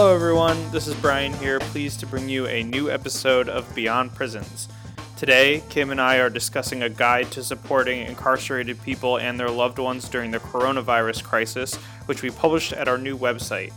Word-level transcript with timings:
Hello, 0.00 0.14
everyone. 0.14 0.56
This 0.70 0.86
is 0.88 0.94
Brian 0.94 1.34
here, 1.34 1.60
pleased 1.60 2.00
to 2.00 2.06
bring 2.06 2.26
you 2.26 2.46
a 2.46 2.62
new 2.62 2.90
episode 2.90 3.50
of 3.50 3.74
Beyond 3.74 4.14
Prisons. 4.14 4.66
Today, 5.18 5.62
Kim 5.68 5.90
and 5.90 6.00
I 6.00 6.16
are 6.16 6.30
discussing 6.30 6.82
a 6.82 6.88
guide 6.88 7.30
to 7.32 7.44
supporting 7.44 8.06
incarcerated 8.06 8.82
people 8.82 9.18
and 9.18 9.38
their 9.38 9.50
loved 9.50 9.78
ones 9.78 10.08
during 10.08 10.30
the 10.30 10.40
coronavirus 10.40 11.22
crisis, 11.22 11.74
which 12.06 12.22
we 12.22 12.30
published 12.30 12.72
at 12.72 12.88
our 12.88 12.96
new 12.96 13.18
website. 13.18 13.74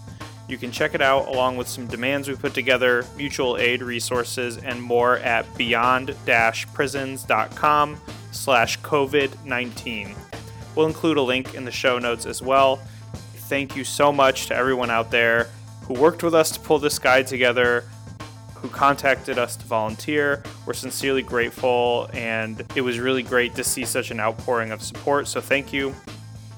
You 0.48 0.58
can 0.58 0.72
check 0.72 0.96
it 0.96 1.02
out 1.02 1.28
along 1.28 1.58
with 1.58 1.68
some 1.68 1.88
demands 1.88 2.30
we 2.30 2.36
put 2.36 2.54
together, 2.54 3.06
mutual 3.18 3.58
aid 3.58 3.82
resources, 3.82 4.58
and 4.58 4.82
more 4.82 5.18
at 5.18 5.58
beyond-prisons.com 5.58 8.02
slash 8.32 8.80
COVID-19. 8.80 10.16
We'll 10.74 10.88
include 10.88 11.18
a 11.18 11.22
link 11.22 11.54
in 11.54 11.66
the 11.66 11.72
show 11.72 12.00
notes 12.00 12.26
as 12.26 12.42
well. 12.42 12.78
Thank 13.50 13.76
you 13.76 13.84
so 13.84 14.14
much 14.14 14.46
to 14.46 14.56
everyone 14.56 14.90
out 14.90 15.12
there 15.12 15.50
who 15.94 16.02
worked 16.02 16.24
with 16.24 16.34
us 16.34 16.52
to 16.52 16.60
pull 16.60 16.80
this 16.80 16.98
guide 16.98 17.28
together, 17.28 17.84
who 18.56 18.68
contacted 18.70 19.38
us 19.38 19.56
to 19.56 19.66
volunteer. 19.66 20.42
We're 20.66 20.74
sincerely 20.74 21.22
grateful, 21.22 22.10
and 22.14 22.64
it 22.76 22.82
was 22.82 23.00
really 23.00 23.24
great 23.24 23.56
to 23.56 23.64
see 23.64 23.86
such 23.86 24.10
an 24.10 24.20
outpouring 24.20 24.72
of 24.72 24.82
support, 24.82 25.28
so 25.28 25.42
thank 25.42 25.72
you. 25.74 25.94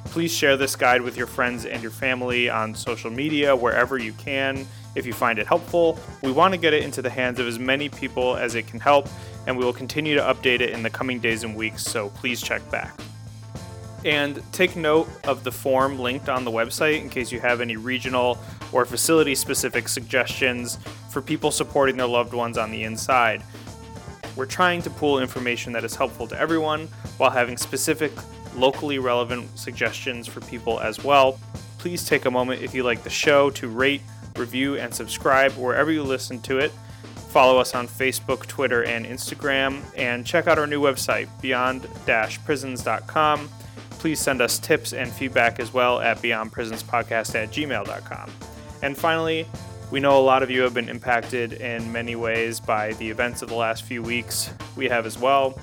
Please 0.05 0.33
share 0.33 0.55
this 0.55 0.75
guide 0.75 1.01
with 1.01 1.17
your 1.17 1.27
friends 1.27 1.65
and 1.65 1.81
your 1.81 1.91
family 1.91 2.49
on 2.49 2.73
social 2.73 3.11
media 3.11 3.55
wherever 3.55 3.97
you 3.97 4.13
can 4.13 4.65
if 4.93 5.05
you 5.05 5.11
find 5.11 5.39
it 5.39 5.47
helpful. 5.47 5.99
We 6.21 6.31
want 6.31 6.53
to 6.53 6.57
get 6.57 6.73
it 6.73 6.83
into 6.83 7.01
the 7.01 7.09
hands 7.09 7.39
of 7.39 7.47
as 7.47 7.59
many 7.59 7.89
people 7.89 8.37
as 8.37 8.55
it 8.55 8.67
can 8.67 8.79
help, 8.79 9.09
and 9.47 9.57
we 9.57 9.65
will 9.65 9.73
continue 9.73 10.15
to 10.15 10.21
update 10.21 10.61
it 10.61 10.69
in 10.69 10.83
the 10.83 10.89
coming 10.89 11.19
days 11.19 11.43
and 11.43 11.55
weeks, 11.55 11.83
so 11.83 12.09
please 12.09 12.41
check 12.41 12.69
back. 12.71 12.97
And 14.05 14.41
take 14.53 14.75
note 14.75 15.09
of 15.23 15.43
the 15.43 15.51
form 15.51 15.97
linked 15.97 16.29
on 16.29 16.45
the 16.45 16.51
website 16.51 17.01
in 17.01 17.09
case 17.09 17.31
you 17.31 17.39
have 17.39 17.59
any 17.59 17.75
regional 17.75 18.37
or 18.75 18.83
facility 18.83 19.33
specific 19.33 19.87
suggestions 19.87 20.77
for 21.09 21.21
people 21.21 21.49
supporting 21.49 21.95
their 21.95 22.05
loved 22.07 22.33
ones 22.33 22.57
on 22.57 22.71
the 22.71 22.83
inside. 22.83 23.41
We're 24.35 24.45
trying 24.45 24.81
to 24.81 24.89
pool 24.89 25.19
information 25.19 25.71
that 25.71 25.85
is 25.85 25.95
helpful 25.95 26.27
to 26.27 26.37
everyone 26.37 26.89
while 27.15 27.29
having 27.29 27.55
specific, 27.55 28.11
locally 28.53 28.99
relevant 28.99 29.57
suggestions 29.57 30.27
for 30.27 30.41
people 30.41 30.81
as 30.81 31.01
well. 31.01 31.39
Please 31.77 32.05
take 32.05 32.25
a 32.25 32.31
moment 32.31 32.63
if 32.63 32.75
you 32.75 32.83
like 32.83 33.01
the 33.03 33.09
show 33.09 33.49
to 33.51 33.69
rate, 33.69 34.01
review, 34.35 34.75
and 34.75 34.93
subscribe 34.93 35.53
wherever 35.53 35.89
you 35.89 36.03
listen 36.03 36.41
to 36.41 36.59
it. 36.59 36.73
Follow 37.29 37.57
us 37.57 37.75
on 37.75 37.87
Facebook, 37.87 38.45
Twitter, 38.45 38.83
and 38.83 39.05
Instagram, 39.05 39.83
and 39.95 40.25
check 40.25 40.47
out 40.47 40.59
our 40.59 40.67
new 40.67 40.81
website, 40.81 41.29
beyond 41.41 41.87
prisons.com 42.43 43.49
please 44.05 44.19
send 44.19 44.39
us 44.39 44.59
tips 44.59 44.93
and 44.93 45.11
feedback 45.11 45.59
as 45.59 45.73
well 45.73 45.99
at 45.99 46.21
beyondprisonspodcast 46.21 47.33
at 47.33 47.49
gmail.com. 47.49 48.54
And 48.85 48.95
finally, 48.95 49.47
we 49.89 49.99
know 49.99 50.19
a 50.19 50.21
lot 50.21 50.43
of 50.43 50.51
you 50.51 50.61
have 50.61 50.75
been 50.75 50.89
impacted 50.89 51.53
in 51.53 51.91
many 51.91 52.15
ways 52.15 52.59
by 52.59 52.93
the 52.93 53.09
events 53.09 53.41
of 53.41 53.49
the 53.49 53.55
last 53.55 53.81
few 53.81 54.03
weeks. 54.03 54.53
We 54.75 54.87
have 54.89 55.07
as 55.07 55.17
well. 55.17 55.59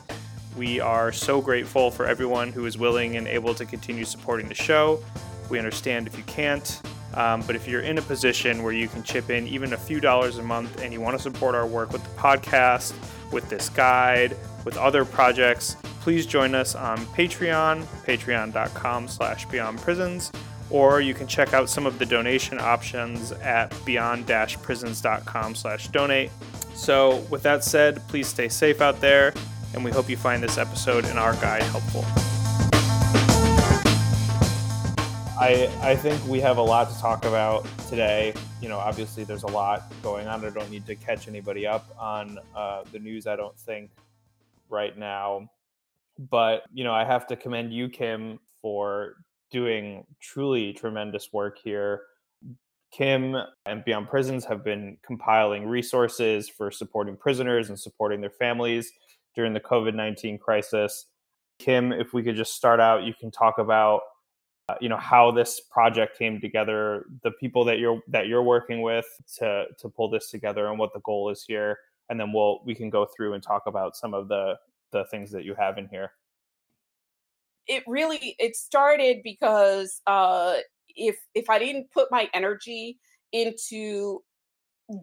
We 0.56 0.80
are 0.80 1.12
so 1.12 1.40
grateful 1.40 1.92
for 1.92 2.04
everyone 2.04 2.50
who 2.50 2.66
is 2.66 2.76
willing 2.76 3.16
and 3.16 3.28
able 3.28 3.54
to 3.54 3.64
continue 3.64 4.04
supporting 4.04 4.48
the 4.48 4.56
show. 4.56 5.04
We 5.50 5.58
understand 5.60 6.08
if 6.08 6.18
you 6.18 6.24
can't, 6.24 6.82
um, 7.14 7.42
but 7.42 7.54
if 7.54 7.68
you're 7.68 7.82
in 7.82 7.96
a 7.98 8.02
position 8.02 8.64
where 8.64 8.72
you 8.72 8.88
can 8.88 9.04
chip 9.04 9.30
in 9.30 9.46
even 9.46 9.72
a 9.72 9.78
few 9.78 10.00
dollars 10.00 10.38
a 10.38 10.42
month 10.42 10.82
and 10.82 10.92
you 10.92 11.00
want 11.00 11.16
to 11.16 11.22
support 11.22 11.54
our 11.54 11.66
work 11.66 11.92
with 11.92 12.02
the 12.02 12.20
podcast, 12.20 12.92
with 13.30 13.48
this 13.48 13.68
guide, 13.68 14.36
with 14.64 14.76
other 14.76 15.04
projects, 15.04 15.76
please 16.00 16.26
join 16.26 16.56
us 16.56 16.74
on 16.74 16.98
Patreon, 17.14 17.84
patreon.com 18.04 19.06
slash 19.06 19.46
beyondprisons, 19.46 20.32
or 20.72 21.00
you 21.00 21.14
can 21.14 21.26
check 21.28 21.54
out 21.54 21.68
some 21.68 21.86
of 21.86 21.98
the 21.98 22.06
donation 22.06 22.58
options 22.58 23.30
at 23.32 23.72
beyond-prisons.com 23.84 25.54
slash 25.54 25.88
donate. 25.88 26.30
So 26.74 27.18
with 27.30 27.42
that 27.42 27.62
said, 27.62 28.00
please 28.08 28.26
stay 28.26 28.48
safe 28.48 28.80
out 28.80 29.00
there, 29.00 29.34
and 29.74 29.84
we 29.84 29.90
hope 29.90 30.08
you 30.08 30.16
find 30.16 30.42
this 30.42 30.58
episode 30.58 31.04
and 31.04 31.18
our 31.18 31.34
guide 31.34 31.62
helpful. 31.64 32.04
I, 35.38 35.70
I 35.82 35.96
think 35.96 36.24
we 36.26 36.40
have 36.40 36.58
a 36.58 36.62
lot 36.62 36.88
to 36.90 36.98
talk 36.98 37.24
about 37.24 37.66
today. 37.88 38.32
You 38.60 38.68
know, 38.68 38.78
obviously 38.78 39.24
there's 39.24 39.42
a 39.42 39.48
lot 39.48 39.92
going 40.02 40.28
on. 40.28 40.44
I 40.44 40.50
don't 40.50 40.70
need 40.70 40.86
to 40.86 40.94
catch 40.94 41.26
anybody 41.26 41.66
up 41.66 41.84
on 41.98 42.38
uh, 42.54 42.84
the 42.92 43.00
news, 43.00 43.26
I 43.26 43.34
don't 43.34 43.58
think, 43.58 43.90
right 44.70 44.96
now. 44.96 45.50
But, 46.30 46.62
you 46.72 46.84
know, 46.84 46.92
I 46.92 47.04
have 47.04 47.26
to 47.26 47.36
commend 47.36 47.72
you, 47.72 47.88
Kim, 47.88 48.38
for 48.60 49.16
doing 49.52 50.04
truly 50.20 50.72
tremendous 50.72 51.32
work 51.32 51.58
here. 51.62 52.02
Kim 52.90 53.36
and 53.64 53.84
Beyond 53.84 54.08
Prisons 54.08 54.44
have 54.44 54.64
been 54.64 54.98
compiling 55.04 55.66
resources 55.66 56.48
for 56.48 56.70
supporting 56.70 57.16
prisoners 57.16 57.68
and 57.68 57.78
supporting 57.78 58.20
their 58.20 58.30
families 58.30 58.92
during 59.34 59.52
the 59.52 59.60
COVID 59.60 59.94
19 59.94 60.38
crisis. 60.38 61.06
Kim, 61.58 61.92
if 61.92 62.12
we 62.12 62.22
could 62.22 62.36
just 62.36 62.54
start 62.54 62.80
out, 62.80 63.04
you 63.04 63.14
can 63.18 63.30
talk 63.30 63.58
about 63.58 64.02
uh, 64.68 64.74
you 64.80 64.88
know 64.88 64.96
how 64.96 65.30
this 65.30 65.60
project 65.60 66.16
came 66.16 66.40
together 66.40 67.06
the 67.24 67.32
people 67.32 67.64
that 67.64 67.78
you're 67.78 68.00
that 68.08 68.28
you're 68.28 68.42
working 68.42 68.80
with 68.80 69.06
to 69.38 69.64
to 69.78 69.88
pull 69.88 70.08
this 70.08 70.30
together 70.30 70.68
and 70.68 70.78
what 70.78 70.92
the 70.92 71.00
goal 71.00 71.30
is 71.30 71.44
here 71.44 71.76
and 72.08 72.20
then 72.20 72.32
we'll 72.32 72.62
we 72.64 72.74
can 72.74 72.88
go 72.88 73.04
through 73.04 73.34
and 73.34 73.42
talk 73.42 73.62
about 73.66 73.96
some 73.96 74.14
of 74.14 74.28
the 74.28 74.54
the 74.92 75.04
things 75.06 75.32
that 75.32 75.44
you 75.44 75.54
have 75.54 75.78
in 75.78 75.88
here 75.88 76.12
it 77.66 77.82
really 77.86 78.34
it 78.38 78.56
started 78.56 79.18
because 79.22 80.00
uh 80.06 80.56
if 80.88 81.16
if 81.34 81.48
i 81.48 81.58
didn't 81.58 81.90
put 81.92 82.10
my 82.10 82.28
energy 82.34 82.98
into 83.32 84.22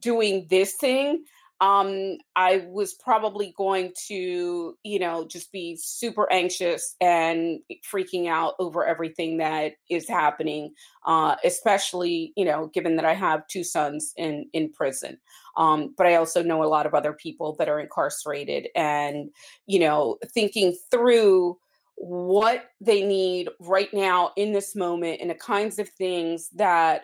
doing 0.02 0.46
this 0.50 0.76
thing 0.76 1.24
um 1.62 2.18
i 2.36 2.66
was 2.68 2.94
probably 2.94 3.54
going 3.58 3.92
to 4.08 4.78
you 4.84 5.00
know 5.00 5.28
just 5.28 5.52
be 5.52 5.76
super 5.76 6.32
anxious 6.32 6.96
and 7.02 7.60
freaking 7.92 8.28
out 8.28 8.54
over 8.60 8.86
everything 8.86 9.38
that 9.38 9.74
is 9.90 10.08
happening 10.08 10.74
uh 11.06 11.36
especially 11.44 12.32
you 12.38 12.46
know 12.46 12.68
given 12.68 12.96
that 12.96 13.06
i 13.06 13.14
have 13.14 13.48
two 13.48 13.64
sons 13.64 14.14
in 14.18 14.48
in 14.54 14.72
prison. 14.72 15.18
Um 15.58 15.94
but 15.98 16.08
i 16.08 16.16
also 16.16 16.42
know 16.44 16.64
a 16.64 16.66
lot 16.66 16.86
of 16.86 16.94
other 16.94 17.14
people 17.14 17.56
that 17.58 17.68
are 17.68 17.80
incarcerated 17.80 18.70
and 18.76 19.30
you 19.66 19.80
know 19.80 20.18
thinking 20.34 20.78
through 20.92 21.58
what 22.00 22.72
they 22.80 23.06
need 23.06 23.50
right 23.60 23.94
now 23.94 24.32
in 24.38 24.54
this 24.54 24.76
moment 24.76 25.20
and 25.20 25.30
the 25.30 25.36
kinds 25.36 25.80
of 25.80 25.90
things 25.90 26.50
that 26.56 27.04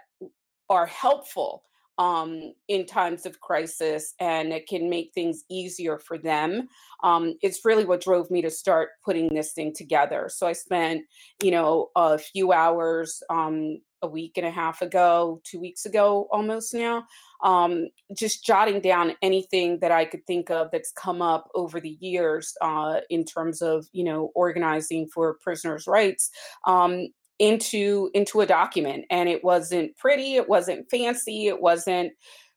are 0.70 0.86
helpful 0.86 1.64
um, 1.98 2.54
in 2.68 2.86
times 2.86 3.26
of 3.26 3.40
crisis 3.40 4.14
and 4.20 4.52
it 4.52 4.68
can 4.68 4.90
make 4.90 5.12
things 5.14 5.44
easier 5.50 5.98
for 5.98 6.18
them. 6.18 6.68
Um, 7.04 7.36
it's 7.42 7.64
really 7.64 7.86
what 7.86 8.02
drove 8.02 8.32
me 8.32 8.42
to 8.42 8.50
start 8.50 8.90
putting 9.04 9.34
this 9.34 9.54
thing 9.54 9.74
together. 9.74 10.30
So 10.30 10.48
I 10.48 10.54
spent, 10.54 11.04
you 11.44 11.52
know, 11.52 11.90
a 11.96 12.18
few 12.18 12.52
hours 12.52 13.22
um, 13.30 13.80
a 14.06 14.10
week 14.10 14.38
and 14.38 14.46
a 14.46 14.52
half 14.52 14.82
ago, 14.82 15.42
two 15.44 15.60
weeks 15.60 15.86
ago 15.86 16.28
almost 16.32 16.74
now, 16.74 17.04
um, 17.44 17.88
just 18.16 18.46
jotting 18.46 18.80
down 18.80 19.14
anything 19.22 19.80
that 19.80 19.92
I 19.92 20.06
could 20.06 20.26
think 20.26 20.50
of 20.50 20.70
that's 20.72 20.92
come 20.92 21.22
up 21.22 21.50
over 21.56 21.80
the 21.80 21.98
years 22.00 22.54
uh, 22.62 23.02
in 23.10 23.26
terms 23.26 23.62
of, 23.62 23.86
you 23.92 24.04
know, 24.04 24.32
organizing 24.36 25.08
for 25.14 25.38
prisoners' 25.42 25.88
rights. 25.88 26.30
Um, 26.66 27.08
into 27.38 28.10
into 28.14 28.40
a 28.40 28.46
document 28.46 29.04
and 29.10 29.28
it 29.28 29.44
wasn't 29.44 29.94
pretty 29.98 30.36
it 30.36 30.48
wasn't 30.48 30.90
fancy 30.90 31.48
it 31.48 31.60
wasn't 31.60 32.14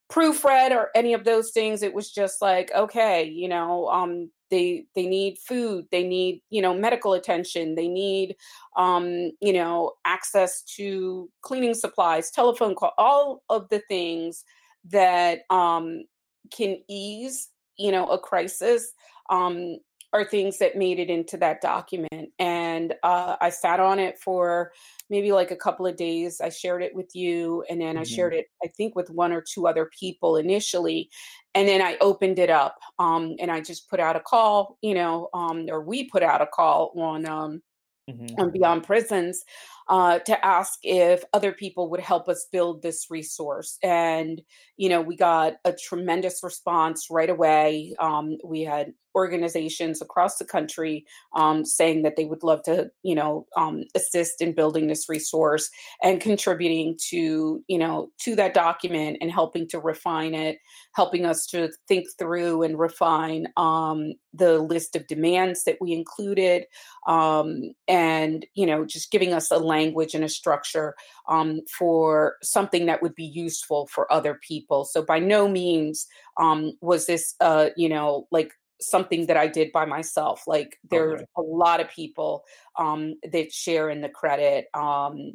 proofread 0.08 0.70
or 0.70 0.90
any 0.94 1.14
of 1.14 1.24
those 1.24 1.50
things 1.50 1.82
it 1.82 1.92
was 1.92 2.12
just 2.12 2.40
like 2.40 2.70
okay 2.76 3.24
you 3.24 3.48
know 3.48 3.88
um 3.88 4.30
they 4.50 4.84
they 4.94 5.06
need 5.06 5.38
food 5.38 5.86
they 5.90 6.02
need 6.02 6.42
you 6.50 6.62
know 6.62 6.74
medical 6.74 7.12
attention 7.12 7.74
they 7.74 7.88
need 7.88 8.36
um 8.76 9.30
you 9.40 9.52
know 9.52 9.92
access 10.04 10.62
to 10.62 11.28
cleaning 11.42 11.74
supplies 11.74 12.30
telephone 12.30 12.74
call 12.74 12.92
all 12.98 13.42
of 13.48 13.68
the 13.70 13.82
things 13.88 14.44
that 14.84 15.40
um 15.50 16.04
can 16.50 16.78
ease 16.88 17.48
you 17.76 17.92
know 17.92 18.06
a 18.08 18.18
crisis 18.18 18.92
um 19.30 19.76
are 20.12 20.24
things 20.24 20.58
that 20.58 20.76
made 20.76 20.98
it 20.98 21.10
into 21.10 21.36
that 21.36 21.60
document. 21.60 22.30
And 22.38 22.94
uh, 23.02 23.36
I 23.40 23.50
sat 23.50 23.78
on 23.78 23.98
it 23.98 24.18
for 24.18 24.72
maybe 25.10 25.32
like 25.32 25.50
a 25.50 25.56
couple 25.56 25.86
of 25.86 25.96
days. 25.96 26.40
I 26.40 26.48
shared 26.48 26.82
it 26.82 26.94
with 26.94 27.14
you, 27.14 27.64
and 27.68 27.80
then 27.80 27.94
mm-hmm. 27.94 28.00
I 28.00 28.04
shared 28.04 28.34
it, 28.34 28.46
I 28.64 28.68
think, 28.68 28.96
with 28.96 29.10
one 29.10 29.32
or 29.32 29.42
two 29.42 29.66
other 29.66 29.90
people 29.98 30.36
initially. 30.36 31.10
And 31.54 31.68
then 31.68 31.82
I 31.82 31.96
opened 32.00 32.38
it 32.38 32.50
up 32.50 32.78
um, 32.98 33.34
and 33.40 33.50
I 33.50 33.60
just 33.60 33.90
put 33.90 34.00
out 34.00 34.16
a 34.16 34.20
call, 34.20 34.78
you 34.82 34.94
know, 34.94 35.28
um, 35.34 35.66
or 35.68 35.82
we 35.82 36.08
put 36.08 36.22
out 36.22 36.40
a 36.40 36.46
call 36.46 36.92
on 36.96 37.26
um, 37.26 37.62
mm-hmm. 38.08 38.40
on 38.40 38.50
Beyond 38.50 38.84
Prisons 38.84 39.44
uh, 39.88 40.18
to 40.20 40.44
ask 40.44 40.78
if 40.82 41.22
other 41.32 41.52
people 41.52 41.90
would 41.90 42.00
help 42.00 42.28
us 42.28 42.46
build 42.52 42.82
this 42.82 43.06
resource. 43.10 43.78
And, 43.82 44.42
you 44.76 44.88
know, 44.88 45.00
we 45.00 45.16
got 45.16 45.54
a 45.64 45.72
tremendous 45.72 46.40
response 46.42 47.06
right 47.10 47.30
away. 47.30 47.94
Um, 47.98 48.36
we 48.44 48.62
had 48.62 48.92
organizations 49.14 50.00
across 50.00 50.36
the 50.36 50.44
country 50.44 51.04
um, 51.34 51.64
saying 51.64 52.02
that 52.02 52.14
they 52.16 52.24
would 52.24 52.44
love 52.44 52.62
to, 52.62 52.88
you 53.02 53.14
know, 53.14 53.46
um, 53.56 53.82
assist 53.96 54.40
in 54.40 54.54
building 54.54 54.86
this 54.86 55.08
resource 55.08 55.68
and 56.02 56.20
contributing 56.20 56.96
to, 57.08 57.62
you 57.66 57.78
know, 57.78 58.10
to 58.20 58.36
that 58.36 58.54
document 58.54 59.16
and 59.20 59.32
helping 59.32 59.66
to 59.68 59.80
refine 59.80 60.34
it, 60.34 60.58
helping 60.94 61.26
us 61.26 61.46
to 61.46 61.68
think 61.88 62.06
through 62.18 62.62
and 62.62 62.78
refine 62.78 63.46
um, 63.56 64.12
the 64.32 64.60
list 64.60 64.94
of 64.94 65.06
demands 65.08 65.64
that 65.64 65.78
we 65.80 65.92
included, 65.92 66.64
um, 67.08 67.62
and 67.88 68.46
you 68.54 68.66
know, 68.66 68.84
just 68.84 69.10
giving 69.10 69.32
us 69.32 69.50
a 69.50 69.58
language 69.58 69.77
and 69.86 70.24
a 70.24 70.28
structure 70.28 70.94
um, 71.28 71.60
for 71.78 72.36
something 72.42 72.86
that 72.86 73.02
would 73.02 73.14
be 73.14 73.24
useful 73.24 73.86
for 73.88 74.10
other 74.12 74.38
people. 74.46 74.84
So 74.84 75.02
by 75.02 75.18
no 75.18 75.48
means 75.48 76.06
um, 76.38 76.72
was 76.80 77.06
this, 77.06 77.34
uh, 77.40 77.70
you 77.76 77.88
know, 77.88 78.26
like 78.30 78.52
something 78.80 79.26
that 79.26 79.36
I 79.36 79.48
did 79.48 79.72
by 79.72 79.84
myself. 79.84 80.44
Like 80.46 80.78
there's 80.88 81.20
okay. 81.20 81.24
a 81.36 81.42
lot 81.42 81.80
of 81.80 81.90
people 81.90 82.44
um, 82.78 83.14
that 83.32 83.52
share 83.52 83.90
in 83.90 84.00
the 84.00 84.08
credit. 84.08 84.66
Um, 84.74 85.34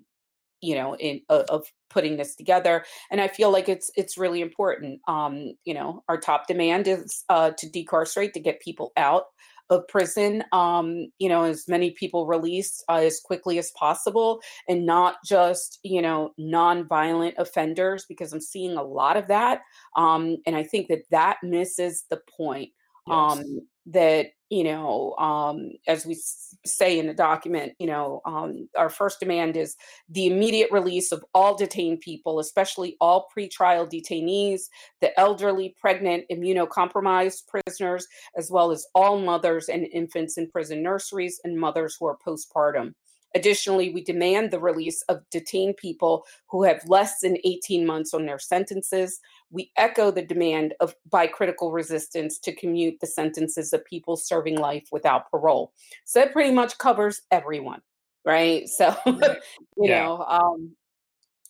you 0.62 0.76
know, 0.76 0.96
in 0.96 1.20
uh, 1.30 1.44
of 1.50 1.66
putting 1.90 2.16
this 2.16 2.36
together, 2.36 2.86
and 3.12 3.20
I 3.20 3.28
feel 3.28 3.52
like 3.52 3.68
it's 3.68 3.92
it's 3.98 4.18
really 4.18 4.40
important. 4.40 5.02
Um, 5.10 5.56
you 5.66 5.74
know, 5.74 6.06
our 6.08 6.18
top 6.18 6.48
demand 6.48 6.88
is 6.88 7.26
uh, 7.28 7.52
to 7.58 7.70
decarcerate 7.70 8.34
to 8.36 8.40
get 8.40 8.62
people 8.62 8.94
out 8.96 9.26
of 9.70 9.88
prison, 9.88 10.44
um, 10.52 11.08
you 11.20 11.30
know, 11.30 11.44
as 11.44 11.68
many 11.68 11.92
people 11.92 12.28
released 12.28 12.84
uh, 12.90 12.96
as 12.96 13.20
quickly 13.20 13.58
as 13.58 13.72
possible, 13.72 14.42
and 14.68 14.86
not 14.86 15.16
just 15.26 15.80
you 15.84 16.02
know 16.02 16.34
non-violent 16.38 17.36
offenders, 17.38 18.06
because 18.06 18.34
I'm 18.34 18.42
seeing 18.42 18.76
a 18.78 18.84
lot 18.84 19.18
of 19.18 19.28
that, 19.28 19.62
um, 19.96 20.38
and 20.46 20.56
I 20.56 20.64
think 20.64 20.88
that 20.90 21.04
that 21.12 21.38
misses 21.44 22.06
the 22.10 22.22
point. 22.38 22.70
Yes. 23.08 23.16
Um, 23.16 23.68
that 23.88 24.28
you 24.50 24.64
know 24.64 25.14
um, 25.18 25.72
as 25.88 26.06
we 26.06 26.18
say 26.66 26.98
in 26.98 27.08
the 27.08 27.14
document 27.14 27.74
you 27.80 27.88
know 27.88 28.22
um, 28.26 28.70
our 28.78 28.90
first 28.90 29.20
demand 29.20 29.58
is 29.58 29.76
the 30.10 30.28
immediate 30.28 30.72
release 30.72 31.12
of 31.12 31.26
all 31.34 31.56
detained 31.56 32.00
people 32.00 32.40
especially 32.40 32.96
all 33.02 33.28
pretrial 33.36 33.90
detainees 33.90 34.64
the 35.02 35.18
elderly 35.20 35.76
pregnant 35.82 36.24
immunocompromised 36.32 37.42
prisoners 37.48 38.08
as 38.38 38.50
well 38.50 38.72
as 38.72 38.86
all 38.96 39.20
mothers 39.20 39.68
and 39.68 39.86
infants 39.92 40.38
in 40.38 40.50
prison 40.50 40.82
nurseries 40.82 41.42
and 41.44 41.60
mothers 41.60 41.98
who 42.00 42.06
are 42.06 42.18
postpartum 42.26 42.94
Additionally, 43.36 43.92
we 43.92 44.04
demand 44.04 44.52
the 44.52 44.60
release 44.60 45.02
of 45.10 45.28
detained 45.32 45.78
people 45.78 46.24
who 46.50 46.64
have 46.64 46.88
less 46.88 47.20
than 47.22 47.38
18 47.44 47.86
months 47.86 48.14
on 48.14 48.26
their 48.26 48.38
sentences. 48.38 49.20
We 49.54 49.72
echo 49.78 50.12
the 50.12 50.26
demand 50.26 50.74
of 50.82 50.96
by 51.10 51.28
critical 51.28 51.72
resistance 51.72 52.38
to 52.40 52.54
commute 52.54 53.00
the 53.00 53.08
sentences 53.08 53.72
of 53.72 53.86
people 53.86 54.18
serving 54.18 54.58
life 54.58 54.88
without 54.92 55.32
parole. 55.32 55.72
So 56.04 56.20
that 56.20 56.34
pretty 56.34 56.52
much 56.52 56.78
covers 56.78 57.22
everyone, 57.32 57.82
right? 58.26 58.68
So, 58.78 58.96
you 59.06 59.38
yeah. 59.78 60.04
know, 60.04 60.26
um, 60.28 60.76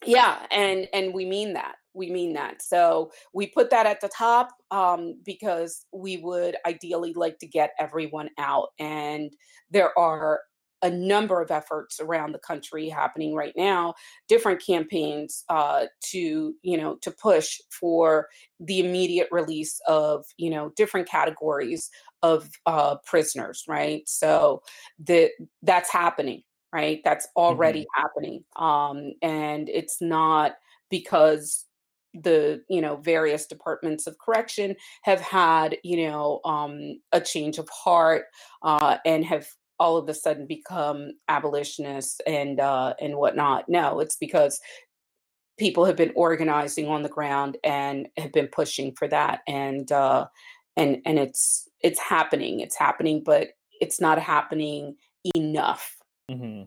yeah, 0.06 0.46
and 0.52 0.88
and 0.94 1.14
we 1.14 1.26
mean 1.26 1.54
that 1.54 1.76
we 1.94 2.12
mean 2.12 2.34
that. 2.34 2.62
So 2.62 3.12
we 3.34 3.48
put 3.48 3.70
that 3.70 3.86
at 3.86 4.02
the 4.02 4.10
top 4.10 4.50
um, 4.72 5.20
because 5.26 5.86
we 5.94 6.18
would 6.18 6.56
ideally 6.66 7.14
like 7.14 7.40
to 7.40 7.48
get 7.48 7.72
everyone 7.80 8.30
out. 8.38 8.70
And 8.80 9.32
there 9.70 9.98
are 9.98 10.42
a 10.84 10.90
number 10.92 11.42
of 11.42 11.50
efforts 11.50 12.00
around 12.00 12.34
the 12.34 12.40
country 12.40 12.90
happening 12.90 13.34
right 13.34 13.54
now 13.56 13.94
different 14.28 14.64
campaigns 14.64 15.44
uh, 15.50 15.86
to 16.02 16.54
you 16.62 16.78
know 16.78 16.96
to 16.98 17.10
push 17.10 17.60
for 17.72 18.28
the 18.60 18.80
immediate 18.80 19.30
release 19.32 19.80
of 19.88 20.26
you 20.38 20.50
know 20.50 20.72
different 20.76 21.08
categories 21.08 21.90
of 22.22 22.50
uh, 22.66 22.96
prisoners 23.06 23.64
right 23.68 24.08
so 24.08 24.62
that 25.00 25.32
that's 25.64 25.92
happening 25.92 26.44
right 26.74 27.02
that's 27.04 27.28
already 27.36 27.82
mm-hmm. 27.82 28.02
happening 28.02 28.44
um, 28.58 29.14
and 29.22 29.70
it's 29.70 30.02
not 30.02 30.54
because 30.90 31.66
the 32.14 32.62
you 32.70 32.82
know 32.82 32.98
various 32.98 33.48
departments 33.48 34.06
of 34.06 34.18
correction 34.20 34.76
have 35.02 35.20
had 35.20 35.78
you 35.84 36.06
know 36.06 36.40
um, 36.46 37.00
a 37.12 37.20
change 37.20 37.58
of 37.58 37.68
heart 37.70 38.26
uh, 38.62 38.98
and 39.06 39.26
have 39.26 39.48
all 39.80 39.98
of 39.98 40.08
a 40.08 40.14
sudden 40.14 40.46
become 40.46 41.12
abolitionists 41.28 42.20
and 42.28 42.60
uh, 42.60 42.94
and 43.02 43.18
whatnot. 43.18 43.66
No, 43.68 44.00
it's 44.00 44.16
because 44.16 44.60
people 45.58 45.86
have 45.86 45.96
been 45.96 46.14
organizing 46.16 46.88
on 46.88 47.04
the 47.04 47.10
ground 47.10 47.58
and 47.64 48.08
have 48.18 48.32
been 48.32 48.48
pushing 48.48 48.94
for 48.96 49.08
that, 49.08 49.42
and 49.48 49.92
uh, 49.92 50.26
and 50.78 51.02
and 51.06 51.20
it's 51.20 51.68
it's 51.82 52.00
happening. 52.00 52.60
It's 52.60 52.78
happening, 52.78 53.24
but 53.26 53.50
it's 53.80 54.00
not 54.00 54.20
happening 54.20 54.96
enough. 55.36 55.98
Mm-hmm. 56.30 56.64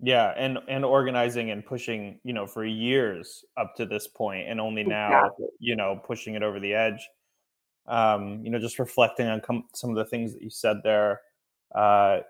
Yeah, 0.00 0.32
and 0.36 0.58
and 0.68 0.84
organizing 0.84 1.50
and 1.50 1.64
pushing, 1.64 2.20
you 2.22 2.32
know, 2.32 2.46
for 2.46 2.64
years 2.64 3.44
up 3.56 3.74
to 3.76 3.86
this 3.86 4.06
point, 4.06 4.48
and 4.48 4.60
only 4.60 4.84
now, 4.84 5.26
exactly. 5.26 5.46
you 5.58 5.76
know, 5.76 6.00
pushing 6.06 6.34
it 6.34 6.42
over 6.42 6.60
the 6.60 6.74
edge. 6.74 7.08
Um, 7.86 8.44
you 8.44 8.50
know, 8.50 8.58
just 8.58 8.78
reflecting 8.78 9.26
on 9.26 9.40
com- 9.40 9.64
some 9.74 9.90
of 9.90 9.96
the 9.96 10.04
things 10.04 10.34
that 10.34 10.42
you 10.42 10.50
said 10.50 10.76
there 10.84 11.20
uh, 11.74 12.20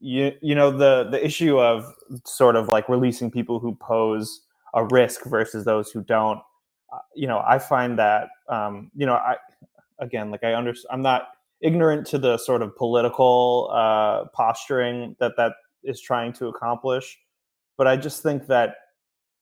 you 0.00 0.32
you 0.42 0.54
know 0.54 0.70
the 0.70 1.08
the 1.10 1.24
issue 1.24 1.58
of 1.58 1.94
sort 2.24 2.56
of 2.56 2.68
like 2.68 2.88
releasing 2.88 3.30
people 3.30 3.58
who 3.58 3.74
pose 3.76 4.42
a 4.74 4.84
risk 4.84 5.24
versus 5.24 5.64
those 5.64 5.90
who 5.90 6.02
don't. 6.02 6.40
Uh, 6.92 6.98
you 7.14 7.26
know, 7.26 7.42
I 7.46 7.58
find 7.58 7.98
that 7.98 8.28
um, 8.48 8.90
you 8.94 9.06
know 9.06 9.14
I 9.14 9.36
again 9.98 10.30
like 10.30 10.44
I 10.44 10.54
understand 10.54 10.90
I'm 10.92 11.02
not 11.02 11.28
ignorant 11.60 12.06
to 12.08 12.18
the 12.18 12.36
sort 12.36 12.60
of 12.60 12.76
political 12.76 13.70
uh, 13.72 14.26
posturing 14.34 15.16
that 15.20 15.32
that 15.36 15.54
is 15.82 16.00
trying 16.00 16.32
to 16.34 16.48
accomplish, 16.48 17.18
but 17.78 17.86
I 17.86 17.96
just 17.96 18.22
think 18.22 18.46
that 18.48 18.76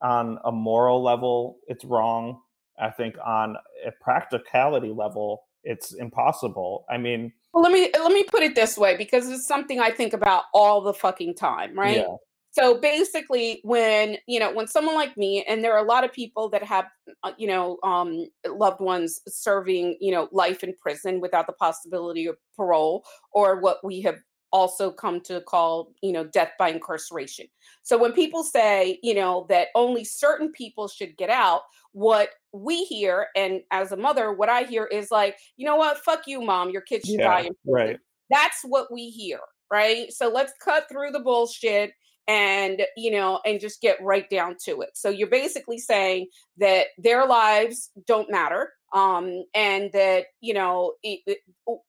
on 0.01 0.39
a 0.45 0.53
moral 0.53 1.03
level 1.03 1.59
it's 1.67 1.85
wrong. 1.85 2.41
I 2.81 2.91
think 2.91 3.17
on 3.25 3.57
a 3.87 3.91
practicality 4.01 4.91
level 4.91 5.45
it's 5.65 5.95
impossible. 5.95 6.85
I 6.91 6.99
mean, 6.99 7.33
well, 7.53 7.63
let 7.63 7.73
me 7.73 7.91
let 7.93 8.13
me 8.13 8.25
put 8.25 8.43
it 8.43 8.55
this 8.55 8.79
way 8.79 8.97
because 8.97 9.29
it's 9.29 9.47
something 9.47 9.79
I 9.81 9.91
think 9.91 10.13
about 10.13 10.45
all 10.55 10.81
the 10.81 10.95
fucking 10.95 11.35
time, 11.35 11.79
right? 11.79 11.99
Yeah. 11.99 12.17
So 12.53 12.79
basically, 12.79 13.61
when 13.63 14.19
you 14.27 14.39
know, 14.39 14.53
when 14.53 14.67
someone 14.67 14.95
like 14.95 15.17
me, 15.17 15.45
and 15.49 15.65
there 15.65 15.73
are 15.73 15.85
a 15.85 15.89
lot 15.89 16.05
of 16.05 16.13
people 16.13 16.49
that 16.51 16.63
have, 16.63 16.87
uh, 17.23 17.33
you 17.39 17.47
know, 17.47 17.79
um, 17.83 18.27
loved 18.47 18.81
ones 18.81 19.21
serving, 19.27 19.97
you 20.01 20.13
know, 20.13 20.29
life 20.33 20.63
in 20.63 20.75
prison 20.81 21.21
without 21.21 21.47
the 21.47 21.55
possibility 21.55 22.27
of 22.27 22.37
parole, 22.57 23.05
or 23.33 23.61
what 23.61 23.79
we 23.85 24.03
have 24.03 24.17
also 24.53 24.91
come 24.91 25.21
to 25.23 25.41
call, 25.41 25.93
you 26.03 26.13
know, 26.13 26.25
death 26.25 26.53
by 26.59 26.69
incarceration. 26.69 27.47
So 27.83 27.99
when 27.99 28.13
people 28.13 28.43
say, 28.43 28.99
you 29.03 29.15
know, 29.15 29.47
that 29.49 29.69
only 29.75 30.05
certain 30.05 30.53
people 30.53 30.89
should 30.89 31.17
get 31.17 31.31
out, 31.31 31.63
what 31.93 32.31
we 32.53 32.85
hear, 32.85 33.29
and 33.37 33.61
as 33.71 33.93
a 33.93 33.97
mother, 33.97 34.33
what 34.33 34.49
I 34.49 34.63
hear 34.65 34.85
is 34.87 35.11
like, 35.11 35.37
you 35.57 35.67
know 35.67 35.77
what, 35.77 35.99
fuck 35.99 36.27
you, 36.27 36.41
mom, 36.41 36.71
your 36.71 36.83
kids 36.83 37.07
should 37.07 37.21
yeah, 37.21 37.29
die 37.29 37.41
in 37.41 37.55
prison. 37.65 37.89
Right. 37.89 37.99
That's 38.31 38.63
what 38.63 38.93
we 38.93 39.11
hear, 39.11 39.41
right? 39.71 40.13
So 40.13 40.29
let's 40.29 40.53
cut 40.63 40.89
through 40.89 41.11
the 41.11 41.21
bullshit 41.21 41.93
and 42.29 42.83
you 42.97 43.11
know 43.11 43.41
and 43.45 43.61
just 43.61 43.81
get 43.81 44.03
right 44.03 44.29
down 44.31 44.57
to 44.65 44.81
it. 44.83 44.91
So 44.95 45.09
you're 45.09 45.29
basically 45.29 45.79
saying 45.79 46.29
that 46.59 46.89
their 46.99 47.27
lives 47.27 47.91
don't 48.07 48.31
matter 48.31 48.73
um, 48.93 49.45
and 49.55 49.91
that 49.93 50.27
you 50.41 50.55
know 50.55 50.95
it, 51.03 51.21
it, 51.27 51.39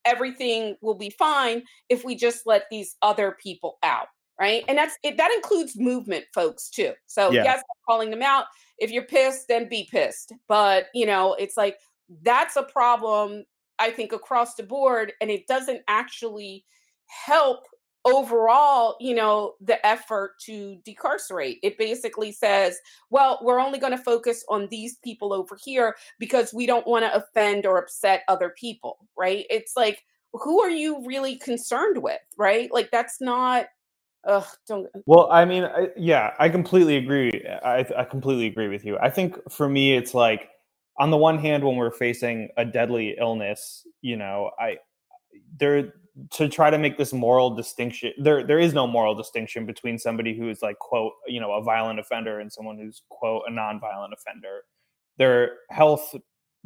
everything 0.06 0.76
will 0.82 0.96
be 0.96 1.10
fine 1.10 1.64
if 1.90 2.04
we 2.04 2.16
just 2.16 2.46
let 2.46 2.64
these 2.70 2.96
other 3.02 3.38
people 3.42 3.78
out 3.84 4.08
right? 4.40 4.64
And 4.68 4.76
that's 4.80 4.98
it, 5.04 5.18
that 5.18 5.32
includes 5.32 5.78
movement 5.78 6.26
folks 6.34 6.68
too. 6.70 6.94
So 7.06 7.32
yeah. 7.32 7.44
yes 7.44 7.58
I'm 7.58 7.84
calling 7.88 8.10
them 8.10 8.24
out 8.24 8.46
if 8.80 8.90
you're 8.90 9.06
pissed 9.06 9.48
then 9.48 9.70
be 9.70 9.88
pissed. 9.92 10.34
But 10.48 10.88
you 10.94 11.06
know 11.06 11.36
it's 11.36 11.56
like 11.56 11.78
that's 12.22 12.56
a 12.56 12.64
problem 12.64 13.44
i 13.80 13.90
think 13.90 14.12
across 14.12 14.56
the 14.56 14.64
board 14.64 15.14
and 15.22 15.32
it 15.32 15.48
doesn't 15.48 15.82
actually 15.88 16.66
help 17.08 17.66
overall, 18.06 18.96
you 19.00 19.16
know, 19.16 19.54
the 19.62 19.86
effort 19.86 20.40
to 20.42 20.78
decarcerate. 20.84 21.60
It 21.64 21.78
basically 21.78 22.32
says, 22.32 22.78
well, 23.10 23.40
we're 23.42 23.60
only 23.60 23.80
going 23.80 23.96
to 23.96 24.04
focus 24.04 24.44
on 24.50 24.68
these 24.70 24.98
people 24.98 25.34
over 25.34 25.58
here 25.64 25.96
because 26.20 26.54
we 26.54 26.66
don't 26.66 26.88
want 26.88 27.06
to 27.06 27.14
offend 27.16 27.66
or 27.66 27.78
upset 27.78 28.24
other 28.28 28.54
people, 28.58 28.98
right? 29.18 29.46
It's 29.50 29.74
like, 29.78 30.04
who 30.34 30.62
are 30.62 30.70
you 30.70 31.06
really 31.06 31.38
concerned 31.38 32.02
with, 32.02 32.22
right? 32.38 32.72
Like, 32.72 32.92
that's 32.92 33.22
not. 33.22 33.68
Ugh, 34.26 34.46
don't. 34.68 34.88
Uh, 34.88 35.00
well, 35.06 35.30
I 35.32 35.46
mean, 35.46 35.64
I, 35.64 35.90
yeah, 35.98 36.34
I 36.40 36.50
completely 36.50 36.98
agree. 36.98 37.32
I, 37.64 37.86
I 37.98 38.04
completely 38.04 38.48
agree 38.48 38.68
with 38.68 38.86
you. 38.86 38.98
I 38.98 39.10
think 39.10 39.38
for 39.52 39.70
me, 39.70 39.96
it's 39.96 40.14
like, 40.14 40.50
on 40.98 41.10
the 41.10 41.18
one 41.18 41.40
hand, 41.40 41.64
when 41.64 41.76
we're 41.76 41.92
facing 41.92 42.50
a 42.58 42.66
deadly 42.66 43.16
illness, 43.20 43.86
you 44.02 44.16
know, 44.16 44.52
I 44.60 44.78
there 45.58 45.94
to 46.30 46.48
try 46.48 46.70
to 46.70 46.78
make 46.78 46.98
this 46.98 47.12
moral 47.12 47.50
distinction 47.56 48.14
there 48.20 48.46
there 48.46 48.60
is 48.60 48.74
no 48.74 48.86
moral 48.86 49.16
distinction 49.16 49.66
between 49.66 49.98
somebody 49.98 50.38
who 50.38 50.48
is 50.50 50.62
like 50.62 50.78
quote 50.78 51.14
you 51.28 51.40
know 51.40 51.54
a 51.54 51.64
violent 51.64 52.00
offender 52.00 52.40
and 52.40 52.52
someone 52.52 52.78
who's 52.78 53.02
quote 53.10 53.44
a 53.48 53.52
non-violent 53.52 54.14
offender 54.14 54.62
their 55.18 55.58
health 55.70 56.16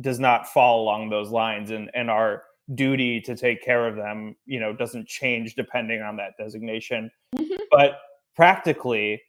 does 0.01 0.19
not 0.19 0.47
fall 0.47 0.81
along 0.83 1.09
those 1.09 1.29
lines 1.29 1.71
and 1.71 1.89
and 1.93 2.09
our 2.09 2.43
duty 2.75 3.21
to 3.21 3.35
take 3.35 3.63
care 3.63 3.87
of 3.87 3.95
them 3.95 4.35
you 4.45 4.59
know 4.59 4.73
doesn't 4.73 5.07
change 5.07 5.55
depending 5.55 6.01
on 6.01 6.17
that 6.17 6.33
designation 6.37 7.09
mm-hmm. 7.35 7.55
but 7.71 7.99
practically 8.35 9.21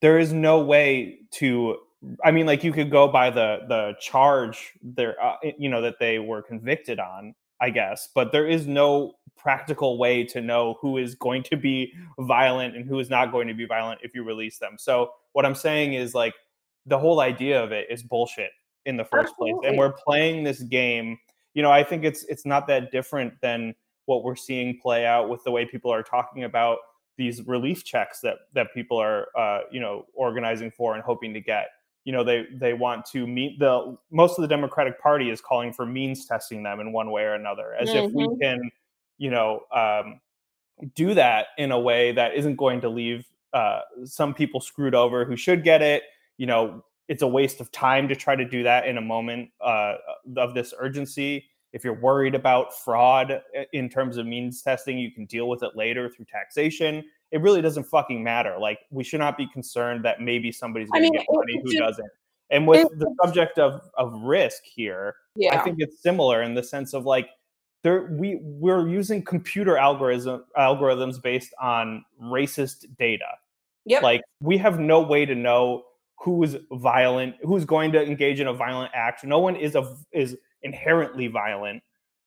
there 0.00 0.18
is 0.18 0.32
no 0.32 0.60
way 0.60 1.18
to 1.30 1.76
i 2.24 2.30
mean 2.30 2.46
like 2.46 2.64
you 2.64 2.72
could 2.72 2.90
go 2.90 3.06
by 3.06 3.28
the 3.28 3.58
the 3.68 3.94
charge 4.00 4.72
there 4.82 5.22
uh, 5.22 5.36
you 5.58 5.68
know 5.68 5.82
that 5.82 5.98
they 6.00 6.18
were 6.18 6.40
convicted 6.40 6.98
on 6.98 7.34
i 7.60 7.70
guess 7.70 8.08
but 8.14 8.32
there 8.32 8.46
is 8.46 8.66
no 8.66 9.14
practical 9.40 9.96
way 9.96 10.22
to 10.22 10.40
know 10.40 10.76
who 10.80 10.98
is 10.98 11.14
going 11.14 11.42
to 11.42 11.56
be 11.56 11.92
violent 12.18 12.76
and 12.76 12.84
who 12.84 12.98
is 12.98 13.08
not 13.08 13.32
going 13.32 13.48
to 13.48 13.54
be 13.54 13.64
violent 13.64 14.00
if 14.02 14.14
you 14.14 14.22
release 14.22 14.58
them. 14.58 14.76
So 14.78 15.12
what 15.32 15.46
I'm 15.46 15.54
saying 15.54 15.94
is 15.94 16.14
like 16.14 16.34
the 16.86 16.98
whole 16.98 17.20
idea 17.20 17.62
of 17.62 17.72
it 17.72 17.86
is 17.90 18.02
bullshit 18.02 18.50
in 18.84 18.96
the 18.96 19.04
first 19.04 19.32
Absolutely. 19.32 19.60
place. 19.60 19.68
And 19.70 19.78
we're 19.78 19.92
playing 19.92 20.44
this 20.44 20.60
game. 20.62 21.18
You 21.54 21.62
know, 21.62 21.70
I 21.70 21.82
think 21.82 22.04
it's 22.04 22.24
it's 22.24 22.44
not 22.44 22.66
that 22.66 22.92
different 22.92 23.32
than 23.40 23.74
what 24.04 24.24
we're 24.24 24.36
seeing 24.36 24.78
play 24.78 25.06
out 25.06 25.30
with 25.30 25.42
the 25.44 25.50
way 25.50 25.64
people 25.64 25.92
are 25.92 26.02
talking 26.02 26.44
about 26.44 26.78
these 27.16 27.46
relief 27.46 27.84
checks 27.84 28.20
that 28.20 28.36
that 28.54 28.74
people 28.74 28.98
are 28.98 29.28
uh, 29.36 29.60
you 29.70 29.80
know 29.80 30.04
organizing 30.14 30.70
for 30.70 30.94
and 30.94 31.02
hoping 31.02 31.32
to 31.32 31.40
get 31.40 31.68
you 32.04 32.12
know 32.12 32.24
they 32.24 32.46
they 32.52 32.72
want 32.72 33.04
to 33.06 33.26
meet 33.26 33.58
the 33.58 33.96
most 34.10 34.38
of 34.38 34.42
the 34.42 34.48
democratic 34.48 35.00
party 35.00 35.30
is 35.30 35.40
calling 35.40 35.72
for 35.72 35.84
means 35.84 36.26
testing 36.26 36.62
them 36.62 36.80
in 36.80 36.92
one 36.92 37.10
way 37.10 37.22
or 37.22 37.34
another 37.34 37.74
as 37.74 37.88
mm-hmm. 37.88 38.06
if 38.06 38.12
we 38.12 38.24
mm-hmm. 38.24 38.40
can 38.40 38.70
you 39.20 39.30
know, 39.30 39.60
um, 39.70 40.18
do 40.94 41.12
that 41.12 41.48
in 41.58 41.70
a 41.70 41.78
way 41.78 42.10
that 42.10 42.34
isn't 42.34 42.56
going 42.56 42.80
to 42.80 42.88
leave 42.88 43.26
uh, 43.52 43.80
some 44.04 44.32
people 44.32 44.60
screwed 44.60 44.94
over 44.94 45.24
who 45.24 45.36
should 45.36 45.62
get 45.62 45.82
it. 45.82 46.04
You 46.38 46.46
know, 46.46 46.82
it's 47.08 47.22
a 47.22 47.28
waste 47.28 47.60
of 47.60 47.70
time 47.70 48.08
to 48.08 48.16
try 48.16 48.34
to 48.34 48.46
do 48.46 48.62
that 48.62 48.86
in 48.86 48.96
a 48.96 49.00
moment 49.00 49.50
uh, 49.60 49.96
of 50.38 50.54
this 50.54 50.72
urgency. 50.78 51.44
If 51.74 51.84
you're 51.84 52.00
worried 52.00 52.34
about 52.34 52.74
fraud 52.78 53.30
uh, 53.30 53.62
in 53.74 53.90
terms 53.90 54.16
of 54.16 54.26
means 54.26 54.62
testing, 54.62 54.98
you 54.98 55.10
can 55.10 55.26
deal 55.26 55.48
with 55.48 55.62
it 55.62 55.72
later 55.76 56.08
through 56.08 56.24
taxation. 56.24 57.04
It 57.32 57.40
really 57.40 57.62
doesn't 57.62 57.84
fucking 57.84 58.22
matter. 58.22 58.56
Like, 58.58 58.80
we 58.90 59.04
should 59.04 59.20
not 59.20 59.36
be 59.36 59.46
concerned 59.46 60.04
that 60.04 60.20
maybe 60.20 60.50
somebody's 60.50 60.90
going 60.90 61.12
to 61.12 61.18
get 61.18 61.26
money 61.30 61.60
who 61.62 61.72
doesn't. 61.78 62.08
And 62.50 62.66
with 62.66 62.88
the 62.98 63.14
subject 63.22 63.58
of 63.58 63.80
of 63.94 64.12
risk 64.22 64.64
here, 64.64 65.14
yeah. 65.36 65.58
I 65.58 65.62
think 65.62 65.76
it's 65.78 66.02
similar 66.02 66.42
in 66.42 66.54
the 66.54 66.62
sense 66.62 66.94
of 66.94 67.06
like 67.06 67.28
there 67.84 68.08
we 68.18 68.40
we're 68.42 68.88
using 68.88 69.24
computer 69.24 69.76
algorithm 69.76 70.44
algorithms 70.58 71.22
based 71.22 71.54
on 71.60 72.04
racist 72.20 72.86
data. 72.98 73.28
Yep. 73.86 74.02
Like 74.02 74.22
we 74.40 74.58
have 74.58 74.80
no 74.80 75.00
way 75.00 75.24
to 75.24 75.34
know 75.34 75.84
who's 76.18 76.56
violent, 76.72 77.36
who's 77.42 77.64
going 77.64 77.92
to 77.92 78.02
engage 78.02 78.40
in 78.40 78.48
a 78.48 78.52
violent 78.52 78.90
act. 78.94 79.24
No 79.24 79.38
one 79.38 79.56
is 79.56 79.76
a 79.76 79.96
is 80.12 80.36
inherently 80.62 81.28
violent, 81.28 81.82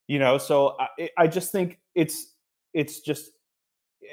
you 0.07 0.19
know. 0.19 0.37
So 0.37 0.77
I, 0.79 1.09
I 1.17 1.27
just 1.27 1.51
think 1.51 1.79
it's 1.95 2.33
it's 2.73 3.01
just 3.01 3.31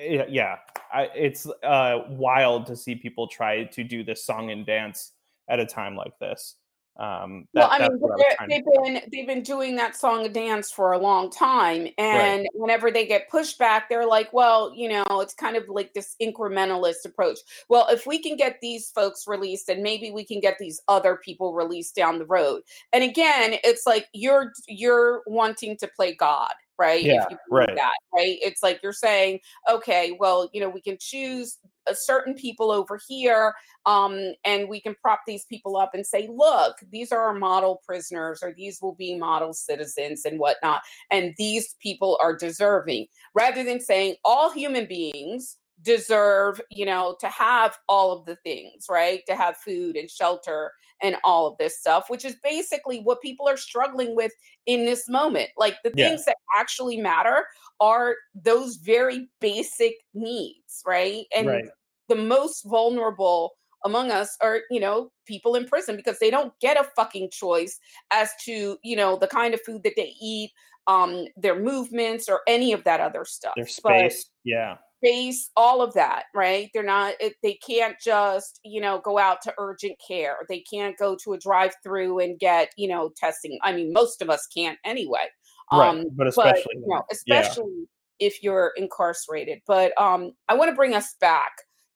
yeah, 0.01 0.59
I, 0.93 1.09
it's 1.15 1.47
uh, 1.63 2.01
wild 2.09 2.67
to 2.67 2.77
see 2.77 2.95
people 2.95 3.29
try 3.29 3.65
to 3.65 3.85
do 3.85 4.05
this 4.05 4.25
song 4.25 4.51
and 4.51 4.67
dance 4.67 5.13
at 5.49 5.61
a 5.61 5.67
time 5.67 5.97
like 5.97 6.19
this. 6.19 6.57
Um, 7.01 7.47
that, 7.55 7.61
well, 7.61 7.71
I 7.71 7.89
mean, 7.89 8.01
I 8.39 8.47
they've 8.47 8.65
been 8.65 9.01
they've 9.11 9.27
been 9.27 9.43
doing 9.43 9.77
that 9.77 9.97
song 9.97 10.27
and 10.27 10.35
dance 10.35 10.71
for 10.71 10.93
a 10.93 10.99
long 10.99 11.31
time, 11.31 11.89
and 11.97 12.43
right. 12.43 12.49
whenever 12.53 12.91
they 12.91 13.07
get 13.07 13.31
pushback, 13.31 13.85
they're 13.89 14.07
like, 14.07 14.31
"Well, 14.35 14.71
you 14.75 14.89
know, 14.89 15.05
it's 15.21 15.33
kind 15.33 15.57
of 15.57 15.65
like 15.69 15.95
this 15.95 16.15
incrementalist 16.21 17.07
approach." 17.07 17.39
Well, 17.71 17.87
if 17.89 18.07
we 18.07 18.21
can 18.21 18.37
get 18.37 18.59
these 18.61 18.91
folks 18.91 19.27
released, 19.27 19.71
and 19.71 19.83
maybe 19.83 20.11
we 20.11 20.25
can 20.25 20.41
get 20.41 20.59
these 20.59 20.79
other 20.89 21.17
people 21.17 21.55
released 21.55 21.95
down 21.95 22.19
the 22.19 22.27
road. 22.27 22.63
And 22.93 23.03
again, 23.03 23.55
it's 23.65 23.87
like 23.87 24.09
you're 24.13 24.53
you're 24.69 25.23
wanting 25.27 25.79
to 25.79 25.89
play 25.89 26.15
God, 26.15 26.53
right? 26.81 27.05
Yeah, 27.05 27.27
right. 27.51 27.77
That, 27.77 27.93
right? 28.15 28.39
It's 28.41 28.63
like 28.63 28.81
you're 28.83 28.93
saying, 28.95 29.41
okay, 29.71 30.17
well, 30.19 30.49
you 30.53 30.61
know, 30.61 30.71
we 30.71 30.81
can 30.81 30.97
choose 30.99 31.59
certain 31.93 32.35
people 32.35 32.73
over 32.73 32.99
here, 33.07 33.53
um, 33.85 34.33
and 34.45 34.69
we 34.69 34.81
can 34.81 34.95
prop 35.03 35.21
these 35.27 35.45
people 35.45 35.77
up 35.77 35.91
and 35.93 36.07
say, 36.07 36.29
look, 36.33 36.77
these 36.91 37.13
are 37.13 37.21
our 37.21 37.35
model 37.35 37.83
prisoners, 37.87 38.41
or 38.43 38.55
these 38.57 38.79
will 38.81 38.95
be 38.95 39.17
model 39.19 39.53
citizens 39.53 40.25
and 40.25 40.39
whatnot, 40.39 40.81
and 41.11 41.35
these 41.37 41.75
people 41.83 42.19
are 42.23 42.35
deserving, 42.35 43.07
rather 43.35 43.63
than 43.63 43.81
saying 43.81 44.15
all 44.25 44.51
human 44.51 44.87
beings 44.87 45.59
deserve, 45.83 46.61
you 46.71 46.87
know, 46.87 47.17
to 47.21 47.29
have 47.29 47.79
all 47.89 48.13
of 48.13 48.27
the 48.27 48.37
things, 48.37 48.87
right? 48.89 49.23
To 49.27 49.35
have 49.35 49.57
food 49.57 49.97
and 49.97 50.11
shelter 50.11 50.73
and 51.03 51.17
all 51.25 51.47
of 51.47 51.57
this 51.59 51.79
stuff, 51.79 52.07
which 52.09 52.25
is 52.25 52.37
basically 52.43 53.01
what 53.01 53.23
people 53.23 53.49
are 53.49 53.57
struggling 53.57 54.15
with 54.15 54.33
in 54.67 54.85
this 54.85 55.09
moment. 55.09 55.51
Like 55.57 55.77
the 55.83 55.93
yeah. 55.95 56.09
things 56.09 56.25
that 56.27 56.37
actually 56.59 56.99
matter 56.99 57.47
are 57.81 58.17
those 58.35 58.77
very 58.77 59.29
basic 59.41 59.95
needs, 60.15 60.83
right? 60.87 61.25
And 61.35 61.49
right. 61.49 61.65
the 62.09 62.17
most 62.17 62.65
vulnerable 62.65 63.53
among 63.85 64.11
us 64.11 64.37
are 64.43 64.61
you 64.71 64.79
know 64.79 65.11
people 65.27 65.55
in 65.55 65.67
prison 65.67 65.97
because 65.97 66.19
they 66.19 66.31
don't 66.31 66.53
get 66.61 66.77
a 66.77 66.85
fucking 66.97 67.31
choice 67.31 67.79
as 68.13 68.31
to 68.45 68.77
you 68.83 68.95
know 68.95 69.17
the 69.17 69.27
kind 69.27 69.55
of 69.55 69.61
food 69.63 69.83
that 69.85 69.95
they 69.97 70.13
eat 70.21 70.51
um 70.87 71.25
their 71.37 71.59
movements 71.59 72.29
or 72.29 72.41
any 72.47 72.75
of 72.75 72.85
that 72.85 73.01
other 73.01 73.25
stuff 73.25 73.55
their 73.57 73.67
space 73.67 74.25
but, 74.25 74.51
yeah 74.51 74.77
space, 75.03 75.51
all 75.57 75.83
of 75.83 75.95
that, 75.95 76.25
right? 76.35 76.71
They're 76.73 76.83
not, 76.83 77.15
it, 77.21 77.35
they 77.43 77.59
can't 77.67 77.97
just, 78.03 78.61
you 78.65 78.81
know, 78.81 79.01
go 79.03 79.19
out 79.19 79.43
to 79.43 79.55
urgent 79.59 79.97
care. 80.07 80.37
They 80.49 80.61
can't 80.61 80.97
go 80.99 81.17
to 81.25 81.33
a 81.33 81.39
drive 81.39 81.73
through 81.83 82.19
and 82.21 82.39
get, 82.39 82.71
you 82.77 82.89
know, 82.89 83.11
testing. 83.17 83.59
I 83.63 83.73
mean, 83.73 83.93
most 83.93 84.23
of 84.23 84.31
us 84.31 84.47
can't 84.55 84.79
anyway. 84.85 85.27
Um, 85.73 85.81
right, 85.81 86.07
but 86.17 86.27
especially, 86.27 86.63
but, 86.65 86.75
you 86.75 86.87
know, 86.87 87.03
especially 87.11 87.87
yeah. 88.19 88.27
if 88.27 88.43
you're 88.43 88.73
incarcerated. 88.77 89.61
But 89.67 89.99
um, 90.01 90.33
I 90.49 90.55
want 90.55 90.71
to 90.71 90.77
bring 90.77 90.95
us 90.95 91.15
back 91.21 91.53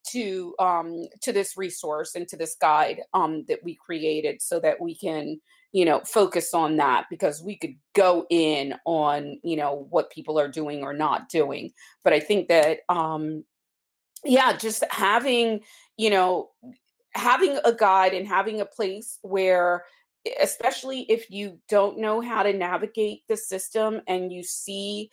to 0.06 0.54
um 0.58 1.04
to 1.22 1.32
this 1.32 1.56
resource 1.56 2.14
and 2.14 2.28
to 2.28 2.36
this 2.36 2.56
guide 2.60 3.00
um 3.14 3.42
that 3.48 3.58
we 3.64 3.74
created 3.74 4.42
so 4.42 4.60
that 4.60 4.78
we 4.78 4.94
can 4.94 5.40
you 5.74 5.84
know 5.84 6.00
focus 6.06 6.54
on 6.54 6.76
that 6.76 7.04
because 7.10 7.42
we 7.42 7.56
could 7.56 7.74
go 7.94 8.24
in 8.30 8.74
on 8.86 9.38
you 9.42 9.56
know 9.56 9.86
what 9.90 10.10
people 10.10 10.38
are 10.38 10.48
doing 10.48 10.82
or 10.82 10.94
not 10.94 11.28
doing. 11.28 11.72
But 12.04 12.14
i 12.14 12.20
think 12.20 12.48
that 12.48 12.78
um 12.88 13.44
yeah 14.24 14.56
just 14.56 14.84
having 14.90 15.60
you 15.98 16.08
know 16.08 16.50
having 17.12 17.58
a 17.64 17.72
guide 17.72 18.14
and 18.14 18.26
having 18.26 18.60
a 18.60 18.66
place 18.66 19.18
where 19.22 19.84
especially 20.40 21.00
if 21.10 21.30
you 21.30 21.58
don't 21.68 21.98
know 21.98 22.20
how 22.20 22.42
to 22.42 22.52
navigate 22.52 23.22
the 23.28 23.36
system 23.36 24.00
and 24.06 24.32
you 24.32 24.42
see 24.42 25.10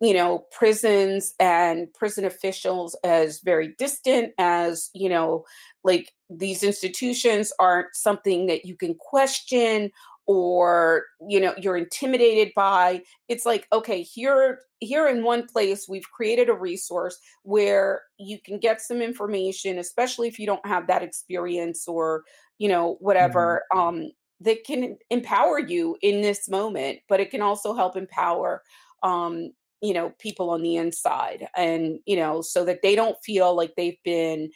you 0.00 0.12
know 0.12 0.44
prisons 0.50 1.32
and 1.40 1.92
prison 1.94 2.24
officials 2.24 2.96
as 3.02 3.40
very 3.40 3.74
distant 3.78 4.32
as 4.38 4.90
you 4.92 5.08
know 5.08 5.44
like 5.84 6.12
these 6.38 6.62
institutions 6.62 7.52
aren't 7.58 7.94
something 7.94 8.46
that 8.46 8.64
you 8.64 8.76
can 8.76 8.94
question 8.94 9.90
or 10.26 11.04
you 11.28 11.40
know 11.40 11.52
you're 11.58 11.76
intimidated 11.76 12.52
by 12.54 13.02
it's 13.28 13.44
like 13.44 13.66
okay 13.72 14.02
here 14.02 14.60
here 14.78 15.08
in 15.08 15.24
one 15.24 15.46
place 15.46 15.88
we've 15.88 16.10
created 16.10 16.48
a 16.48 16.54
resource 16.54 17.18
where 17.42 18.02
you 18.18 18.38
can 18.38 18.58
get 18.58 18.80
some 18.80 19.02
information 19.02 19.78
especially 19.78 20.28
if 20.28 20.38
you 20.38 20.46
don't 20.46 20.64
have 20.64 20.86
that 20.86 21.02
experience 21.02 21.88
or 21.88 22.22
you 22.58 22.68
know 22.68 22.96
whatever 23.00 23.62
mm-hmm. 23.72 23.80
um 23.80 24.12
that 24.40 24.64
can 24.64 24.96
empower 25.10 25.58
you 25.58 25.96
in 26.02 26.20
this 26.20 26.48
moment 26.48 27.00
but 27.08 27.20
it 27.20 27.30
can 27.30 27.42
also 27.42 27.74
help 27.74 27.96
empower 27.96 28.62
um 29.02 29.50
you 29.80 29.92
know 29.92 30.12
people 30.20 30.50
on 30.50 30.62
the 30.62 30.76
inside 30.76 31.48
and 31.56 31.98
you 32.06 32.16
know 32.16 32.40
so 32.40 32.64
that 32.64 32.80
they 32.82 32.94
don't 32.94 33.16
feel 33.24 33.56
like 33.56 33.74
they've 33.76 34.02
been 34.04 34.48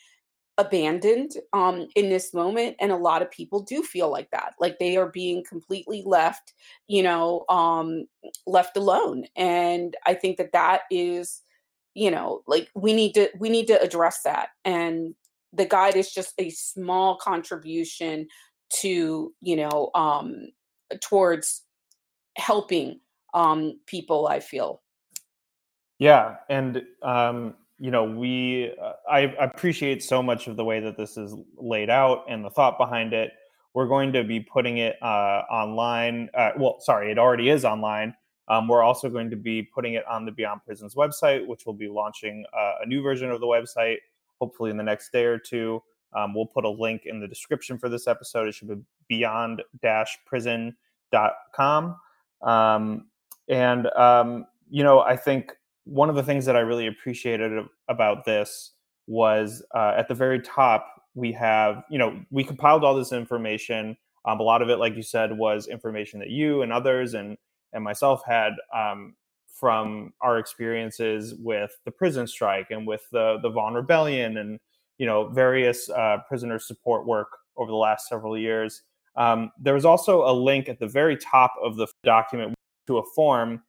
abandoned 0.58 1.32
um 1.52 1.86
in 1.96 2.08
this 2.08 2.32
moment 2.32 2.76
and 2.80 2.90
a 2.90 2.96
lot 2.96 3.20
of 3.20 3.30
people 3.30 3.60
do 3.60 3.82
feel 3.82 4.10
like 4.10 4.30
that 4.30 4.54
like 4.58 4.78
they 4.78 4.96
are 4.96 5.10
being 5.10 5.44
completely 5.46 6.02
left 6.06 6.54
you 6.88 7.02
know 7.02 7.44
um 7.50 8.06
left 8.46 8.76
alone 8.76 9.25
and 9.36 9.96
i 10.06 10.14
think 10.14 10.38
that 10.38 10.52
that 10.52 10.82
is 10.90 11.42
you 11.94 12.10
know 12.10 12.42
like 12.46 12.70
we 12.75 12.94
need 12.94 13.12
to 13.12 13.28
we 13.38 13.50
need 13.50 13.66
to 13.66 13.80
address 13.82 14.22
that 14.22 14.48
and 14.64 15.14
the 15.52 15.66
guide 15.66 15.94
is 15.94 16.10
just 16.10 16.32
a 16.38 16.48
small 16.50 17.16
contribution 17.16 18.26
to 18.70 19.34
you 19.42 19.56
know 19.56 19.90
um 19.94 20.48
towards 21.02 21.64
helping 22.36 23.00
um 23.34 23.78
people 23.86 24.26
i 24.26 24.40
feel. 24.40 24.82
Yeah, 25.98 26.36
and 26.50 26.82
um, 27.02 27.54
you 27.78 27.90
know, 27.90 28.04
we 28.04 28.73
uh, 28.83 28.92
I 29.11 29.21
appreciate 29.38 30.02
so 30.02 30.23
much 30.23 30.47
of 30.49 30.56
the 30.56 30.64
way 30.64 30.80
that 30.80 30.97
this 30.97 31.16
is 31.16 31.35
laid 31.56 31.90
out 31.90 32.25
and 32.28 32.45
the 32.45 32.50
thought 32.50 32.78
behind 32.78 33.12
it. 33.12 33.33
We're 33.75 33.87
going 33.87 34.12
to 34.14 34.25
be 34.25 34.40
putting 34.40 34.78
it 34.78 34.97
uh, 35.02 35.42
online. 35.50 36.30
Uh, 36.33 36.52
well, 36.56 36.80
sorry, 36.80 37.11
it 37.11 37.18
already 37.18 37.50
is 37.50 37.64
online 37.64 38.14
Um, 38.49 38.68
we're 38.68 38.83
also 38.83 39.11
going 39.11 39.28
to 39.30 39.37
be 39.37 39.62
putting 39.62 39.95
it 39.95 40.06
on 40.06 40.25
the 40.25 40.33
Beyond 40.33 40.62
Prisons 40.64 40.95
website, 40.95 41.47
which 41.47 41.66
will 41.66 41.75
be 41.75 41.88
launching 41.88 42.45
uh, 42.56 42.76
a 42.83 42.87
new 42.87 43.02
version 43.02 43.30
of 43.30 43.40
the 43.40 43.47
website 43.47 43.99
hopefully 44.40 44.71
in 44.71 44.76
the 44.76 44.83
next 44.83 45.12
day 45.12 45.25
or 45.25 45.38
two. 45.38 45.83
Um, 46.14 46.35
we'll 46.35 46.47
put 46.47 46.64
a 46.64 46.71
link 46.71 47.02
in 47.04 47.21
the 47.21 47.28
description 47.28 47.78
for 47.78 47.88
this 47.88 48.06
episode. 48.06 48.49
It 48.49 48.54
should 48.54 48.68
be 48.68 48.76
beyond 49.09 49.62
prison.com. 50.26 51.97
Um, 52.42 53.06
and, 53.49 53.87
um, 53.88 54.47
you 54.71 54.83
know, 54.83 55.00
I 55.00 55.16
think 55.16 55.52
one 55.87 56.11
of 56.11 56.16
the 56.16 56.23
things 56.23 56.45
that 56.45 56.57
I 56.57 56.61
really 56.61 56.88
appreciated 56.88 57.64
about 57.88 58.25
this 58.25 58.73
was 59.07 59.64
uh, 59.75 59.95
at 59.97 60.09
the 60.09 60.14
very 60.14 60.40
top, 60.40 61.02
we 61.14 61.33
have, 61.33 61.85
you 61.88 61.99
know, 61.99 62.21
we 62.31 62.45
compiled 62.45 62.85
all 62.85 62.95
this 62.95 63.12
information. 63.12 63.97
Um, 64.26 64.40
a 64.40 64.43
lot 64.43 64.62
of 64.62 64.69
it, 64.69 64.78
like 64.78 64.97
you 64.97 65.02
said, 65.02 65.37
was 65.38 65.69
information 65.69 66.19
that 66.21 66.28
you 66.28 66.62
and 66.62 66.73
others 66.73 67.14
and 67.14 67.38
and 67.73 67.85
myself 67.85 68.23
had 68.26 68.52
um, 68.75 69.14
from 69.49 70.12
our 70.21 70.38
experiences 70.38 71.35
with 71.38 71.71
the 71.85 71.90
prison 71.90 72.26
strike 72.26 72.71
and 72.71 72.87
with 72.87 73.02
the 73.12 73.38
the 73.43 73.50
Vaughn 73.50 73.75
Rebellion 73.75 74.38
and 74.38 74.59
you 74.99 75.07
know 75.07 75.28
various 75.28 75.88
uh, 75.90 76.19
prisoner 76.28 76.59
support 76.59 77.07
work 77.07 77.28
over 77.57 77.71
the 77.71 77.76
last 77.76 78.09
several 78.09 78.37
years. 78.37 78.83
Um, 79.14 79.52
there 79.59 79.75
was 79.75 79.85
also 79.85 80.28
a 80.28 80.33
link 80.33 80.69
at 80.69 80.81
the 80.81 80.88
very 80.88 81.16
top 81.16 81.55
of 81.62 81.76
the 81.76 81.87
document 82.02 82.55
to 82.88 82.99
a 82.99 83.02
form 83.14 83.62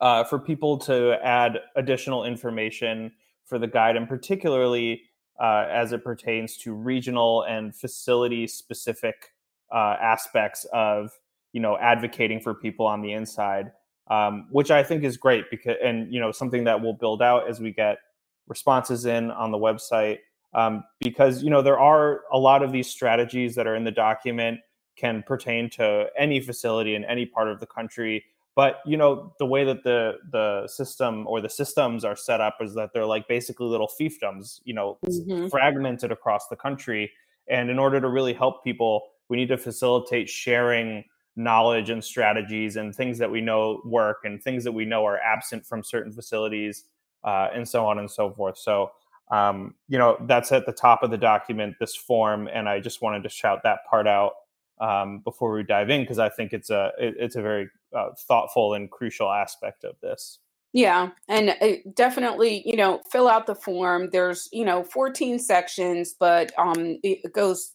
uh, 0.00 0.24
for 0.24 0.38
people 0.38 0.78
to 0.78 1.16
add 1.22 1.58
additional 1.76 2.24
information 2.24 3.12
for 3.44 3.58
the 3.58 3.66
guide, 3.66 3.96
and 3.96 4.08
particularly 4.08 5.02
uh, 5.40 5.66
as 5.70 5.92
it 5.92 6.02
pertains 6.02 6.56
to 6.58 6.72
regional 6.72 7.42
and 7.42 7.74
facility 7.74 8.46
specific 8.46 9.32
uh, 9.72 9.96
aspects 10.00 10.66
of 10.72 11.10
you 11.52 11.60
know 11.60 11.76
advocating 11.78 12.40
for 12.40 12.54
people 12.54 12.86
on 12.86 13.02
the 13.02 13.12
inside 13.12 13.72
um, 14.08 14.46
which 14.50 14.70
i 14.70 14.82
think 14.82 15.02
is 15.02 15.16
great 15.16 15.44
because 15.50 15.76
and 15.82 16.12
you 16.12 16.20
know 16.20 16.30
something 16.30 16.64
that 16.64 16.80
we'll 16.80 16.92
build 16.92 17.22
out 17.22 17.48
as 17.48 17.60
we 17.60 17.72
get 17.72 17.98
responses 18.46 19.06
in 19.06 19.30
on 19.30 19.50
the 19.50 19.58
website 19.58 20.18
um, 20.54 20.84
because 21.00 21.42
you 21.42 21.50
know 21.50 21.62
there 21.62 21.78
are 21.78 22.20
a 22.32 22.38
lot 22.38 22.62
of 22.62 22.72
these 22.72 22.86
strategies 22.88 23.54
that 23.54 23.66
are 23.66 23.74
in 23.74 23.84
the 23.84 23.90
document 23.90 24.60
can 24.96 25.22
pertain 25.26 25.68
to 25.68 26.06
any 26.16 26.40
facility 26.40 26.94
in 26.94 27.04
any 27.04 27.26
part 27.26 27.48
of 27.48 27.58
the 27.58 27.66
country 27.66 28.24
but 28.56 28.80
you 28.86 28.96
know 28.96 29.32
the 29.38 29.46
way 29.46 29.62
that 29.64 29.84
the 29.84 30.14
the 30.32 30.66
system 30.66 31.26
or 31.28 31.40
the 31.40 31.48
systems 31.48 32.04
are 32.04 32.16
set 32.16 32.40
up 32.40 32.56
is 32.60 32.74
that 32.74 32.90
they're 32.92 33.06
like 33.06 33.28
basically 33.28 33.66
little 33.66 33.90
fiefdoms 34.00 34.60
you 34.64 34.74
know 34.74 34.98
mm-hmm. 35.06 35.46
fragmented 35.48 36.10
across 36.10 36.48
the 36.48 36.56
country. 36.56 37.12
And 37.48 37.70
in 37.70 37.78
order 37.78 38.00
to 38.00 38.08
really 38.08 38.32
help 38.32 38.64
people 38.64 39.08
we 39.28 39.36
need 39.36 39.48
to 39.48 39.58
facilitate 39.58 40.28
sharing 40.28 41.04
knowledge 41.36 41.90
and 41.90 42.02
strategies 42.02 42.76
and 42.76 42.94
things 42.94 43.18
that 43.18 43.30
we 43.30 43.40
know 43.40 43.82
work 43.84 44.18
and 44.24 44.42
things 44.42 44.64
that 44.64 44.72
we 44.72 44.84
know 44.84 45.04
are 45.04 45.18
absent 45.18 45.64
from 45.66 45.84
certain 45.84 46.12
facilities 46.12 46.84
uh, 47.24 47.48
and 47.54 47.68
so 47.68 47.86
on 47.86 47.98
and 47.98 48.10
so 48.10 48.32
forth. 48.32 48.56
So 48.56 48.90
um, 49.30 49.74
you 49.88 49.98
know 49.98 50.16
that's 50.22 50.50
at 50.52 50.66
the 50.66 50.72
top 50.72 51.02
of 51.02 51.10
the 51.10 51.18
document 51.18 51.74
this 51.80 51.96
form 51.96 52.48
and 52.52 52.68
i 52.68 52.78
just 52.80 53.02
wanted 53.02 53.22
to 53.22 53.28
shout 53.28 53.60
that 53.64 53.80
part 53.88 54.06
out 54.06 54.32
um, 54.80 55.20
before 55.20 55.52
we 55.52 55.62
dive 55.62 55.90
in 55.90 56.02
because 56.02 56.18
i 56.18 56.28
think 56.28 56.52
it's 56.52 56.70
a 56.70 56.92
it, 56.98 57.14
it's 57.18 57.36
a 57.36 57.42
very 57.42 57.68
uh, 57.96 58.10
thoughtful 58.28 58.74
and 58.74 58.90
crucial 58.90 59.30
aspect 59.30 59.84
of 59.84 59.94
this 60.00 60.38
yeah, 60.72 61.10
and 61.26 61.56
uh, 61.62 61.76
definitely, 61.94 62.62
you 62.68 62.76
know, 62.76 63.00
fill 63.10 63.28
out 63.28 63.46
the 63.46 63.54
form. 63.54 64.10
There's, 64.12 64.46
you 64.52 64.62
know, 64.62 64.84
14 64.84 65.38
sections, 65.38 66.14
but 66.20 66.52
um 66.58 66.98
it 67.02 67.32
goes 67.32 67.72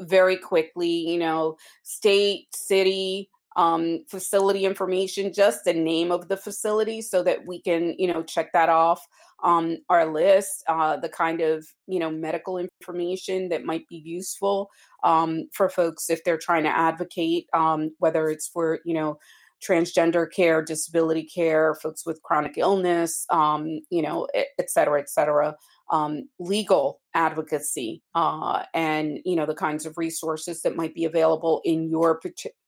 very 0.00 0.36
quickly, 0.36 0.88
you 0.88 1.18
know, 1.18 1.56
state, 1.82 2.54
city, 2.54 3.28
um, 3.56 4.04
facility 4.08 4.64
information, 4.64 5.32
just 5.32 5.64
the 5.64 5.72
name 5.72 6.10
of 6.10 6.28
the 6.28 6.36
facility 6.36 7.00
so 7.02 7.22
that 7.22 7.46
we 7.46 7.60
can, 7.60 7.94
you 7.98 8.12
know, 8.12 8.22
check 8.22 8.52
that 8.52 8.68
off 8.68 9.06
um, 9.42 9.78
our 9.88 10.06
list, 10.12 10.64
uh, 10.68 10.96
the 10.96 11.08
kind 11.08 11.40
of, 11.40 11.66
you 11.86 11.98
know, 11.98 12.10
medical 12.10 12.58
information 12.58 13.48
that 13.50 13.64
might 13.64 13.86
be 13.88 13.96
useful 13.96 14.70
um, 15.02 15.48
for 15.52 15.68
folks 15.68 16.10
if 16.10 16.22
they're 16.24 16.38
trying 16.38 16.64
to 16.64 16.70
advocate, 16.70 17.46
um, 17.52 17.90
whether 17.98 18.28
it's 18.28 18.48
for, 18.48 18.80
you 18.84 18.94
know, 18.94 19.18
transgender 19.66 20.30
care, 20.30 20.62
disability 20.62 21.24
care, 21.24 21.74
folks 21.76 22.04
with 22.04 22.22
chronic 22.22 22.54
illness, 22.58 23.24
um, 23.30 23.80
you 23.90 24.02
know, 24.02 24.28
et 24.34 24.70
cetera, 24.70 25.00
et 25.00 25.08
cetera 25.08 25.54
um, 25.90 26.28
legal 26.38 27.00
advocacy 27.14 28.02
uh, 28.14 28.62
and 28.72 29.18
you 29.24 29.36
know 29.36 29.46
the 29.46 29.54
kinds 29.54 29.86
of 29.86 29.96
resources 29.98 30.62
that 30.62 30.76
might 30.76 30.94
be 30.94 31.04
available 31.04 31.60
in 31.64 31.88
your 31.88 32.20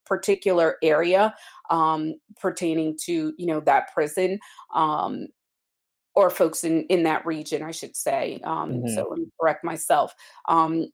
particular 0.05 0.77
area 0.83 1.35
um, 1.71 2.15
pertaining 2.41 2.97
to 3.05 3.33
you 3.39 3.47
know 3.47 3.61
that 3.61 3.93
prison 3.93 4.39
um, 4.75 5.27
or 6.17 6.31
folks 6.31 6.65
in 6.65 6.83
in 6.85 7.05
that 7.05 7.25
region 7.25 7.63
i 7.63 7.71
should 7.71 7.95
say 7.95 8.41
um, 8.45 8.73
mm-hmm. 8.73 8.89
so 8.89 9.07
let 9.09 9.19
me 9.19 9.27
correct 9.41 9.63
myself 9.63 10.13
um, 10.49 10.87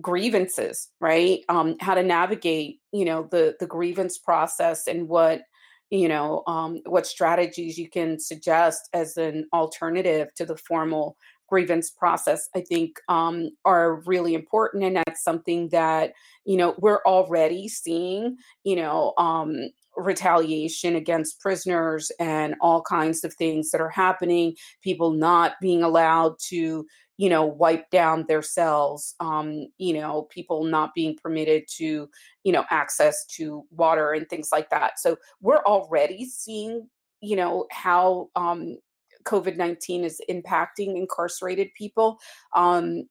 grievances 0.00 0.90
right 1.00 1.40
um, 1.48 1.76
how 1.80 1.94
to 1.94 2.02
navigate 2.02 2.80
you 2.92 3.04
know 3.04 3.26
the 3.30 3.56
the 3.58 3.66
grievance 3.66 4.18
process 4.18 4.86
and 4.86 5.08
what 5.08 5.42
you 5.90 6.08
know 6.08 6.42
um, 6.46 6.80
what 6.86 7.06
strategies 7.06 7.78
you 7.78 7.88
can 7.88 8.20
suggest 8.20 8.88
as 8.92 9.16
an 9.16 9.48
alternative 9.52 10.28
to 10.34 10.44
the 10.44 10.56
formal 10.56 11.16
grievance 11.48 11.90
process 11.90 12.48
i 12.54 12.60
think 12.60 13.00
um, 13.08 13.50
are 13.64 14.02
really 14.02 14.34
important 14.34 14.84
and 14.84 14.96
that's 14.96 15.24
something 15.24 15.68
that 15.70 16.12
you 16.44 16.56
know 16.56 16.74
we're 16.78 17.02
already 17.06 17.68
seeing 17.68 18.36
you 18.64 18.76
know 18.76 19.14
um, 19.16 19.70
retaliation 19.96 20.96
against 20.96 21.40
prisoners 21.40 22.10
and 22.20 22.54
all 22.60 22.82
kinds 22.82 23.24
of 23.24 23.34
things 23.34 23.70
that 23.70 23.80
are 23.80 23.88
happening 23.88 24.54
people 24.82 25.12
not 25.12 25.52
being 25.60 25.82
allowed 25.82 26.34
to 26.38 26.86
you 27.18 27.30
know 27.30 27.44
wipe 27.44 27.88
down 27.90 28.24
their 28.28 28.42
cells 28.42 29.14
um, 29.20 29.66
you 29.78 29.94
know 29.94 30.22
people 30.30 30.64
not 30.64 30.92
being 30.94 31.16
permitted 31.22 31.64
to 31.68 32.08
you 32.44 32.52
know 32.52 32.64
access 32.70 33.24
to 33.26 33.64
water 33.70 34.12
and 34.12 34.28
things 34.28 34.50
like 34.52 34.68
that 34.70 34.98
so 34.98 35.16
we're 35.40 35.62
already 35.64 36.24
seeing 36.24 36.88
you 37.22 37.36
know 37.36 37.66
how 37.70 38.28
um, 38.36 38.76
COVID 39.26 39.56
19 39.56 40.04
is 40.04 40.20
impacting 40.30 40.96
incarcerated 40.96 41.68
people. 41.74 42.18
Um, 42.54 43.08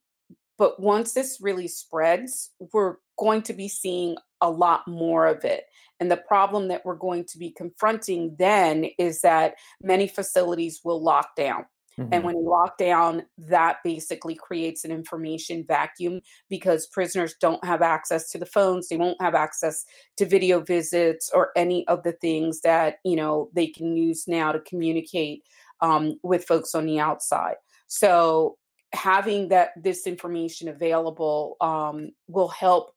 but 0.58 0.80
once 0.80 1.13
this 1.13 1.39
really 1.41 1.67
spreads, 1.67 2.52
we're 2.74 2.95
going 3.19 3.41
to 3.43 3.54
be 3.54 3.67
seeing 3.67 4.15
a 4.45 4.49
lot 4.49 4.88
more 4.88 5.25
of 5.25 5.43
it. 5.43 5.65
And 5.99 6.12
the 6.12 6.17
problem 6.17 6.67
that 6.67 6.86
we're 6.86 6.95
going 6.95 7.25
to 7.25 7.38
be 7.38 7.51
confronting 7.51 8.36
then 8.38 8.86
is 8.99 9.21
that 9.21 9.55
many 9.81 10.08
facilities 10.08 10.81
will 10.84 11.01
lock 11.01 11.36
down. 11.36 11.65
Mm-hmm. 11.97 12.13
And 12.13 12.23
when 12.25 12.36
you 12.36 12.49
lock 12.49 12.77
down, 12.77 13.23
that 13.38 13.77
basically 13.84 14.36
creates 14.36 14.84
an 14.84 14.91
information 14.91 15.63
vacuum 15.65 16.19
because 16.49 16.88
prisoners 16.88 17.36
don't 17.39 17.63
have 17.63 17.81
access 17.81 18.29
to 18.31 18.38
the 18.38 18.45
phones, 18.45 18.89
they 18.89 18.97
won't 18.97 19.21
have 19.21 19.36
access 19.36 19.86
to 20.17 20.25
video 20.25 20.60
visits 20.60 21.31
or 21.34 21.51
any 21.55 21.88
of 21.88 22.03
the 22.03 22.12
things 22.12 22.62
that, 22.62 22.97
you 23.05 23.15
know, 23.15 23.49
they 23.53 23.67
can 23.67 23.95
use 23.95 24.27
now 24.27 24.51
to 24.51 24.60
communicate 24.60 25.43
um, 25.81 26.19
with 26.21 26.45
folks 26.45 26.75
on 26.75 26.86
the 26.86 26.99
outside. 26.99 27.55
So 27.88 28.58
having 28.93 29.49
that 29.49 29.71
this 29.81 30.08
information 30.08 30.67
available 30.67 31.58
um, 31.62 32.12
will 32.27 32.47
help 32.47 32.91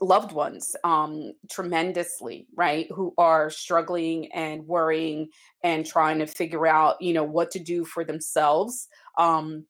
loved 0.00 0.32
ones 0.32 0.76
um, 0.84 1.32
tremendously 1.50 2.46
right 2.54 2.86
who 2.94 3.12
are 3.18 3.50
struggling 3.50 4.30
and 4.32 4.66
worrying 4.66 5.28
and 5.64 5.84
trying 5.84 6.18
to 6.18 6.26
figure 6.26 6.66
out 6.66 7.00
you 7.00 7.12
know 7.12 7.24
what 7.24 7.50
to 7.50 7.58
do 7.58 7.84
for 7.84 8.04
themselves 8.04 8.86
um, 9.18 9.64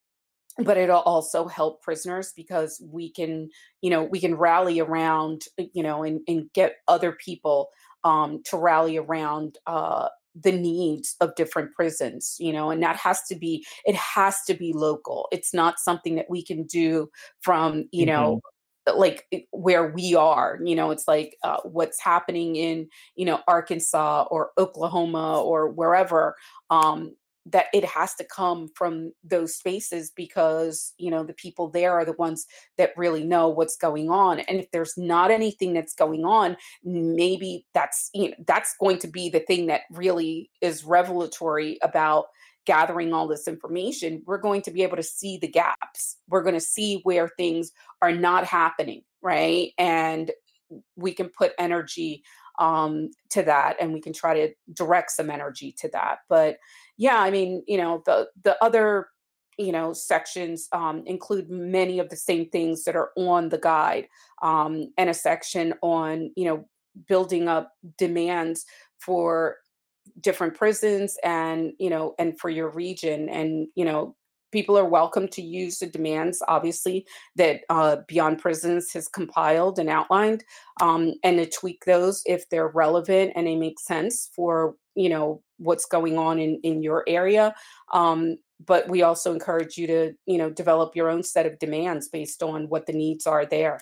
but 0.58 0.76
it'll 0.76 1.00
also 1.00 1.46
help 1.46 1.82
prisoners 1.82 2.32
because 2.36 2.82
we 2.90 3.10
can 3.10 3.48
you 3.80 3.90
know 3.90 4.02
we 4.04 4.20
can 4.20 4.34
rally 4.34 4.80
around 4.80 5.42
you 5.72 5.82
know 5.82 6.02
and, 6.02 6.20
and 6.28 6.52
get 6.52 6.76
other 6.88 7.12
people 7.12 7.68
um, 8.04 8.42
to 8.44 8.56
rally 8.56 8.96
around 8.96 9.58
uh, 9.66 10.08
the 10.40 10.52
needs 10.52 11.16
of 11.20 11.34
different 11.36 11.72
prisons 11.74 12.36
you 12.38 12.52
know 12.52 12.70
and 12.70 12.82
that 12.82 12.96
has 12.96 13.22
to 13.28 13.34
be 13.34 13.64
it 13.86 13.94
has 13.94 14.36
to 14.46 14.54
be 14.54 14.72
local. 14.72 15.28
It's 15.32 15.54
not 15.54 15.78
something 15.78 16.16
that 16.16 16.28
we 16.28 16.44
can 16.44 16.64
do 16.64 17.08
from 17.40 17.88
you 17.92 18.06
know 18.06 18.40
like 18.96 19.26
where 19.50 19.90
we 19.90 20.14
are 20.14 20.58
you 20.64 20.74
know 20.74 20.90
it's 20.90 21.08
like 21.08 21.36
uh, 21.44 21.58
what's 21.64 22.00
happening 22.00 22.56
in 22.56 22.88
you 23.16 23.24
know 23.24 23.40
arkansas 23.48 24.26
or 24.30 24.50
oklahoma 24.58 25.40
or 25.40 25.68
wherever 25.68 26.34
um 26.70 27.12
that 27.50 27.66
it 27.72 27.84
has 27.84 28.14
to 28.14 28.24
come 28.24 28.68
from 28.74 29.12
those 29.24 29.56
spaces 29.56 30.12
because 30.14 30.92
you 30.98 31.10
know 31.10 31.24
the 31.24 31.32
people 31.32 31.70
there 31.70 31.92
are 31.92 32.04
the 32.04 32.12
ones 32.12 32.46
that 32.76 32.92
really 32.96 33.24
know 33.24 33.48
what's 33.48 33.76
going 33.76 34.10
on 34.10 34.40
and 34.40 34.60
if 34.60 34.70
there's 34.70 34.94
not 34.96 35.30
anything 35.30 35.72
that's 35.72 35.94
going 35.94 36.24
on 36.24 36.56
maybe 36.84 37.64
that's 37.74 38.10
you 38.14 38.28
know 38.28 38.36
that's 38.46 38.74
going 38.80 38.98
to 38.98 39.08
be 39.08 39.28
the 39.28 39.40
thing 39.40 39.66
that 39.66 39.82
really 39.90 40.50
is 40.60 40.84
revelatory 40.84 41.78
about 41.82 42.26
gathering 42.72 43.12
all 43.12 43.26
this 43.26 43.48
information 43.48 44.22
we're 44.26 44.44
going 44.48 44.62
to 44.62 44.70
be 44.70 44.82
able 44.82 44.96
to 44.96 45.02
see 45.02 45.38
the 45.38 45.48
gaps. 45.48 46.18
We're 46.28 46.42
going 46.42 46.54
to 46.54 46.70
see 46.76 47.00
where 47.02 47.28
things 47.28 47.72
are 48.02 48.12
not 48.12 48.44
happening 48.44 49.02
right? 49.20 49.72
And 49.78 50.30
we 50.94 51.12
can 51.12 51.28
put 51.28 51.52
energy 51.58 52.22
um, 52.60 53.10
to 53.30 53.42
that 53.42 53.76
and 53.80 53.92
we 53.92 54.00
can 54.00 54.12
try 54.12 54.34
to 54.34 54.54
direct 54.72 55.10
some 55.10 55.28
energy 55.28 55.74
to 55.80 55.88
that. 55.92 56.18
But 56.28 56.58
yeah 56.98 57.20
i 57.20 57.30
mean 57.30 57.62
you 57.66 57.78
know 57.78 58.02
the 58.04 58.28
the 58.44 58.62
other 58.62 59.08
you 59.56 59.72
know 59.72 59.92
sections 59.92 60.68
um, 60.72 61.02
include 61.06 61.48
many 61.48 61.98
of 61.98 62.10
the 62.10 62.16
same 62.16 62.48
things 62.50 62.84
that 62.84 62.94
are 62.94 63.10
on 63.16 63.48
the 63.48 63.58
guide 63.58 64.06
um, 64.42 64.92
and 64.98 65.08
a 65.08 65.14
section 65.14 65.72
on 65.80 66.30
you 66.36 66.44
know 66.44 66.68
building 67.06 67.48
up 67.48 67.72
demands 67.96 68.66
for 68.98 69.56
different 70.20 70.54
prisons 70.54 71.16
and 71.24 71.72
you 71.78 71.90
know 71.90 72.14
and 72.18 72.38
for 72.38 72.50
your 72.50 72.70
region 72.70 73.28
and 73.28 73.68
you 73.74 73.84
know 73.84 74.14
people 74.50 74.78
are 74.78 74.88
welcome 74.88 75.28
to 75.28 75.42
use 75.42 75.78
the 75.78 75.86
demands 75.86 76.42
obviously 76.48 77.06
that 77.36 77.60
uh, 77.68 77.96
beyond 78.08 78.38
prisons 78.38 78.92
has 78.92 79.06
compiled 79.08 79.78
and 79.78 79.88
outlined 79.88 80.42
um, 80.80 81.14
and 81.22 81.38
to 81.38 81.46
tweak 81.46 81.84
those 81.84 82.22
if 82.26 82.48
they're 82.48 82.68
relevant 82.68 83.32
and 83.36 83.46
they 83.46 83.56
make 83.56 83.78
sense 83.78 84.30
for 84.34 84.74
you 84.94 85.08
know 85.08 85.42
what's 85.58 85.86
going 85.86 86.16
on 86.18 86.38
in 86.38 86.60
in 86.62 86.82
your 86.82 87.04
area 87.06 87.54
um, 87.92 88.36
but 88.64 88.88
we 88.88 89.02
also 89.02 89.32
encourage 89.32 89.76
you 89.76 89.86
to 89.86 90.12
you 90.26 90.38
know 90.38 90.50
develop 90.50 90.96
your 90.96 91.08
own 91.08 91.22
set 91.22 91.46
of 91.46 91.58
demands 91.58 92.08
based 92.08 92.42
on 92.42 92.68
what 92.68 92.86
the 92.86 92.92
needs 92.92 93.26
are 93.26 93.46
there. 93.46 93.80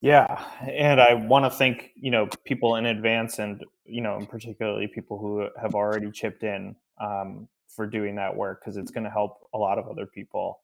Yeah, 0.00 0.44
and 0.60 1.00
I 1.00 1.14
want 1.14 1.44
to 1.44 1.50
thank 1.50 1.90
you 1.94 2.10
know 2.10 2.28
people 2.44 2.76
in 2.76 2.86
advance, 2.86 3.38
and 3.38 3.64
you 3.88 4.00
know, 4.00 4.16
and 4.16 4.28
particularly 4.28 4.86
people 4.86 5.18
who 5.18 5.48
have 5.60 5.74
already 5.74 6.10
chipped 6.10 6.42
in 6.42 6.76
um, 7.00 7.48
for 7.68 7.86
doing 7.86 8.16
that 8.16 8.34
work 8.34 8.60
because 8.60 8.76
it's 8.76 8.90
going 8.90 9.04
to 9.04 9.10
help 9.10 9.48
a 9.54 9.58
lot 9.58 9.78
of 9.78 9.88
other 9.88 10.06
people. 10.06 10.60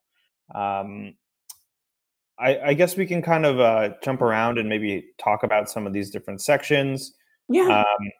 Um, 0.55 1.15
I, 2.39 2.59
I, 2.59 2.75
guess 2.75 2.97
we 2.97 3.07
can 3.07 3.23
kind 3.23 3.47
of 3.47 3.61
uh, 3.61 3.91
jump 4.03 4.21
around 4.21 4.59
and 4.59 4.69
maybe 4.69 5.07
talk 5.19 5.45
about 5.45 5.71
some 5.71 5.87
of 5.87 5.93
these 5.93 6.11
different 6.11 6.41
sections. 6.41 7.13
Yeah. 7.49 7.81
Um, 7.81 8.11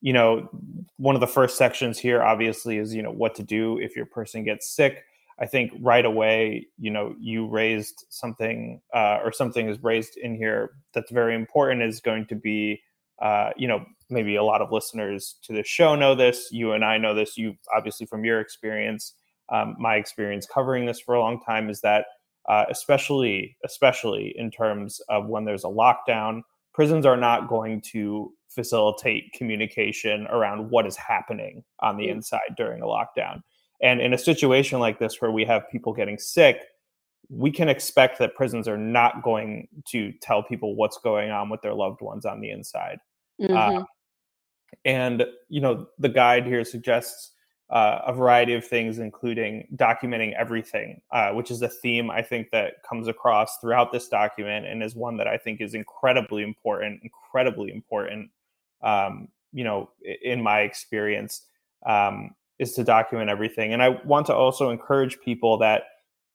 you 0.00 0.12
know, 0.12 0.48
one 0.96 1.14
of 1.14 1.20
the 1.20 1.26
first 1.26 1.56
sections 1.56 1.98
here, 1.98 2.22
obviously, 2.22 2.78
is 2.78 2.94
you 2.94 3.02
know 3.02 3.12
what 3.12 3.34
to 3.36 3.42
do 3.42 3.78
if 3.78 3.96
your 3.96 4.06
person 4.06 4.44
gets 4.44 4.74
sick. 4.74 5.04
I 5.38 5.46
think 5.46 5.72
right 5.80 6.04
away, 6.04 6.68
you 6.78 6.90
know, 6.90 7.14
you 7.18 7.48
raised 7.48 8.04
something 8.08 8.80
uh, 8.94 9.18
or 9.24 9.32
something 9.32 9.68
is 9.68 9.82
raised 9.82 10.16
in 10.16 10.36
here 10.36 10.72
that's 10.92 11.10
very 11.10 11.34
important 11.34 11.82
is 11.82 12.00
going 12.00 12.26
to 12.26 12.36
be, 12.36 12.82
uh, 13.20 13.50
you 13.56 13.68
know, 13.68 13.84
maybe 14.10 14.36
a 14.36 14.44
lot 14.44 14.60
of 14.60 14.72
listeners 14.72 15.36
to 15.42 15.52
the 15.52 15.62
show 15.64 15.94
know 15.94 16.14
this. 16.14 16.48
You 16.50 16.72
and 16.72 16.84
I 16.84 16.98
know 16.98 17.14
this. 17.14 17.36
You 17.36 17.54
obviously 17.74 18.06
from 18.06 18.24
your 18.24 18.40
experience, 18.40 19.14
um, 19.50 19.76
my 19.78 19.96
experience 19.96 20.46
covering 20.46 20.86
this 20.86 21.00
for 21.00 21.14
a 21.14 21.20
long 21.20 21.40
time 21.40 21.70
is 21.70 21.80
that, 21.82 22.06
uh, 22.48 22.64
especially 22.68 23.56
especially 23.64 24.34
in 24.36 24.50
terms 24.50 25.00
of 25.08 25.26
when 25.26 25.44
there's 25.44 25.64
a 25.64 25.68
lockdown, 25.68 26.42
prisons 26.72 27.06
are 27.06 27.16
not 27.16 27.48
going 27.48 27.80
to 27.92 28.32
facilitate 28.48 29.32
communication 29.32 30.26
around 30.28 30.70
what 30.70 30.86
is 30.86 30.96
happening 30.96 31.64
on 31.80 31.96
the 31.96 32.08
inside 32.08 32.54
during 32.56 32.82
a 32.82 32.86
lockdown 32.86 33.42
and 33.84 34.00
in 34.00 34.14
a 34.14 34.18
situation 34.18 34.80
like 34.80 34.98
this 34.98 35.20
where 35.20 35.30
we 35.30 35.44
have 35.44 35.68
people 35.70 35.92
getting 35.92 36.18
sick, 36.18 36.62
we 37.28 37.50
can 37.50 37.68
expect 37.68 38.18
that 38.18 38.34
prisons 38.34 38.68
are 38.68 38.78
not 38.78 39.22
going 39.22 39.68
to 39.86 40.12
tell 40.20 40.42
people 40.42 40.74
what's 40.74 40.98
going 40.98 41.30
on 41.30 41.48
with 41.48 41.62
their 41.62 41.74
loved 41.74 42.00
ones 42.00 42.24
on 42.24 42.40
the 42.40 42.50
inside. 42.50 42.98
Uh, 43.42 43.46
mm-hmm. 43.46 43.78
Uh, 43.78 43.84
and, 44.84 45.24
you 45.48 45.60
know, 45.60 45.86
the 45.98 46.08
guide 46.08 46.46
here 46.46 46.64
suggests 46.64 47.32
uh, 47.70 48.00
a 48.06 48.12
variety 48.12 48.54
of 48.54 48.66
things, 48.66 48.98
including 48.98 49.66
documenting 49.76 50.34
everything, 50.34 51.00
uh, 51.10 51.30
which 51.30 51.50
is 51.50 51.62
a 51.62 51.68
theme 51.68 52.10
I 52.10 52.22
think 52.22 52.50
that 52.50 52.82
comes 52.88 53.08
across 53.08 53.58
throughout 53.58 53.92
this 53.92 54.08
document 54.08 54.66
and 54.66 54.82
is 54.82 54.94
one 54.94 55.16
that 55.16 55.26
I 55.26 55.38
think 55.38 55.60
is 55.60 55.74
incredibly 55.74 56.42
important, 56.42 57.00
incredibly 57.02 57.72
important, 57.72 58.30
um, 58.82 59.28
you 59.52 59.64
know, 59.64 59.90
in 60.22 60.42
my 60.42 60.60
experience. 60.60 61.42
Um, 61.86 62.34
is 62.58 62.72
to 62.74 62.84
document 62.84 63.30
everything. 63.30 63.72
And 63.72 63.82
I 63.82 63.88
want 64.04 64.26
to 64.26 64.34
also 64.34 64.70
encourage 64.70 65.20
people 65.20 65.58
that, 65.58 65.82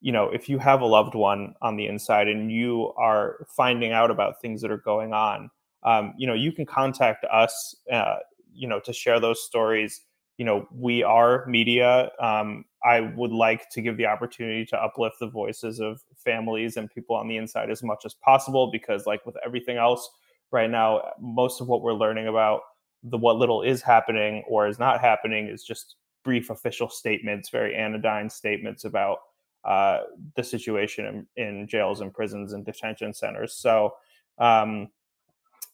you 0.01 0.11
know, 0.11 0.29
if 0.29 0.47
you 0.47 0.57
have 0.59 0.81
a 0.81 0.85
loved 0.85 1.15
one 1.15 1.53
on 1.61 1.75
the 1.75 1.87
inside 1.87 2.27
and 2.27 2.51
you 2.51 2.93
are 2.97 3.45
finding 3.55 3.91
out 3.91 4.11
about 4.11 4.41
things 4.41 4.61
that 4.61 4.71
are 4.71 4.77
going 4.77 5.13
on, 5.13 5.49
um, 5.83 6.13
you 6.17 6.27
know, 6.27 6.33
you 6.33 6.51
can 6.51 6.65
contact 6.65 7.25
us, 7.31 7.75
uh, 7.91 8.17
you 8.53 8.67
know, 8.67 8.79
to 8.79 8.93
share 8.93 9.19
those 9.19 9.43
stories. 9.43 10.01
You 10.37 10.45
know, 10.45 10.67
we 10.73 11.03
are 11.03 11.45
media. 11.47 12.11
Um, 12.21 12.65
I 12.83 13.01
would 13.01 13.31
like 13.31 13.69
to 13.71 13.81
give 13.81 13.97
the 13.97 14.05
opportunity 14.05 14.65
to 14.67 14.81
uplift 14.81 15.17
the 15.19 15.27
voices 15.27 15.79
of 15.79 16.01
families 16.15 16.77
and 16.77 16.89
people 16.89 17.15
on 17.15 17.27
the 17.27 17.37
inside 17.37 17.69
as 17.69 17.83
much 17.83 18.03
as 18.05 18.13
possible 18.13 18.71
because, 18.71 19.05
like 19.05 19.25
with 19.25 19.35
everything 19.45 19.77
else 19.77 20.09
right 20.51 20.69
now, 20.69 21.01
most 21.19 21.59
of 21.59 21.67
what 21.67 21.81
we're 21.81 21.93
learning 21.93 22.27
about 22.27 22.61
the 23.03 23.17
what 23.17 23.37
little 23.37 23.61
is 23.61 23.81
happening 23.81 24.43
or 24.47 24.67
is 24.67 24.79
not 24.79 24.99
happening 24.99 25.47
is 25.47 25.63
just 25.63 25.95
brief 26.23 26.49
official 26.49 26.89
statements, 26.89 27.49
very 27.49 27.75
anodyne 27.75 28.29
statements 28.29 28.83
about 28.83 29.19
uh, 29.63 29.99
the 30.35 30.43
situation 30.43 31.05
in, 31.35 31.45
in, 31.45 31.67
jails 31.67 32.01
and 32.01 32.13
prisons 32.13 32.53
and 32.53 32.65
detention 32.65 33.13
centers. 33.13 33.53
So, 33.53 33.95
um, 34.37 34.89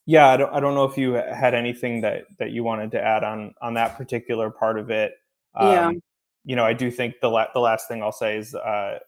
yeah, 0.05 0.27
I 0.27 0.37
don't, 0.37 0.53
I 0.53 0.59
don't 0.59 0.75
know 0.75 0.85
if 0.85 0.97
you 0.97 1.13
had 1.13 1.53
anything 1.53 2.01
that, 2.01 2.23
that 2.37 2.51
you 2.51 2.63
wanted 2.63 2.91
to 2.91 3.01
add 3.01 3.23
on 3.23 3.53
on 3.61 3.73
that 3.75 3.97
particular 3.97 4.49
part 4.49 4.77
of 4.77 4.89
it. 4.89 5.13
Um, 5.55 5.71
yeah. 5.71 5.91
You 6.45 6.55
know, 6.55 6.65
I 6.65 6.73
do 6.73 6.91
think 6.91 7.15
the 7.21 7.29
la- 7.29 7.51
the 7.53 7.59
last 7.59 7.87
thing 7.87 8.03
I'll 8.03 8.11
say 8.11 8.37
is 8.37 8.53
uh, 8.53 8.99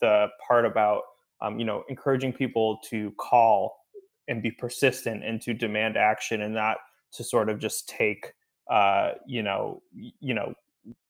the 0.00 0.28
part 0.46 0.66
about 0.66 1.02
um, 1.40 1.58
you 1.58 1.64
know 1.64 1.84
encouraging 1.88 2.32
people 2.32 2.78
to 2.90 3.10
call 3.12 3.86
and 4.26 4.42
be 4.42 4.50
persistent 4.50 5.24
and 5.24 5.40
to 5.42 5.54
demand 5.54 5.96
action 5.96 6.42
and 6.42 6.52
not 6.54 6.76
to 7.12 7.24
sort 7.24 7.48
of 7.48 7.58
just 7.58 7.88
take 7.88 8.34
uh, 8.68 9.12
you 9.26 9.42
know, 9.42 9.82
you 10.20 10.34
know, 10.34 10.54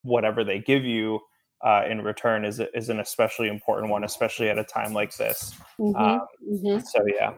whatever 0.03 0.45
they 0.45 0.59
give 0.59 0.85
you 0.85 1.21
uh, 1.65 1.85
in 1.89 2.03
return 2.03 2.45
is 2.45 2.61
is 2.75 2.89
an 2.89 3.01
especially 3.01 3.49
important 3.49 3.91
one, 3.91 4.05
especially 4.05 4.49
at 4.49 4.59
a 4.59 4.65
time 4.65 4.93
like 4.93 5.17
this. 5.17 5.55
Mm-hmm. 5.79 5.97
Um, 5.97 6.21
mm-hmm. 6.47 6.79
So 6.81 7.05
yeah. 7.07 7.35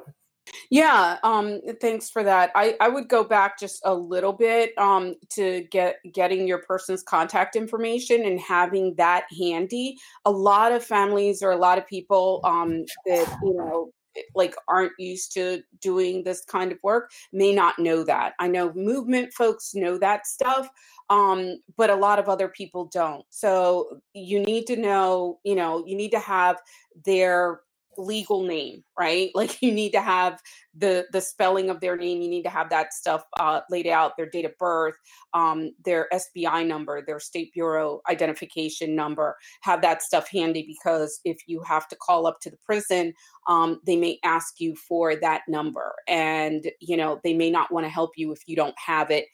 Yeah, 0.70 1.18
um, 1.22 1.60
thanks 1.80 2.10
for 2.10 2.24
that. 2.24 2.50
I, 2.54 2.76
I 2.80 2.88
would 2.88 3.08
go 3.08 3.22
back 3.22 3.58
just 3.58 3.80
a 3.84 3.94
little 3.94 4.32
bit 4.32 4.76
um, 4.78 5.14
to 5.30 5.66
get 5.70 5.96
getting 6.12 6.46
your 6.48 6.62
person's 6.62 7.02
contact 7.02 7.56
information 7.56 8.24
and 8.24 8.40
having 8.40 8.94
that 8.96 9.24
handy. 9.38 9.96
A 10.24 10.30
lot 10.30 10.72
of 10.72 10.84
families 10.84 11.42
or 11.42 11.52
a 11.52 11.56
lot 11.56 11.78
of 11.78 11.86
people 11.86 12.40
um, 12.44 12.84
that 13.06 13.38
you 13.44 13.54
know 13.54 13.92
like 14.34 14.54
aren't 14.68 14.92
used 14.98 15.32
to 15.32 15.62
doing 15.80 16.24
this 16.24 16.44
kind 16.44 16.72
of 16.72 16.78
work 16.82 17.10
may 17.32 17.52
not 17.54 17.78
know 17.78 18.04
that. 18.04 18.34
I 18.38 18.48
know 18.48 18.72
movement 18.74 19.32
folks 19.32 19.74
know 19.74 19.98
that 19.98 20.26
stuff, 20.26 20.68
um, 21.10 21.60
but 21.76 21.90
a 21.90 21.94
lot 21.96 22.18
of 22.18 22.28
other 22.28 22.48
people 22.48 22.86
don't. 22.86 23.24
So 23.28 24.00
you 24.14 24.40
need 24.40 24.66
to 24.68 24.76
know, 24.76 25.40
you 25.44 25.56
know, 25.56 25.84
you 25.84 25.96
need 25.96 26.12
to 26.12 26.20
have 26.20 26.56
their 27.04 27.60
legal 27.98 28.44
name 28.44 28.82
right? 28.98 29.30
Like 29.40 29.62
you 29.62 29.72
need 29.72 29.92
to 29.92 30.00
have 30.02 30.38
the 30.76 31.06
the 31.12 31.20
spelling 31.20 31.70
of 31.70 31.80
their 31.80 31.96
name. 31.96 32.20
You 32.20 32.28
need 32.28 32.42
to 32.42 32.50
have 32.50 32.68
that 32.70 32.92
stuff 32.92 33.24
uh, 33.38 33.60
laid 33.70 33.86
out 33.86 34.12
their 34.16 34.28
date 34.28 34.44
of 34.44 34.56
birth 34.58 34.94
um, 35.32 35.72
their 35.84 36.08
sbi 36.12 36.66
number 36.66 37.02
their 37.04 37.18
state 37.18 37.52
bureau 37.54 38.00
identification 38.10 38.94
number. 38.94 39.36
Have 39.62 39.80
that 39.82 40.02
stuff 40.02 40.28
handy 40.30 40.64
because 40.66 41.20
if 41.24 41.38
you 41.46 41.62
have 41.62 41.88
to 41.88 41.96
call 41.96 42.26
up 42.26 42.38
to 42.42 42.50
the 42.50 42.58
prison 42.64 43.14
um, 43.48 43.80
they 43.86 43.96
may 43.96 44.18
ask 44.22 44.60
you 44.60 44.76
for 44.76 45.16
that 45.16 45.42
number. 45.48 45.94
And 46.06 46.70
you 46.80 46.96
know 46.96 47.20
they 47.24 47.34
may 47.34 47.50
not 47.50 47.72
want 47.72 47.86
to 47.86 47.90
help 47.90 48.10
you 48.16 48.32
if 48.32 48.40
you 48.46 48.56
don't 48.56 48.76
have 48.78 49.10
it 49.10 49.26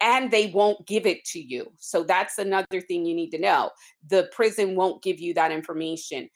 and 0.00 0.30
they 0.30 0.48
won't 0.48 0.86
give 0.86 1.06
it 1.06 1.24
to 1.26 1.40
you. 1.40 1.70
So 1.78 2.04
that's 2.04 2.38
another 2.38 2.80
thing 2.80 3.04
you 3.04 3.14
need 3.14 3.30
to 3.30 3.38
know. 3.38 3.70
The 4.08 4.28
prison 4.32 4.76
won't 4.76 5.02
give 5.02 5.20
you 5.20 5.34
that 5.34 5.52
information 5.52 6.28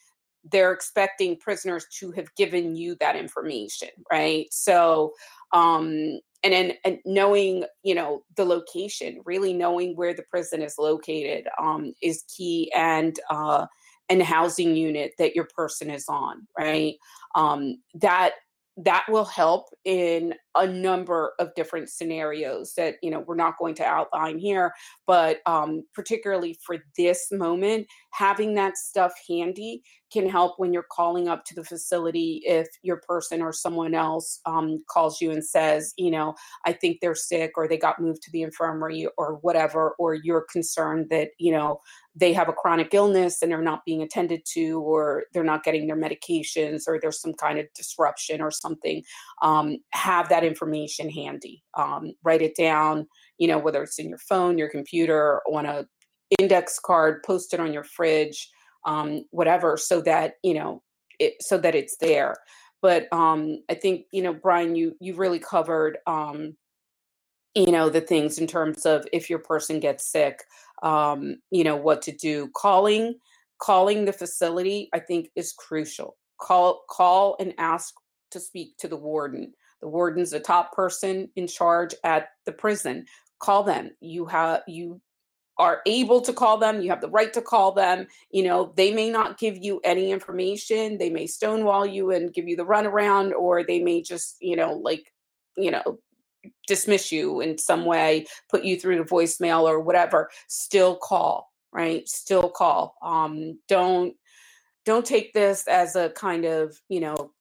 they're 0.50 0.72
expecting 0.72 1.36
prisoners 1.38 1.86
to 1.98 2.10
have 2.12 2.34
given 2.36 2.76
you 2.76 2.96
that 3.00 3.16
information 3.16 3.88
right 4.12 4.46
so 4.50 5.12
um 5.52 6.18
and 6.42 6.52
then 6.52 6.72
and 6.84 6.98
knowing 7.04 7.64
you 7.82 7.94
know 7.94 8.22
the 8.36 8.44
location 8.44 9.20
really 9.24 9.52
knowing 9.52 9.96
where 9.96 10.14
the 10.14 10.24
prison 10.30 10.62
is 10.62 10.76
located 10.78 11.46
um 11.60 11.92
is 12.02 12.24
key 12.34 12.70
and 12.76 13.18
uh 13.30 13.66
and 14.10 14.22
housing 14.22 14.76
unit 14.76 15.12
that 15.18 15.34
your 15.34 15.48
person 15.56 15.90
is 15.90 16.04
on 16.08 16.46
right 16.58 16.96
um 17.34 17.76
that 17.94 18.34
that 18.76 19.04
will 19.08 19.24
help 19.24 19.68
in 19.84 20.34
a 20.56 20.66
number 20.66 21.32
of 21.38 21.54
different 21.54 21.88
scenarios 21.88 22.74
that 22.76 22.96
you 23.02 23.10
know 23.10 23.20
we're 23.20 23.36
not 23.36 23.56
going 23.58 23.74
to 23.74 23.84
outline 23.84 24.38
here 24.38 24.72
but 25.06 25.38
um, 25.46 25.84
particularly 25.94 26.58
for 26.64 26.78
this 26.96 27.28
moment 27.30 27.86
having 28.12 28.54
that 28.54 28.76
stuff 28.76 29.12
handy 29.28 29.82
can 30.14 30.28
help 30.28 30.54
when 30.58 30.72
you're 30.72 30.86
calling 30.90 31.28
up 31.28 31.44
to 31.44 31.54
the 31.54 31.64
facility 31.64 32.40
if 32.46 32.68
your 32.82 33.02
person 33.06 33.42
or 33.42 33.52
someone 33.52 33.94
else 33.94 34.40
um, 34.46 34.82
calls 34.88 35.20
you 35.20 35.30
and 35.30 35.44
says, 35.44 35.92
you 35.98 36.10
know, 36.10 36.34
I 36.64 36.72
think 36.72 37.00
they're 37.00 37.14
sick 37.14 37.52
or 37.56 37.68
they 37.68 37.76
got 37.76 38.00
moved 38.00 38.22
to 38.22 38.30
the 38.30 38.42
infirmary 38.42 39.06
or 39.18 39.34
whatever, 39.42 39.94
or 39.98 40.14
you're 40.14 40.46
concerned 40.50 41.08
that, 41.10 41.30
you 41.38 41.52
know, 41.52 41.80
they 42.16 42.32
have 42.32 42.48
a 42.48 42.52
chronic 42.52 42.94
illness 42.94 43.42
and 43.42 43.50
they're 43.50 43.60
not 43.60 43.84
being 43.84 44.00
attended 44.00 44.42
to 44.52 44.80
or 44.80 45.24
they're 45.34 45.42
not 45.42 45.64
getting 45.64 45.88
their 45.88 45.96
medications 45.96 46.82
or 46.86 46.98
there's 47.00 47.20
some 47.20 47.34
kind 47.34 47.58
of 47.58 47.66
disruption 47.74 48.40
or 48.40 48.52
something 48.52 49.02
um, 49.42 49.78
have 49.90 50.28
that 50.28 50.44
information 50.44 51.10
handy. 51.10 51.64
Um, 51.76 52.12
write 52.22 52.40
it 52.40 52.56
down 52.56 53.08
you 53.38 53.48
know 53.48 53.58
whether 53.58 53.82
it's 53.82 53.98
in 53.98 54.08
your 54.08 54.18
phone 54.18 54.58
your 54.58 54.68
computer 54.68 55.40
on 55.50 55.66
a 55.66 55.86
index 56.38 56.78
card 56.78 57.22
post 57.22 57.54
it 57.54 57.60
on 57.60 57.72
your 57.72 57.84
fridge 57.84 58.48
um, 58.86 59.24
whatever 59.30 59.76
so 59.76 60.00
that 60.02 60.34
you 60.42 60.54
know 60.54 60.82
it 61.18 61.34
so 61.40 61.58
that 61.58 61.74
it's 61.74 61.96
there. 61.98 62.36
But 62.82 63.12
um, 63.12 63.62
i 63.70 63.74
think 63.74 64.06
you 64.12 64.22
know 64.22 64.34
brian 64.34 64.76
you 64.76 64.94
you 65.00 65.14
really 65.14 65.38
covered 65.38 65.98
um, 66.06 66.56
you 67.54 67.72
know 67.72 67.88
the 67.88 68.00
things 68.00 68.38
in 68.38 68.46
terms 68.46 68.86
of 68.86 69.06
if 69.12 69.30
your 69.30 69.38
person 69.40 69.80
gets 69.80 70.10
sick 70.10 70.40
um, 70.82 71.36
you 71.50 71.64
know 71.64 71.76
what 71.76 72.02
to 72.02 72.12
do. 72.12 72.50
Calling 72.56 73.16
calling 73.60 74.04
the 74.04 74.12
facility 74.12 74.88
i 74.92 74.98
think 74.98 75.30
is 75.36 75.52
crucial. 75.52 76.16
Call 76.40 76.82
call 76.90 77.36
and 77.40 77.54
ask 77.58 77.94
to 78.32 78.40
speak 78.40 78.76
to 78.78 78.88
the 78.88 78.96
warden. 78.96 79.52
The 79.80 79.88
warden's 79.88 80.30
the 80.32 80.40
top 80.40 80.72
person 80.72 81.30
in 81.36 81.46
charge 81.46 81.94
at 82.04 82.28
the 82.46 82.52
prison. 82.52 83.06
Call 83.40 83.62
them. 83.64 83.90
You 84.00 84.26
have 84.26 84.62
you 84.68 85.00
are 85.58 85.82
able 85.86 86.20
to 86.20 86.32
call 86.32 86.58
them 86.58 86.82
you 86.82 86.90
have 86.90 87.00
the 87.00 87.10
right 87.10 87.32
to 87.32 87.40
call 87.40 87.72
them 87.72 88.06
you 88.30 88.42
know 88.42 88.72
they 88.76 88.92
may 88.92 89.08
not 89.08 89.38
give 89.38 89.56
you 89.56 89.80
any 89.84 90.10
information 90.10 90.98
they 90.98 91.10
may 91.10 91.26
stonewall 91.26 91.86
you 91.86 92.10
and 92.10 92.34
give 92.34 92.48
you 92.48 92.56
the 92.56 92.64
runaround 92.64 93.32
or 93.32 93.62
they 93.62 93.80
may 93.80 94.02
just 94.02 94.36
you 94.40 94.56
know 94.56 94.72
like 94.74 95.12
you 95.56 95.70
know 95.70 95.98
dismiss 96.66 97.12
you 97.12 97.40
in 97.40 97.58
some 97.58 97.84
way, 97.84 98.26
put 98.50 98.64
you 98.64 98.78
through 98.78 98.98
to 98.98 99.04
voicemail 99.04 99.62
or 99.62 99.80
whatever, 99.80 100.30
still 100.48 100.96
call, 100.96 101.52
right? 101.72 102.08
Still 102.08 102.48
call. 102.50 102.96
Um, 103.02 103.58
don't 103.68 104.14
don't 104.84 105.06
take 105.06 105.32
this 105.32 105.66
as 105.66 105.96
a 105.96 106.10
kind 106.10 106.44
of, 106.44 106.78
you 106.88 107.00
know, 107.00 107.32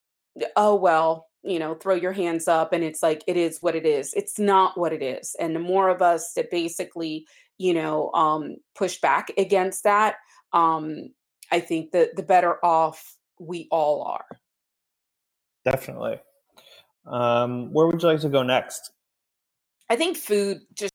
oh 0.56 0.74
well, 0.74 1.26
you 1.42 1.58
know, 1.58 1.74
throw 1.74 1.94
your 1.94 2.12
hands 2.12 2.48
up 2.48 2.72
and 2.72 2.82
it's 2.82 3.02
like 3.02 3.22
it 3.26 3.36
is 3.36 3.58
what 3.60 3.76
it 3.76 3.84
is. 3.84 4.14
It's 4.14 4.38
not 4.38 4.78
what 4.78 4.94
it 4.94 5.02
is. 5.02 5.36
And 5.38 5.54
the 5.54 5.60
more 5.60 5.90
of 5.90 6.00
us 6.00 6.32
that 6.34 6.50
basically, 6.50 7.26
you 7.58 7.74
know, 7.74 8.10
um 8.12 8.56
push 8.74 9.00
back 9.00 9.32
against 9.36 9.84
that, 9.84 10.16
um, 10.52 11.10
I 11.50 11.60
think 11.60 11.92
that 11.92 12.16
the 12.16 12.22
better 12.22 12.64
off 12.64 13.16
we 13.38 13.68
all 13.70 14.02
are. 14.04 14.38
Definitely. 15.64 16.20
Um, 17.06 17.72
where 17.72 17.86
would 17.86 18.02
you 18.02 18.08
like 18.08 18.20
to 18.20 18.28
go 18.28 18.42
next? 18.42 18.92
I 19.90 19.96
think 19.96 20.16
food 20.16 20.60
just 20.74 20.92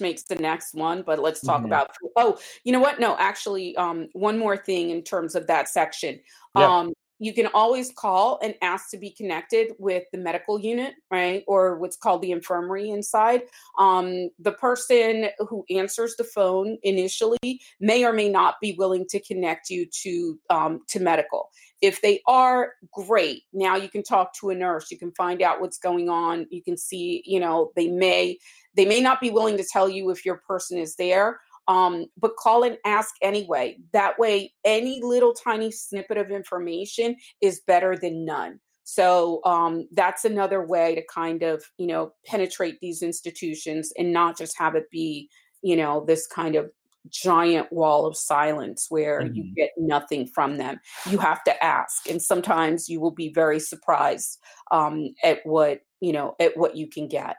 makes 0.00 0.24
the 0.24 0.34
next 0.34 0.74
one, 0.74 1.02
but 1.02 1.18
let's 1.18 1.40
talk 1.40 1.58
mm-hmm. 1.58 1.66
about 1.66 1.96
food. 2.00 2.10
Oh, 2.16 2.38
you 2.64 2.72
know 2.72 2.80
what? 2.80 2.98
No, 2.98 3.16
actually, 3.18 3.76
um, 3.76 4.08
one 4.12 4.38
more 4.38 4.56
thing 4.56 4.90
in 4.90 5.02
terms 5.02 5.34
of 5.34 5.46
that 5.46 5.68
section. 5.68 6.20
Yeah. 6.56 6.78
Um, 6.78 6.92
you 7.22 7.32
can 7.32 7.46
always 7.54 7.92
call 7.92 8.40
and 8.42 8.52
ask 8.62 8.90
to 8.90 8.98
be 8.98 9.08
connected 9.08 9.74
with 9.78 10.02
the 10.10 10.18
medical 10.18 10.58
unit, 10.58 10.94
right? 11.08 11.44
Or 11.46 11.78
what's 11.78 11.96
called 11.96 12.20
the 12.20 12.32
infirmary 12.32 12.90
inside. 12.90 13.42
Um, 13.78 14.30
the 14.40 14.50
person 14.50 15.28
who 15.38 15.64
answers 15.70 16.16
the 16.16 16.24
phone 16.24 16.78
initially 16.82 17.60
may 17.78 18.04
or 18.04 18.12
may 18.12 18.28
not 18.28 18.56
be 18.60 18.74
willing 18.76 19.06
to 19.10 19.20
connect 19.20 19.70
you 19.70 19.86
to 20.02 20.36
um, 20.50 20.80
to 20.88 20.98
medical. 20.98 21.50
If 21.80 22.02
they 22.02 22.20
are, 22.26 22.72
great. 22.92 23.44
Now 23.52 23.76
you 23.76 23.88
can 23.88 24.02
talk 24.02 24.34
to 24.40 24.50
a 24.50 24.54
nurse. 24.56 24.90
You 24.90 24.98
can 24.98 25.12
find 25.12 25.42
out 25.42 25.60
what's 25.60 25.78
going 25.78 26.08
on. 26.08 26.48
You 26.50 26.62
can 26.64 26.76
see, 26.76 27.22
you 27.24 27.38
know, 27.38 27.70
they 27.76 27.86
may 27.86 28.36
they 28.74 28.84
may 28.84 29.00
not 29.00 29.20
be 29.20 29.30
willing 29.30 29.56
to 29.58 29.64
tell 29.64 29.88
you 29.88 30.10
if 30.10 30.24
your 30.24 30.38
person 30.38 30.76
is 30.76 30.96
there 30.96 31.38
um, 31.68 32.06
but 32.18 32.36
call 32.36 32.64
and 32.64 32.78
ask 32.84 33.14
anyway. 33.22 33.78
That 33.92 34.18
way, 34.18 34.52
any 34.64 35.00
little 35.02 35.34
tiny 35.34 35.70
snippet 35.70 36.18
of 36.18 36.30
information 36.30 37.16
is 37.40 37.60
better 37.66 37.96
than 37.96 38.24
none. 38.24 38.60
So 38.84 39.40
um, 39.44 39.88
that's 39.92 40.24
another 40.24 40.66
way 40.66 40.94
to 40.94 41.02
kind 41.12 41.42
of, 41.42 41.64
you 41.78 41.86
know, 41.86 42.12
penetrate 42.26 42.80
these 42.80 43.02
institutions 43.02 43.92
and 43.96 44.12
not 44.12 44.36
just 44.36 44.58
have 44.58 44.74
it 44.74 44.90
be, 44.90 45.28
you 45.62 45.76
know, 45.76 46.04
this 46.04 46.26
kind 46.26 46.56
of 46.56 46.70
giant 47.08 47.72
wall 47.72 48.06
of 48.06 48.16
silence 48.16 48.86
where 48.88 49.20
mm-hmm. 49.22 49.34
you 49.34 49.54
get 49.54 49.70
nothing 49.76 50.26
from 50.26 50.56
them. 50.56 50.80
You 51.08 51.18
have 51.18 51.42
to 51.44 51.64
ask, 51.64 52.08
and 52.08 52.20
sometimes 52.20 52.88
you 52.88 53.00
will 53.00 53.12
be 53.12 53.32
very 53.32 53.60
surprised 53.60 54.38
um, 54.70 55.14
at 55.22 55.40
what 55.44 55.80
you 56.00 56.12
know 56.12 56.34
at 56.40 56.56
what 56.56 56.76
you 56.76 56.88
can 56.88 57.08
get. 57.08 57.36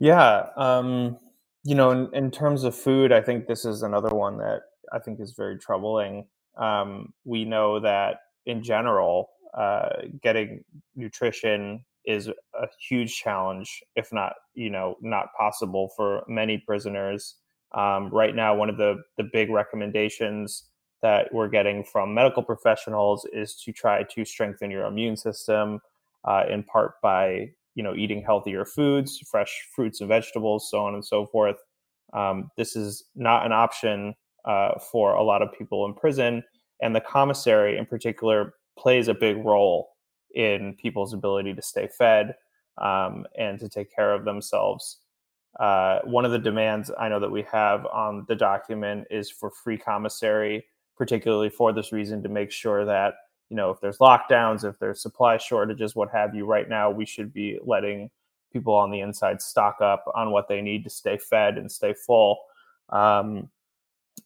Yeah, 0.00 0.46
um, 0.56 1.18
you 1.64 1.74
know, 1.74 1.90
in, 1.90 2.08
in 2.14 2.30
terms 2.30 2.64
of 2.64 2.74
food, 2.74 3.12
I 3.12 3.20
think 3.20 3.46
this 3.46 3.64
is 3.64 3.82
another 3.82 4.14
one 4.14 4.38
that 4.38 4.62
I 4.92 4.98
think 4.98 5.20
is 5.20 5.32
very 5.32 5.58
troubling. 5.58 6.26
Um, 6.56 7.12
we 7.24 7.44
know 7.44 7.80
that 7.80 8.20
in 8.46 8.62
general, 8.62 9.30
uh, 9.56 9.88
getting 10.22 10.64
nutrition 10.96 11.84
is 12.04 12.28
a 12.28 12.68
huge 12.88 13.14
challenge, 13.16 13.82
if 13.96 14.12
not, 14.12 14.32
you 14.54 14.70
know, 14.70 14.96
not 15.02 15.26
possible 15.38 15.90
for 15.96 16.24
many 16.28 16.58
prisoners. 16.58 17.36
Um, 17.74 18.08
right 18.10 18.34
now, 18.34 18.54
one 18.54 18.70
of 18.70 18.78
the 18.78 19.02
the 19.18 19.28
big 19.30 19.50
recommendations 19.50 20.64
that 21.02 21.32
we're 21.32 21.48
getting 21.48 21.84
from 21.84 22.14
medical 22.14 22.42
professionals 22.42 23.26
is 23.32 23.54
to 23.64 23.72
try 23.72 24.02
to 24.02 24.24
strengthen 24.24 24.70
your 24.70 24.86
immune 24.86 25.16
system, 25.16 25.80
uh, 26.24 26.44
in 26.50 26.62
part 26.64 26.94
by 27.02 27.50
you 27.78 27.84
know 27.84 27.94
eating 27.94 28.20
healthier 28.20 28.64
foods 28.64 29.20
fresh 29.30 29.68
fruits 29.74 30.00
and 30.00 30.08
vegetables 30.08 30.68
so 30.68 30.84
on 30.84 30.94
and 30.94 31.04
so 31.04 31.24
forth. 31.24 31.56
Um, 32.12 32.50
this 32.56 32.74
is 32.74 33.04
not 33.14 33.46
an 33.46 33.52
option 33.52 34.14
uh, 34.44 34.80
for 34.90 35.14
a 35.14 35.22
lot 35.22 35.42
of 35.42 35.52
people 35.56 35.86
in 35.86 35.94
prison 35.94 36.42
and 36.82 36.94
the 36.94 37.00
commissary 37.00 37.78
in 37.78 37.86
particular 37.86 38.54
plays 38.76 39.06
a 39.06 39.14
big 39.14 39.36
role 39.44 39.90
in 40.34 40.74
people's 40.74 41.14
ability 41.14 41.54
to 41.54 41.62
stay 41.62 41.88
fed 41.96 42.34
um, 42.82 43.24
and 43.38 43.60
to 43.60 43.68
take 43.68 43.94
care 43.94 44.12
of 44.12 44.24
themselves. 44.24 44.98
Uh, 45.60 46.00
one 46.04 46.24
of 46.24 46.32
the 46.32 46.38
demands 46.38 46.90
i 46.98 47.08
know 47.08 47.20
that 47.20 47.30
we 47.30 47.42
have 47.42 47.86
on 47.86 48.24
the 48.28 48.34
document 48.36 49.06
is 49.10 49.30
for 49.30 49.50
free 49.50 49.78
commissary 49.78 50.64
particularly 50.96 51.48
for 51.48 51.72
this 51.72 51.92
reason 51.92 52.22
to 52.22 52.28
make 52.28 52.50
sure 52.50 52.84
that 52.84 53.14
you 53.50 53.56
know 53.56 53.70
if 53.70 53.80
there's 53.80 53.98
lockdowns 53.98 54.68
if 54.68 54.78
there's 54.78 55.00
supply 55.00 55.36
shortages 55.36 55.96
what 55.96 56.10
have 56.10 56.34
you 56.34 56.44
right 56.44 56.68
now 56.68 56.90
we 56.90 57.06
should 57.06 57.32
be 57.32 57.58
letting 57.64 58.10
people 58.52 58.74
on 58.74 58.90
the 58.90 59.00
inside 59.00 59.42
stock 59.42 59.80
up 59.80 60.04
on 60.14 60.30
what 60.30 60.48
they 60.48 60.60
need 60.60 60.84
to 60.84 60.90
stay 60.90 61.18
fed 61.18 61.58
and 61.58 61.70
stay 61.70 61.94
full. 61.94 62.38
Um, 62.88 63.50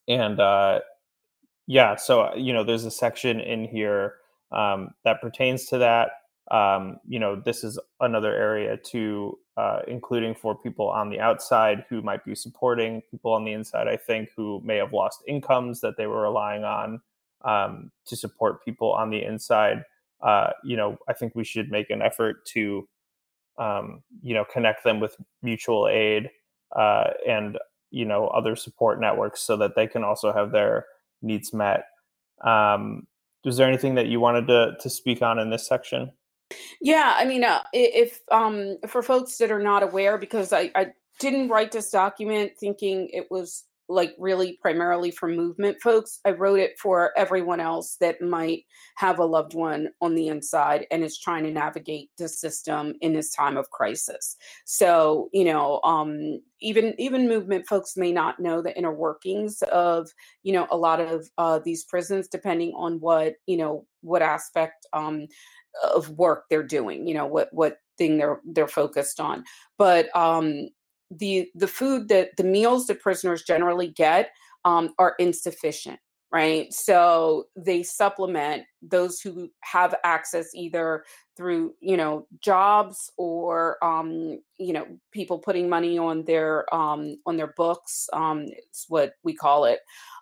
and 0.08 0.40
uh, 0.40 0.80
yeah 1.66 1.96
so 1.96 2.34
you 2.34 2.52
know 2.52 2.64
there's 2.64 2.84
a 2.84 2.90
section 2.90 3.40
in 3.40 3.64
here 3.64 4.14
um, 4.50 4.90
that 5.04 5.20
pertains 5.20 5.66
to 5.66 5.78
that. 5.78 6.10
Um, 6.50 6.98
you 7.08 7.18
know 7.18 7.36
this 7.36 7.64
is 7.64 7.78
another 8.00 8.34
area 8.34 8.76
to 8.76 9.38
uh, 9.56 9.80
including 9.86 10.34
for 10.34 10.54
people 10.54 10.88
on 10.88 11.10
the 11.10 11.20
outside 11.20 11.84
who 11.88 12.02
might 12.02 12.24
be 12.24 12.34
supporting 12.34 13.02
people 13.10 13.32
on 13.32 13.44
the 13.44 13.52
inside 13.52 13.86
i 13.86 13.96
think 13.96 14.30
who 14.34 14.62
may 14.64 14.76
have 14.76 14.94
lost 14.94 15.22
incomes 15.28 15.80
that 15.82 15.96
they 15.98 16.06
were 16.06 16.22
relying 16.22 16.64
on 16.64 17.00
um, 17.44 17.90
to 18.06 18.16
support 18.16 18.64
people 18.64 18.92
on 18.92 19.10
the 19.10 19.22
inside. 19.22 19.84
Uh, 20.22 20.50
you 20.62 20.76
know, 20.76 20.98
I 21.08 21.12
think 21.12 21.34
we 21.34 21.44
should 21.44 21.70
make 21.70 21.90
an 21.90 22.00
effort 22.02 22.44
to, 22.52 22.88
um, 23.58 24.02
you 24.22 24.34
know, 24.34 24.44
connect 24.44 24.84
them 24.84 25.00
with 25.00 25.16
mutual 25.42 25.88
aid 25.88 26.30
uh, 26.76 27.10
and 27.26 27.58
you 27.90 28.04
know 28.04 28.26
other 28.28 28.56
support 28.56 29.00
networks 29.00 29.42
so 29.42 29.56
that 29.56 29.74
they 29.76 29.86
can 29.86 30.02
also 30.02 30.32
have 30.32 30.52
their 30.52 30.86
needs 31.20 31.52
met. 31.52 31.84
Um, 32.44 33.06
was 33.44 33.56
there 33.56 33.68
anything 33.68 33.96
that 33.96 34.06
you 34.06 34.20
wanted 34.20 34.46
to 34.48 34.72
to 34.80 34.90
speak 34.90 35.22
on 35.22 35.38
in 35.38 35.50
this 35.50 35.66
section? 35.66 36.12
Yeah, 36.80 37.14
I 37.16 37.24
mean, 37.24 37.44
uh, 37.44 37.62
if 37.72 38.20
um, 38.30 38.78
for 38.86 39.02
folks 39.02 39.38
that 39.38 39.50
are 39.50 39.62
not 39.62 39.82
aware, 39.82 40.18
because 40.18 40.52
I, 40.52 40.70
I 40.74 40.88
didn't 41.18 41.48
write 41.48 41.72
this 41.72 41.90
document 41.90 42.52
thinking 42.58 43.08
it 43.12 43.30
was 43.30 43.64
like 43.88 44.14
really 44.18 44.58
primarily 44.60 45.10
for 45.10 45.28
movement 45.28 45.80
folks. 45.82 46.20
I 46.24 46.30
wrote 46.30 46.60
it 46.60 46.78
for 46.78 47.12
everyone 47.16 47.60
else 47.60 47.96
that 48.00 48.22
might 48.22 48.64
have 48.96 49.18
a 49.18 49.24
loved 49.24 49.54
one 49.54 49.88
on 50.00 50.14
the 50.14 50.28
inside 50.28 50.86
and 50.90 51.02
is 51.02 51.18
trying 51.18 51.44
to 51.44 51.50
navigate 51.50 52.10
the 52.18 52.28
system 52.28 52.94
in 53.00 53.12
this 53.12 53.32
time 53.32 53.56
of 53.56 53.70
crisis. 53.70 54.36
So, 54.64 55.28
you 55.32 55.44
know, 55.44 55.80
um, 55.84 56.40
even 56.60 56.94
even 56.98 57.28
movement 57.28 57.66
folks 57.66 57.96
may 57.96 58.12
not 58.12 58.40
know 58.40 58.62
the 58.62 58.76
inner 58.76 58.94
workings 58.94 59.62
of, 59.72 60.08
you 60.42 60.52
know, 60.52 60.66
a 60.70 60.76
lot 60.76 61.00
of 61.00 61.28
uh, 61.38 61.58
these 61.64 61.84
prisons, 61.84 62.28
depending 62.28 62.72
on 62.76 63.00
what, 63.00 63.34
you 63.46 63.56
know, 63.56 63.86
what 64.00 64.22
aspect 64.22 64.86
um, 64.92 65.26
of 65.82 66.08
work 66.10 66.44
they're 66.48 66.62
doing, 66.62 67.06
you 67.06 67.14
know, 67.14 67.26
what 67.26 67.48
what 67.52 67.78
thing 67.98 68.18
they're 68.18 68.40
they're 68.44 68.68
focused 68.68 69.20
on. 69.20 69.44
But 69.78 70.14
um, 70.16 70.68
the 71.18 71.50
the 71.54 71.68
food 71.68 72.08
that 72.08 72.36
the 72.36 72.44
meals 72.44 72.86
that 72.86 73.00
prisoners 73.00 73.42
generally 73.42 73.88
get 73.88 74.30
um, 74.64 74.94
are 74.98 75.14
insufficient 75.18 75.98
right? 76.32 76.72
So 76.72 77.44
they 77.56 77.82
supplement 77.82 78.64
those 78.80 79.20
who 79.20 79.50
have 79.60 79.94
access 80.02 80.48
either 80.54 81.04
through 81.36 81.74
you 81.80 81.96
know 81.96 82.26
jobs 82.40 83.12
or 83.18 83.82
um, 83.84 84.40
you 84.58 84.72
know 84.72 84.86
people 85.12 85.38
putting 85.38 85.68
money 85.68 85.98
on 85.98 86.24
their 86.24 86.72
um, 86.74 87.16
on 87.26 87.36
their 87.36 87.52
books. 87.56 88.08
Um, 88.12 88.46
it's 88.48 88.86
what 88.88 89.12
we 89.22 89.34
call 89.34 89.66
it 89.66 89.80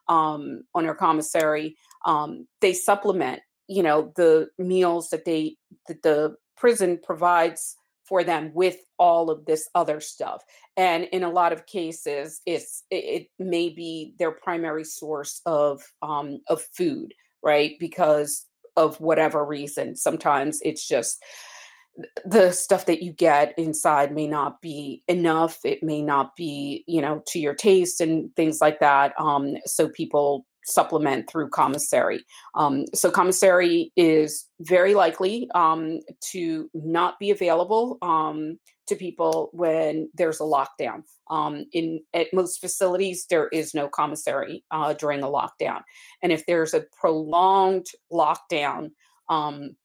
um, 0.08 0.64
on 0.74 0.84
their 0.84 0.94
commissary. 0.94 1.76
Um, 2.04 2.46
they 2.60 2.74
supplement 2.74 3.40
you 3.68 3.82
know 3.82 4.12
the 4.16 4.48
meals 4.58 5.10
that 5.10 5.24
they 5.24 5.56
that 5.86 6.02
the 6.02 6.34
prison 6.56 6.98
provides 7.02 7.76
for 8.10 8.22
them 8.22 8.50
with 8.52 8.76
all 8.98 9.30
of 9.30 9.46
this 9.46 9.70
other 9.74 10.00
stuff 10.00 10.42
and 10.76 11.04
in 11.04 11.22
a 11.22 11.30
lot 11.30 11.54
of 11.54 11.64
cases 11.64 12.42
it's 12.44 12.84
it, 12.90 13.28
may 13.38 13.70
be 13.70 14.14
their 14.18 14.32
primary 14.32 14.84
source 14.84 15.40
of 15.46 15.82
um 16.02 16.40
of 16.48 16.60
food 16.76 17.14
right 17.42 17.76
because 17.80 18.46
of 18.76 19.00
whatever 19.00 19.44
reason. 19.44 19.96
Sometimes 19.96 20.60
it's 20.62 20.86
just 20.86 21.22
the 22.24 22.52
stuff 22.52 22.86
that 22.86 23.02
you 23.02 23.12
get 23.12 23.52
inside 23.58 24.14
may 24.14 24.26
not 24.26 24.62
be 24.62 25.02
enough 25.08 25.58
it 25.64 25.82
may 25.82 26.00
not 26.00 26.34
be 26.36 26.84
you 26.86 27.02
know 27.02 27.20
to 27.26 27.40
your 27.40 27.52
taste 27.52 28.00
and 28.00 28.34
things 28.36 28.60
like 28.60 28.78
that 28.78 29.12
um 29.18 29.56
so 29.66 29.88
people 29.88 30.46
supplement 30.64 31.28
through 31.30 31.50
commissary. 31.50 32.24
Um, 32.54 32.84
so 32.94 33.10
commissary 33.10 33.92
is 33.96 34.46
very 34.60 34.94
likely 34.94 35.48
um, 35.54 36.00
to 36.32 36.70
not 36.74 37.18
be 37.18 37.30
available 37.30 37.98
um, 38.02 38.58
to 38.88 38.96
people 38.96 39.50
when 39.52 40.10
there's 40.14 40.40
a 40.40 40.44
lockdown. 40.44 41.02
Um, 41.30 41.64
in 41.72 42.00
at 42.12 42.26
most 42.32 42.60
facilities, 42.60 43.26
there 43.30 43.48
is 43.48 43.74
no 43.74 43.88
commissary 43.88 44.64
uh, 44.70 44.94
during 44.94 45.22
a 45.22 45.26
lockdown, 45.26 45.82
and 46.22 46.32
if 46.32 46.44
there's 46.46 46.74
a 46.74 46.84
prolonged 47.00 47.86
lockdown, 48.12 48.90
um, 49.28 49.76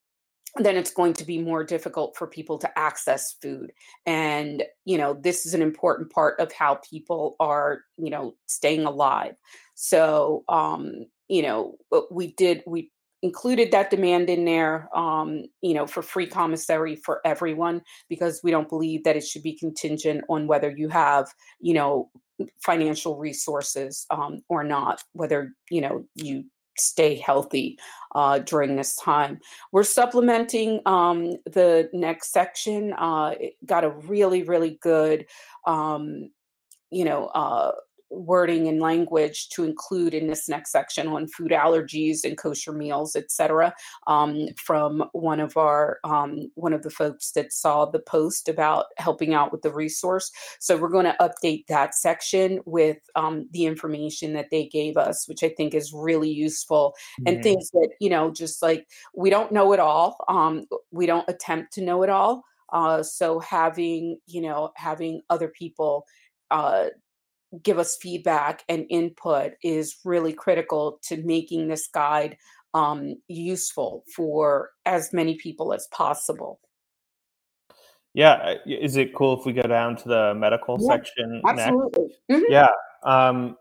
then 0.57 0.77
it's 0.77 0.91
going 0.91 1.13
to 1.13 1.25
be 1.25 1.39
more 1.39 1.63
difficult 1.63 2.15
for 2.15 2.27
people 2.27 2.57
to 2.59 2.79
access 2.79 3.33
food. 3.41 3.71
And 4.05 4.63
you 4.85 4.97
know 4.97 5.13
this 5.13 5.45
is 5.45 5.53
an 5.53 5.61
important 5.61 6.11
part 6.11 6.39
of 6.39 6.51
how 6.51 6.79
people 6.89 7.35
are 7.39 7.81
you 7.97 8.09
know 8.09 8.35
staying 8.47 8.85
alive. 8.85 9.35
So 9.75 10.43
um 10.49 11.05
you 11.27 11.41
know 11.41 11.75
we 12.11 12.33
did 12.33 12.63
we 12.65 12.91
included 13.21 13.71
that 13.71 13.89
demand 13.89 14.29
in 14.29 14.45
there 14.45 14.87
um 14.95 15.45
you 15.61 15.73
know 15.73 15.87
for 15.87 16.03
free 16.03 16.27
commissary 16.27 16.95
for 16.95 17.21
everyone 17.25 17.81
because 18.07 18.41
we 18.43 18.51
don't 18.51 18.69
believe 18.69 19.03
that 19.03 19.15
it 19.15 19.25
should 19.25 19.41
be 19.41 19.57
contingent 19.57 20.23
on 20.29 20.45
whether 20.47 20.69
you 20.69 20.89
have 20.89 21.27
you 21.59 21.73
know 21.73 22.09
financial 22.63 23.17
resources 23.17 24.05
um 24.11 24.41
or 24.49 24.63
not 24.63 25.01
whether 25.13 25.53
you 25.71 25.81
know 25.81 26.05
you 26.15 26.43
stay 26.77 27.15
healthy 27.15 27.77
uh, 28.13 28.39
during 28.39 28.75
this 28.75 28.95
time. 28.95 29.39
We're 29.71 29.83
supplementing 29.83 30.81
um, 30.85 31.33
the 31.45 31.89
next 31.93 32.31
section. 32.31 32.93
Uh, 32.93 33.35
got 33.65 33.83
a 33.83 33.89
really, 33.89 34.43
really 34.43 34.77
good, 34.81 35.25
um, 35.65 36.31
you 36.91 37.05
know, 37.05 37.25
uh, 37.27 37.71
wording 38.09 38.67
and 38.67 38.79
language 38.79 39.49
to 39.49 39.63
include 39.63 40.13
in 40.13 40.27
this 40.27 40.47
next 40.47 40.71
section 40.71 41.07
on 41.07 41.27
food 41.27 41.51
allergies 41.51 42.23
and 42.23 42.37
kosher 42.37 42.71
meals, 42.71 43.15
etc. 43.15 43.73
Um, 44.07 44.47
from 44.57 45.05
one 45.13 45.39
of 45.39 45.57
our 45.57 45.99
um, 46.03 46.51
one 46.55 46.73
of 46.73 46.83
the 46.83 46.89
folks 46.89 47.31
that 47.31 47.51
saw 47.51 47.85
the 47.85 47.99
post 47.99 48.47
about 48.47 48.85
helping 48.97 49.33
out 49.33 49.51
with 49.51 49.61
the 49.61 49.73
resource. 49.73 50.31
So 50.59 50.77
we're 50.77 50.89
going 50.89 51.05
to 51.05 51.15
update 51.19 51.65
that 51.67 51.95
section 51.95 52.59
with 52.65 52.97
um, 53.15 53.47
the 53.51 53.65
information 53.65 54.33
that 54.33 54.49
they 54.51 54.67
gave 54.67 54.97
us, 54.97 55.27
which 55.27 55.43
I 55.43 55.49
think 55.49 55.73
is 55.73 55.93
really 55.93 56.31
useful 56.31 56.95
and 57.25 57.41
things 57.43 57.69
that 57.71 57.89
you 57.99 58.09
know, 58.09 58.31
just 58.31 58.61
like 58.61 58.87
we 59.13 59.29
don't 59.29 59.51
know 59.51 59.73
it 59.73 59.79
all. 59.79 60.17
Um, 60.27 60.65
we 60.91 61.05
don't 61.05 61.27
attempt 61.27 61.73
to 61.73 61.81
know 61.81 62.03
it 62.03 62.09
all. 62.09 62.43
Uh, 62.71 63.03
so 63.03 63.39
having 63.39 64.17
you 64.27 64.41
know 64.41 64.71
having 64.75 65.21
other 65.29 65.47
people 65.47 66.05
uh, 66.51 66.87
give 67.63 67.79
us 67.79 67.97
feedback 68.01 68.63
and 68.69 68.85
input 68.89 69.53
is 69.63 69.97
really 70.03 70.33
critical 70.33 70.99
to 71.03 71.23
making 71.23 71.67
this 71.67 71.87
guide 71.87 72.37
um, 72.73 73.15
useful 73.27 74.03
for 74.13 74.71
as 74.85 75.13
many 75.13 75.35
people 75.35 75.73
as 75.73 75.87
possible. 75.91 76.59
Yeah, 78.13 78.55
is 78.65 78.95
it 78.95 79.13
cool 79.13 79.37
if 79.37 79.45
we 79.45 79.51
go 79.51 79.63
down 79.63 79.97
to 79.97 80.07
the 80.07 80.33
medical 80.35 80.77
yeah, 80.79 80.87
section 80.87 81.41
absolutely. 81.45 82.07
next? 82.29 82.43
Mm-hmm. 82.43 82.51
Yeah, 82.51 82.69
um, 83.03 83.57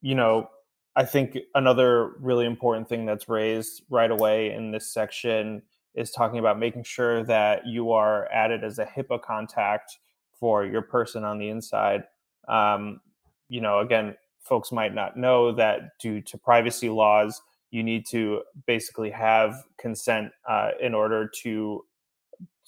you 0.00 0.14
know, 0.14 0.48
I 0.94 1.04
think 1.04 1.36
another 1.54 2.12
really 2.20 2.46
important 2.46 2.88
thing 2.88 3.04
that's 3.04 3.28
raised 3.28 3.82
right 3.90 4.10
away 4.10 4.52
in 4.52 4.70
this 4.70 4.92
section 4.92 5.62
is 5.94 6.10
talking 6.10 6.38
about 6.38 6.58
making 6.58 6.84
sure 6.84 7.24
that 7.24 7.66
you 7.66 7.90
are 7.92 8.28
added 8.32 8.62
as 8.62 8.78
a 8.78 8.86
HIPAA 8.86 9.20
contact 9.22 9.98
for 10.38 10.64
your 10.64 10.82
person 10.82 11.24
on 11.24 11.38
the 11.38 11.48
inside. 11.48 12.04
Um, 12.48 13.00
you 13.48 13.60
know, 13.60 13.80
again, 13.80 14.16
folks 14.40 14.72
might 14.72 14.94
not 14.94 15.16
know 15.16 15.52
that 15.52 15.98
due 15.98 16.20
to 16.22 16.38
privacy 16.38 16.88
laws, 16.88 17.42
you 17.70 17.82
need 17.82 18.06
to 18.06 18.42
basically 18.66 19.10
have 19.10 19.64
consent 19.78 20.30
uh, 20.48 20.70
in 20.80 20.94
order 20.94 21.28
to 21.42 21.84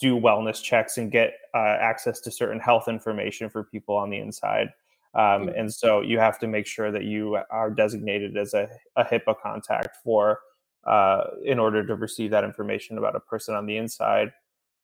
do 0.01 0.17
wellness 0.17 0.63
checks 0.63 0.99
and 0.99 1.11
get 1.11 1.35
uh, 1.55 1.77
access 1.81 2.21
to 2.21 2.31
certain 2.31 2.61
health 2.61 2.89
information 2.89 3.49
for 3.49 3.65
people 3.65 3.97
on 3.97 4.11
the 4.11 4.19
inside. 4.19 4.69
Um. 5.15 5.49
And 5.49 5.73
so 5.73 6.03
you 6.03 6.19
have 6.19 6.39
to 6.41 6.47
make 6.47 6.67
sure 6.67 6.93
that 6.93 7.05
you 7.05 7.39
are 7.51 7.71
designated 7.71 8.37
as 8.37 8.55
a, 8.55 8.69
a 8.97 9.05
HIPAA 9.05 9.35
contact 9.41 9.97
for 10.05 10.41
uh, 10.85 11.25
in 11.45 11.59
order 11.59 11.85
to 11.87 11.95
receive 11.95 12.31
that 12.31 12.45
information 12.45 12.99
about 12.99 13.17
a 13.17 13.21
person 13.21 13.55
on 13.55 13.67
the 13.67 13.77
inside. 13.77 14.33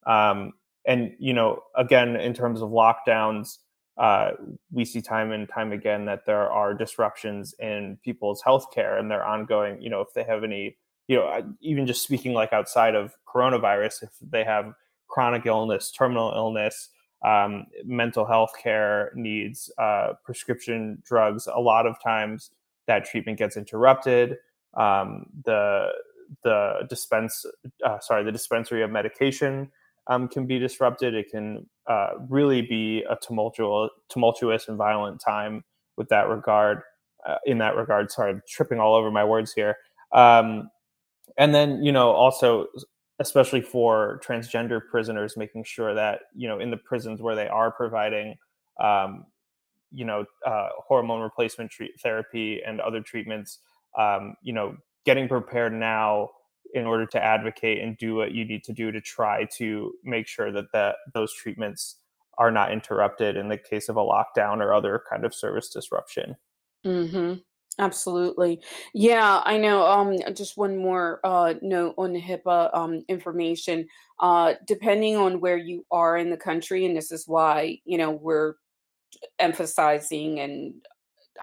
Um, 0.05 0.53
and 0.85 1.13
you 1.19 1.33
know, 1.33 1.63
again, 1.75 2.15
in 2.15 2.33
terms 2.33 2.61
of 2.61 2.69
lockdowns, 2.69 3.59
uh, 3.97 4.31
we 4.71 4.83
see 4.83 5.01
time 5.01 5.31
and 5.31 5.47
time 5.47 5.71
again 5.71 6.05
that 6.05 6.25
there 6.25 6.49
are 6.51 6.73
disruptions 6.73 7.53
in 7.59 7.97
people's 8.03 8.41
healthcare 8.41 8.99
and 8.99 9.09
their 9.09 9.23
ongoing, 9.23 9.81
you 9.81 9.89
know, 9.89 10.01
if 10.01 10.13
they 10.13 10.23
have 10.23 10.43
any, 10.43 10.77
you 11.07 11.15
know, 11.15 11.55
even 11.61 11.87
just 11.87 12.03
speaking 12.03 12.33
like 12.33 12.51
outside 12.51 12.95
of 12.95 13.13
coronavirus, 13.33 14.03
if 14.03 14.09
they 14.21 14.43
have 14.43 14.73
chronic 15.07 15.45
illness, 15.45 15.91
terminal 15.91 16.33
illness, 16.35 16.89
um, 17.25 17.65
mental 17.85 18.25
health 18.25 18.51
care 18.61 19.11
needs, 19.15 19.71
uh, 19.77 20.13
prescription 20.23 21.01
drugs, 21.05 21.47
a 21.47 21.59
lot 21.59 21.87
of 21.87 21.95
times 22.03 22.51
that 22.87 23.05
treatment 23.05 23.39
gets 23.39 23.55
interrupted. 23.55 24.37
Um, 24.75 25.27
the 25.45 25.87
the 26.43 26.85
dispense, 26.89 27.45
uh, 27.85 27.99
sorry, 27.99 28.23
the 28.23 28.31
dispensary 28.31 28.81
of 28.81 28.89
medication 28.89 29.71
um, 30.07 30.27
can 30.27 30.45
be 30.45 30.59
disrupted. 30.59 31.13
It 31.13 31.29
can 31.31 31.67
uh, 31.87 32.09
really 32.29 32.61
be 32.61 33.03
a 33.09 33.17
tumultuous, 33.21 33.91
tumultuous 34.09 34.67
and 34.67 34.77
violent 34.77 35.19
time 35.19 35.63
with 35.97 36.09
that 36.09 36.29
regard. 36.29 36.81
Uh, 37.25 37.37
in 37.45 37.57
that 37.57 37.75
regard, 37.75 38.11
sorry, 38.11 38.31
I'm 38.31 38.41
tripping 38.47 38.79
all 38.79 38.93
over 38.95 39.09
my 39.09 39.23
words 39.23 39.51
here. 39.53 39.77
Um, 40.11 40.69
and 41.37 41.53
then, 41.53 41.83
you 41.83 41.91
know, 41.91 42.11
also, 42.11 42.67
especially 43.19 43.61
for 43.61 44.21
transgender 44.23 44.79
prisoners, 44.89 45.37
making 45.37 45.63
sure 45.63 45.93
that 45.93 46.21
you 46.35 46.47
know 46.47 46.59
in 46.59 46.69
the 46.69 46.77
prisons 46.77 47.21
where 47.21 47.35
they 47.35 47.47
are 47.47 47.71
providing, 47.71 48.35
um, 48.79 49.25
you 49.91 50.05
know, 50.05 50.25
uh, 50.45 50.69
hormone 50.85 51.21
replacement 51.21 51.71
treat- 51.71 51.99
therapy 52.01 52.61
and 52.65 52.79
other 52.81 53.01
treatments, 53.01 53.59
um, 53.97 54.35
you 54.41 54.53
know, 54.53 54.75
getting 55.05 55.27
prepared 55.27 55.73
now 55.73 56.29
in 56.73 56.85
order 56.85 57.05
to 57.05 57.23
advocate 57.23 57.81
and 57.81 57.97
do 57.97 58.15
what 58.15 58.31
you 58.33 58.45
need 58.45 58.63
to 58.63 58.73
do 58.73 58.91
to 58.91 59.01
try 59.01 59.45
to 59.57 59.93
make 60.03 60.27
sure 60.27 60.51
that 60.51 60.71
that 60.73 60.97
those 61.13 61.33
treatments 61.33 61.97
are 62.37 62.51
not 62.51 62.71
interrupted 62.71 63.37
in 63.37 63.47
the 63.47 63.57
case 63.57 63.87
of 63.89 63.97
a 63.97 64.01
lockdown 64.01 64.57
or 64.57 64.73
other 64.73 65.01
kind 65.09 65.25
of 65.25 65.33
service 65.33 65.69
disruption. 65.69 66.35
Mm-hmm. 66.85 67.35
Absolutely. 67.77 68.61
Yeah, 68.93 69.41
I 69.43 69.57
know. 69.57 69.85
Um, 69.85 70.17
just 70.33 70.55
one 70.55 70.77
more 70.77 71.19
uh, 71.25 71.55
note 71.61 71.95
on 71.97 72.13
the 72.13 72.21
HIPAA 72.21 72.73
um, 72.73 73.03
information. 73.09 73.87
Uh, 74.21 74.53
depending 74.65 75.17
on 75.17 75.41
where 75.41 75.57
you 75.57 75.85
are 75.91 76.15
in 76.15 76.29
the 76.29 76.37
country, 76.37 76.85
and 76.85 76.95
this 76.95 77.11
is 77.11 77.27
why 77.27 77.79
you 77.83 77.97
know 77.97 78.11
we're 78.11 78.53
emphasizing 79.39 80.39
and 80.39 80.73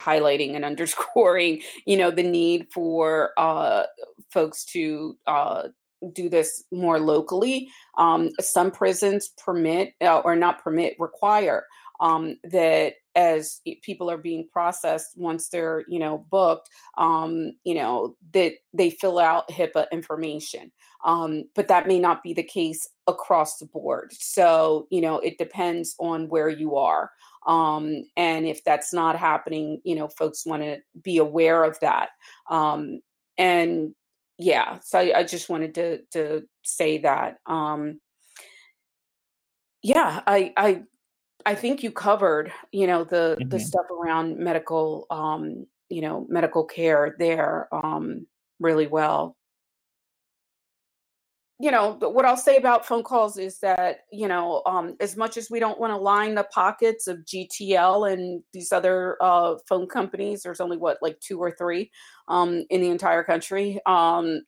highlighting 0.01 0.55
and 0.55 0.65
underscoring, 0.73 1.63
you 1.87 1.97
know, 1.97 2.11
the 2.11 2.23
need 2.23 2.67
for 2.73 3.31
uh, 3.37 3.85
folks 4.31 4.65
to 4.67 5.17
uh, 5.27 5.69
do 6.13 6.29
this 6.29 6.65
more 6.73 6.99
locally. 6.99 7.69
Um, 7.99 8.31
some 8.41 8.71
prisons 8.71 9.31
permit 9.39 9.95
uh, 10.01 10.21
or 10.21 10.35
not 10.37 10.63
permit, 10.63 10.97
require 10.99 11.65
um, 12.01 12.37
that 12.45 12.95
as 13.15 13.61
people 13.83 14.11
are 14.11 14.19
being 14.19 14.49
processed 14.51 15.13
once 15.17 15.49
they're 15.49 15.85
you 15.87 15.99
know 15.99 16.27
booked 16.31 16.69
um, 16.97 17.53
you 17.65 17.75
know 17.75 18.17
that 18.33 18.55
they 18.75 18.91
fill 18.91 19.19
out 19.19 19.49
hipaa 19.49 19.87
information. 19.93 20.71
Um, 21.05 21.45
but 21.57 21.67
that 21.67 21.89
may 21.89 21.99
not 21.99 22.23
be 22.23 22.33
the 22.33 22.45
case 22.45 22.89
across 23.09 23.59
the 23.59 23.67
board. 23.67 24.13
So 24.13 24.87
you 24.91 25.01
know 25.01 25.19
it 25.19 25.39
depends 25.39 25.95
on 25.99 26.29
where 26.29 26.49
you 26.49 26.77
are 26.77 27.11
um, 27.47 28.05
and 28.17 28.47
if 28.47 28.63
that's 28.65 28.93
not 28.93 29.19
happening 29.19 29.81
you 29.85 29.95
know 29.95 30.09
folks 30.09 30.47
want 30.47 30.63
to 30.63 30.79
be 31.03 31.19
aware 31.19 31.65
of 31.65 31.79
that 31.81 32.11
um, 32.51 33.01
and 33.39 33.95
yeah, 34.39 34.79
so 34.83 34.99
I, 34.99 35.21
I 35.21 35.25
just 35.25 35.49
wanted 35.49 35.75
to 35.77 36.03
to 36.13 36.43
say 36.63 36.99
that. 36.99 37.39
Um, 37.47 38.01
yeah, 39.83 40.21
I 40.27 40.53
I 40.57 40.83
I 41.47 41.55
think 41.55 41.83
you 41.83 41.91
covered, 41.93 42.53
you 42.73 42.87
know, 42.87 43.05
the 43.05 43.45
the 43.51 43.59
hmm 43.59 43.67
stuff 43.67 43.87
around 43.91 44.39
medical, 44.39 45.07
um, 45.11 45.67
you 45.89 46.03
know, 46.03 46.27
medical 46.29 46.65
care 46.65 47.17
there, 47.19 47.69
um, 47.73 48.27
really 48.61 48.87
well. 48.87 49.37
You 51.63 51.71
know, 51.71 51.97
what 52.01 52.25
I'll 52.25 52.37
say 52.37 52.57
about 52.57 52.85
phone 52.85 53.05
calls 53.05 53.39
is 53.39 53.61
that, 53.61 53.99
you 54.11 54.27
know, 54.27 54.63
um, 54.67 54.97
as 54.99 55.17
much 55.17 55.37
as 55.37 55.49
we 55.49 55.61
don't 55.61 55.79
want 55.79 55.93
to 55.93 55.97
line 55.97 56.35
the 56.35 56.43
pockets 56.53 57.07
of 57.07 57.19
GTL 57.19 58.13
and 58.13 58.43
these 58.53 58.73
other 58.73 59.17
uh, 59.21 59.55
phone 59.69 59.87
companies, 59.87 60.43
there's 60.43 60.61
only 60.61 60.77
what, 60.77 60.99
like 61.03 61.21
two 61.21 61.39
or 61.39 61.53
three 61.53 61.89
um, 62.27 62.65
in 62.71 62.81
the 62.81 62.91
entire 62.91 63.23
country. 63.23 63.79
Um, 63.87 64.43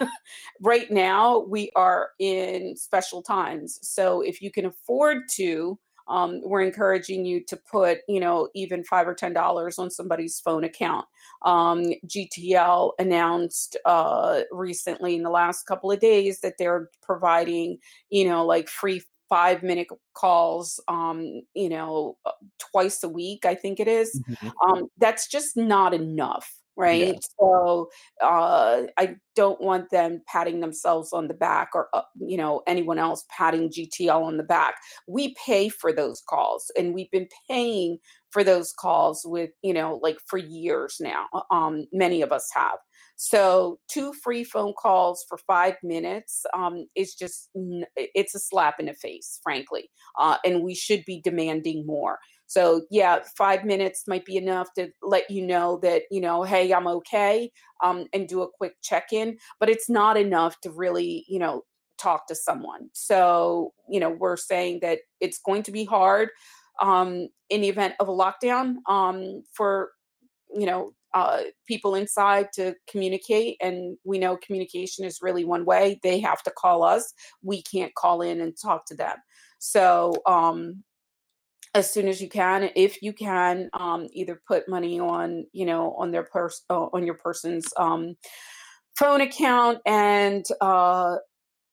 right 0.62 0.90
now, 0.90 1.40
we 1.40 1.70
are 1.76 2.12
in 2.18 2.74
special 2.78 3.20
times. 3.20 3.78
So 3.82 4.22
if 4.22 4.40
you 4.40 4.50
can 4.50 4.64
afford 4.64 5.18
to, 5.34 5.78
um, 6.08 6.40
we're 6.42 6.62
encouraging 6.62 7.24
you 7.24 7.42
to 7.44 7.56
put, 7.56 7.98
you 8.08 8.20
know, 8.20 8.48
even 8.54 8.84
five 8.84 9.08
or 9.08 9.14
ten 9.14 9.32
dollars 9.32 9.78
on 9.78 9.90
somebody's 9.90 10.40
phone 10.40 10.64
account. 10.64 11.06
Um, 11.42 11.84
GTL 12.06 12.92
announced 12.98 13.76
uh, 13.84 14.42
recently 14.52 15.16
in 15.16 15.22
the 15.22 15.30
last 15.30 15.64
couple 15.64 15.90
of 15.90 16.00
days 16.00 16.40
that 16.40 16.54
they're 16.58 16.90
providing, 17.02 17.78
you 18.10 18.28
know, 18.28 18.44
like 18.44 18.68
free 18.68 19.02
five 19.28 19.62
minute 19.62 19.88
calls, 20.14 20.80
um, 20.88 21.42
you 21.54 21.68
know, 21.68 22.16
uh, 22.26 22.32
twice 22.58 23.02
a 23.02 23.08
week, 23.08 23.44
I 23.44 23.54
think 23.54 23.80
it 23.80 23.88
is. 23.88 24.20
hmm 24.26 24.48
Um, 24.68 24.88
that's 24.98 25.28
just 25.28 25.56
not 25.56 25.94
enough. 25.94 26.48
Yeah, 26.88 27.12
Right. 27.12 27.24
So 27.40 27.88
uh, 28.22 28.82
I 28.98 29.16
don't 29.36 29.60
want 29.60 29.90
them 29.90 30.22
patting 30.28 30.60
themselves 30.60 31.12
on 31.12 31.28
the 31.28 31.34
back 31.34 31.70
or, 31.74 31.88
uh, 31.94 32.02
you 32.20 32.36
know, 32.36 32.62
anyone 32.66 32.98
else 32.98 33.24
patting 33.30 33.70
GTL 33.70 34.22
on 34.22 34.36
the 34.36 34.42
back. 34.42 34.74
We 35.08 35.34
pay 35.44 35.68
for 35.68 35.92
those 35.92 36.22
calls 36.28 36.70
and 36.76 36.94
we've 36.94 37.10
been 37.10 37.28
paying 37.48 37.98
for 38.30 38.42
those 38.44 38.72
calls 38.72 39.22
with, 39.24 39.50
you 39.62 39.72
know, 39.72 40.00
like 40.02 40.18
for 40.26 40.38
years 40.38 40.96
now. 41.00 41.26
uh, 41.32 41.42
Um, 41.50 41.86
many 41.92 42.22
of 42.22 42.32
us 42.32 42.48
have. 42.54 42.78
So 43.16 43.78
two 43.88 44.12
free 44.12 44.42
phone 44.44 44.74
calls 44.76 45.24
for 45.28 45.38
five 45.38 45.76
minutes 45.82 46.44
um, 46.52 46.86
is 46.96 47.14
just, 47.14 47.48
it's 47.96 48.34
a 48.34 48.40
slap 48.40 48.80
in 48.80 48.86
the 48.86 48.94
face, 48.94 49.38
frankly. 49.42 49.90
Uh, 50.18 50.38
and 50.44 50.62
we 50.62 50.74
should 50.74 51.04
be 51.06 51.20
demanding 51.22 51.86
more. 51.86 52.18
So 52.46 52.82
yeah, 52.90 53.20
five 53.36 53.64
minutes 53.64 54.04
might 54.06 54.24
be 54.24 54.36
enough 54.36 54.68
to 54.74 54.90
let 55.02 55.30
you 55.30 55.46
know 55.46 55.78
that, 55.82 56.02
you 56.10 56.20
know, 56.20 56.42
hey, 56.42 56.72
I'm 56.72 56.86
okay, 56.86 57.50
um, 57.82 58.06
and 58.12 58.28
do 58.28 58.42
a 58.42 58.50
quick 58.50 58.74
check-in, 58.82 59.38
but 59.58 59.68
it's 59.68 59.88
not 59.88 60.16
enough 60.16 60.60
to 60.60 60.70
really, 60.70 61.24
you 61.28 61.38
know, 61.38 61.62
talk 61.98 62.26
to 62.26 62.34
someone. 62.34 62.90
So, 62.92 63.72
you 63.88 64.00
know, 64.00 64.10
we're 64.10 64.36
saying 64.36 64.80
that 64.82 65.00
it's 65.20 65.38
going 65.38 65.62
to 65.64 65.72
be 65.72 65.84
hard 65.84 66.28
um, 66.82 67.28
in 67.50 67.60
the 67.62 67.68
event 67.68 67.94
of 68.00 68.08
a 68.08 68.12
lockdown 68.12 68.76
um, 68.88 69.42
for, 69.52 69.92
you 70.54 70.66
know, 70.66 70.92
uh, 71.14 71.42
people 71.68 71.94
inside 71.94 72.48
to 72.52 72.74
communicate. 72.90 73.56
And 73.60 73.96
we 74.04 74.18
know 74.18 74.36
communication 74.36 75.04
is 75.04 75.20
really 75.22 75.44
one 75.44 75.64
way. 75.64 76.00
They 76.02 76.18
have 76.20 76.42
to 76.42 76.50
call 76.50 76.82
us. 76.82 77.14
We 77.42 77.62
can't 77.62 77.94
call 77.94 78.20
in 78.20 78.40
and 78.40 78.54
talk 78.60 78.84
to 78.86 78.96
them. 78.96 79.16
So, 79.60 80.14
um, 80.26 80.82
as 81.74 81.92
soon 81.92 82.08
as 82.08 82.20
you 82.20 82.28
can 82.28 82.70
if 82.76 83.02
you 83.02 83.12
can 83.12 83.68
um, 83.72 84.06
either 84.12 84.40
put 84.46 84.68
money 84.68 85.00
on 85.00 85.44
you 85.52 85.66
know 85.66 85.94
on 85.98 86.10
their 86.10 86.28
uh, 86.34 86.48
on 86.70 87.04
your 87.04 87.16
person's 87.16 87.66
um, 87.76 88.16
phone 88.98 89.20
account 89.20 89.78
and 89.86 90.44
uh, 90.60 91.16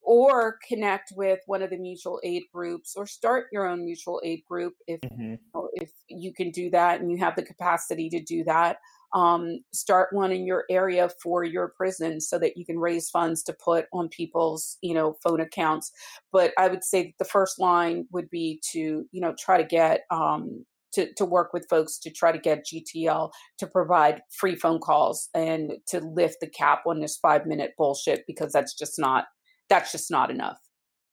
or 0.01 0.57
connect 0.67 1.13
with 1.15 1.39
one 1.45 1.61
of 1.61 1.69
the 1.69 1.77
mutual 1.77 2.19
aid 2.23 2.43
groups 2.53 2.95
or 2.95 3.05
start 3.05 3.45
your 3.51 3.67
own 3.67 3.85
mutual 3.85 4.21
aid 4.23 4.43
group 4.49 4.73
if 4.87 4.99
hmm 5.07 5.35
know, 5.53 5.69
if 5.73 5.91
you 6.07 6.33
can 6.33 6.51
do 6.51 6.69
that 6.69 7.01
and 7.01 7.11
you 7.11 7.17
have 7.17 7.35
the 7.35 7.43
capacity 7.43 8.09
to 8.09 8.21
do 8.21 8.43
that, 8.45 8.77
um, 9.13 9.59
start 9.73 10.09
one 10.11 10.31
in 10.31 10.45
your 10.45 10.65
area 10.69 11.09
for 11.21 11.43
your 11.43 11.69
prison 11.69 12.21
so 12.21 12.39
that 12.39 12.57
you 12.57 12.65
can 12.65 12.79
raise 12.79 13.09
funds 13.09 13.43
to 13.43 13.53
put 13.53 13.85
on 13.93 14.09
people's, 14.09 14.77
you 14.81 14.93
know, 14.93 15.17
phone 15.23 15.41
accounts. 15.41 15.91
But 16.31 16.53
I 16.57 16.67
would 16.67 16.83
say 16.83 17.03
that 17.03 17.13
the 17.19 17.25
first 17.25 17.59
line 17.59 18.07
would 18.11 18.29
be 18.29 18.61
to, 18.71 19.05
you 19.11 19.21
know, 19.21 19.33
try 19.37 19.57
to 19.57 19.67
get 19.67 20.01
um, 20.11 20.65
to, 20.93 21.13
to 21.13 21.25
work 21.25 21.53
with 21.53 21.67
folks 21.69 21.97
to 21.99 22.09
try 22.09 22.31
to 22.31 22.37
get 22.37 22.65
GTL 22.65 23.31
to 23.57 23.67
provide 23.67 24.21
free 24.29 24.55
phone 24.55 24.79
calls 24.79 25.29
and 25.33 25.73
to 25.87 25.99
lift 25.99 26.37
the 26.41 26.47
cap 26.47 26.83
on 26.85 26.99
this 26.99 27.17
five 27.17 27.45
minute 27.45 27.73
bullshit 27.77 28.25
because 28.27 28.51
that's 28.51 28.73
just 28.73 28.99
not 28.99 29.25
that's 29.69 29.91
just 29.91 30.11
not 30.11 30.29
enough. 30.29 30.57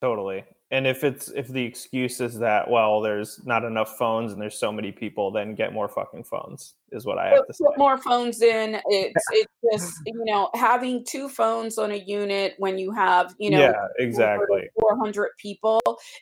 totally. 0.02 0.44
And 0.70 0.86
if 0.86 1.02
it's 1.02 1.28
if 1.28 1.48
the 1.48 1.64
excuse 1.64 2.20
is 2.20 2.38
that 2.40 2.70
well, 2.70 3.00
there's 3.00 3.40
not 3.46 3.64
enough 3.64 3.96
phones 3.96 4.32
and 4.32 4.42
there's 4.42 4.58
so 4.58 4.70
many 4.70 4.92
people, 4.92 5.30
then 5.30 5.54
get 5.54 5.72
more 5.72 5.88
fucking 5.88 6.24
phones 6.24 6.74
is 6.92 7.06
what 7.06 7.18
I 7.18 7.28
have 7.28 7.46
to 7.46 7.54
say. 7.54 7.64
put 7.64 7.78
more 7.78 7.96
phones 7.96 8.42
in. 8.42 8.78
It's 8.86 9.24
it's 9.30 9.52
just 9.72 9.94
you 10.04 10.24
know 10.26 10.50
having 10.54 11.06
two 11.08 11.30
phones 11.30 11.78
on 11.78 11.90
a 11.90 11.96
unit 11.96 12.54
when 12.58 12.78
you 12.78 12.92
have 12.92 13.34
you 13.38 13.50
know 13.50 13.60
Yeah, 13.60 13.72
exactly. 13.98 14.68
400 14.78 15.30
people 15.38 15.80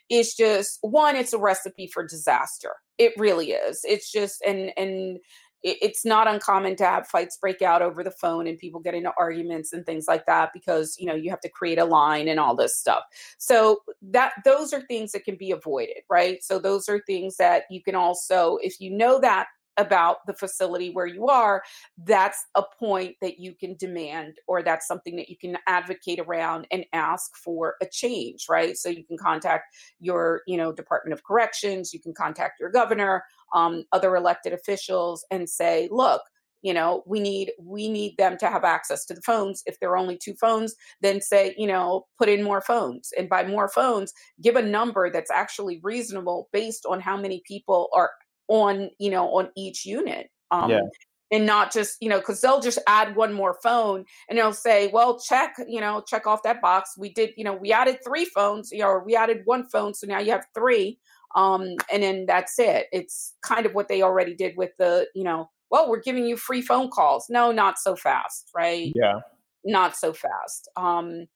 is 0.09 0.33
just 0.33 0.79
one. 0.81 1.17
It's 1.17 1.33
a 1.33 1.37
recipe 1.37 1.87
for 1.93 2.07
disaster. 2.07 2.71
It 2.97 3.13
really 3.17 3.51
is. 3.51 3.81
It's 3.83 4.09
just 4.09 4.41
and 4.47 4.71
and 4.77 5.19
it, 5.63 5.77
it's 5.81 6.05
not 6.05 6.27
uncommon 6.27 6.75
to 6.77 6.85
have 6.85 7.07
fights 7.07 7.37
break 7.37 7.61
out 7.61 7.81
over 7.81 8.03
the 8.03 8.11
phone 8.11 8.47
and 8.47 8.57
people 8.57 8.79
get 8.79 8.93
into 8.93 9.11
arguments 9.17 9.73
and 9.73 9.85
things 9.85 10.05
like 10.07 10.25
that 10.25 10.51
because 10.53 10.95
you 10.99 11.05
know 11.05 11.15
you 11.15 11.29
have 11.29 11.41
to 11.41 11.49
create 11.49 11.79
a 11.79 11.85
line 11.85 12.27
and 12.27 12.39
all 12.39 12.55
this 12.55 12.77
stuff. 12.77 13.03
So 13.37 13.81
that 14.01 14.33
those 14.45 14.73
are 14.73 14.81
things 14.81 15.11
that 15.11 15.23
can 15.23 15.35
be 15.35 15.51
avoided 15.51 16.03
right? 16.09 16.43
So 16.43 16.59
those 16.59 16.89
are 16.89 17.01
things 17.07 17.37
that 17.37 17.63
you 17.69 17.81
can 17.81 17.95
also 17.95 18.57
if 18.61 18.79
you 18.79 18.91
know 18.91 19.19
that 19.19 19.47
about 19.77 20.17
the 20.27 20.33
facility 20.33 20.91
where 20.91 21.05
you 21.05 21.27
are, 21.27 21.63
that's 22.03 22.45
a 22.55 22.63
point 22.79 23.15
that 23.21 23.39
you 23.39 23.53
can 23.53 23.75
demand, 23.75 24.35
or 24.47 24.63
that's 24.63 24.87
something 24.87 25.15
that 25.15 25.29
you 25.29 25.37
can 25.37 25.57
advocate 25.67 26.19
around 26.19 26.67
and 26.71 26.85
ask 26.93 27.35
for 27.35 27.75
a 27.81 27.85
change, 27.85 28.45
right? 28.49 28.77
So 28.77 28.89
you 28.89 29.05
can 29.05 29.17
contact 29.17 29.65
your, 29.99 30.41
you 30.47 30.57
know, 30.57 30.71
Department 30.71 31.13
of 31.13 31.23
Corrections, 31.23 31.93
you 31.93 31.99
can 31.99 32.13
contact 32.13 32.59
your 32.59 32.71
governor, 32.71 33.23
um, 33.53 33.83
other 33.91 34.15
elected 34.15 34.53
officials, 34.53 35.25
and 35.31 35.49
say, 35.49 35.87
look, 35.91 36.21
you 36.61 36.73
know 36.73 37.03
we 37.05 37.19
need 37.19 37.51
we 37.59 37.87
need 37.87 38.15
them 38.17 38.37
to 38.37 38.49
have 38.49 38.63
access 38.63 39.05
to 39.05 39.13
the 39.13 39.21
phones 39.21 39.63
if 39.65 39.79
there 39.79 39.89
are 39.91 39.97
only 39.97 40.17
two 40.17 40.33
phones 40.33 40.75
then 41.01 41.21
say 41.21 41.53
you 41.57 41.67
know 41.67 42.05
put 42.17 42.29
in 42.29 42.43
more 42.43 42.61
phones 42.61 43.13
and 43.17 43.29
by 43.29 43.45
more 43.45 43.69
phones 43.69 44.13
give 44.41 44.55
a 44.55 44.61
number 44.61 45.11
that's 45.11 45.31
actually 45.31 45.79
reasonable 45.83 46.49
based 46.51 46.85
on 46.85 46.99
how 46.99 47.15
many 47.15 47.41
people 47.45 47.89
are 47.93 48.11
on 48.47 48.89
you 48.99 49.09
know 49.09 49.27
on 49.37 49.49
each 49.55 49.85
unit 49.85 50.29
Yeah. 50.51 50.79
um 50.79 50.89
and 51.31 51.45
not 51.45 51.73
just 51.73 51.97
you 52.01 52.07
know 52.09 52.19
because 52.19 52.39
they'll 52.41 52.61
just 52.61 52.79
add 52.87 53.15
one 53.15 53.33
more 53.33 53.57
phone 53.61 54.05
and 54.29 54.37
they'll 54.37 54.53
say 54.53 54.87
well 54.87 55.19
check 55.19 55.55
you 55.67 55.81
know 55.81 56.01
check 56.07 56.25
off 56.25 56.43
that 56.43 56.61
box 56.61 56.91
we 56.97 57.09
did 57.13 57.31
you 57.35 57.43
know 57.43 57.53
we 57.53 57.71
added 57.73 57.97
three 58.05 58.25
phones 58.25 58.71
you 58.71 58.79
know 58.79 58.87
or 58.87 59.03
we 59.03 59.15
added 59.15 59.41
one 59.45 59.67
phone 59.67 59.93
so 59.93 60.07
now 60.07 60.19
you 60.19 60.31
have 60.31 60.45
three 60.53 60.97
um 61.35 61.75
and 61.91 62.01
then 62.03 62.25
that's 62.25 62.57
it 62.59 62.87
it's 62.93 63.35
kind 63.41 63.65
of 63.65 63.73
what 63.73 63.87
they 63.89 64.01
already 64.01 64.33
did 64.33 64.55
with 64.55 64.71
the 64.77 65.05
you 65.13 65.23
know 65.23 65.49
well 65.69 65.89
we're 65.89 65.99
giving 65.99 66.25
you 66.25 66.37
free 66.37 66.61
phone 66.61 66.89
calls 66.89 67.25
no 67.29 67.51
not 67.51 67.77
so 67.77 67.95
fast 67.95 68.49
right 68.55 68.93
Yeah. 68.95 69.19
not 69.65 69.97
so 69.97 70.13
fast 70.13 70.69
um 70.77 71.27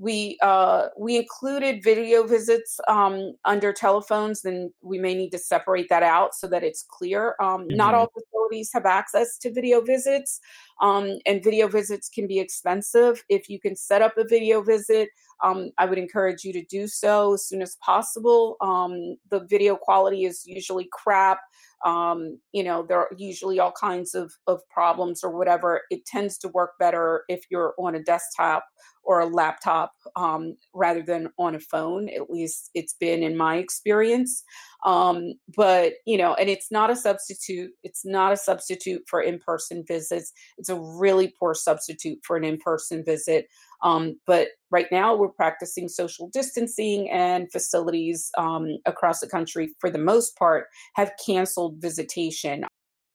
we 0.00 0.38
uh, 0.40 0.86
we 0.96 1.18
included 1.18 1.84
video 1.84 2.26
visits 2.26 2.80
um, 2.88 3.34
under 3.44 3.70
telephones, 3.70 4.40
then 4.40 4.72
we 4.80 4.98
may 4.98 5.14
need 5.14 5.28
to 5.32 5.38
separate 5.38 5.90
that 5.90 6.02
out 6.02 6.34
so 6.34 6.48
that 6.48 6.64
it's 6.64 6.82
clear. 6.88 7.36
Um, 7.40 7.68
not 7.68 7.90
hmm 7.90 8.00
all 8.00 8.08
facilities 8.08 8.70
have 8.72 8.86
access 8.86 9.36
to 9.38 9.52
video 9.52 9.82
visits, 9.82 10.40
um, 10.80 11.18
and 11.26 11.44
video 11.44 11.68
visits 11.68 12.08
can 12.08 12.26
be 12.26 12.38
expensive. 12.38 13.22
If 13.28 13.50
you 13.50 13.60
can 13.60 13.76
set 13.76 14.00
up 14.00 14.16
a 14.16 14.24
video 14.24 14.62
visit, 14.62 15.10
um, 15.44 15.70
I 15.76 15.84
would 15.84 15.98
encourage 15.98 16.44
you 16.44 16.52
to 16.54 16.64
do 16.64 16.86
so 16.86 17.34
as 17.34 17.46
soon 17.46 17.60
as 17.60 17.76
possible. 17.84 18.56
Um, 18.62 19.16
the 19.30 19.40
video 19.50 19.76
quality 19.76 20.24
is 20.24 20.46
usually 20.46 20.88
crap. 20.92 21.40
Um, 21.84 22.38
you 22.52 22.62
know, 22.62 22.84
there 22.86 22.98
are 22.98 23.10
usually 23.16 23.58
all 23.58 23.72
kinds 23.72 24.14
of, 24.14 24.32
of 24.46 24.60
problems 24.68 25.24
or 25.24 25.30
whatever. 25.30 25.82
It 25.90 26.04
tends 26.04 26.36
to 26.38 26.48
work 26.48 26.72
better 26.78 27.24
if 27.28 27.44
you're 27.50 27.74
on 27.78 27.94
a 27.94 28.02
desktop 28.02 28.64
or 29.02 29.20
a 29.20 29.26
laptop 29.26 29.92
um, 30.16 30.56
rather 30.74 31.02
than 31.02 31.28
on 31.38 31.54
a 31.54 31.60
phone. 31.60 32.08
At 32.08 32.30
least 32.30 32.70
it's 32.74 32.94
been 32.94 33.22
in 33.22 33.36
my 33.36 33.56
experience. 33.56 34.42
Um, 34.84 35.34
but 35.56 35.94
you 36.06 36.16
know, 36.16 36.34
and 36.34 36.48
it's 36.48 36.70
not 36.70 36.90
a 36.90 36.96
substitute. 36.96 37.70
It's 37.82 38.04
not 38.04 38.32
a 38.32 38.36
substitute 38.36 39.02
for 39.06 39.20
in-person 39.20 39.84
visits. 39.86 40.32
It's 40.58 40.68
a 40.68 40.80
really 40.80 41.32
poor 41.38 41.54
substitute 41.54 42.18
for 42.22 42.36
an 42.36 42.44
in-person 42.44 43.04
visit. 43.04 43.46
Um, 43.82 44.20
but 44.26 44.48
right 44.70 44.86
now, 44.92 45.16
we're 45.16 45.28
practicing 45.28 45.88
social 45.88 46.28
distancing, 46.32 47.10
and 47.10 47.50
facilities 47.50 48.30
um, 48.38 48.78
across 48.86 49.20
the 49.20 49.28
country, 49.28 49.74
for 49.80 49.90
the 49.90 49.98
most 49.98 50.36
part, 50.36 50.66
have 50.94 51.12
canceled 51.24 51.76
visitation. 51.78 52.64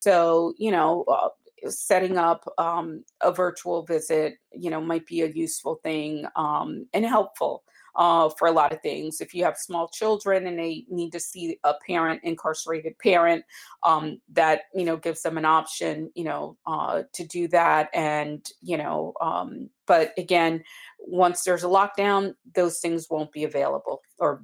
So 0.01 0.53
you 0.57 0.71
know. 0.71 1.05
Uh, 1.07 1.29
setting 1.69 2.17
up 2.17 2.47
um, 2.57 3.03
a 3.21 3.31
virtual 3.31 3.83
visit, 3.83 4.37
you 4.51 4.69
know, 4.69 4.81
might 4.81 5.05
be 5.05 5.21
a 5.21 5.27
useful 5.27 5.79
thing 5.83 6.25
um, 6.35 6.87
and 6.93 7.05
helpful 7.05 7.63
uh, 7.95 8.29
for 8.29 8.47
a 8.47 8.51
lot 8.51 8.73
of 8.73 8.81
things. 8.81 9.21
If 9.21 9.33
you 9.33 9.43
have 9.43 9.57
small 9.57 9.87
children 9.87 10.47
and 10.47 10.59
they 10.59 10.85
need 10.89 11.11
to 11.11 11.19
see 11.19 11.57
a 11.63 11.73
parent, 11.85 12.21
incarcerated 12.23 12.97
parent, 12.99 13.43
um, 13.83 14.19
that 14.33 14.63
you 14.73 14.85
know 14.85 14.97
gives 14.97 15.21
them 15.21 15.37
an 15.37 15.45
option, 15.45 16.11
you 16.15 16.23
know, 16.23 16.57
uh, 16.65 17.03
to 17.13 17.25
do 17.25 17.47
that. 17.49 17.89
And 17.93 18.45
you 18.61 18.77
know, 18.77 19.13
um, 19.21 19.69
but 19.85 20.13
again, 20.17 20.63
once 20.99 21.43
there's 21.43 21.63
a 21.63 21.67
lockdown, 21.67 22.35
those 22.53 22.79
things 22.79 23.07
won't 23.09 23.31
be 23.31 23.43
available. 23.43 24.01
Or 24.19 24.43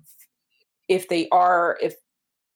if 0.87 1.07
they 1.07 1.27
are, 1.29 1.77
if 1.81 1.95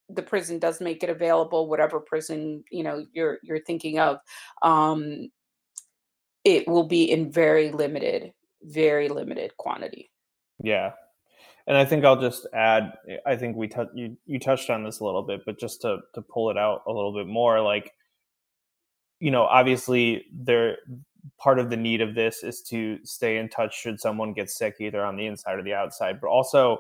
the 0.10 0.22
prison 0.22 0.60
does 0.60 0.82
make 0.82 1.04
it 1.04 1.10
available, 1.10 1.68
whatever 1.68 2.00
prison 2.00 2.64
you 2.72 2.84
know 2.84 3.06
you're 3.14 3.40
you're 3.44 3.64
thinking 3.64 4.00
of, 4.00 4.20
um, 4.62 5.30
it 6.44 6.68
will 6.68 6.88
be 6.88 7.12
in 7.12 7.32
very 7.32 7.72
limited, 7.72 8.32
very 8.64 9.10
limited 9.10 9.56
quantity. 9.58 10.12
Yeah. 10.64 10.92
And 11.68 11.76
I 11.76 11.84
think 11.84 12.06
I'll 12.06 12.22
just 12.22 12.46
add 12.54 12.94
I 13.26 13.36
think 13.36 13.56
we 13.56 13.68
t- 13.68 13.82
you 13.96 14.16
you 14.26 14.40
touched 14.40 14.70
on 14.70 14.84
this 14.84 15.00
a 15.00 15.06
little 15.06 15.24
bit, 15.24 15.42
but 15.46 15.60
just 15.60 15.82
to 15.82 15.98
to 16.14 16.22
pull 16.22 16.52
it 16.52 16.58
out 16.58 16.84
a 16.88 16.92
little 16.92 17.14
bit 17.14 17.28
more 17.28 17.62
like 17.62 17.92
you 19.20 19.32
know, 19.32 19.44
obviously 19.44 20.26
there 20.32 20.78
part 21.40 21.58
of 21.58 21.72
the 21.72 21.78
need 21.78 22.02
of 22.02 22.14
this 22.14 22.44
is 22.44 22.62
to 22.62 23.00
stay 23.04 23.38
in 23.38 23.50
touch 23.50 23.76
should 23.76 24.00
someone 24.00 24.34
get 24.34 24.50
sick 24.50 24.76
either 24.80 25.04
on 25.04 25.16
the 25.16 25.26
inside 25.26 25.58
or 25.58 25.64
the 25.64 25.74
outside, 25.74 26.22
but 26.22 26.28
also 26.28 26.80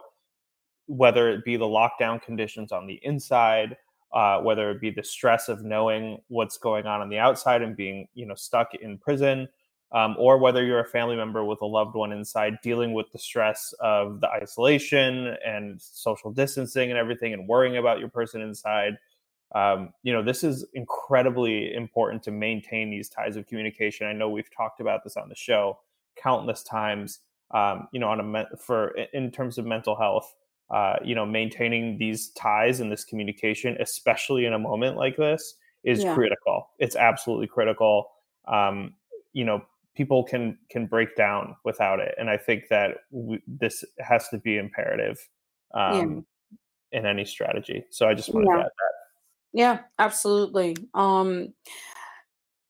whether 0.88 1.29
it 1.29 1.43
be 1.43 1.57
the 1.57 1.65
lockdown 1.65 2.21
conditions 2.21 2.71
on 2.71 2.88
the 2.88 2.99
inside, 3.03 3.77
uh, 4.13 4.39
whether 4.39 4.71
it 4.71 4.79
be 4.79 4.91
the 4.91 5.03
stress 5.03 5.49
of 5.49 5.63
knowing 5.63 6.21
what's 6.27 6.57
going 6.57 6.86
on 6.86 7.01
on 7.01 7.09
the 7.09 7.17
outside 7.17 7.61
and 7.61 7.75
being 7.75 8.07
you 8.13 8.25
know 8.25 8.36
stuck 8.36 8.73
in 8.75 8.97
prison, 8.97 9.47
um, 9.91 10.15
or 10.17 10.38
whether 10.38 10.63
you're 10.63 10.79
a 10.79 10.86
family 10.86 11.15
member 11.15 11.43
with 11.43 11.61
a 11.61 11.65
loved 11.65 11.95
one 11.95 12.11
inside 12.11 12.57
dealing 12.61 12.93
with 12.93 13.11
the 13.11 13.19
stress 13.19 13.73
of 13.79 14.21
the 14.21 14.29
isolation 14.29 15.36
and 15.45 15.81
social 15.81 16.31
distancing 16.31 16.89
and 16.89 16.97
everything 16.97 17.33
and 17.33 17.47
worrying 17.47 17.77
about 17.77 17.99
your 17.99 18.09
person 18.09 18.41
inside 18.41 18.97
um, 19.53 19.93
you 20.03 20.11
know 20.11 20.21
this 20.23 20.43
is 20.43 20.65
incredibly 20.73 21.73
important 21.73 22.23
to 22.23 22.31
maintain 22.31 22.89
these 22.89 23.09
ties 23.09 23.36
of 23.38 23.47
communication. 23.47 24.07
I 24.07 24.13
know 24.13 24.29
we've 24.29 24.53
talked 24.55 24.81
about 24.81 25.03
this 25.03 25.17
on 25.17 25.29
the 25.29 25.36
show 25.36 25.79
countless 26.15 26.63
times 26.63 27.19
um, 27.51 27.88
you 27.91 27.99
know 27.99 28.09
on 28.09 28.36
a 28.36 28.57
for 28.57 28.89
in 29.13 29.31
terms 29.31 29.57
of 29.57 29.65
mental 29.65 29.95
health 29.95 30.36
uh, 30.70 30.95
you 31.03 31.16
know 31.16 31.26
maintaining 31.26 31.97
these 31.97 32.30
ties 32.30 32.80
and 32.80 32.91
this 32.91 33.03
communication 33.03 33.78
especially 33.80 34.45
in 34.45 34.53
a 34.53 34.59
moment 34.59 34.97
like 34.97 35.18
this 35.18 35.55
is 35.84 36.03
yeah. 36.03 36.16
critical. 36.16 36.70
It's 36.80 36.95
absolutely 36.95 37.47
critical. 37.47 38.07
Um, 38.47 38.95
you 39.36 39.43
know 39.43 39.61
people 39.95 40.24
can 40.24 40.57
can 40.72 40.88
break 40.88 41.16
down 41.16 41.55
without 41.63 41.99
it 41.99 42.16
and 42.18 42.30
i 42.30 42.38
think 42.38 42.63
that 42.70 42.97
w- 43.11 43.41
this 43.47 43.84
has 43.99 44.28
to 44.30 44.38
be 44.39 44.57
imperative 44.57 45.18
um, 45.74 46.26
yeah. 46.91 46.99
in 46.99 47.05
any 47.05 47.26
strategy. 47.26 47.86
So 47.91 48.07
i 48.07 48.13
just 48.13 48.34
wanted 48.34 48.47
yeah. 48.49 48.55
to 48.55 48.61
add 48.61 48.66
that. 48.66 48.93
Yeah 49.53 49.80
absolutely. 49.99 50.78
Um, 50.93 51.53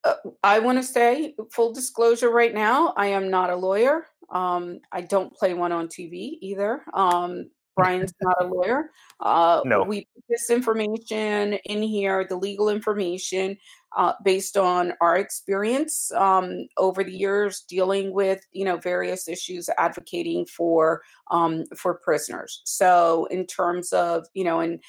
uh, 0.04 0.16
i 0.44 0.60
want 0.60 0.78
to 0.78 0.84
say 0.84 1.36
full 1.52 1.74
disclosure 1.74 2.30
right 2.30 2.54
now 2.54 2.94
i 2.98 3.08
am 3.08 3.30
not 3.30 3.50
a 3.50 3.56
lawyer. 3.56 4.08
Um, 4.32 4.80
i 4.92 5.02
don't 5.02 5.34
play 5.34 5.54
one 5.54 5.72
on 5.72 5.88
tv 5.88 6.38
either. 6.42 6.84
Um, 6.94 7.50
Brian's 7.76 8.14
not 8.22 8.38
a 8.42 8.46
lawyer. 8.46 8.92
Uh, 9.20 9.62
no. 9.66 9.84
We 9.84 10.08
put 10.16 10.24
this 10.30 10.50
information 10.50 11.54
in 11.66 11.84
here, 11.84 12.26
the 12.28 12.38
legal 12.38 12.70
information, 12.70 13.58
uh, 13.96 14.14
based 14.24 14.58
on 14.58 14.94
our 15.02 15.18
experience 15.18 16.12
um, 16.14 16.68
over 16.78 17.04
the 17.04 17.16
years 17.16 17.64
dealing 17.68 18.14
with, 18.14 18.42
you 18.52 18.66
know, 18.66 18.78
various 18.78 19.28
issues, 19.28 19.70
advocating 19.78 20.46
for 20.46 21.02
um, 21.32 21.66
for 21.76 21.96
prisoners. 21.96 22.62
So, 22.66 23.26
in 23.32 23.46
terms 23.46 23.94
of, 23.94 24.26
you 24.34 24.44
know, 24.44 24.60
and 24.60 24.82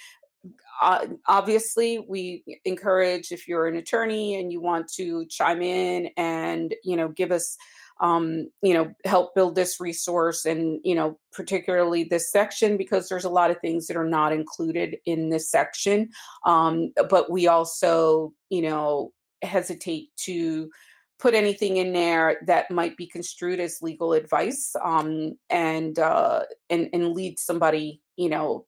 uh, 0.83 1.07
obviously 1.27 2.05
we 2.09 2.45
encourage 2.65 3.33
if 3.33 3.49
you're 3.49 3.67
an 3.67 3.77
attorney 3.77 4.39
and 4.39 4.53
you 4.53 4.61
want 4.61 4.87
to 4.93 5.25
chime 5.27 5.63
in 5.63 6.11
and 6.17 6.75
you 6.85 6.97
know 6.97 7.09
give 7.09 7.33
us 7.33 7.57
um, 8.01 8.51
you 8.63 8.75
know, 8.75 8.93
help 9.05 9.35
build 9.35 9.55
this 9.55 9.81
resource 9.81 10.45
and, 10.45 10.81
you 10.85 10.95
know, 10.95 11.19
particularly 11.33 12.05
this 12.05 12.31
section 12.31 12.77
because 12.77 13.09
there's 13.09 13.25
a 13.25 13.31
lot 13.31 13.51
of 13.51 13.61
things 13.61 13.87
that 13.87 13.97
are 13.97 14.09
not 14.09 14.33
included 14.33 14.99
in 15.07 15.31
this 15.31 15.51
section. 15.51 16.11
Um, 16.45 16.93
but 17.09 17.31
we 17.31 17.49
also, 17.49 18.33
you 18.51 18.63
know, 18.63 19.13
hesitate 19.43 20.09
to 20.17 20.71
put 21.19 21.33
anything 21.35 21.79
in 21.79 21.95
there 21.95 22.39
that 22.47 22.71
might 22.71 22.97
be 22.97 23.07
construed 23.07 23.61
as 23.61 23.81
legal 23.81 24.13
advice 24.13 24.75
um, 24.85 25.39
and, 25.49 25.99
uh, 25.99 26.43
and 26.69 26.91
and 26.93 27.15
lead 27.15 27.39
somebody, 27.39 28.03
you 28.17 28.29
know, 28.29 28.67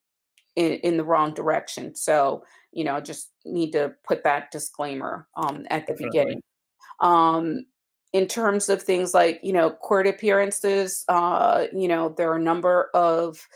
in, 0.57 0.72
in 0.72 0.97
the 0.97 1.05
wrong 1.05 1.35
direction. 1.35 1.95
So, 1.95 2.43
you 2.72 2.85
know, 2.85 3.01
just 3.01 3.31
need 3.45 3.72
to 3.72 3.93
put 4.07 4.24
that 4.24 4.51
disclaimer 4.51 5.29
um, 5.37 5.66
at 5.70 5.87
the 5.87 5.93
Definitely. 5.93 6.07
beginning. 6.07 6.43
Um, 7.01 7.66
in 8.12 8.26
terms 8.26 8.68
of 8.68 8.82
things 8.82 9.12
like 9.14 9.40
you 9.42 9.52
know 9.52 9.70
court 9.70 10.06
appearances 10.06 11.04
uh 11.09 11.66
you 11.72 11.88
know 11.88 12.14
there 12.16 12.30
are 12.30 12.36
a 12.36 12.42
number 12.42 12.90
of 12.94 13.46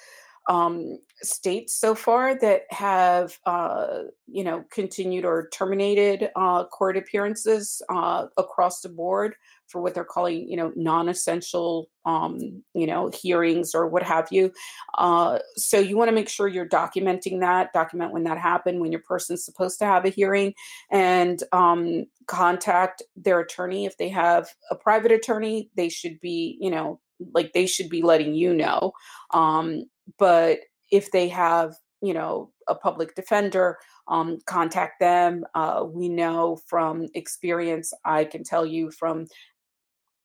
um 0.49 0.99
states 1.23 1.73
so 1.73 1.95
far 1.95 2.39
that 2.39 2.63
have 2.71 3.39
uh 3.47 4.03
you 4.27 4.45
know 4.45 4.65
continued 4.71 5.25
or 5.25 5.49
terminated 5.53 6.31
uh 6.37 6.65
court 6.65 6.97
appearances 6.97 7.81
uh 7.89 8.27
across 8.37 8.81
the 8.81 8.89
board 8.89 9.35
for 9.73 9.81
what 9.81 9.95
they're 9.95 10.05
calling, 10.05 10.47
you 10.49 10.57
know, 10.57 10.71
non-essential, 10.77 11.89
um, 12.05 12.63
you 12.75 12.87
know, 12.87 13.11
hearings 13.11 13.75
or 13.75 13.89
what 13.89 14.03
have 14.03 14.29
you. 14.31 14.53
Uh, 14.99 15.39
so 15.57 15.79
you 15.79 15.97
want 15.97 16.09
to 16.09 16.15
make 16.15 16.29
sure 16.29 16.47
you're 16.47 16.69
documenting 16.69 17.41
that, 17.41 17.73
document 17.73 18.13
when 18.13 18.25
that 18.25 18.39
happened, 18.39 18.81
when 18.81 18.93
your 18.93 19.01
person's 19.01 19.45
supposed 19.45 19.79
to 19.79 19.87
have 19.87 20.05
a 20.05 20.11
hearing, 20.11 20.53
and 20.91 21.43
um, 21.53 22.05
contact 22.27 23.03
their 23.17 23.41
attorney 23.41 23.87
if 23.87 23.97
they 23.97 24.11
have 24.11 24.49
a 24.71 24.77
private 24.77 25.11
attorney. 25.11 25.71
They 25.75 25.89
should 25.89 26.21
be, 26.21 26.59
you 26.61 26.71
know, 26.71 27.01
like 27.33 27.53
they 27.55 27.67
should 27.67 27.89
be 27.89 28.03
letting 28.03 28.35
you 28.35 28.53
know. 28.53 28.93
Um, 29.33 29.87
but 30.19 30.59
if 30.91 31.11
they 31.11 31.29
have 31.29 31.75
you 32.03 32.13
know 32.13 32.51
a 32.69 32.75
public 32.75 33.15
defender 33.15 33.79
um, 34.09 34.39
contact 34.47 35.01
them 35.01 35.45
uh, 35.55 35.85
we 35.89 36.09
know 36.09 36.59
from 36.67 37.07
experience 37.15 37.95
i 38.05 38.25
can 38.25 38.43
tell 38.43 38.67
you 38.67 38.91
from 38.91 39.27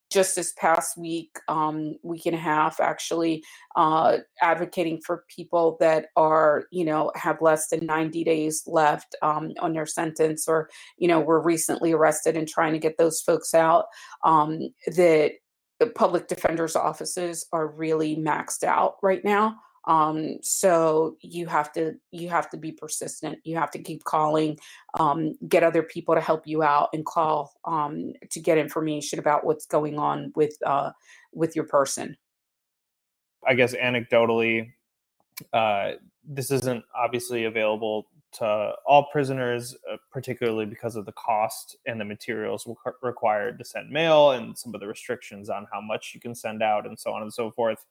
just 0.10 0.36
this 0.36 0.54
past 0.54 0.98
week, 0.98 1.38
um, 1.48 1.96
week 2.04 2.26
and 2.26 2.36
a 2.36 2.40
half, 2.40 2.80
actually, 2.80 3.44
uh, 3.76 4.18
advocating 4.42 5.02
for 5.06 5.26
people 5.34 5.78
that 5.80 6.08
are, 6.16 6.66
you 6.72 6.86
know, 6.86 7.12
have 7.16 7.42
less 7.42 7.68
than 7.70 7.86
90 7.86 8.24
days 8.24 8.64
left 8.66 9.16
um, 9.22 9.52
on 9.60 9.74
their 9.74 9.86
sentence 9.86 10.48
or, 10.48 10.70
you 10.98 11.08
know, 11.08 11.20
were 11.20 11.42
recently 11.42 11.92
arrested 11.92 12.38
and 12.38 12.48
trying 12.48 12.74
to 12.74 12.80
get 12.80 12.98
those 12.98 13.22
folks 13.22 13.54
out. 13.54 13.86
Um, 14.24 14.70
that 14.96 15.34
public 15.96 16.28
defenders' 16.28 16.76
offices 16.76 17.46
are 17.52 17.68
really 17.68 18.16
maxed 18.16 18.64
out 18.64 18.96
right 19.04 19.24
now. 19.24 19.58
Um, 19.88 20.40
so 20.42 21.16
you 21.22 21.48
have 21.48 21.72
to 21.74 21.94
you 22.12 22.30
have 22.30 22.50
to 22.50 22.58
be 22.58 22.74
persistent. 22.74 23.40
You 23.44 23.56
have 23.56 23.72
to 23.72 23.80
keep 23.80 24.04
calling, 24.04 24.60
um, 25.00 25.34
get 25.48 25.64
other 25.64 25.82
people 25.82 26.14
to 26.14 26.22
help 26.22 26.46
you 26.46 26.62
out, 26.62 26.90
and 26.94 27.06
call 27.06 27.54
um, 27.66 28.14
to 28.30 28.40
get 28.40 28.58
information 28.58 29.18
about 29.18 29.46
what's 29.46 29.66
going 29.66 29.98
on 29.98 30.34
with 30.36 30.58
uh, 30.66 30.92
with 31.34 31.56
your 31.56 31.66
person. 31.66 32.18
I 33.48 33.54
guess 33.54 33.74
anecdotally, 33.74 34.74
uh, 35.54 35.92
this 36.28 36.52
isn't 36.52 36.84
obviously 36.94 37.46
available 37.46 38.08
to 38.34 38.74
all 38.86 39.06
prisoners, 39.10 39.74
uh, 39.92 39.96
particularly 40.12 40.66
because 40.66 40.98
of 40.98 41.06
the 41.06 41.14
cost 41.14 41.78
and 41.86 42.00
the 42.00 42.06
materials 42.06 42.68
required 43.02 43.58
to 43.58 43.64
send 43.64 43.90
mail 43.90 44.32
and 44.32 44.58
some 44.58 44.76
of 44.76 44.82
the 44.82 44.88
restrictions 44.88 45.50
on 45.50 45.66
how 45.72 45.80
much 45.80 46.12
you 46.14 46.20
can 46.20 46.36
send 46.36 46.62
out 46.62 46.86
and 46.86 47.00
so 47.00 47.14
on 47.14 47.22
and 47.22 47.34
so 47.34 47.50
forth. 47.50 47.86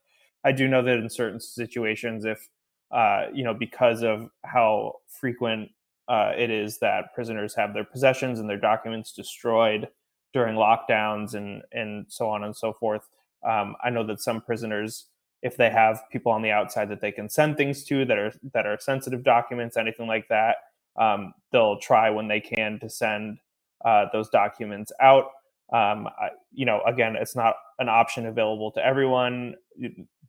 I 0.46 0.52
do 0.52 0.68
know 0.68 0.82
that 0.84 0.98
in 0.98 1.10
certain 1.10 1.40
situations, 1.40 2.26
if 2.26 2.48
uh, 2.92 3.26
you 3.34 3.44
know, 3.44 3.54
because 3.54 4.04
of 4.04 4.30
how 4.44 4.94
frequent 5.08 5.70
uh, 6.08 6.32
it 6.38 6.50
is 6.50 6.78
that 6.80 7.14
prisoners 7.14 7.54
have 7.56 7.74
their 7.74 7.84
possessions 7.84 8.40
and 8.40 8.50
their 8.50 8.58
documents 8.60 9.12
destroyed 9.12 9.88
during 10.34 10.56
lockdowns 10.56 11.34
and 11.34 11.62
and 11.72 12.06
so 12.08 12.30
on 12.30 12.44
and 12.44 12.56
so 12.56 12.72
forth. 12.72 13.08
Um, 13.46 13.76
I 13.84 13.90
know 13.90 14.06
that 14.06 14.22
some 14.22 14.40
prisoners, 14.42 15.06
if 15.42 15.58
they 15.58 15.70
have 15.70 16.02
people 16.12 16.32
on 16.32 16.42
the 16.42 16.52
outside 16.52 16.90
that 16.90 17.02
they 17.02 17.12
can 17.12 17.28
send 17.30 17.58
things 17.58 17.84
to 17.86 18.06
that 18.06 18.18
are 18.18 18.34
that 18.54 18.66
are 18.66 18.78
sensitive 18.80 19.24
documents, 19.24 19.76
anything 19.78 20.08
like 20.08 20.28
that, 20.30 20.58
um, 20.98 21.34
they'll 21.52 21.80
try 21.80 22.10
when 22.10 22.28
they 22.28 22.40
can 22.40 22.80
to 22.80 22.90
send 22.90 23.38
uh, 23.84 24.06
those 24.14 24.30
documents 24.30 24.92
out. 25.00 25.26
Um, 25.72 26.08
I, 26.08 26.30
you 26.52 26.66
know, 26.66 26.82
again, 26.86 27.16
it's 27.16 27.36
not 27.36 27.56
an 27.80 27.90
option 27.90 28.26
available 28.26 28.72
to 28.72 28.86
everyone 28.86 29.56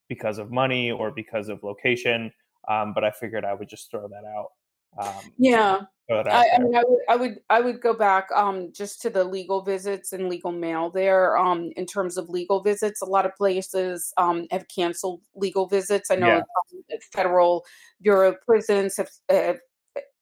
because 0.10 0.38
of 0.38 0.52
money 0.52 0.92
or 0.92 1.12
because 1.12 1.50
of 1.50 1.64
location. 1.64 2.32
Um, 2.70 2.94
but 2.94 3.04
I 3.04 3.12
figured 3.12 3.46
I 3.46 3.54
would 3.54 3.70
just 3.70 3.90
throw 3.90 4.08
that 4.08 4.24
out. 4.26 4.50
Um, 5.00 5.32
yeah. 5.38 5.82
I, 6.10 6.46
I, 6.56 6.60
mean, 6.60 6.74
I 6.74 6.84
would, 6.88 7.00
I 7.10 7.16
would, 7.18 7.40
I 7.50 7.60
would 7.60 7.82
go 7.82 7.94
back 7.94 8.30
um, 8.34 8.72
just 8.72 9.02
to 9.02 9.10
the 9.10 9.26
legal 9.26 9.62
visits 9.62 10.14
and 10.14 10.30
legal 10.30 10.54
mail 10.54 10.90
there. 10.90 11.38
Um, 11.38 11.72
in 11.76 11.86
terms 11.86 12.18
of 12.18 12.30
legal 12.30 12.62
visits, 12.62 13.02
a 13.02 13.06
lot 13.06 13.26
of 13.26 13.36
places 13.36 14.14
um, 14.18 14.48
have 14.50 14.66
canceled 14.74 15.22
legal 15.36 15.68
visits. 15.68 16.10
I 16.10 16.16
know 16.16 16.28
yeah. 16.28 16.38
Um, 16.38 17.00
federal 17.12 17.66
Bureau 18.02 18.30
of 18.30 18.42
Prisons 18.46 18.96
have, 18.96 19.10
have 19.30 19.60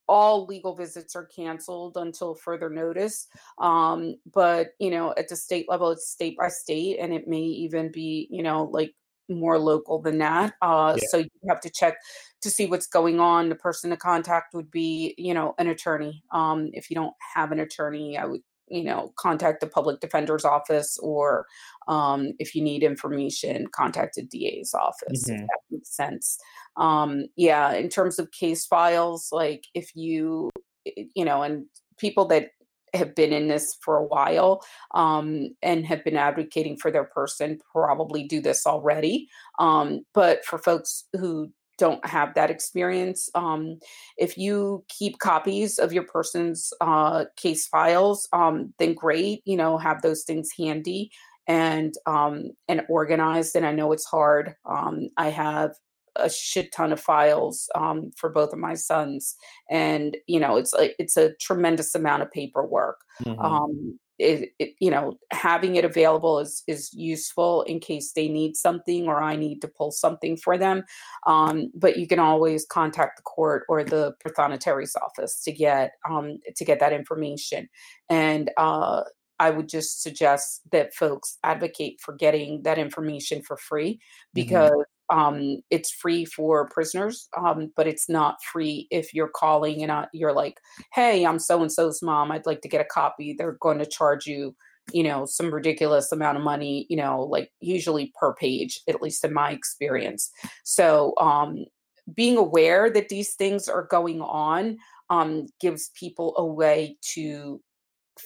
all 0.07 0.45
legal 0.45 0.75
visits 0.75 1.15
are 1.15 1.25
canceled 1.25 1.97
until 1.97 2.35
further 2.35 2.69
notice. 2.69 3.27
Um, 3.59 4.15
but 4.33 4.69
you 4.79 4.89
know, 4.89 5.13
at 5.17 5.27
the 5.27 5.35
state 5.35 5.67
level, 5.69 5.91
it's 5.91 6.09
state 6.09 6.37
by 6.37 6.49
state, 6.49 6.97
and 6.99 7.13
it 7.13 7.27
may 7.27 7.41
even 7.41 7.91
be 7.91 8.27
you 8.31 8.43
know 8.43 8.65
like 8.71 8.93
more 9.29 9.57
local 9.57 10.01
than 10.01 10.17
that. 10.19 10.53
Uh, 10.61 10.95
yeah. 10.97 11.07
So 11.09 11.17
you 11.17 11.29
have 11.49 11.61
to 11.61 11.69
check 11.69 11.97
to 12.41 12.49
see 12.49 12.67
what's 12.67 12.87
going 12.87 13.19
on. 13.19 13.49
The 13.49 13.55
person 13.55 13.89
to 13.89 13.97
contact 13.97 14.53
would 14.53 14.69
be, 14.69 15.15
you 15.17 15.33
know, 15.33 15.55
an 15.57 15.67
attorney. 15.67 16.23
Um, 16.31 16.69
if 16.73 16.89
you 16.89 16.95
don't 16.95 17.13
have 17.33 17.51
an 17.51 17.59
attorney, 17.59 18.17
I 18.17 18.25
would, 18.25 18.41
you 18.67 18.83
know, 18.83 19.13
contact 19.17 19.61
the 19.61 19.67
public 19.67 19.99
defender's 19.99 20.45
office, 20.45 20.97
or 21.01 21.45
um, 21.87 22.33
if 22.39 22.55
you 22.55 22.63
need 22.63 22.83
information, 22.83 23.67
contact 23.67 24.15
the 24.15 24.23
DA's 24.23 24.73
office. 24.73 25.25
Mm-hmm. 25.25 25.41
That 25.41 25.59
makes 25.69 25.95
sense. 25.95 26.37
Um, 26.77 27.25
yeah, 27.35 27.73
in 27.73 27.89
terms 27.89 28.19
of 28.19 28.31
case 28.31 28.65
files, 28.65 29.29
like 29.31 29.65
if 29.73 29.95
you, 29.95 30.49
you 30.85 31.25
know, 31.25 31.43
and 31.43 31.65
people 31.97 32.25
that 32.25 32.49
have 32.93 33.15
been 33.15 33.33
in 33.33 33.47
this 33.47 33.77
for 33.81 33.97
a 33.97 34.05
while 34.05 34.63
um, 34.93 35.49
and 35.61 35.85
have 35.85 36.03
been 36.03 36.17
advocating 36.17 36.77
for 36.77 36.91
their 36.91 37.03
person 37.03 37.59
probably 37.71 38.23
do 38.23 38.41
this 38.41 38.65
already. 38.65 39.27
Um, 39.59 40.05
but 40.13 40.45
for 40.45 40.57
folks 40.57 41.05
who 41.13 41.51
don't 41.77 42.05
have 42.05 42.33
that 42.35 42.49
experience, 42.49 43.29
um, 43.35 43.79
if 44.17 44.37
you 44.37 44.85
keep 44.87 45.19
copies 45.19 45.77
of 45.77 45.91
your 45.91 46.03
person's 46.03 46.71
uh, 46.81 47.25
case 47.35 47.67
files, 47.67 48.27
um, 48.31 48.73
then 48.79 48.93
great. 48.93 49.41
You 49.45 49.57
know, 49.57 49.77
have 49.77 50.01
those 50.01 50.23
things 50.23 50.49
handy 50.57 51.11
and 51.47 51.93
um, 52.05 52.51
and 52.67 52.83
organized. 52.89 53.55
And 53.55 53.65
I 53.65 53.73
know 53.73 53.91
it's 53.91 54.05
hard. 54.05 54.55
Um, 54.65 55.09
I 55.17 55.29
have 55.29 55.71
a 56.15 56.29
shit 56.29 56.71
ton 56.71 56.91
of 56.91 56.99
files 56.99 57.69
um, 57.75 58.11
for 58.17 58.29
both 58.29 58.53
of 58.53 58.59
my 58.59 58.73
sons, 58.73 59.35
and 59.69 60.17
you 60.27 60.39
know 60.39 60.57
it's 60.57 60.73
like 60.73 60.95
it's 60.99 61.17
a 61.17 61.33
tremendous 61.35 61.95
amount 61.95 62.23
of 62.23 62.31
paperwork. 62.31 62.97
Mm-hmm. 63.23 63.39
Um, 63.39 63.99
it, 64.17 64.51
it, 64.59 64.75
you 64.79 64.89
know 64.89 65.17
having 65.31 65.75
it 65.75 65.83
available 65.83 66.39
is 66.39 66.63
is 66.67 66.93
useful 66.93 67.63
in 67.63 67.81
case 67.81 68.13
they 68.13 68.29
need 68.29 68.55
something 68.55 69.07
or 69.07 69.21
I 69.21 69.35
need 69.35 69.59
to 69.61 69.67
pull 69.67 69.91
something 69.91 70.37
for 70.37 70.57
them. 70.57 70.83
Um, 71.27 71.71
but 71.75 71.97
you 71.97 72.07
can 72.07 72.19
always 72.19 72.65
contact 72.65 73.17
the 73.17 73.23
court 73.23 73.63
or 73.67 73.83
the 73.83 74.13
prothonotary's 74.25 74.95
office 74.95 75.41
to 75.43 75.51
get 75.51 75.91
um, 76.09 76.39
to 76.55 76.65
get 76.65 76.79
that 76.79 76.93
information. 76.93 77.67
And 78.09 78.51
uh, 78.57 79.03
I 79.39 79.49
would 79.49 79.67
just 79.67 80.01
suggest 80.01 80.61
that 80.71 80.93
folks 80.93 81.37
advocate 81.43 81.99
for 81.99 82.13
getting 82.13 82.63
that 82.63 82.77
information 82.77 83.41
for 83.41 83.57
free 83.57 83.93
mm-hmm. 83.93 83.99
because 84.33 84.85
um, 85.09 85.57
it's 85.69 85.91
free 85.91 86.25
for 86.25 86.67
prisoners, 86.69 87.27
um, 87.37 87.71
but 87.75 87.87
it's 87.87 88.09
not 88.09 88.43
free 88.43 88.87
if 88.91 89.13
you're 89.13 89.31
calling 89.33 89.81
and 89.81 89.91
uh, 89.91 90.05
you're 90.13 90.33
like, 90.33 90.59
"Hey, 90.93 91.25
I'm 91.25 91.39
so 91.39 91.61
and 91.61 91.71
so's 91.71 92.01
mom. 92.01 92.31
I'd 92.31 92.45
like 92.45 92.61
to 92.61 92.69
get 92.69 92.81
a 92.81 92.85
copy." 92.85 93.35
They're 93.37 93.57
going 93.61 93.79
to 93.79 93.85
charge 93.85 94.25
you, 94.25 94.55
you 94.91 95.03
know, 95.03 95.25
some 95.25 95.53
ridiculous 95.53 96.11
amount 96.11 96.37
of 96.37 96.43
money. 96.43 96.87
You 96.89 96.97
know, 96.97 97.21
like 97.21 97.51
usually 97.59 98.13
per 98.19 98.33
page, 98.33 98.81
at 98.87 99.01
least 99.01 99.23
in 99.23 99.33
my 99.33 99.51
experience. 99.51 100.31
So, 100.63 101.13
um, 101.19 101.65
being 102.13 102.37
aware 102.37 102.89
that 102.89 103.09
these 103.09 103.33
things 103.35 103.67
are 103.67 103.87
going 103.89 104.21
on 104.21 104.77
um, 105.09 105.47
gives 105.59 105.91
people 105.95 106.33
a 106.37 106.45
way 106.45 106.97
to 107.13 107.61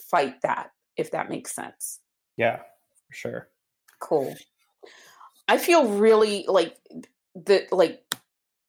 fight 0.10 0.42
that, 0.44 0.72
if 0.98 1.12
that 1.12 1.30
makes 1.30 1.54
sense. 1.54 2.00
Yeah, 2.38 2.58
for 2.58 3.14
sure. 3.14 3.50
Cool. 4.00 4.36
I 5.50 5.58
feel 5.58 5.90
really 5.90 6.46
like 6.48 6.78
the 7.34 7.66
like 7.72 8.04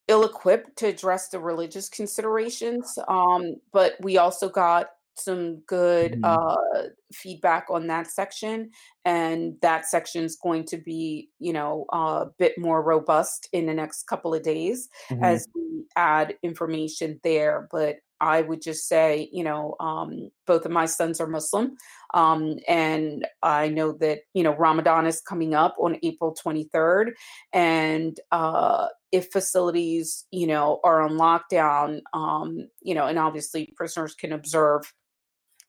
ill-equipped 0.07 0.75
to 0.77 0.87
address 0.87 1.29
the 1.29 1.39
religious 1.39 1.87
considerations. 1.87 2.97
Um, 3.07 3.55
but 3.71 3.93
we 4.01 4.17
also 4.17 4.49
got 4.49 4.87
some 5.15 5.57
good 5.67 6.13
mm-hmm. 6.13 6.25
uh, 6.25 6.87
feedback 7.13 7.67
on 7.69 7.87
that 7.87 8.07
section, 8.07 8.71
and 9.05 9.55
that 9.61 9.85
section 9.85 10.23
is 10.23 10.35
going 10.37 10.65
to 10.65 10.77
be, 10.77 11.29
you 11.37 11.53
know, 11.53 11.85
a 11.93 12.27
bit 12.39 12.57
more 12.57 12.81
robust 12.81 13.47
in 13.53 13.67
the 13.67 13.73
next 13.73 14.07
couple 14.07 14.33
of 14.33 14.41
days 14.41 14.89
mm-hmm. 15.09 15.23
as 15.23 15.47
we 15.53 15.85
add 15.95 16.35
information 16.41 17.19
there. 17.23 17.67
But 17.71 17.97
I 18.21 18.43
would 18.43 18.61
just 18.61 18.87
say, 18.87 19.29
you 19.33 19.43
know, 19.43 19.75
um, 19.79 20.29
both 20.45 20.65
of 20.65 20.71
my 20.71 20.85
sons 20.85 21.19
are 21.19 21.27
Muslim. 21.27 21.75
Um, 22.13 22.57
and 22.67 23.27
I 23.41 23.67
know 23.69 23.93
that, 23.93 24.19
you 24.33 24.43
know, 24.43 24.55
Ramadan 24.55 25.07
is 25.07 25.19
coming 25.19 25.55
up 25.55 25.75
on 25.79 25.97
April 26.03 26.35
23rd. 26.35 27.13
And 27.51 28.17
uh, 28.31 28.87
if 29.11 29.31
facilities, 29.31 30.25
you 30.31 30.45
know, 30.45 30.79
are 30.83 31.01
on 31.01 31.17
lockdown, 31.17 32.01
um, 32.13 32.69
you 32.81 32.93
know, 32.93 33.07
and 33.07 33.17
obviously 33.17 33.73
prisoners 33.75 34.13
can 34.13 34.31
observe 34.31 34.93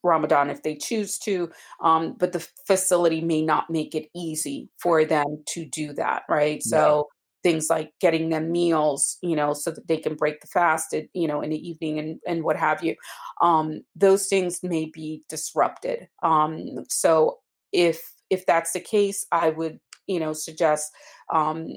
Ramadan 0.03 0.51
if 0.51 0.63
they 0.63 0.75
choose 0.75 1.19
to, 1.21 1.51
um, 1.83 2.17
but 2.19 2.33
the 2.33 2.47
facility 2.67 3.21
may 3.21 3.41
not 3.41 3.71
make 3.71 3.95
it 3.95 4.09
easy 4.15 4.69
for 4.79 5.05
them 5.05 5.43
to 5.51 5.65
do 5.65 5.93
that, 5.95 6.25
right? 6.29 6.63
So 6.63 7.09
things 7.43 7.69
like 7.69 7.93
getting 8.01 8.31
them 8.31 8.53
meals, 8.53 9.19
you 9.23 9.35
know, 9.35 9.53
so 9.53 9.71
that 9.71 9.89
they 9.89 9.97
can 9.97 10.15
break 10.15 10.41
the 10.41 10.47
fast, 10.47 10.95
at, 10.95 11.07
you 11.13 11.27
know, 11.27 11.41
in 11.41 11.51
the 11.51 11.69
evening 11.69 11.99
and, 11.99 12.21
and 12.27 12.45
what 12.45 12.57
have 12.57 12.83
you. 12.83 12.95
Um, 13.41 13.83
those 13.97 14.27
things 14.27 14.63
may 14.63 14.87
be 14.87 15.23
disrupted. 15.29 16.09
Um, 16.23 16.85
so 16.89 17.39
if 17.73 18.01
if 18.31 18.47
that's 18.47 18.73
the 18.73 18.81
case, 18.81 19.27
I 19.31 19.51
would, 19.51 19.79
you 20.07 20.19
know, 20.19 20.33
suggest 20.33 20.91
um, 21.33 21.69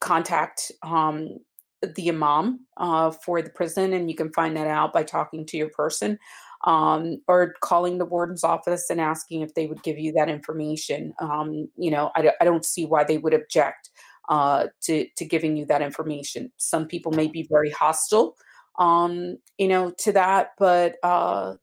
contact 0.00 0.70
um, 0.82 1.38
the 1.82 2.10
imam 2.10 2.66
uh, 2.76 3.10
for 3.10 3.40
the 3.40 3.50
prison, 3.50 3.92
and 3.92 4.10
you 4.10 4.16
can 4.16 4.32
find 4.32 4.56
that 4.56 4.66
out 4.66 4.92
by 4.92 5.02
talking 5.02 5.46
to 5.46 5.56
your 5.56 5.70
person. 5.70 6.18
Um, 6.64 7.20
or 7.26 7.54
calling 7.60 7.98
the 7.98 8.04
warden's 8.04 8.44
office 8.44 8.88
and 8.88 9.00
asking 9.00 9.40
if 9.40 9.52
they 9.54 9.66
would 9.66 9.82
give 9.82 9.98
you 9.98 10.12
that 10.12 10.28
information. 10.28 11.12
Um, 11.18 11.68
you 11.76 11.90
know, 11.90 12.12
I, 12.14 12.30
I, 12.40 12.44
don't 12.44 12.64
see 12.64 12.86
why 12.86 13.02
they 13.02 13.18
would 13.18 13.34
object 13.34 13.90
uh, 14.28 14.66
to 14.82 15.06
to 15.16 15.24
giving 15.24 15.56
you 15.56 15.64
that 15.66 15.82
information. 15.82 16.52
Some 16.56 16.86
people 16.86 17.12
may 17.12 17.26
be 17.26 17.46
very 17.50 17.70
hostile, 17.70 18.36
um, 18.78 19.38
you 19.58 19.68
know, 19.68 19.92
to 19.98 20.12
that, 20.12 20.50
but 20.58 20.96
uh, 21.02 21.54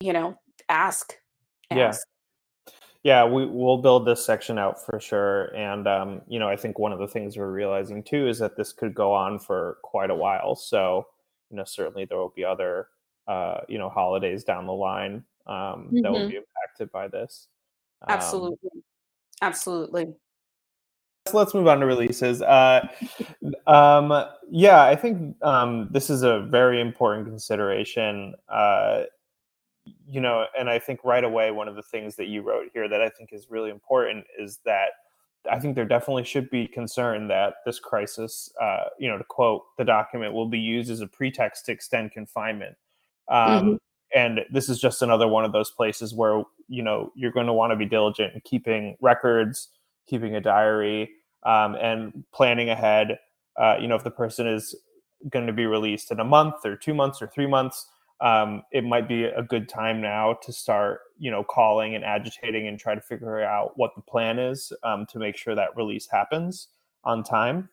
you 0.00 0.12
know, 0.12 0.36
ask. 0.68 1.14
ask. 1.70 1.76
Yeah. 1.76 2.72
Yeah, 3.02 3.24
we 3.24 3.46
we'll 3.46 3.78
build 3.78 4.04
this 4.04 4.22
section 4.22 4.58
out 4.58 4.84
for 4.84 5.00
sure, 5.00 5.54
and 5.56 5.88
um, 5.88 6.20
you 6.28 6.38
know, 6.38 6.50
I 6.50 6.56
think 6.56 6.78
one 6.78 6.92
of 6.92 6.98
the 6.98 7.08
things 7.08 7.34
we're 7.34 7.50
realizing 7.50 8.02
too 8.02 8.28
is 8.28 8.38
that 8.40 8.58
this 8.58 8.74
could 8.74 8.94
go 8.94 9.14
on 9.14 9.38
for 9.38 9.78
quite 9.82 10.10
a 10.10 10.14
while. 10.14 10.54
So, 10.54 11.06
you 11.50 11.56
know, 11.56 11.64
certainly 11.64 12.04
there 12.04 12.18
will 12.18 12.34
be 12.36 12.44
other, 12.44 12.88
uh, 13.26 13.60
you 13.68 13.78
know, 13.78 13.88
holidays 13.88 14.44
down 14.44 14.66
the 14.66 14.74
line 14.74 15.24
um, 15.46 15.54
mm-hmm. 15.54 16.02
that 16.02 16.12
will 16.12 16.18
mm-hmm. 16.18 16.28
be 16.28 16.36
impacted 16.36 16.92
by 16.92 17.08
this. 17.08 17.48
Um, 18.02 18.08
Absolutely, 18.10 18.70
absolutely 19.40 20.14
let's 21.32 21.54
move 21.54 21.66
on 21.66 21.80
to 21.80 21.86
releases. 21.86 22.42
Uh, 22.42 22.86
um, 23.66 24.24
yeah, 24.50 24.84
I 24.84 24.96
think 24.96 25.36
um, 25.42 25.88
this 25.90 26.10
is 26.10 26.22
a 26.22 26.40
very 26.40 26.80
important 26.80 27.26
consideration. 27.26 28.34
Uh, 28.48 29.02
you 30.06 30.20
know, 30.20 30.46
and 30.58 30.68
I 30.68 30.78
think 30.78 31.00
right 31.04 31.24
away, 31.24 31.50
one 31.50 31.68
of 31.68 31.76
the 31.76 31.82
things 31.82 32.16
that 32.16 32.26
you 32.26 32.42
wrote 32.42 32.68
here 32.72 32.88
that 32.88 33.00
I 33.00 33.08
think 33.08 33.30
is 33.32 33.50
really 33.50 33.70
important 33.70 34.24
is 34.38 34.58
that 34.64 34.90
I 35.50 35.58
think 35.58 35.74
there 35.74 35.86
definitely 35.86 36.24
should 36.24 36.50
be 36.50 36.66
concern 36.66 37.28
that 37.28 37.54
this 37.64 37.78
crisis, 37.78 38.52
uh, 38.60 38.84
you 38.98 39.08
know, 39.08 39.16
to 39.16 39.24
quote 39.24 39.62
the 39.78 39.84
document, 39.84 40.34
will 40.34 40.48
be 40.48 40.58
used 40.58 40.90
as 40.90 41.00
a 41.00 41.06
pretext 41.06 41.66
to 41.66 41.72
extend 41.72 42.12
confinement. 42.12 42.76
Um, 43.28 43.38
mm-hmm. 43.38 43.74
And 44.14 44.40
this 44.50 44.68
is 44.68 44.80
just 44.80 45.02
another 45.02 45.28
one 45.28 45.44
of 45.44 45.52
those 45.52 45.70
places 45.70 46.12
where 46.12 46.42
you 46.68 46.82
know 46.82 47.12
you're 47.14 47.30
going 47.30 47.46
to 47.46 47.52
want 47.52 47.70
to 47.70 47.76
be 47.76 47.86
diligent 47.86 48.34
in 48.34 48.40
keeping 48.42 48.96
records 49.00 49.68
keeping 50.10 50.34
a 50.34 50.40
diary, 50.40 51.10
um, 51.44 51.76
and 51.76 52.24
planning 52.34 52.68
ahead. 52.68 53.18
Uh, 53.56 53.76
you 53.80 53.86
know, 53.86 53.94
if 53.94 54.04
the 54.04 54.10
person 54.10 54.46
is 54.46 54.74
going 55.28 55.46
to 55.46 55.52
be 55.52 55.66
released 55.66 56.10
in 56.10 56.18
a 56.18 56.24
month 56.24 56.56
or 56.64 56.76
two 56.76 56.94
months 56.94 57.22
or 57.22 57.28
three 57.28 57.46
months, 57.46 57.86
um, 58.20 58.62
it 58.72 58.84
might 58.84 59.08
be 59.08 59.24
a 59.24 59.42
good 59.42 59.68
time 59.68 60.00
now 60.00 60.34
to 60.42 60.52
start, 60.52 61.00
you 61.18 61.30
know, 61.30 61.42
calling 61.44 61.94
and 61.94 62.04
agitating 62.04 62.66
and 62.66 62.78
try 62.78 62.94
to 62.94 63.00
figure 63.00 63.40
out 63.42 63.72
what 63.76 63.94
the 63.94 64.02
plan 64.02 64.38
is 64.38 64.72
um, 64.82 65.06
to 65.06 65.18
make 65.18 65.36
sure 65.36 65.54
that 65.54 65.76
release 65.76 66.06
happens 66.10 66.68
on 67.04 67.22
time 67.22 67.68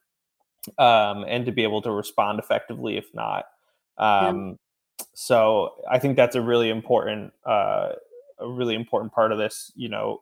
um, 0.78 1.26
and 1.28 1.46
to 1.46 1.52
be 1.52 1.64
able 1.64 1.82
to 1.82 1.92
respond 1.92 2.40
effectively 2.40 2.98
if 2.98 3.14
not. 3.14 3.46
Yeah. 4.00 4.28
Um, 4.30 4.60
so 5.14 5.74
I 5.90 6.00
think 6.00 6.16
that's 6.16 6.36
a 6.36 6.42
really 6.42 6.70
important, 6.70 7.34
uh, 7.46 7.94
a 8.40 8.48
really 8.48 8.76
important 8.76 9.12
part 9.12 9.32
of 9.32 9.38
this. 9.38 9.72
You 9.76 9.90
know, 9.90 10.22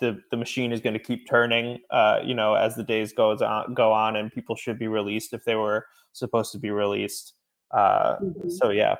the 0.00 0.20
the 0.30 0.36
machine 0.36 0.72
is 0.72 0.80
going 0.80 0.94
to 0.94 0.98
keep 0.98 1.28
turning 1.28 1.78
uh, 1.90 2.20
you 2.24 2.34
know 2.34 2.54
as 2.54 2.76
the 2.76 2.84
days 2.84 3.12
goes 3.12 3.42
on 3.42 3.74
go 3.74 3.92
on 3.92 4.16
and 4.16 4.32
people 4.32 4.56
should 4.56 4.78
be 4.78 4.88
released 4.88 5.32
if 5.32 5.44
they 5.44 5.54
were 5.54 5.86
supposed 6.12 6.52
to 6.52 6.58
be 6.58 6.70
released 6.70 7.34
uh, 7.72 8.16
mm-hmm. 8.16 8.48
so 8.48 8.70
yeah 8.70 8.96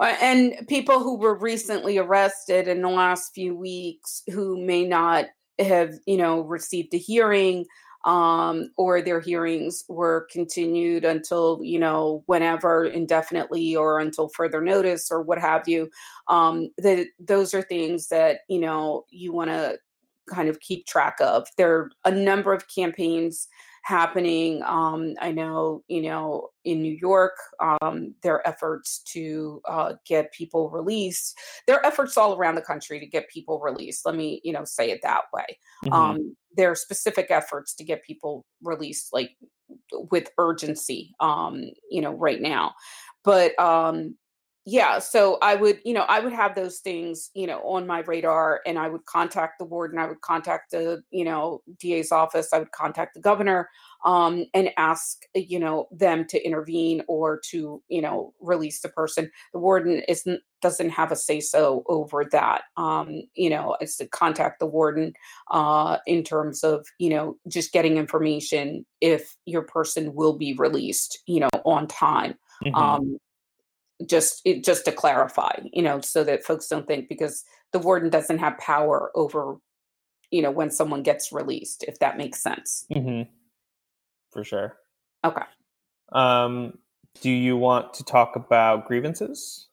and 0.00 0.66
people 0.68 1.00
who 1.00 1.16
were 1.16 1.34
recently 1.34 1.98
arrested 1.98 2.68
in 2.68 2.82
the 2.82 2.88
last 2.88 3.32
few 3.34 3.54
weeks 3.54 4.22
who 4.30 4.60
may 4.64 4.84
not 4.84 5.26
have, 5.58 5.94
you 6.06 6.16
know, 6.16 6.40
received 6.40 6.94
a 6.94 6.98
hearing 6.98 7.66
um, 8.04 8.70
or 8.76 9.02
their 9.02 9.20
hearings 9.20 9.84
were 9.88 10.28
continued 10.30 11.04
until 11.04 11.60
you 11.62 11.78
know 11.80 12.22
whenever 12.26 12.84
indefinitely 12.84 13.74
or 13.74 13.98
until 13.98 14.28
further 14.28 14.60
notice 14.60 15.10
or 15.10 15.20
what 15.20 15.38
have 15.38 15.68
you 15.68 15.90
um, 16.28 16.70
that 16.78 17.08
those 17.18 17.54
are 17.54 17.62
things 17.62 18.06
that 18.08 18.40
you 18.48 18.60
know 18.60 19.04
you 19.10 19.32
want 19.32 19.50
to 19.50 19.78
kind 20.28 20.48
of 20.48 20.60
keep 20.60 20.86
track 20.86 21.16
of 21.20 21.46
there 21.56 21.76
are 21.76 21.90
a 22.04 22.10
number 22.10 22.52
of 22.52 22.68
campaigns 22.68 23.48
happening. 23.88 24.62
Um, 24.64 25.14
I 25.20 25.32
know, 25.32 25.82
you 25.88 26.02
know, 26.02 26.50
in 26.64 26.82
New 26.82 26.96
York, 27.00 27.32
um, 27.58 28.14
there 28.22 28.34
are 28.34 28.46
efforts 28.46 29.00
to 29.14 29.62
uh, 29.66 29.94
get 30.06 30.32
people 30.32 30.68
released. 30.68 31.38
their 31.66 31.84
efforts 31.86 32.18
all 32.18 32.36
around 32.36 32.56
the 32.56 32.62
country 32.62 33.00
to 33.00 33.06
get 33.06 33.30
people 33.30 33.60
released. 33.60 34.04
Let 34.04 34.14
me, 34.14 34.42
you 34.44 34.52
know, 34.52 34.64
say 34.64 34.90
it 34.90 35.00
that 35.02 35.22
way. 35.32 35.58
Mm-hmm. 35.84 35.92
Um, 35.94 36.36
there 36.54 36.70
are 36.70 36.74
specific 36.74 37.30
efforts 37.30 37.74
to 37.76 37.84
get 37.84 38.04
people 38.04 38.44
released, 38.62 39.12
like 39.12 39.30
with 40.10 40.28
urgency, 40.36 41.14
um, 41.20 41.64
you 41.90 42.02
know, 42.02 42.12
right 42.12 42.42
now. 42.42 42.74
But 43.24 43.58
um, 43.58 44.16
yeah 44.68 44.98
so 44.98 45.38
i 45.40 45.54
would 45.54 45.80
you 45.82 45.94
know 45.94 46.04
i 46.08 46.20
would 46.20 46.32
have 46.32 46.54
those 46.54 46.78
things 46.80 47.30
you 47.34 47.46
know 47.46 47.60
on 47.60 47.86
my 47.86 48.00
radar 48.00 48.60
and 48.66 48.78
i 48.78 48.86
would 48.86 49.04
contact 49.06 49.58
the 49.58 49.64
warden 49.64 49.98
i 49.98 50.06
would 50.06 50.20
contact 50.20 50.70
the 50.72 51.02
you 51.10 51.24
know 51.24 51.62
da's 51.80 52.12
office 52.12 52.52
i 52.52 52.58
would 52.58 52.70
contact 52.72 53.14
the 53.14 53.20
governor 53.20 53.68
um, 54.04 54.44
and 54.54 54.70
ask 54.76 55.22
you 55.34 55.58
know 55.58 55.88
them 55.90 56.26
to 56.26 56.44
intervene 56.44 57.02
or 57.08 57.40
to 57.50 57.82
you 57.88 58.02
know 58.02 58.34
release 58.40 58.80
the 58.80 58.90
person 58.90 59.30
the 59.52 59.58
warden 59.58 60.02
isn't 60.06 60.40
doesn't 60.60 60.90
have 60.90 61.12
a 61.12 61.16
say 61.16 61.40
so 61.40 61.82
over 61.86 62.24
that 62.30 62.62
um, 62.76 63.22
you 63.34 63.48
know 63.48 63.74
it's 63.80 63.96
to 63.96 64.06
contact 64.06 64.58
the 64.58 64.66
warden 64.66 65.14
uh, 65.50 65.96
in 66.06 66.22
terms 66.22 66.62
of 66.62 66.86
you 66.98 67.08
know 67.08 67.36
just 67.48 67.72
getting 67.72 67.96
information 67.96 68.84
if 69.00 69.34
your 69.46 69.62
person 69.62 70.14
will 70.14 70.36
be 70.36 70.54
released 70.58 71.18
you 71.26 71.40
know 71.40 71.48
on 71.64 71.86
time 71.86 72.34
mm-hmm. 72.64 72.74
um, 72.74 73.18
just 74.06 74.40
it, 74.44 74.64
just 74.64 74.84
to 74.84 74.92
clarify 74.92 75.58
you 75.72 75.82
know 75.82 76.00
so 76.00 76.22
that 76.24 76.44
folks 76.44 76.68
don't 76.68 76.86
think 76.86 77.08
because 77.08 77.44
the 77.72 77.78
warden 77.78 78.10
doesn't 78.10 78.38
have 78.38 78.56
power 78.58 79.10
over 79.14 79.56
you 80.30 80.42
know 80.42 80.50
when 80.50 80.70
someone 80.70 81.02
gets 81.02 81.32
released 81.32 81.84
if 81.88 81.98
that 81.98 82.16
makes 82.16 82.42
sense 82.42 82.86
mm-hmm. 82.92 83.28
for 84.30 84.44
sure 84.44 84.76
okay 85.24 85.42
um 86.12 86.78
do 87.20 87.30
you 87.30 87.56
want 87.56 87.92
to 87.94 88.04
talk 88.04 88.36
about 88.36 88.86
grievances 88.86 89.68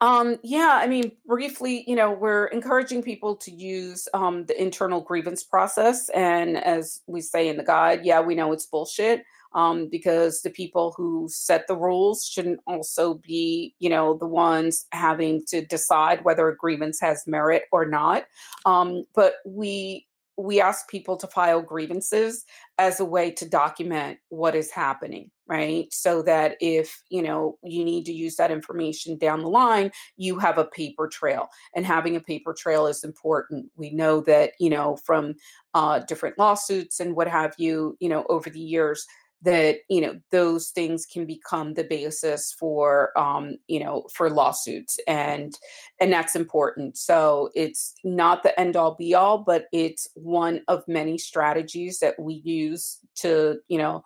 um, 0.00 0.36
yeah, 0.42 0.78
I 0.82 0.86
mean, 0.86 1.12
briefly, 1.24 1.82
you 1.86 1.96
know, 1.96 2.12
we're 2.12 2.46
encouraging 2.46 3.02
people 3.02 3.36
to 3.36 3.50
use 3.50 4.06
um, 4.12 4.44
the 4.44 4.60
internal 4.60 5.00
grievance 5.00 5.42
process. 5.42 6.10
And 6.10 6.58
as 6.58 7.00
we 7.06 7.22
say 7.22 7.48
in 7.48 7.56
the 7.56 7.64
guide, 7.64 8.04
yeah, 8.04 8.20
we 8.20 8.34
know 8.34 8.52
it's 8.52 8.66
bullshit 8.66 9.24
um, 9.54 9.88
because 9.88 10.42
the 10.42 10.50
people 10.50 10.94
who 10.96 11.28
set 11.30 11.66
the 11.66 11.76
rules 11.76 12.26
shouldn't 12.26 12.60
also 12.66 13.14
be, 13.14 13.74
you 13.78 13.88
know, 13.88 14.16
the 14.16 14.26
ones 14.26 14.86
having 14.92 15.42
to 15.48 15.64
decide 15.64 16.24
whether 16.24 16.48
a 16.48 16.56
grievance 16.56 17.00
has 17.00 17.24
merit 17.26 17.64
or 17.72 17.86
not. 17.86 18.24
Um, 18.66 19.04
but 19.14 19.34
we 19.46 20.06
we 20.36 20.60
ask 20.60 20.88
people 20.88 21.16
to 21.16 21.26
file 21.28 21.62
grievances 21.62 22.44
as 22.78 22.98
a 22.98 23.04
way 23.04 23.30
to 23.30 23.48
document 23.48 24.18
what 24.28 24.54
is 24.54 24.70
happening 24.70 25.30
right 25.46 25.92
so 25.92 26.22
that 26.22 26.56
if 26.60 27.02
you 27.10 27.22
know 27.22 27.58
you 27.62 27.84
need 27.84 28.04
to 28.04 28.12
use 28.12 28.36
that 28.36 28.50
information 28.50 29.16
down 29.18 29.42
the 29.42 29.48
line 29.48 29.90
you 30.16 30.38
have 30.38 30.58
a 30.58 30.64
paper 30.64 31.06
trail 31.06 31.48
and 31.76 31.86
having 31.86 32.16
a 32.16 32.20
paper 32.20 32.54
trail 32.54 32.86
is 32.86 33.04
important 33.04 33.70
we 33.76 33.90
know 33.90 34.20
that 34.20 34.52
you 34.58 34.70
know 34.70 34.96
from 35.04 35.34
uh, 35.74 35.98
different 36.00 36.38
lawsuits 36.38 37.00
and 37.00 37.14
what 37.14 37.28
have 37.28 37.54
you 37.58 37.96
you 38.00 38.08
know 38.08 38.24
over 38.28 38.48
the 38.50 38.60
years 38.60 39.06
that 39.44 39.78
you 39.88 40.00
know 40.00 40.18
those 40.30 40.70
things 40.70 41.06
can 41.06 41.26
become 41.26 41.74
the 41.74 41.84
basis 41.84 42.54
for 42.58 43.16
um, 43.18 43.56
you 43.68 43.78
know 43.78 44.06
for 44.12 44.30
lawsuits 44.30 44.98
and 45.06 45.54
and 46.00 46.12
that's 46.12 46.34
important. 46.34 46.96
So 46.96 47.50
it's 47.54 47.94
not 48.04 48.42
the 48.42 48.58
end 48.58 48.76
all 48.76 48.94
be 48.94 49.14
all 49.14 49.38
but 49.38 49.66
it's 49.72 50.08
one 50.14 50.62
of 50.68 50.82
many 50.88 51.18
strategies 51.18 51.98
that 52.00 52.18
we 52.18 52.42
use 52.44 52.98
to 53.16 53.58
you 53.68 53.78
know 53.78 54.02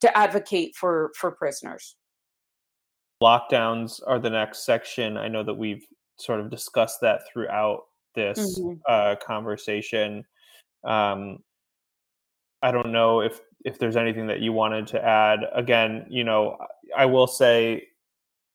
to 0.00 0.16
advocate 0.16 0.74
for 0.76 1.12
for 1.16 1.30
prisoners. 1.32 1.96
Lockdowns 3.22 4.00
are 4.06 4.18
the 4.18 4.30
next 4.30 4.66
section. 4.66 5.16
I 5.16 5.28
know 5.28 5.44
that 5.44 5.54
we've 5.54 5.86
sort 6.18 6.40
of 6.40 6.50
discussed 6.50 7.00
that 7.02 7.22
throughout 7.32 7.82
this 8.14 8.58
mm-hmm. 8.58 8.78
uh, 8.88 9.14
conversation. 9.24 10.24
Um, 10.84 11.38
I 12.62 12.70
don't 12.70 12.92
know 12.92 13.20
if 13.20 13.40
if 13.64 13.78
there's 13.78 13.96
anything 13.96 14.26
that 14.26 14.40
you 14.40 14.52
wanted 14.52 14.86
to 14.88 15.04
add. 15.04 15.40
Again, 15.54 16.06
you 16.08 16.24
know, 16.24 16.58
I 16.96 17.06
will 17.06 17.26
say 17.26 17.88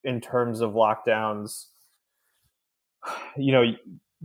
in 0.03 0.21
terms 0.21 0.61
of 0.61 0.71
lockdowns, 0.71 1.67
you 3.37 3.51
know, 3.51 3.63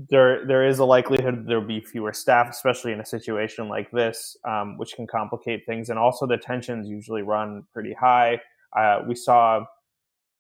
there 0.09 0.47
there 0.47 0.67
is 0.67 0.79
a 0.79 0.85
likelihood 0.85 1.45
there'll 1.47 1.63
be 1.63 1.81
fewer 1.81 2.13
staff, 2.15 2.49
especially 2.49 2.93
in 2.93 3.01
a 3.01 3.05
situation 3.05 3.69
like 3.69 3.91
this, 3.91 4.37
um, 4.45 4.79
which 4.79 4.95
can 4.95 5.07
complicate 5.07 5.67
things. 5.67 5.91
And 5.91 5.99
also, 5.99 6.27
the 6.27 6.39
tensions 6.39 6.89
usually 6.89 7.23
run 7.23 7.65
pretty 7.75 7.93
high. 7.93 8.41
Uh, 8.75 9.03
we 9.07 9.15
saw 9.15 9.65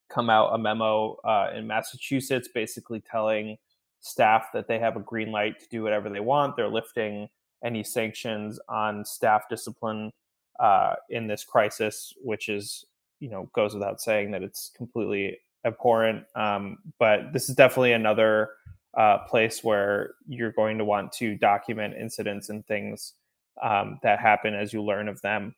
come 0.09 0.31
out 0.31 0.55
a 0.55 0.59
memo 0.59 1.17
uh, 1.25 1.51
in 1.55 1.67
Massachusetts, 1.67 2.49
basically 2.55 3.01
telling 3.01 3.57
staff 4.01 4.47
that 4.53 4.69
they 4.69 4.79
have 4.79 4.97
a 4.97 5.01
green 5.01 5.31
light 5.31 5.59
to 5.61 5.67
do 5.69 5.83
whatever 5.83 6.09
they 6.09 6.21
want. 6.21 6.57
They're 6.57 6.69
lifting 6.69 7.29
any 7.65 7.85
sanctions 7.85 8.59
on 8.69 9.05
staff 9.05 9.43
discipline 9.49 10.13
uh, 10.61 10.95
in 11.11 11.27
this 11.27 11.45
crisis, 11.45 12.13
which 12.23 12.49
is, 12.49 12.85
you 13.21 13.31
know, 13.31 13.49
goes 13.55 13.75
without 13.75 14.01
saying 14.01 14.31
that 14.33 14.43
it's 14.43 14.71
completely 14.77 15.39
abhorrent. 15.65 16.25
Um, 16.35 16.79
but 16.99 17.33
this 17.33 17.49
is 17.49 17.55
definitely 17.55 17.93
another 17.93 18.51
uh, 18.97 19.19
place 19.29 19.65
where 19.65 20.15
you're 20.27 20.53
going 20.53 20.79
to 20.79 20.85
want 20.85 21.13
to 21.13 21.37
document 21.37 21.95
incidents 21.99 22.49
and 22.49 22.67
things 22.67 23.15
um, 23.63 23.99
that 24.03 24.19
happen 24.19 24.55
as 24.55 24.73
you 24.73 24.83
learn 24.83 25.09
of 25.09 25.21
them. 25.23 25.55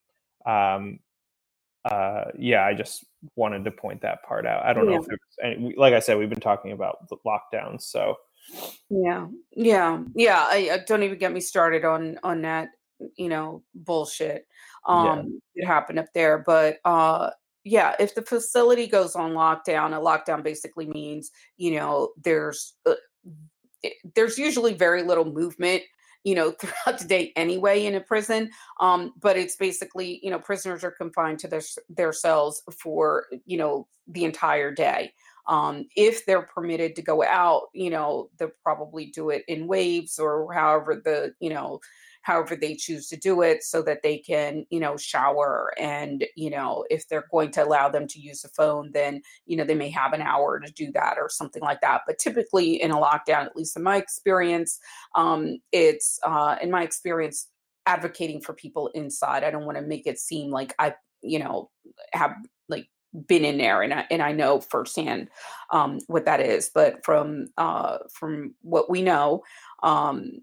Um, 0.46 1.00
uh, 1.84 2.24
yeah, 2.38 2.64
I 2.64 2.74
just 2.74 3.04
wanted 3.36 3.64
to 3.64 3.70
point 3.70 4.02
that 4.02 4.22
part 4.22 4.46
out. 4.46 4.64
I 4.64 4.72
don't 4.72 4.86
yeah. 4.86 4.96
know 4.96 5.02
if 5.02 5.06
there's 5.06 5.20
any, 5.42 5.74
like 5.76 5.94
I 5.94 6.00
said, 6.00 6.18
we've 6.18 6.30
been 6.30 6.40
talking 6.40 6.72
about 6.72 7.08
the 7.08 7.16
lockdowns, 7.26 7.82
so 7.82 8.16
yeah, 8.88 9.26
yeah, 9.52 10.02
yeah. 10.14 10.44
I, 10.48 10.70
I, 10.72 10.78
don't 10.86 11.02
even 11.02 11.18
get 11.18 11.32
me 11.32 11.40
started 11.40 11.84
on 11.84 12.18
on 12.22 12.42
that. 12.42 12.68
You 13.16 13.28
know, 13.28 13.62
bullshit. 13.74 14.46
Um, 14.86 15.40
yeah. 15.54 15.62
it 15.62 15.66
happened 15.66 15.98
up 15.98 16.12
there, 16.14 16.38
but 16.38 16.78
uh, 16.84 17.30
yeah, 17.64 17.94
if 17.98 18.14
the 18.14 18.22
facility 18.22 18.86
goes 18.86 19.16
on 19.16 19.32
lockdown, 19.32 19.96
a 19.96 20.00
lockdown 20.00 20.42
basically 20.42 20.86
means 20.86 21.30
you 21.56 21.78
know 21.78 22.10
there's 22.22 22.74
uh, 22.86 22.94
there's 24.14 24.38
usually 24.38 24.74
very 24.74 25.02
little 25.02 25.24
movement 25.24 25.82
you 26.24 26.34
know 26.34 26.50
throughout 26.60 26.98
the 26.98 27.06
day 27.06 27.32
anyway 27.36 27.84
in 27.84 27.94
a 27.94 28.00
prison 28.00 28.50
um, 28.80 29.12
but 29.20 29.36
it's 29.36 29.56
basically 29.56 30.20
you 30.22 30.30
know 30.30 30.38
prisoners 30.38 30.82
are 30.82 30.90
confined 30.90 31.38
to 31.38 31.48
their 31.48 31.60
their 31.90 32.12
cells 32.12 32.62
for 32.80 33.26
you 33.44 33.58
know 33.58 33.86
the 34.08 34.24
entire 34.24 34.70
day 34.70 35.12
um, 35.46 35.86
if 35.94 36.24
they're 36.24 36.42
permitted 36.42 36.96
to 36.96 37.02
go 37.02 37.22
out, 37.22 37.64
you 37.74 37.90
know, 37.90 38.30
they'll 38.38 38.50
probably 38.62 39.06
do 39.06 39.30
it 39.30 39.44
in 39.46 39.66
waves 39.66 40.18
or 40.18 40.52
however 40.52 41.00
the, 41.04 41.34
you 41.38 41.50
know, 41.50 41.80
however 42.24 42.56
they 42.56 42.74
choose 42.74 43.06
to 43.08 43.16
do 43.16 43.42
it 43.42 43.62
so 43.62 43.82
that 43.82 44.02
they 44.02 44.18
can 44.18 44.66
you 44.70 44.80
know 44.80 44.96
shower 44.96 45.72
and 45.78 46.24
you 46.34 46.50
know 46.50 46.84
if 46.90 47.06
they're 47.06 47.28
going 47.30 47.50
to 47.50 47.62
allow 47.62 47.88
them 47.88 48.08
to 48.08 48.18
use 48.18 48.44
a 48.44 48.48
phone 48.48 48.90
then 48.92 49.22
you 49.46 49.56
know 49.56 49.64
they 49.64 49.74
may 49.74 49.90
have 49.90 50.12
an 50.12 50.22
hour 50.22 50.58
to 50.58 50.72
do 50.72 50.90
that 50.90 51.16
or 51.18 51.28
something 51.28 51.62
like 51.62 51.80
that 51.80 52.00
but 52.06 52.18
typically 52.18 52.82
in 52.82 52.90
a 52.90 52.96
lockdown 52.96 53.46
at 53.46 53.56
least 53.56 53.76
in 53.76 53.82
my 53.82 53.96
experience 53.96 54.78
um, 55.14 55.58
it's 55.70 56.18
uh, 56.24 56.56
in 56.60 56.70
my 56.70 56.82
experience 56.82 57.48
advocating 57.86 58.40
for 58.40 58.54
people 58.54 58.88
inside 58.94 59.44
i 59.44 59.50
don't 59.50 59.66
want 59.66 59.76
to 59.76 59.82
make 59.82 60.06
it 60.06 60.18
seem 60.18 60.50
like 60.50 60.74
i 60.78 60.94
you 61.22 61.38
know 61.38 61.70
have 62.12 62.32
like 62.68 62.88
been 63.28 63.44
in 63.44 63.58
there 63.58 63.82
and 63.82 63.94
I, 63.94 64.06
and 64.10 64.22
I 64.22 64.32
know 64.32 64.60
firsthand 64.60 65.28
um, 65.70 66.00
what 66.08 66.24
that 66.24 66.40
is. 66.40 66.70
But 66.74 67.04
from 67.04 67.46
uh, 67.56 67.98
from 68.12 68.54
what 68.62 68.90
we 68.90 69.02
know, 69.02 69.42
um, 69.82 70.40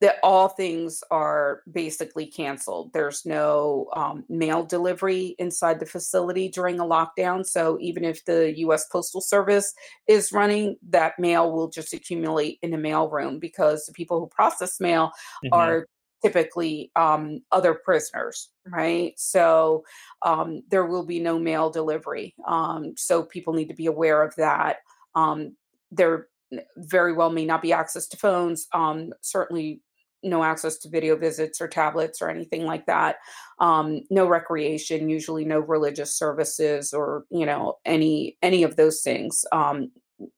that 0.00 0.16
all 0.22 0.48
things 0.48 1.02
are 1.10 1.62
basically 1.70 2.26
canceled. 2.26 2.92
There's 2.92 3.26
no 3.26 3.88
um, 3.94 4.24
mail 4.28 4.64
delivery 4.64 5.34
inside 5.38 5.78
the 5.78 5.86
facility 5.86 6.48
during 6.48 6.80
a 6.80 6.84
lockdown. 6.84 7.44
So 7.44 7.76
even 7.80 8.04
if 8.04 8.24
the 8.24 8.58
U.S. 8.58 8.86
Postal 8.88 9.20
Service 9.20 9.74
is 10.06 10.32
running, 10.32 10.76
that 10.88 11.18
mail 11.18 11.52
will 11.52 11.68
just 11.68 11.92
accumulate 11.92 12.58
in 12.62 12.70
the 12.70 12.78
mail 12.78 13.10
room 13.10 13.38
because 13.38 13.84
the 13.84 13.92
people 13.92 14.18
who 14.18 14.26
process 14.26 14.80
mail 14.80 15.12
mm-hmm. 15.44 15.52
are 15.52 15.86
typically 16.22 16.90
um, 16.96 17.42
other 17.52 17.74
prisoners, 17.74 18.50
right? 18.66 19.12
So 19.18 19.84
um, 20.22 20.62
there 20.70 20.86
will 20.86 21.04
be 21.04 21.20
no 21.20 21.38
mail 21.38 21.70
delivery. 21.70 22.34
Um, 22.46 22.94
so 22.96 23.22
people 23.22 23.52
need 23.52 23.68
to 23.68 23.74
be 23.74 23.86
aware 23.86 24.22
of 24.22 24.34
that. 24.36 24.78
Um, 25.14 25.56
there 25.90 26.28
very 26.76 27.12
well 27.12 27.30
may 27.30 27.44
not 27.44 27.62
be 27.62 27.72
access 27.72 28.06
to 28.08 28.16
phones. 28.16 28.66
Um, 28.72 29.12
certainly 29.20 29.82
no 30.22 30.44
access 30.44 30.76
to 30.78 30.88
video 30.88 31.16
visits 31.16 31.60
or 31.60 31.68
tablets 31.68 32.20
or 32.20 32.28
anything 32.28 32.64
like 32.64 32.86
that. 32.86 33.16
Um, 33.58 34.02
no 34.10 34.26
recreation, 34.26 35.08
usually 35.08 35.44
no 35.44 35.60
religious 35.60 36.16
services 36.16 36.92
or 36.92 37.24
you 37.30 37.46
know 37.46 37.78
any 37.84 38.36
any 38.42 38.62
of 38.62 38.76
those 38.76 39.02
things. 39.02 39.44
Um, 39.52 39.90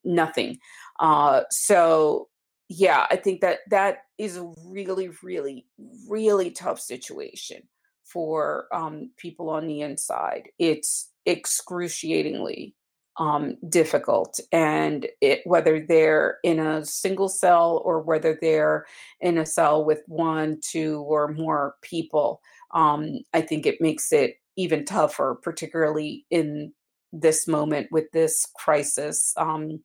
nothing. 0.04 0.58
Uh, 1.00 1.42
so 1.50 2.28
yeah, 2.68 3.06
I 3.10 3.16
think 3.16 3.40
that 3.42 3.58
that 3.70 3.98
is 4.18 4.36
a 4.36 4.50
really, 4.64 5.10
really, 5.22 5.66
really 6.08 6.50
tough 6.50 6.80
situation 6.80 7.62
for 8.04 8.66
um, 8.72 9.10
people 9.16 9.50
on 9.50 9.66
the 9.66 9.82
inside. 9.82 10.48
It's 10.58 11.10
excruciatingly 11.26 12.74
um, 13.18 13.56
difficult, 13.68 14.40
and 14.52 15.06
it 15.20 15.40
whether 15.44 15.80
they're 15.80 16.38
in 16.42 16.58
a 16.58 16.84
single 16.84 17.28
cell 17.28 17.82
or 17.84 18.00
whether 18.00 18.38
they're 18.40 18.86
in 19.20 19.38
a 19.38 19.46
cell 19.46 19.84
with 19.84 20.02
one, 20.06 20.58
two, 20.62 21.00
or 21.02 21.28
more 21.28 21.76
people. 21.82 22.40
Um, 22.72 23.20
I 23.34 23.42
think 23.42 23.66
it 23.66 23.80
makes 23.80 24.12
it 24.12 24.36
even 24.56 24.84
tougher, 24.84 25.38
particularly 25.42 26.24
in 26.30 26.72
this 27.12 27.46
moment 27.46 27.88
with 27.90 28.10
this 28.12 28.46
crisis. 28.56 29.34
Um, 29.36 29.80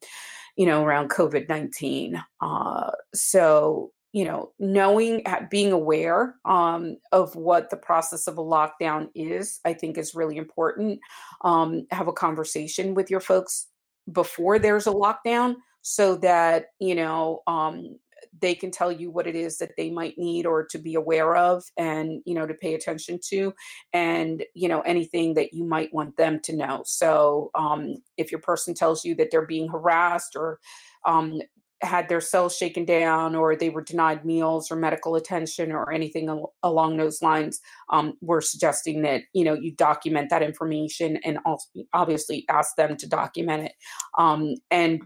you 0.58 0.66
know, 0.66 0.84
around 0.84 1.12
COVID 1.12 1.48
19. 1.48 2.22
Uh, 2.42 2.92
so, 3.14 3.92
you 4.18 4.26
know, 4.26 4.52
knowing, 4.58 5.24
being 5.52 5.72
aware 5.72 6.38
um, 6.44 6.98
of 7.12 7.36
what 7.36 7.70
the 7.70 7.78
process 7.78 8.26
of 8.26 8.40
a 8.40 8.44
lockdown 8.44 9.10
is, 9.14 9.60
I 9.64 9.74
think 9.74 9.96
is 9.96 10.16
really 10.16 10.38
important. 10.38 11.00
Um, 11.42 11.86
have 11.92 12.08
a 12.08 12.14
conversation 12.14 12.96
with 12.96 13.12
your 13.12 13.20
folks 13.20 13.68
before 14.12 14.58
there's 14.58 14.88
a 14.88 14.92
lockdown 14.92 15.58
so 15.84 16.16
that, 16.16 16.70
you 16.80 16.96
know, 16.96 17.44
um, 17.46 18.00
they 18.42 18.56
can 18.56 18.72
tell 18.72 18.92
you 18.92 19.12
what 19.12 19.28
it 19.28 19.36
is 19.36 19.60
that 19.60 19.74
they 19.78 19.92
might 19.92 20.18
need 20.18 20.48
or 20.48 20.66
to 20.66 20.80
be 20.80 20.96
aware 20.96 21.36
of 21.36 21.64
and 21.78 22.22
you 22.26 22.34
know 22.34 22.46
to 22.46 22.54
pay 22.54 22.74
attention 22.74 23.20
to 23.24 23.54
and 23.94 24.44
you 24.54 24.68
know 24.68 24.82
anything 24.82 25.34
that 25.34 25.54
you 25.54 25.64
might 25.64 25.92
want 25.94 26.16
them 26.18 26.40
to 26.40 26.56
know 26.56 26.84
so 26.86 27.50
um, 27.56 27.96
if 28.18 28.32
your 28.32 28.42
person 28.42 28.74
tells 28.74 29.04
you 29.06 29.16
that 29.16 29.32
they're 29.32 29.46
being 29.46 29.68
harassed 29.68 30.36
or 30.36 30.60
um, 31.06 31.40
had 31.82 32.10
their 32.10 32.22
cells 32.22 32.56
shaken 32.56 32.86
down 32.86 33.36
or 33.36 33.56
they 33.56 33.70
were 33.70 33.84
denied 33.84 34.26
meals 34.26 34.72
or 34.72 34.76
medical 34.76 35.16
attention 35.16 35.72
or 35.72 35.92
anything 35.92 36.28
al- 36.30 36.54
along 36.64 36.98
those 36.98 37.22
lines 37.22 37.60
um, 37.90 38.14
we're 38.22 38.42
suggesting 38.42 39.02
that 39.02 39.22
you 39.34 39.44
know 39.44 39.54
you 39.54 39.72
document 39.74 40.30
that 40.30 40.42
information 40.42 41.18
and 41.24 41.38
also 41.46 41.68
obviously 41.94 42.46
ask 42.50 42.76
them 42.76 42.98
to 42.98 43.08
document 43.08 43.64
it 43.64 43.74
um, 44.18 44.56
and 44.72 45.02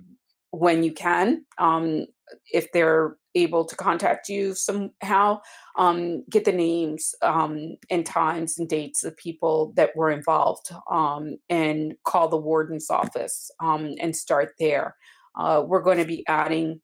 when 0.51 0.83
you 0.83 0.93
can 0.93 1.45
um, 1.57 2.05
if 2.51 2.71
they're 2.71 3.17
able 3.35 3.65
to 3.65 3.75
contact 3.75 4.29
you 4.29 4.53
somehow, 4.53 5.39
um, 5.77 6.23
get 6.29 6.45
the 6.45 6.51
names 6.51 7.15
um, 7.21 7.77
and 7.89 8.05
times 8.05 8.57
and 8.57 8.67
dates 8.67 9.03
of 9.03 9.15
people 9.17 9.73
that 9.75 9.95
were 9.95 10.11
involved 10.11 10.71
um, 10.89 11.37
and 11.49 11.95
call 12.03 12.27
the 12.27 12.37
warden's 12.37 12.89
office 12.89 13.49
um, 13.61 13.95
and 13.99 14.15
start 14.15 14.53
there. 14.59 14.95
Uh, 15.35 15.63
we're 15.65 15.81
going 15.81 15.97
to 15.97 16.05
be 16.05 16.23
adding 16.27 16.81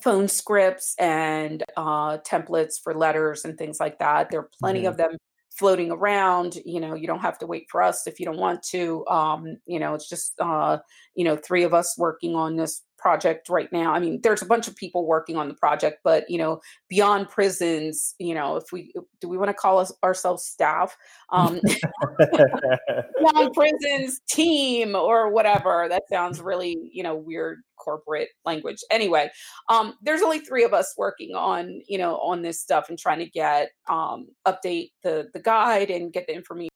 phone 0.00 0.28
scripts 0.28 0.94
and 0.98 1.64
uh, 1.76 2.18
templates 2.18 2.74
for 2.82 2.94
letters 2.94 3.44
and 3.44 3.58
things 3.58 3.80
like 3.80 3.98
that. 3.98 4.30
There 4.30 4.40
are 4.40 4.50
plenty 4.60 4.80
mm-hmm. 4.80 4.88
of 4.88 4.96
them 4.96 5.16
floating 5.58 5.90
around 5.90 6.56
you 6.64 6.80
know 6.80 6.94
you 6.94 7.06
don't 7.06 7.20
have 7.20 7.38
to 7.38 7.46
wait 7.46 7.66
for 7.70 7.82
us 7.82 8.06
if 8.06 8.18
you 8.18 8.24
don't 8.24 8.38
want 8.38 8.62
to 8.62 9.06
um 9.06 9.58
you 9.66 9.78
know 9.78 9.92
it's 9.92 10.08
just 10.08 10.32
uh 10.40 10.78
you 11.14 11.24
know 11.24 11.36
three 11.36 11.62
of 11.62 11.74
us 11.74 11.94
working 11.98 12.34
on 12.34 12.56
this 12.56 12.80
project 13.02 13.48
right 13.48 13.70
now. 13.72 13.92
I 13.92 13.98
mean, 13.98 14.20
there's 14.22 14.42
a 14.42 14.46
bunch 14.46 14.68
of 14.68 14.76
people 14.76 15.04
working 15.04 15.36
on 15.36 15.48
the 15.48 15.54
project, 15.54 15.98
but 16.04 16.24
you 16.30 16.38
know, 16.38 16.60
beyond 16.88 17.28
prisons, 17.28 18.14
you 18.18 18.32
know, 18.32 18.56
if 18.56 18.70
we 18.72 18.94
do 19.20 19.28
we 19.28 19.36
want 19.36 19.48
to 19.48 19.54
call 19.54 19.78
us 19.78 19.92
ourselves 20.04 20.44
staff, 20.44 20.96
um, 21.32 21.60
beyond 22.18 23.52
prisons 23.54 24.20
team 24.30 24.94
or 24.94 25.30
whatever. 25.30 25.86
That 25.88 26.04
sounds 26.10 26.40
really 26.40 26.76
you 26.92 27.02
know 27.02 27.16
weird 27.16 27.58
corporate 27.76 28.28
language. 28.44 28.78
Anyway, 28.92 29.30
um, 29.68 29.94
there's 30.02 30.22
only 30.22 30.38
three 30.38 30.62
of 30.62 30.72
us 30.72 30.94
working 30.96 31.34
on 31.34 31.82
you 31.88 31.98
know 31.98 32.18
on 32.18 32.42
this 32.42 32.60
stuff 32.60 32.88
and 32.88 32.98
trying 32.98 33.18
to 33.18 33.28
get 33.28 33.70
um, 33.88 34.28
update 34.46 34.92
the 35.02 35.28
the 35.34 35.40
guide 35.40 35.90
and 35.90 36.12
get 36.12 36.28
the 36.28 36.34
information 36.34 36.68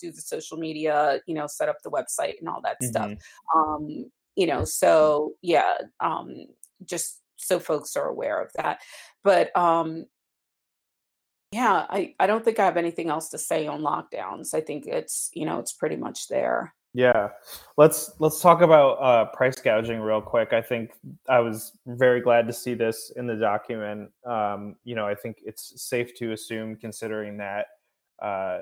do 0.00 0.10
the 0.10 0.20
social 0.20 0.56
media, 0.56 1.20
you 1.26 1.34
know, 1.34 1.46
set 1.46 1.68
up 1.68 1.76
the 1.82 1.90
website 1.90 2.34
and 2.40 2.48
all 2.48 2.60
that 2.62 2.76
mm-hmm. 2.82 2.90
stuff. 2.90 3.12
Um, 3.54 4.10
you 4.36 4.46
know 4.46 4.64
so 4.64 5.32
yeah 5.42 5.74
um 6.00 6.46
just 6.84 7.20
so 7.36 7.58
folks 7.58 7.96
are 7.96 8.08
aware 8.08 8.40
of 8.40 8.50
that. 8.54 8.80
But 9.22 9.56
um 9.56 10.06
yeah 11.52 11.86
i 11.88 12.12
i 12.18 12.26
don't 12.26 12.44
think 12.44 12.58
i 12.58 12.64
have 12.64 12.76
anything 12.76 13.08
else 13.08 13.28
to 13.30 13.38
say 13.38 13.66
on 13.66 13.80
lockdowns. 13.80 14.54
I 14.54 14.60
think 14.60 14.86
it's 14.86 15.30
you 15.32 15.46
know 15.46 15.58
it's 15.58 15.72
pretty 15.72 15.96
much 15.96 16.28
there. 16.28 16.74
Yeah. 16.92 17.28
Let's 17.76 18.12
let's 18.20 18.40
talk 18.40 18.62
about 18.62 18.92
uh 18.94 19.26
price 19.26 19.56
gouging 19.56 20.00
real 20.00 20.22
quick. 20.22 20.52
I 20.52 20.62
think 20.62 20.92
i 21.28 21.40
was 21.40 21.72
very 21.86 22.20
glad 22.20 22.46
to 22.46 22.52
see 22.52 22.74
this 22.74 23.12
in 23.16 23.26
the 23.26 23.36
document. 23.36 24.10
Um 24.24 24.76
you 24.84 24.94
know 24.94 25.06
i 25.06 25.14
think 25.14 25.38
it's 25.44 25.80
safe 25.82 26.14
to 26.16 26.32
assume 26.32 26.76
considering 26.76 27.36
that 27.38 27.66
uh 28.22 28.60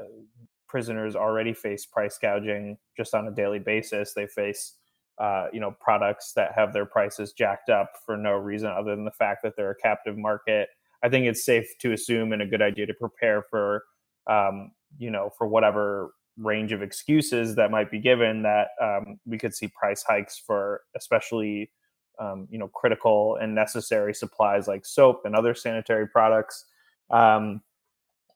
prisoners 0.69 1.15
already 1.15 1.55
face 1.55 1.87
price 1.87 2.19
gouging 2.19 2.77
just 2.97 3.15
on 3.15 3.29
a 3.29 3.31
daily 3.31 3.61
basis. 3.61 4.13
They 4.13 4.27
face 4.27 4.75
uh, 5.19 5.47
you 5.53 5.61
know 5.61 5.75
products 5.81 6.33
that 6.35 6.53
have 6.55 6.73
their 6.73 6.87
prices 6.87 7.33
jacked 7.33 7.71
up 7.71 7.93
for 8.05 8.17
no 8.17 8.33
reason 8.33 8.71
other 8.71 8.95
than 8.95 9.05
the 9.05 9.13
fact 9.13 9.43
that 9.43 9.55
they're 9.57 9.71
a 9.71 9.77
captive 9.77 10.17
market. 10.17 10.69
I 11.03 11.09
think 11.09 11.27
it's 11.27 11.45
safe 11.45 11.67
to 11.81 11.93
assume 11.93 12.33
and 12.33 12.43
a 12.43 12.47
good 12.47 12.63
idea 12.63 12.87
to 12.87 12.95
prepare 12.95 13.43
for 13.43 13.85
um, 14.29 14.73
you 14.99 15.11
know 15.11 15.31
for 15.37 15.47
whatever 15.47 16.15
range 16.37 16.73
of 16.73 16.83
excuses 16.83 17.55
that 17.55 17.71
might 17.71 17.91
be 17.91 18.01
given 18.01 18.43
that 18.43 18.69
um, 18.83 19.21
we 19.25 19.39
could 19.39 19.55
see 19.55 19.69
price 19.69 20.03
hikes 20.03 20.37
for 20.45 20.81
especially 20.97 21.71
um, 22.19 22.49
you 22.51 22.59
know 22.59 22.69
critical 22.69 23.37
and 23.41 23.55
necessary 23.55 24.15
supplies 24.15 24.67
like 24.67 24.85
soap 24.85 25.23
and 25.25 25.37
other 25.37 25.55
sanitary 25.55 26.09
products. 26.09 26.65
Um, 27.11 27.63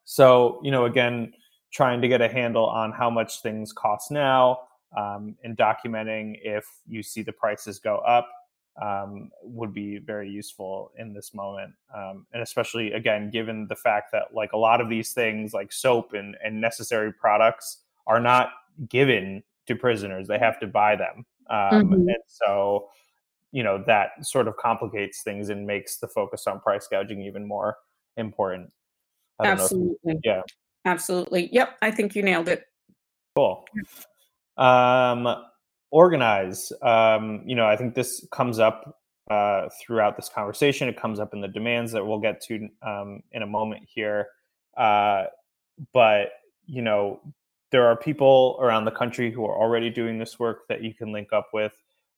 so 0.05 0.61
you 0.63 0.71
know 0.71 0.85
again 0.85 1.33
trying 1.73 2.01
to 2.01 2.09
get 2.09 2.21
a 2.21 2.29
handle 2.29 2.67
on 2.67 2.93
how 2.93 3.11
much 3.11 3.43
things 3.43 3.73
cost 3.73 4.11
now 4.11 4.59
um, 4.97 5.37
and 5.45 5.57
documenting 5.57 6.39
if 6.43 6.67
you 6.87 7.03
see 7.03 7.23
the 7.23 7.33
prices 7.33 7.79
go 7.79 7.99
up 7.99 8.29
um, 8.81 9.31
would 9.43 9.75
be 9.75 9.99
very 9.99 10.31
useful 10.31 10.93
in 10.97 11.13
this 11.13 11.35
moment. 11.35 11.73
Um, 11.95 12.27
and 12.33 12.43
especially, 12.43 12.93
again, 12.93 13.31
given 13.31 13.67
the 13.69 13.77
fact 13.77 14.13
that 14.13 14.35
like 14.35 14.53
a 14.53 14.57
lot 14.57 14.81
of 14.81 14.89
these 14.89 15.13
things, 15.13 15.53
like 15.53 15.73
soap 15.73 16.13
and, 16.13 16.37
and 16.45 16.61
necessary 16.61 17.13
products, 17.13 17.79
are 18.07 18.21
not 18.21 18.51
given 18.89 19.43
to 19.67 19.75
prisoners, 19.75 20.29
they 20.29 20.39
have 20.39 20.59
to 20.61 20.67
buy 20.67 20.97
them. 20.97 21.27
Um, 21.51 21.85
mm-hmm. 21.85 21.93
And 21.95 22.23
so, 22.27 22.89
you 23.53 23.63
know, 23.63 23.83
that 23.87 24.11
sort 24.23 24.49
of 24.49 24.57
complicates 24.57 25.23
things 25.23 25.51
and 25.51 25.67
makes 25.67 25.99
the 25.99 26.09
focus 26.09 26.47
on 26.47 26.61
price 26.61 26.87
gouging 26.91 27.23
even 27.23 27.47
more 27.47 27.77
important. 28.17 28.71
Absolutely. 29.43 30.19
yeah. 30.25 30.43
Absolutely. 30.85 31.49
Yep. 31.53 31.77
I 31.83 31.91
think 31.91 32.15
you 32.15 32.23
nailed 32.23 32.49
it. 32.49 32.65
Cool. 33.35 33.65
Um, 34.59 35.29
organize. 35.91 36.73
Um, 36.83 37.43
you 37.47 37.55
know, 37.55 37.67
I 37.67 37.77
think 37.77 37.95
this 37.95 38.27
comes 38.31 38.59
up 38.59 38.99
uh, 39.31 39.69
throughout 39.81 40.17
this 40.17 40.29
conversation. 40.29 40.89
It 40.89 41.01
comes 41.01 41.21
up 41.21 41.33
in 41.33 41.41
the 41.41 41.49
demands 41.49 41.93
that 41.93 42.05
we'll 42.05 42.21
get 42.21 42.41
to 42.43 42.69
um, 42.83 43.23
in 43.33 43.43
a 43.43 43.47
moment 43.47 43.85
here. 43.87 44.29
Uh, 44.77 45.25
but 45.93 46.29
you 46.67 46.83
know, 46.83 47.21
there 47.71 47.87
are 47.87 47.97
people 47.97 48.59
around 48.61 48.85
the 48.85 48.91
country 48.91 49.31
who 49.31 49.45
are 49.45 49.57
already 49.57 49.91
doing 49.91 50.19
this 50.19 50.39
work 50.39 50.67
that 50.69 50.83
you 50.83 50.95
can 50.95 51.13
link 51.13 51.33
up 51.33 51.49
with. 51.53 51.73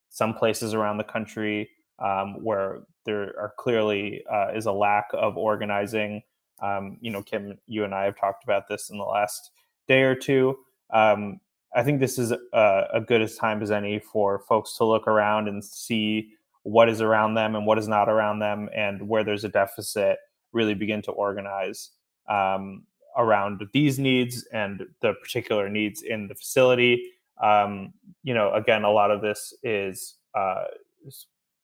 Some 0.09 0.35
places 0.35 0.75
around 0.75 0.99
the 0.99 1.05
country 1.05 1.71
um, 2.01 2.43
where 2.43 2.81
there 3.07 3.35
are 3.39 3.53
clearly 3.59 4.25
uh, 4.33 4.49
is 4.55 4.67
a 4.67 4.73
lack 4.73 5.07
of 5.13 5.37
organizing. 5.37 6.23
Um, 6.63 6.99
you 7.01 7.11
know, 7.11 7.23
Kim, 7.23 7.59
you 7.67 7.85
and 7.85 7.95
I 7.95 8.05
have 8.05 8.17
talked 8.17 8.45
about 8.45 8.69
this 8.69 8.91
in 8.91 8.99
the 8.99 9.05
last 9.05 9.51
day 9.87 10.03
or 10.03 10.15
two. 10.15 10.57
Um, 10.93 11.41
I 11.75 11.83
think 11.83 12.01
this 12.01 12.19
is 12.19 12.33
a, 12.33 12.85
a 12.95 13.01
good 13.01 13.23
as 13.23 13.37
time 13.37 13.63
as 13.63 13.71
any 13.71 13.99
for 14.01 14.41
folks 14.41 14.77
to 14.79 14.85
look 14.85 15.07
around 15.07 15.49
and 15.49 15.65
see 15.65 16.31
what 16.63 16.89
is 16.89 17.01
around 17.01 17.35
them 17.35 17.55
and 17.55 17.65
what 17.67 17.79
is 17.79 17.89
not 17.89 18.09
around 18.09 18.41
them, 18.41 18.69
and 18.75 19.09
where 19.09 19.25
there's 19.25 19.45
a 19.45 19.49
deficit, 19.49 20.19
really 20.53 20.75
begin 20.75 21.01
to 21.03 21.13
organize 21.13 21.91
um, 22.29 22.83
around 23.17 23.63
these 23.73 23.99
needs 23.99 24.47
and 24.53 24.83
the 25.01 25.15
particular 25.15 25.69
needs 25.69 26.03
in 26.03 26.29
the 26.29 26.35
facility. 26.35 27.13
Um, 27.43 27.95
you 28.23 28.35
know, 28.35 28.53
again, 28.53 28.85
a 28.85 28.91
lot 28.91 29.11
of 29.11 29.23
this 29.23 29.55
is 29.63 30.17
uh, 30.35 30.65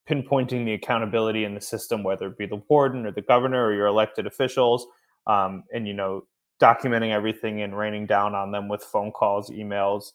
pinpointing 0.09 0.65
the 0.65 0.73
accountability 0.73 1.45
in 1.45 1.55
the 1.55 1.61
system, 1.61 2.03
whether 2.03 2.29
it 2.29 2.39
be 2.39 2.47
the 2.47 2.63
warden 2.69 3.05
or 3.07 3.13
the 3.13 3.23
governor 3.23 3.67
or 3.67 3.75
your 3.75 3.87
elected 3.87 4.27
officials. 4.27 4.87
Um, 5.27 5.65
and 5.75 5.87
you 5.87 5.95
know, 5.95 6.25
documenting 6.61 7.11
everything 7.11 7.63
and 7.63 7.77
raining 7.77 8.07
down 8.07 8.35
on 8.35 8.51
them 8.51 8.69
with 8.69 8.83
phone 8.83 9.13
calls, 9.13 9.51
emails, 9.51 10.13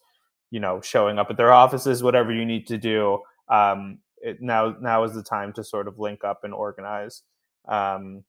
you 0.50 0.60
know, 0.60 0.80
showing 0.80 1.18
up 1.18 1.30
at 1.30 1.36
their 1.36 1.52
offices, 1.52 2.02
whatever 2.02 2.32
you 2.32 2.44
need 2.44 2.66
to 2.66 2.78
do 2.78 3.20
um, 3.48 3.98
it, 4.18 4.40
now 4.40 4.74
now 4.80 5.04
is 5.04 5.14
the 5.14 5.22
time 5.22 5.52
to 5.52 5.64
sort 5.64 5.86
of 5.88 5.98
link 5.98 6.24
up 6.24 6.44
and 6.44 6.54
organize. 6.54 7.22
Um, 7.68 8.24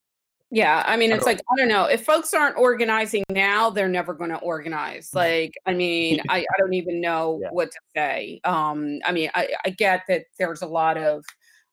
yeah, 0.52 0.84
I 0.86 0.98
mean, 0.98 1.12
it's 1.12 1.26
like 1.26 1.40
I 1.40 1.56
don't 1.58 1.68
know 1.68 1.86
if 1.86 2.06
folks 2.06 2.34
aren't 2.34 2.58
organizing 2.58 3.24
now, 3.30 3.72
they're 3.72 3.90
never 3.90 4.14
going 4.14 4.30
to 4.30 4.38
organize. 4.38 5.10
Mm. 5.10 5.16
Like, 5.16 5.54
I 5.66 5.74
mean, 5.74 6.22
I, 6.30 6.40
I 6.40 6.60
don't 6.60 6.74
even 6.74 7.02
know 7.02 7.40
yeah. 7.44 7.50
what 7.52 7.72
to 7.72 7.80
say. 7.96 8.40
Um, 8.44 9.00
I 9.06 9.12
mean, 9.12 9.32
I, 9.34 9.50
I 9.66 9.72
get 9.72 10.04
that 10.10 10.26
there's 10.38 10.62
a 10.62 10.68
lot 10.68 10.98
of, 10.98 11.24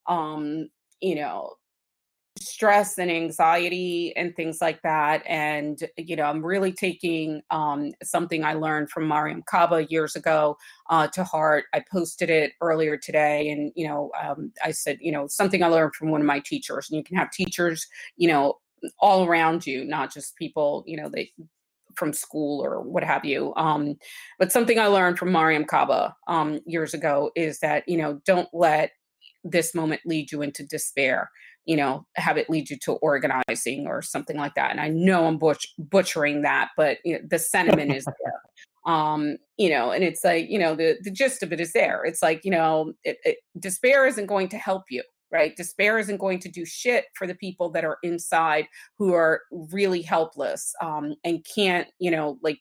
um, 0.06 0.68
you 1.00 1.14
know, 1.14 1.52
stress 2.38 2.98
and 2.98 3.10
anxiety 3.10 4.14
and 4.16 4.34
things 4.34 4.58
like 4.60 4.80
that. 4.82 5.22
And, 5.26 5.78
you 5.96 6.16
know, 6.16 6.24
I'm 6.24 6.44
really 6.44 6.72
taking 6.72 7.42
um, 7.50 7.92
something 8.02 8.44
I 8.44 8.54
learned 8.54 8.90
from 8.90 9.08
Mariame 9.08 9.44
Kaba 9.46 9.86
years 9.90 10.16
ago 10.16 10.56
uh, 10.88 11.08
to 11.08 11.24
heart. 11.24 11.64
I 11.74 11.82
posted 11.90 12.30
it 12.30 12.52
earlier 12.60 12.96
today. 12.96 13.50
And, 13.50 13.72
you 13.74 13.88
know, 13.88 14.10
um, 14.22 14.52
I 14.64 14.70
said, 14.70 14.98
you 15.00 15.12
know, 15.12 15.26
something 15.26 15.62
I 15.62 15.68
learned 15.68 15.94
from 15.94 16.10
one 16.10 16.20
of 16.20 16.26
my 16.26 16.40
teachers. 16.40 16.88
And 16.88 16.96
you 16.96 17.04
can 17.04 17.16
have 17.16 17.30
teachers, 17.30 17.86
you 18.16 18.28
know, 18.28 18.58
all 19.00 19.26
around 19.26 19.66
you, 19.66 19.84
not 19.84 20.12
just 20.12 20.36
people, 20.36 20.84
you 20.86 20.96
know, 20.96 21.08
they 21.08 21.32
from 21.96 22.12
school 22.12 22.64
or 22.64 22.80
what 22.80 23.02
have 23.02 23.24
you. 23.24 23.52
Um, 23.56 23.96
but 24.38 24.52
something 24.52 24.78
I 24.78 24.86
learned 24.86 25.18
from 25.18 25.30
Mariame 25.30 25.66
Kaba 25.66 26.16
um, 26.28 26.60
years 26.64 26.94
ago 26.94 27.30
is 27.34 27.58
that, 27.58 27.86
you 27.88 27.98
know, 27.98 28.20
don't 28.24 28.48
let 28.52 28.92
this 29.42 29.74
moment 29.74 30.02
lead 30.04 30.30
you 30.30 30.42
into 30.42 30.64
despair 30.64 31.30
you 31.66 31.76
know, 31.76 32.06
have 32.16 32.36
it 32.36 32.50
lead 32.50 32.70
you 32.70 32.76
to 32.82 32.92
organizing 32.94 33.86
or 33.86 34.02
something 34.02 34.36
like 34.36 34.54
that. 34.54 34.70
And 34.70 34.80
I 34.80 34.88
know 34.88 35.26
I'm 35.26 35.38
butch- 35.38 35.72
butchering 35.78 36.42
that, 36.42 36.70
but 36.76 36.98
you 37.04 37.14
know, 37.14 37.20
the 37.28 37.38
sentiment 37.38 37.94
is 37.94 38.04
there. 38.24 38.92
Um, 38.92 39.36
you 39.58 39.68
know, 39.68 39.90
and 39.90 40.02
it's 40.02 40.24
like, 40.24 40.48
you 40.48 40.58
know, 40.58 40.74
the, 40.74 40.96
the 41.02 41.10
gist 41.10 41.42
of 41.42 41.52
it 41.52 41.60
is 41.60 41.72
there. 41.72 42.02
It's 42.04 42.22
like, 42.22 42.44
you 42.44 42.50
know, 42.50 42.94
it, 43.04 43.18
it, 43.24 43.36
despair 43.58 44.06
isn't 44.06 44.26
going 44.26 44.48
to 44.48 44.58
help 44.58 44.84
you, 44.88 45.02
right? 45.30 45.54
Despair 45.54 45.98
isn't 45.98 46.16
going 46.16 46.38
to 46.40 46.48
do 46.48 46.64
shit 46.64 47.04
for 47.14 47.26
the 47.26 47.34
people 47.34 47.70
that 47.72 47.84
are 47.84 47.98
inside 48.02 48.66
who 48.98 49.12
are 49.12 49.42
really 49.50 50.00
helpless 50.00 50.72
um, 50.82 51.14
and 51.24 51.44
can't, 51.54 51.88
you 51.98 52.10
know, 52.10 52.38
like 52.42 52.58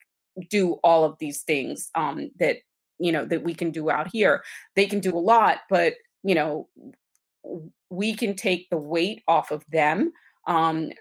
do 0.49 0.73
all 0.83 1.05
of 1.05 1.15
these 1.19 1.43
things 1.43 1.89
um, 1.95 2.29
that, 2.37 2.57
you 2.99 3.13
know, 3.13 3.23
that 3.25 3.43
we 3.43 3.53
can 3.53 3.71
do 3.71 3.89
out 3.89 4.09
here. 4.11 4.43
They 4.75 4.87
can 4.87 4.99
do 4.99 5.17
a 5.17 5.19
lot, 5.19 5.59
but, 5.69 5.93
you 6.21 6.35
know, 6.35 6.67
we 7.89 8.13
can 8.13 8.35
take 8.35 8.69
the 8.69 8.77
weight 8.77 9.23
off 9.27 9.51
of 9.51 9.63
them 9.71 10.11
um, 10.47 10.91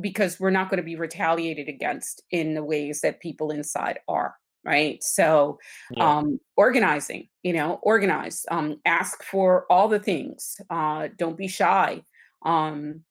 because 0.00 0.38
we're 0.38 0.50
not 0.50 0.68
going 0.68 0.78
to 0.78 0.82
be 0.82 0.96
retaliated 0.96 1.68
against 1.68 2.22
in 2.30 2.54
the 2.54 2.64
ways 2.64 3.00
that 3.00 3.20
people 3.20 3.50
inside 3.50 3.98
are 4.08 4.34
right 4.64 5.02
so 5.02 5.58
yeah. 5.92 6.18
um 6.18 6.38
organizing 6.56 7.28
you 7.42 7.52
know 7.52 7.78
organize 7.82 8.44
um 8.50 8.78
ask 8.84 9.22
for 9.22 9.64
all 9.70 9.88
the 9.88 9.98
things 9.98 10.60
uh 10.70 11.08
don't 11.16 11.38
be 11.38 11.48
shy 11.48 12.02
um 12.44 13.02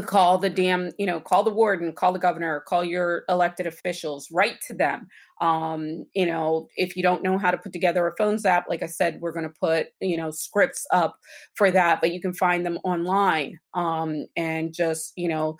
call 0.00 0.38
the 0.38 0.48
damn 0.48 0.90
you 0.98 1.04
know 1.04 1.20
call 1.20 1.44
the 1.44 1.50
warden 1.50 1.92
call 1.92 2.14
the 2.14 2.18
governor 2.18 2.64
call 2.66 2.82
your 2.82 3.24
elected 3.28 3.66
officials 3.66 4.28
write 4.32 4.58
to 4.66 4.72
them. 4.72 5.06
Um 5.40 6.06
you 6.14 6.24
know 6.24 6.68
if 6.76 6.96
you 6.96 7.02
don't 7.02 7.22
know 7.22 7.36
how 7.36 7.50
to 7.50 7.58
put 7.58 7.72
together 7.72 8.06
a 8.06 8.16
phone 8.16 8.38
zap 8.38 8.66
like 8.68 8.82
i 8.82 8.86
said 8.86 9.20
we're 9.20 9.32
going 9.32 9.48
to 9.48 9.60
put 9.60 9.88
you 10.00 10.16
know 10.16 10.30
scripts 10.30 10.86
up 10.92 11.16
for 11.54 11.70
that 11.70 12.00
but 12.00 12.12
you 12.12 12.20
can 12.20 12.32
find 12.32 12.64
them 12.64 12.78
online 12.84 13.58
um 13.74 14.26
and 14.36 14.72
just 14.72 15.12
you 15.16 15.28
know 15.28 15.56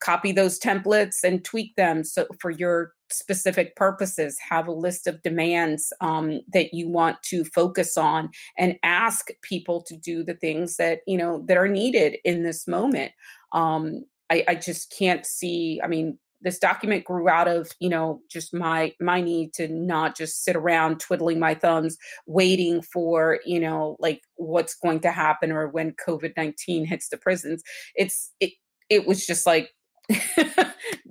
copy 0.00 0.32
those 0.32 0.58
templates 0.58 1.24
and 1.24 1.44
tweak 1.44 1.74
them 1.76 2.02
so 2.02 2.26
for 2.40 2.50
your 2.50 2.92
specific 3.10 3.76
purposes 3.76 4.36
have 4.40 4.66
a 4.66 4.72
list 4.72 5.06
of 5.06 5.22
demands 5.22 5.92
um, 6.00 6.40
that 6.52 6.74
you 6.74 6.88
want 6.88 7.16
to 7.22 7.44
focus 7.44 7.96
on 7.96 8.28
and 8.58 8.76
ask 8.82 9.28
people 9.42 9.80
to 9.82 9.96
do 9.96 10.24
the 10.24 10.34
things 10.34 10.76
that 10.76 11.00
you 11.06 11.16
know 11.16 11.44
that 11.46 11.56
are 11.56 11.68
needed 11.68 12.16
in 12.24 12.42
this 12.42 12.66
moment 12.66 13.12
um, 13.52 14.04
I, 14.30 14.44
I 14.48 14.54
just 14.56 14.94
can't 14.96 15.24
see 15.24 15.80
i 15.82 15.86
mean 15.86 16.18
this 16.42 16.58
document 16.58 17.04
grew 17.04 17.28
out 17.28 17.48
of 17.48 17.70
you 17.80 17.88
know 17.88 18.20
just 18.30 18.52
my 18.54 18.92
my 19.00 19.20
need 19.20 19.52
to 19.54 19.68
not 19.68 20.16
just 20.16 20.44
sit 20.44 20.56
around 20.56 21.00
twiddling 21.00 21.38
my 21.38 21.54
thumbs 21.54 21.96
waiting 22.26 22.82
for 22.82 23.40
you 23.44 23.60
know 23.60 23.96
like 23.98 24.22
what's 24.36 24.74
going 24.74 25.00
to 25.00 25.10
happen 25.10 25.50
or 25.50 25.68
when 25.68 25.92
covid-19 25.92 26.86
hits 26.86 27.08
the 27.08 27.16
prisons 27.16 27.62
it's 27.94 28.32
it 28.40 28.52
it 28.90 29.06
was 29.06 29.26
just 29.26 29.46
like 29.46 29.70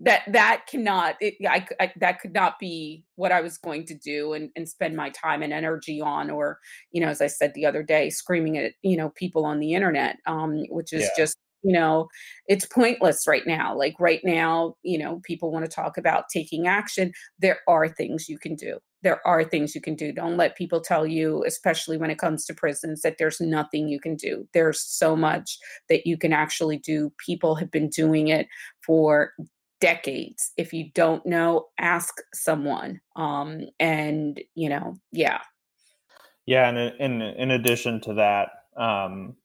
that 0.01 0.21
that 0.27 0.61
cannot 0.69 1.15
it, 1.19 1.35
I, 1.45 1.67
I, 1.81 1.91
that 1.97 2.21
could 2.21 2.33
not 2.33 2.59
be 2.59 3.03
what 3.15 3.33
I 3.33 3.41
was 3.41 3.57
going 3.57 3.85
to 3.87 3.93
do 3.93 4.31
and, 4.31 4.51
and 4.55 4.69
spend 4.69 4.95
my 4.95 5.09
time 5.09 5.43
and 5.43 5.51
energy 5.51 5.99
on 5.99 6.29
or 6.29 6.59
you 6.93 7.01
know 7.01 7.09
as 7.09 7.19
I 7.19 7.27
said 7.27 7.53
the 7.53 7.65
other 7.65 7.83
day 7.83 8.09
screaming 8.09 8.57
at 8.57 8.71
you 8.83 8.95
know 8.95 9.09
people 9.09 9.45
on 9.45 9.59
the 9.59 9.73
internet 9.73 10.17
um 10.27 10.63
which 10.69 10.93
is 10.93 11.01
yeah. 11.01 11.09
just 11.17 11.37
you 11.65 11.73
know 11.73 12.07
it's 12.47 12.65
pointless 12.65 13.27
right 13.27 13.47
now 13.47 13.75
like 13.75 13.95
right 13.99 14.21
now 14.23 14.75
you 14.83 14.97
know 14.97 15.19
people 15.23 15.51
want 15.51 15.65
to 15.65 15.71
talk 15.71 15.97
about 15.97 16.25
taking 16.31 16.67
action 16.67 17.11
there 17.39 17.59
are 17.67 17.89
things 17.89 18.29
you 18.29 18.37
can 18.37 18.55
do 18.55 18.77
there 19.01 19.19
are 19.25 19.43
things 19.43 19.73
you 19.73 19.81
can 19.81 19.95
do 19.95 20.11
don't 20.11 20.37
let 20.37 20.55
people 20.55 20.79
tell 20.79 21.05
you 21.05 21.43
especially 21.45 21.97
when 21.97 22.11
it 22.11 22.19
comes 22.19 22.45
to 22.45 22.53
prisons 22.53 23.01
that 23.01 23.15
there's 23.17 23.41
nothing 23.41 23.89
you 23.89 23.99
can 23.99 24.15
do 24.15 24.47
there's 24.53 24.81
so 24.81 25.15
much 25.15 25.57
that 25.89 26.05
you 26.05 26.17
can 26.17 26.31
actually 26.31 26.77
do 26.77 27.11
people 27.25 27.55
have 27.55 27.71
been 27.71 27.89
doing 27.89 28.27
it 28.27 28.47
for 28.85 29.31
decades 29.81 30.51
if 30.57 30.71
you 30.71 30.89
don't 30.93 31.25
know 31.25 31.65
ask 31.79 32.13
someone 32.33 32.99
um 33.15 33.61
and 33.79 34.41
you 34.53 34.69
know 34.69 34.95
yeah. 35.11 35.39
Yeah 36.45 36.69
and 36.69 36.77
in 36.99 37.21
in 37.21 37.51
addition 37.51 37.99
to 38.01 38.13
that 38.15 38.49
um 38.77 39.35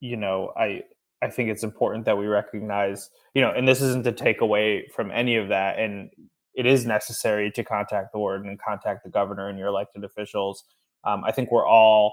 you 0.00 0.16
know 0.16 0.52
i 0.56 0.82
I 1.22 1.28
think 1.28 1.50
it's 1.50 1.64
important 1.64 2.04
that 2.04 2.16
we 2.16 2.26
recognize, 2.26 3.10
you 3.34 3.42
know, 3.42 3.50
and 3.50 3.66
this 3.66 3.80
isn't 3.80 4.04
to 4.04 4.12
take 4.12 4.40
away 4.40 4.88
from 4.94 5.10
any 5.10 5.36
of 5.36 5.48
that. 5.48 5.78
And 5.78 6.10
it 6.54 6.66
is 6.66 6.86
necessary 6.86 7.50
to 7.52 7.64
contact 7.64 8.12
the 8.12 8.18
warden 8.18 8.48
and 8.48 8.60
contact 8.60 9.04
the 9.04 9.10
governor 9.10 9.48
and 9.48 9.58
your 9.58 9.68
elected 9.68 10.04
officials. 10.04 10.64
Um, 11.04 11.24
I 11.24 11.32
think 11.32 11.50
we're 11.50 11.66
all 11.66 12.12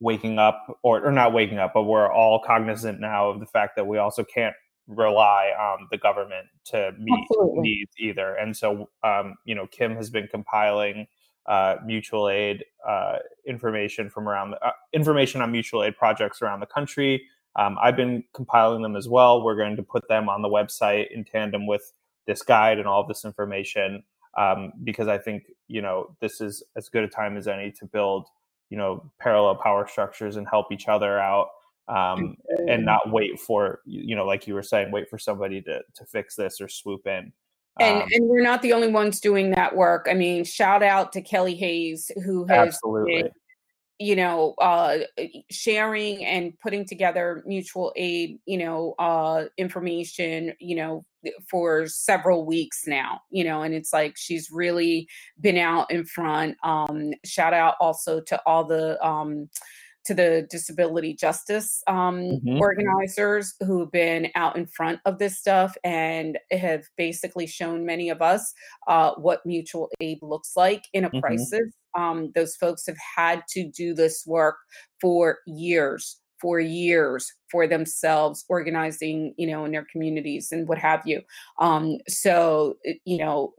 waking 0.00 0.38
up, 0.38 0.78
or, 0.82 1.04
or 1.04 1.12
not 1.12 1.32
waking 1.32 1.58
up, 1.58 1.72
but 1.74 1.84
we're 1.84 2.12
all 2.12 2.40
cognizant 2.40 3.00
now 3.00 3.30
of 3.30 3.40
the 3.40 3.46
fact 3.46 3.76
that 3.76 3.86
we 3.86 3.98
also 3.98 4.24
can't 4.24 4.54
rely 4.86 5.50
on 5.58 5.88
the 5.90 5.98
government 5.98 6.46
to 6.66 6.92
meet 6.98 7.26
Absolutely. 7.30 7.62
needs 7.62 7.90
either. 7.98 8.34
And 8.34 8.56
so, 8.56 8.88
um, 9.02 9.34
you 9.44 9.54
know, 9.54 9.66
Kim 9.66 9.96
has 9.96 10.10
been 10.10 10.28
compiling 10.28 11.06
uh, 11.46 11.76
mutual 11.84 12.28
aid 12.28 12.64
uh, 12.86 13.18
information 13.46 14.10
from 14.10 14.28
around 14.28 14.50
the 14.50 14.66
uh, 14.66 14.72
information 14.92 15.40
on 15.40 15.52
mutual 15.52 15.82
aid 15.84 15.96
projects 15.96 16.42
around 16.42 16.60
the 16.60 16.66
country. 16.66 17.22
Um, 17.56 17.76
I've 17.80 17.96
been 17.96 18.22
compiling 18.34 18.82
them 18.82 18.96
as 18.96 19.08
well. 19.08 19.42
We're 19.42 19.56
going 19.56 19.76
to 19.76 19.82
put 19.82 20.06
them 20.08 20.28
on 20.28 20.42
the 20.42 20.48
website 20.48 21.10
in 21.10 21.24
tandem 21.24 21.66
with 21.66 21.92
this 22.26 22.42
guide 22.42 22.78
and 22.78 22.86
all 22.86 23.00
of 23.00 23.08
this 23.08 23.24
information 23.24 24.02
um, 24.36 24.72
because 24.84 25.08
I 25.08 25.18
think 25.18 25.44
you 25.68 25.82
know 25.82 26.14
this 26.20 26.40
is 26.40 26.62
as 26.76 26.88
good 26.88 27.04
a 27.04 27.08
time 27.08 27.36
as 27.36 27.48
any 27.48 27.72
to 27.72 27.86
build 27.86 28.28
you 28.70 28.76
know 28.76 29.10
parallel 29.18 29.56
power 29.56 29.86
structures 29.88 30.36
and 30.36 30.46
help 30.48 30.70
each 30.70 30.88
other 30.88 31.18
out 31.18 31.48
um, 31.88 32.36
and 32.68 32.84
not 32.84 33.10
wait 33.10 33.40
for 33.40 33.80
you 33.86 34.14
know 34.14 34.26
like 34.26 34.46
you 34.46 34.54
were 34.54 34.62
saying 34.62 34.90
wait 34.90 35.08
for 35.08 35.18
somebody 35.18 35.62
to 35.62 35.80
to 35.94 36.04
fix 36.04 36.36
this 36.36 36.60
or 36.60 36.68
swoop 36.68 37.06
in. 37.06 37.32
And, 37.78 38.02
um, 38.02 38.08
and 38.12 38.24
we're 38.26 38.42
not 38.42 38.62
the 38.62 38.72
only 38.72 38.88
ones 38.88 39.20
doing 39.20 39.50
that 39.50 39.76
work. 39.76 40.06
I 40.10 40.14
mean, 40.14 40.44
shout 40.44 40.82
out 40.82 41.12
to 41.12 41.20
Kelly 41.20 41.54
Hayes, 41.54 42.10
who 42.24 42.46
has 42.46 42.68
absolutely. 42.68 43.24
You 43.98 44.16
know 44.16 44.54
uh 44.60 44.98
sharing 45.50 46.24
and 46.24 46.52
putting 46.60 46.84
together 46.84 47.42
mutual 47.46 47.92
aid 47.96 48.38
you 48.44 48.58
know 48.58 48.94
uh 48.98 49.44
information 49.56 50.52
you 50.60 50.76
know 50.76 51.04
for 51.48 51.86
several 51.86 52.44
weeks 52.44 52.84
now 52.86 53.20
you 53.30 53.42
know 53.42 53.62
and 53.62 53.74
it's 53.74 53.92
like 53.92 54.14
she's 54.16 54.50
really 54.50 55.08
been 55.40 55.56
out 55.56 55.90
in 55.90 56.04
front 56.04 56.56
um 56.62 57.12
shout 57.24 57.54
out 57.54 57.74
also 57.80 58.20
to 58.20 58.40
all 58.44 58.64
the 58.64 59.04
um 59.04 59.48
to 60.06 60.14
the 60.14 60.46
disability 60.50 61.14
justice 61.14 61.82
um, 61.86 62.18
mm-hmm. 62.18 62.58
organizers 62.60 63.54
who've 63.66 63.90
been 63.90 64.28
out 64.34 64.56
in 64.56 64.66
front 64.66 65.00
of 65.04 65.18
this 65.18 65.38
stuff 65.38 65.76
and 65.84 66.38
have 66.50 66.84
basically 66.96 67.46
shown 67.46 67.84
many 67.84 68.08
of 68.08 68.22
us 68.22 68.52
uh, 68.88 69.12
what 69.16 69.44
mutual 69.44 69.90
aid 70.00 70.18
looks 70.22 70.52
like 70.56 70.84
in 70.92 71.04
a 71.04 71.08
mm-hmm. 71.08 71.20
crisis. 71.20 71.72
Um, 71.96 72.30
those 72.34 72.56
folks 72.56 72.86
have 72.86 72.98
had 73.16 73.42
to 73.50 73.68
do 73.70 73.94
this 73.94 74.24
work 74.26 74.56
for 75.00 75.38
years 75.46 76.20
for 76.40 76.60
years 76.60 77.32
for 77.50 77.66
themselves 77.66 78.44
organizing 78.50 79.32
you 79.38 79.46
know 79.46 79.64
in 79.64 79.72
their 79.72 79.86
communities 79.90 80.52
and 80.52 80.68
what 80.68 80.76
have 80.76 81.00
you 81.06 81.22
um 81.60 81.96
so 82.08 82.76
you 83.06 83.16
know 83.16 83.54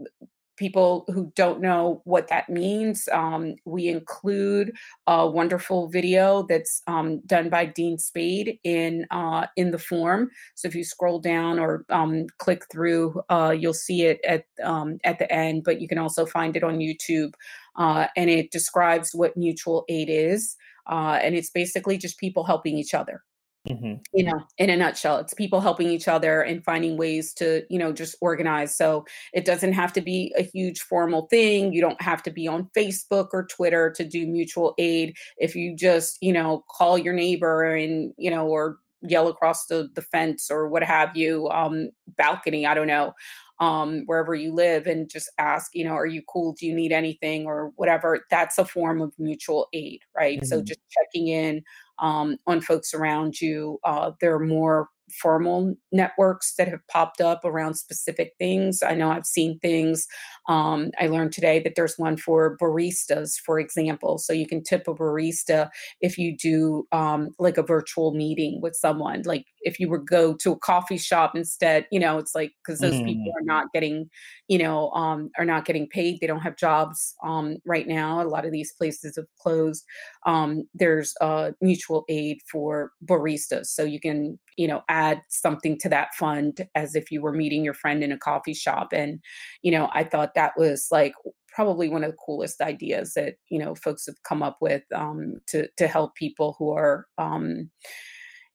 people 0.58 1.06
who 1.08 1.32
don't 1.36 1.62
know 1.62 2.02
what 2.04 2.28
that 2.28 2.50
means, 2.50 3.08
um, 3.14 3.56
we 3.66 3.88
include 3.88 4.74
a 5.06 5.26
wonderful 5.26 5.88
video 5.88 6.44
that's 6.50 6.82
um, 6.88 7.22
done 7.26 7.50
by 7.50 7.66
Dean 7.66 7.98
Spade 7.98 8.60
in 8.64 9.06
uh, 9.12 9.48
in 9.56 9.72
the 9.72 9.80
form. 9.80 10.30
So 10.56 10.68
if 10.68 10.76
you 10.76 10.84
scroll 10.84 11.20
down 11.20 11.60
or 11.60 11.86
um, 11.90 12.28
click 12.40 12.66
through, 12.72 13.22
uh, 13.30 13.56
you'll 13.58 13.74
see 13.74 14.04
it 14.04 14.20
at 14.26 14.46
um, 14.64 14.98
at 15.04 15.20
the 15.20 15.32
end. 15.32 15.64
But 15.64 15.80
you 15.80 15.88
can 15.88 15.98
also 16.00 16.26
find 16.26 16.58
it 16.58 16.64
on 16.64 16.80
YouTube, 16.80 17.34
uh, 17.78 18.08
and 18.16 18.30
it 18.30 18.52
describes 18.52 19.12
what 19.14 19.38
mutual 19.38 19.86
aid 19.88 20.10
is. 20.10 20.58
uh, 20.88 21.20
and 21.22 21.36
it's 21.36 21.50
basically 21.50 21.98
just 21.98 22.18
people 22.18 22.44
helping 22.44 22.78
each 22.78 22.94
other. 22.94 23.24
Mm-hmm. 23.68 23.96
You 24.14 24.24
know, 24.24 24.42
in 24.58 24.70
a 24.70 24.78
nutshell, 24.78 25.18
it's 25.18 25.34
people 25.34 25.60
helping 25.60 25.90
each 25.90 26.08
other 26.08 26.42
and 26.42 26.64
finding 26.64 26.96
ways 26.98 27.34
to, 27.34 27.64
you 27.70 27.78
know, 27.78 27.92
just 27.92 28.16
organize. 28.22 28.78
So 28.78 29.06
it 29.34 29.46
doesn't 29.46 29.74
have 29.74 29.92
to 29.94 30.02
be 30.02 30.34
a 30.38 30.44
huge 30.44 30.82
formal 30.82 31.28
thing. 31.28 31.74
You 31.74 31.82
don't 31.82 32.02
have 32.02 32.24
to 32.24 32.32
be 32.32 32.48
on 32.48 32.70
Facebook 32.76 33.30
or 33.34 33.46
Twitter 33.46 33.92
to 33.92 34.06
do 34.06 34.26
mutual 34.26 34.74
aid. 34.78 35.16
If 35.38 35.56
you 35.56 35.76
just, 35.76 36.18
you 36.22 36.32
know, 36.32 36.64
call 36.70 36.98
your 36.98 37.14
neighbor 37.14 37.64
and, 37.76 38.14
you 38.18 38.32
know, 38.32 38.48
or 38.48 38.78
yell 39.02 39.28
across 39.28 39.66
the, 39.66 39.90
the 39.96 40.02
fence 40.02 40.50
or 40.50 40.70
what 40.70 40.84
have 40.84 41.16
you, 41.16 41.50
um, 41.50 41.90
balcony, 42.18 42.66
I 42.66 42.74
don't 42.74 42.88
know, 42.88 43.14
um, 43.60 44.04
wherever 44.06 44.36
you 44.36 44.54
live 44.54 44.88
and 44.88 45.10
just 45.10 45.30
ask, 45.40 45.72
you 45.74 45.84
know, 45.84 45.94
are 45.94 46.06
you 46.06 46.22
cool? 46.28 46.54
Do 46.54 46.66
you 46.66 46.76
need 46.76 46.92
anything 46.92 47.46
or 47.46 47.72
whatever? 47.76 48.26
That's 48.30 48.58
a 48.58 48.66
form 48.66 49.02
of 49.02 49.14
mutual 49.18 49.68
aid, 49.74 50.02
right? 50.16 50.38
Mm-hmm. 50.38 50.46
So 50.46 50.62
just 50.62 50.80
checking 50.90 51.28
in 51.28 51.64
um, 52.00 52.38
on 52.48 52.62
folks 52.62 52.94
around 52.94 53.42
you. 53.42 53.80
Uh, 53.84 54.12
there 54.22 54.36
are 54.36 54.46
more 54.46 54.90
formal 55.22 55.74
networks 55.92 56.56
that 56.56 56.68
have 56.68 56.86
popped 56.88 57.22
up 57.22 57.46
around 57.46 57.76
specific 57.76 58.34
things. 58.38 58.84
I 58.84 58.94
know 58.94 59.10
I've 59.10 59.26
seen 59.26 59.60
things. 59.60 60.08
Um, 60.50 60.92
I 61.00 61.08
learned 61.08 61.32
today 61.32 61.60
that 61.60 61.76
there's 61.76 61.98
one 61.98 62.18
for 62.18 62.58
baristas, 62.58 63.36
for 63.46 63.60
example. 63.60 64.18
So 64.18 64.34
you 64.34 64.48
can 64.48 64.64
tip 64.64 64.88
a 64.88 64.94
barista 64.94 65.70
if 66.02 66.18
you 66.18 66.36
do 66.36 66.88
um, 66.92 67.30
like 67.40 67.58
a 67.58 67.64
virtual 67.64 68.14
meeting 68.14 68.60
with 68.62 68.76
someone. 68.76 69.24
Like 69.26 69.46
if 69.68 69.80
you 69.80 69.90
were 69.90 70.00
go 70.00 70.34
to 70.34 70.54
a 70.54 70.60
coffee 70.60 70.98
shop 70.98 71.36
instead, 71.36 71.86
you 71.92 72.00
know, 72.00 72.18
it's 72.18 72.34
like 72.34 72.54
because 72.66 72.80
those 72.80 72.96
mm. 72.96 73.06
people 73.06 73.34
are 73.38 73.44
not 73.44 73.68
getting, 73.74 74.10
you 74.48 74.58
know, 74.58 74.90
um, 74.92 75.30
are 75.38 75.46
not 75.46 75.66
getting 75.66 75.88
paid. 75.88 76.20
They 76.20 76.28
don't 76.28 76.40
have 76.40 76.56
jobs 76.56 77.14
um, 77.24 77.58
right 77.66 77.88
now. 77.88 78.22
A 78.22 78.24
lot 78.24 78.46
of 78.46 78.54
these 78.54 78.74
places 78.74 79.18
have 79.18 79.26
closed. 79.40 79.84
Um, 80.26 80.64
there's 80.74 81.14
uh, 81.20 81.52
mutual 81.62 82.06
aid 82.08 82.40
for 82.50 82.92
baristas, 83.06 83.68
so 83.68 83.84
you 83.84 84.00
can, 84.00 84.40
you 84.56 84.68
know, 84.68 84.82
add 84.88 85.22
something 85.28 85.78
to 85.80 85.90
that 85.90 86.16
fund 86.16 86.66
as 86.74 86.96
if 86.96 87.12
you 87.12 87.22
were 87.22 87.34
meeting 87.34 87.64
your 87.64 87.74
friend 87.74 88.04
in 88.04 88.12
a 88.14 88.18
coffee 88.18 88.54
shop. 88.54 88.94
And, 88.94 89.20
you 89.62 89.72
know, 89.72 89.90
I 89.94 90.06
thought 90.06 90.34
that 90.36 90.54
was 90.58 90.88
like 90.92 91.14
probably 91.54 91.90
one 91.90 92.04
of 92.04 92.12
the 92.12 92.18
coolest 92.24 92.62
ideas 92.62 93.14
that 93.16 93.34
you 93.50 93.58
know 93.58 93.74
folks 93.74 94.06
have 94.06 94.22
come 94.24 94.44
up 94.44 94.58
with 94.62 94.84
um, 94.96 95.42
to 95.48 95.68
to 95.76 95.88
help 95.88 96.16
people 96.16 96.56
who 96.58 96.72
are 96.72 97.08
um, 97.18 97.70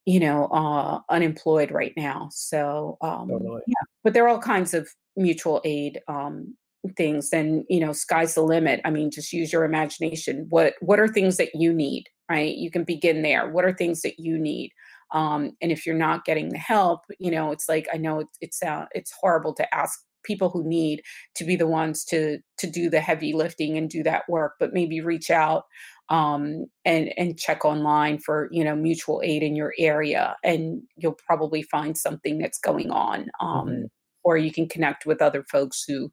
you 0.06 0.20
know 0.20 0.46
uh, 0.46 1.00
unemployed 1.10 1.70
right 1.70 1.92
now. 1.96 2.28
So 2.32 2.98
um, 3.00 3.28
totally. 3.28 3.62
yeah, 3.66 3.74
but 4.04 4.14
there 4.14 4.24
are 4.24 4.28
all 4.28 4.38
kinds 4.38 4.74
of 4.74 4.88
mutual 5.16 5.60
aid 5.64 6.00
um, 6.08 6.54
things, 6.96 7.32
and 7.32 7.64
you 7.68 7.80
know, 7.80 7.92
sky's 7.92 8.34
the 8.34 8.42
limit. 8.42 8.80
I 8.84 8.90
mean, 8.90 9.10
just 9.10 9.32
use 9.32 9.52
your 9.52 9.64
imagination. 9.64 10.46
What 10.48 10.74
what 10.80 10.98
are 10.98 11.08
things 11.08 11.36
that 11.36 11.54
you 11.54 11.72
need? 11.72 12.08
Right, 12.28 12.54
you 12.56 12.70
can 12.70 12.84
begin 12.84 13.22
there. 13.22 13.50
What 13.50 13.64
are 13.64 13.72
things 13.72 14.02
that 14.02 14.18
you 14.18 14.38
need? 14.38 14.72
Um, 15.12 15.52
and 15.60 15.70
if 15.70 15.84
you're 15.84 15.94
not 15.94 16.24
getting 16.24 16.48
the 16.48 16.58
help, 16.58 17.00
you 17.18 17.30
know, 17.30 17.52
it's 17.52 17.68
like 17.68 17.86
I 17.92 17.98
know 17.98 18.20
it's 18.20 18.38
it's, 18.40 18.62
uh, 18.62 18.86
it's 18.92 19.12
horrible 19.20 19.54
to 19.54 19.74
ask 19.74 20.00
people 20.24 20.48
who 20.48 20.64
need 20.64 21.02
to 21.34 21.44
be 21.44 21.56
the 21.56 21.66
ones 21.66 22.04
to 22.04 22.38
to 22.58 22.66
do 22.66 22.88
the 22.88 23.00
heavy 23.00 23.32
lifting 23.32 23.76
and 23.76 23.90
do 23.90 24.02
that 24.02 24.28
work, 24.28 24.54
but 24.58 24.72
maybe 24.72 25.00
reach 25.00 25.30
out 25.30 25.64
um, 26.08 26.66
and 26.84 27.10
and 27.16 27.38
check 27.38 27.64
online 27.64 28.18
for 28.18 28.48
you 28.52 28.64
know 28.64 28.76
mutual 28.76 29.20
aid 29.24 29.42
in 29.42 29.56
your 29.56 29.72
area, 29.78 30.36
and 30.44 30.82
you'll 30.96 31.18
probably 31.26 31.62
find 31.62 31.96
something 31.96 32.38
that's 32.38 32.58
going 32.58 32.90
on. 32.90 33.30
Um, 33.40 33.68
mm-hmm. 33.68 33.84
Or 34.24 34.36
you 34.36 34.52
can 34.52 34.68
connect 34.68 35.04
with 35.04 35.20
other 35.20 35.44
folks 35.50 35.82
who, 35.86 36.08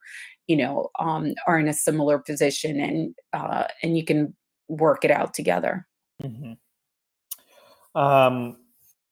you 0.48 0.58
know, 0.58 0.90
um, 1.00 1.36
are 1.46 1.60
in 1.60 1.68
a 1.68 1.74
similar 1.74 2.18
position, 2.18 2.80
and 2.80 3.16
uh, 3.34 3.66
and 3.84 3.98
you 3.98 4.04
can 4.04 4.36
work 4.68 5.06
it 5.06 5.12
out 5.12 5.34
together. 5.34 5.88
Mm-hmm. 6.24 6.54
Um, 8.00 8.58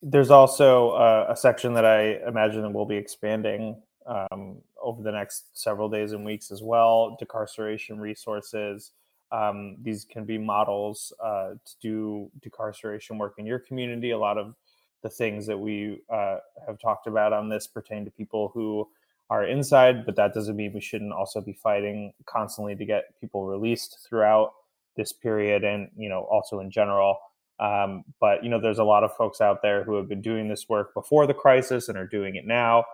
there's 0.01 0.31
also 0.31 0.91
a, 0.91 1.31
a, 1.31 1.35
section 1.35 1.73
that 1.73 1.85
I 1.85 2.19
imagine 2.27 2.61
that 2.61 2.71
we'll 2.71 2.85
be 2.85 2.95
expanding 2.95 3.81
um, 4.05 4.61
over 4.81 5.01
the 5.01 5.11
next 5.11 5.45
several 5.53 5.89
days 5.89 6.11
and 6.11 6.23
weeks 6.23 6.51
as 6.51 6.61
well. 6.61 7.17
Decarceration 7.21 7.99
resources. 7.99 8.91
Um, 9.31 9.77
these 9.81 10.05
can 10.05 10.25
be 10.25 10.37
models 10.37 11.13
uh, 11.23 11.51
to 11.65 11.75
do 11.81 12.31
decarceration 12.39 13.17
work 13.17 13.35
in 13.37 13.45
your 13.45 13.59
community. 13.59 14.11
A 14.11 14.17
lot 14.17 14.37
of 14.37 14.55
the 15.03 15.09
things 15.09 15.45
that 15.47 15.57
we 15.57 16.01
uh, 16.09 16.37
have 16.65 16.79
talked 16.79 17.07
about 17.07 17.33
on 17.33 17.49
this 17.49 17.67
pertain 17.67 18.05
to 18.05 18.11
people 18.11 18.51
who 18.53 18.87
are 19.29 19.45
inside, 19.45 20.05
but 20.05 20.15
that 20.15 20.33
doesn't 20.33 20.55
mean 20.55 20.71
we 20.73 20.81
shouldn't 20.81 21.11
also 21.11 21.41
be 21.41 21.53
fighting 21.53 22.13
constantly 22.25 22.75
to 22.75 22.85
get 22.85 23.19
people 23.19 23.45
released 23.45 23.99
throughout 24.07 24.53
this 24.95 25.13
period 25.13 25.63
and 25.63 25.89
you 25.95 26.09
know 26.09 26.21
also 26.21 26.59
in 26.59 26.71
general 26.71 27.19
um, 27.59 28.03
but 28.19 28.43
you 28.43 28.49
know, 28.49 28.59
there's 28.59 28.79
a 28.79 28.83
lot 28.83 29.03
of 29.03 29.15
folks 29.15 29.41
out 29.41 29.61
there 29.61 29.83
who 29.83 29.95
have 29.95 30.07
been 30.07 30.21
doing 30.21 30.47
this 30.47 30.69
work 30.69 30.93
before 30.93 31.25
the 31.25 31.33
crisis 31.33 31.89
and 31.89 31.97
are 31.97 32.07
doing 32.07 32.35
it 32.35 32.45
now. 32.45 32.85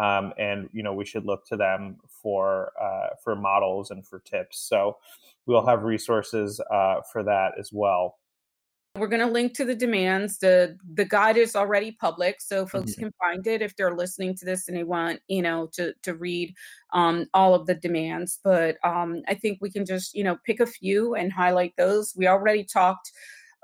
Um, 0.00 0.32
and 0.38 0.68
you 0.72 0.82
know, 0.82 0.94
we 0.94 1.04
should 1.04 1.26
look 1.26 1.46
to 1.48 1.56
them 1.56 1.96
for 2.08 2.72
uh, 2.80 3.14
for 3.22 3.36
models 3.36 3.90
and 3.90 4.06
for 4.06 4.20
tips. 4.20 4.58
So 4.58 4.96
we'll 5.46 5.66
have 5.66 5.82
resources 5.82 6.60
uh, 6.72 7.02
for 7.12 7.22
that 7.24 7.52
as 7.58 7.70
well. 7.72 8.16
We're 8.96 9.06
going 9.06 9.24
to 9.24 9.32
link 9.32 9.54
to 9.54 9.64
the 9.64 9.74
demands. 9.74 10.38
the 10.38 10.76
The 10.94 11.04
guide 11.04 11.36
is 11.36 11.54
already 11.54 11.92
public, 11.92 12.40
so 12.40 12.66
folks 12.66 12.92
mm-hmm. 12.92 13.02
can 13.02 13.12
find 13.20 13.46
it 13.46 13.62
if 13.62 13.76
they're 13.76 13.94
listening 13.94 14.34
to 14.36 14.44
this 14.44 14.66
and 14.66 14.76
they 14.76 14.84
want, 14.84 15.20
you 15.28 15.42
know, 15.42 15.68
to 15.74 15.92
to 16.02 16.14
read 16.14 16.54
um, 16.92 17.26
all 17.34 17.54
of 17.54 17.66
the 17.66 17.74
demands. 17.74 18.40
But 18.42 18.78
um, 18.82 19.22
I 19.28 19.34
think 19.34 19.58
we 19.60 19.70
can 19.70 19.84
just, 19.84 20.14
you 20.14 20.24
know, 20.24 20.38
pick 20.44 20.60
a 20.60 20.66
few 20.66 21.14
and 21.14 21.32
highlight 21.32 21.74
those. 21.76 22.14
We 22.16 22.26
already 22.26 22.64
talked 22.64 23.12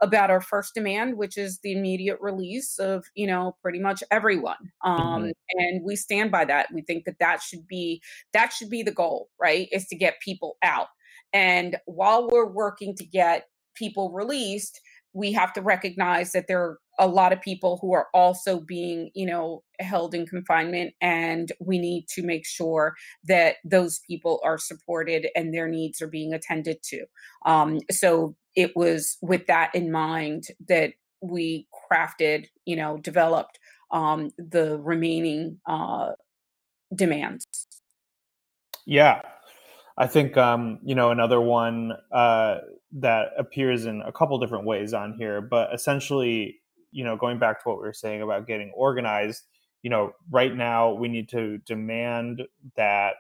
about 0.03 0.31
our 0.31 0.41
first 0.41 0.75
demand, 0.75 1.17
which 1.17 1.39
is 1.39 1.59
the 1.61 1.73
immediate 1.73 2.19
release 2.21 2.79
of 2.79 3.07
you 3.15 3.27
know 3.27 3.57
pretty 3.63 3.81
much 3.81 4.03
everyone, 4.11 4.73
um, 4.85 5.25
mm-hmm. 5.25 5.31
and 5.59 5.85
we 5.85 5.97
stand 5.97 6.31
by 6.31 6.45
that. 6.45 6.69
We 6.73 6.83
think 6.83 7.05
that 7.05 7.19
that 7.21 7.43
should 7.43 7.67
be 7.67 8.03
that 8.33 8.53
should 8.53 8.71
be 8.71 8.83
the 8.83 8.93
goal, 8.93 9.29
right? 9.41 9.69
Is 9.73 9.87
to 9.89 9.97
get 9.97 10.21
people 10.21 10.57
out. 10.63 10.89
And 11.33 11.77
while 11.87 12.29
we're 12.29 12.47
working 12.47 12.95
to 12.97 13.05
get 13.05 13.49
people 13.75 14.13
released, 14.13 14.81
we 15.13 15.33
have 15.33 15.53
to 15.55 15.63
recognize 15.63 16.33
that 16.33 16.47
there 16.47 16.63
are 16.63 16.79
a 16.99 17.07
lot 17.07 17.33
of 17.33 17.41
people 17.41 17.79
who 17.81 17.93
are 17.93 18.09
also 18.15 18.61
being 18.61 19.11
you 19.15 19.27
know 19.27 19.63
held 19.81 20.15
in 20.15 20.27
confinement 20.27 20.95
and 21.01 21.53
we 21.61 21.79
need 21.79 22.07
to 22.09 22.23
make 22.23 22.47
sure 22.47 22.95
that 23.25 23.57
those 23.65 24.01
people 24.07 24.41
are 24.45 24.59
supported 24.59 25.29
and 25.35 25.53
their 25.53 25.69
needs 25.69 26.01
are 26.01 26.09
being 26.09 26.33
attended 26.33 26.83
to 26.83 27.05
um, 27.45 27.79
so 27.91 28.35
it 28.57 28.75
was 28.75 29.19
with 29.23 29.47
that 29.47 29.75
in 29.75 29.93
mind 29.93 30.49
that 30.69 30.95
we 31.21 31.67
crafted 31.91 32.47
you 32.65 32.77
know 32.77 32.99
developed 32.99 33.59
um, 33.91 34.31
the 34.39 34.79
remaining 34.79 35.61
uh, 35.67 36.13
demands. 36.95 37.47
Yeah. 38.85 39.23
I 39.99 40.07
think 40.07 40.37
um, 40.37 40.79
you 40.85 40.95
know 40.95 41.11
another 41.11 41.41
one 41.41 41.93
uh, 42.13 42.59
that 42.93 43.29
appears 43.39 43.87
in 43.87 44.03
a 44.03 44.13
couple 44.13 44.39
different 44.39 44.67
ways 44.67 44.93
on 44.93 45.15
here, 45.19 45.41
but 45.41 45.73
essentially, 45.73 46.61
you 46.93 47.05
know, 47.05 47.17
going 47.17 47.39
back 47.39 47.63
to 47.63 47.69
what 47.69 47.79
we 47.79 47.85
were 47.85 47.93
saying 47.93 48.23
about 48.23 48.47
getting 48.47 48.73
organized, 48.75 49.43
you 49.83 49.91
know, 49.91 50.13
right 50.31 50.55
now 50.55 50.93
we 50.93 51.09
need 51.09 51.29
to 51.31 51.59
demand 51.59 52.43
that 52.77 53.15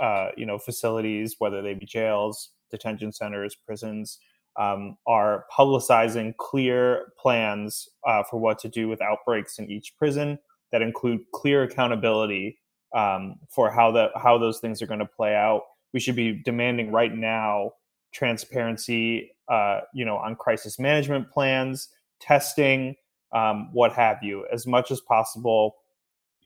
uh, 0.00 0.28
you 0.36 0.46
know 0.46 0.58
facilities, 0.58 1.36
whether 1.38 1.60
they 1.60 1.74
be 1.74 1.84
jails, 1.84 2.50
detention 2.70 3.12
centers, 3.12 3.54
prisons, 3.54 4.18
um, 4.56 4.96
are 5.06 5.44
publicizing 5.56 6.36
clear 6.36 7.12
plans 7.18 7.88
uh, 8.06 8.22
for 8.24 8.38
what 8.38 8.58
to 8.60 8.68
do 8.68 8.88
with 8.88 9.00
outbreaks 9.00 9.58
in 9.58 9.70
each 9.70 9.96
prison 9.96 10.38
that 10.70 10.82
include 10.82 11.20
clear 11.32 11.62
accountability 11.62 12.58
um, 12.94 13.36
for 13.48 13.70
how 13.70 13.90
the 13.90 14.10
how 14.16 14.36
those 14.38 14.58
things 14.58 14.82
are 14.82 14.86
going 14.86 14.98
to 14.98 15.06
play 15.06 15.34
out 15.34 15.62
we 15.92 16.00
should 16.00 16.16
be 16.16 16.42
demanding 16.44 16.90
right 16.90 17.14
now 17.14 17.72
transparency, 18.12 19.32
uh, 19.48 19.80
you 19.94 20.04
know, 20.04 20.16
on 20.16 20.36
crisis 20.36 20.78
management 20.78 21.30
plans, 21.30 21.88
testing, 22.20 22.94
um, 23.32 23.70
what 23.72 23.92
have 23.92 24.18
you, 24.22 24.46
as 24.52 24.66
much 24.66 24.90
as 24.90 25.00
possible. 25.00 25.76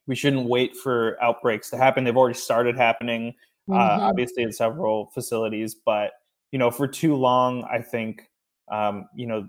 We 0.06 0.14
shouldn't 0.14 0.48
wait 0.48 0.76
for 0.76 1.20
outbreaks 1.22 1.70
to 1.70 1.76
happen. 1.76 2.04
They've 2.04 2.16
already 2.16 2.38
started 2.38 2.76
happening, 2.76 3.34
uh, 3.68 3.72
mm-hmm. 3.72 4.00
uh, 4.02 4.08
obviously 4.08 4.44
in 4.44 4.52
several 4.52 5.06
facilities, 5.06 5.74
but 5.74 6.12
you 6.52 6.58
know, 6.58 6.70
for 6.70 6.86
too 6.86 7.14
long, 7.14 7.64
I 7.64 7.80
think, 7.80 8.30
um, 8.70 9.08
you 9.14 9.26
know, 9.26 9.48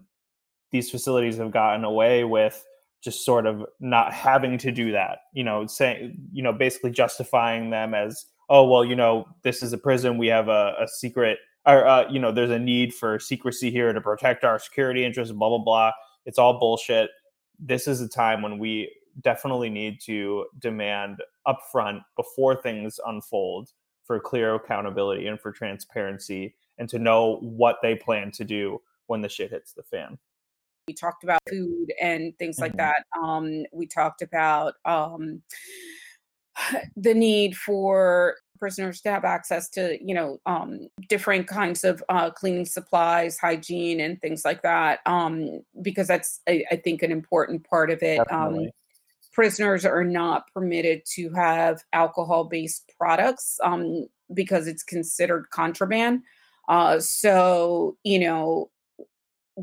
these 0.71 0.89
facilities 0.91 1.37
have 1.37 1.51
gotten 1.51 1.83
away 1.83 2.23
with 2.23 2.63
just 3.01 3.23
sort 3.23 3.45
of 3.45 3.65
not 3.79 4.13
having 4.13 4.57
to 4.57 4.71
do 4.71 4.91
that. 4.91 5.19
You 5.33 5.43
know, 5.43 5.67
saying, 5.67 6.17
you 6.31 6.43
know, 6.43 6.51
basically 6.51 6.91
justifying 6.91 7.69
them 7.69 7.93
as 7.93 8.25
oh 8.49 8.67
well 8.67 8.83
you 8.83 8.95
know 8.95 9.27
this 9.43 9.61
is 9.61 9.73
a 9.73 9.77
prison 9.77 10.17
we 10.17 10.27
have 10.27 10.47
a, 10.47 10.75
a 10.79 10.87
secret 10.87 11.39
or 11.65 11.85
uh, 11.85 12.09
you 12.09 12.19
know 12.19 12.31
there's 12.31 12.51
a 12.51 12.59
need 12.59 12.93
for 12.93 13.19
secrecy 13.19 13.71
here 13.71 13.91
to 13.93 14.01
protect 14.01 14.43
our 14.43 14.59
security 14.59 15.05
interests 15.05 15.33
blah 15.33 15.49
blah 15.49 15.57
blah 15.57 15.91
it's 16.25 16.39
all 16.39 16.59
bullshit 16.59 17.09
this 17.59 17.87
is 17.87 18.01
a 18.01 18.07
time 18.07 18.41
when 18.41 18.57
we 18.57 18.91
definitely 19.21 19.69
need 19.69 19.99
to 19.99 20.45
demand 20.59 21.21
upfront 21.47 22.01
before 22.15 22.55
things 22.55 22.99
unfold 23.07 23.69
for 24.05 24.19
clear 24.19 24.55
accountability 24.55 25.27
and 25.27 25.39
for 25.39 25.51
transparency 25.51 26.55
and 26.77 26.89
to 26.89 26.99
know 26.99 27.37
what 27.41 27.77
they 27.81 27.95
plan 27.95 28.31
to 28.31 28.43
do 28.43 28.81
when 29.07 29.21
the 29.21 29.29
shit 29.29 29.51
hits 29.51 29.73
the 29.73 29.83
fan. 29.83 30.17
We 30.87 30.93
talked 30.93 31.23
about 31.23 31.41
food 31.49 31.91
and 32.01 32.37
things 32.37 32.59
like 32.59 32.73
mm-hmm. 32.73 32.77
that. 32.77 33.03
Um, 33.21 33.65
we 33.73 33.87
talked 33.87 34.21
about 34.21 34.75
um, 34.85 35.41
the 36.95 37.13
need 37.13 37.55
for 37.55 38.35
prisoners 38.59 39.01
to 39.01 39.11
have 39.11 39.23
access 39.23 39.69
to 39.69 39.97
you 40.03 40.13
know 40.13 40.39
um, 40.45 40.87
different 41.07 41.47
kinds 41.47 41.83
of 41.83 42.03
uh, 42.09 42.29
cleaning 42.29 42.65
supplies 42.65 43.37
hygiene 43.37 43.99
and 43.99 44.19
things 44.21 44.43
like 44.43 44.61
that 44.63 44.99
um, 45.05 45.61
because 45.81 46.07
that's 46.07 46.41
I, 46.47 46.63
I, 46.71 46.75
think 46.77 47.03
an 47.03 47.11
important 47.11 47.67
part 47.69 47.91
of 47.91 48.01
it 48.01 48.19
um, 48.31 48.69
prisoners 49.31 49.85
are 49.85 50.03
not 50.03 50.51
permitted 50.53 51.03
to 51.13 51.29
have 51.33 51.83
alcohol 51.93 52.45
based 52.45 52.91
products 52.97 53.59
um, 53.63 54.07
because 54.33 54.67
it's 54.67 54.83
considered 54.83 55.49
contraband 55.51 56.21
uh, 56.67 56.99
so 56.99 57.97
you 58.03 58.19
know 58.19 58.69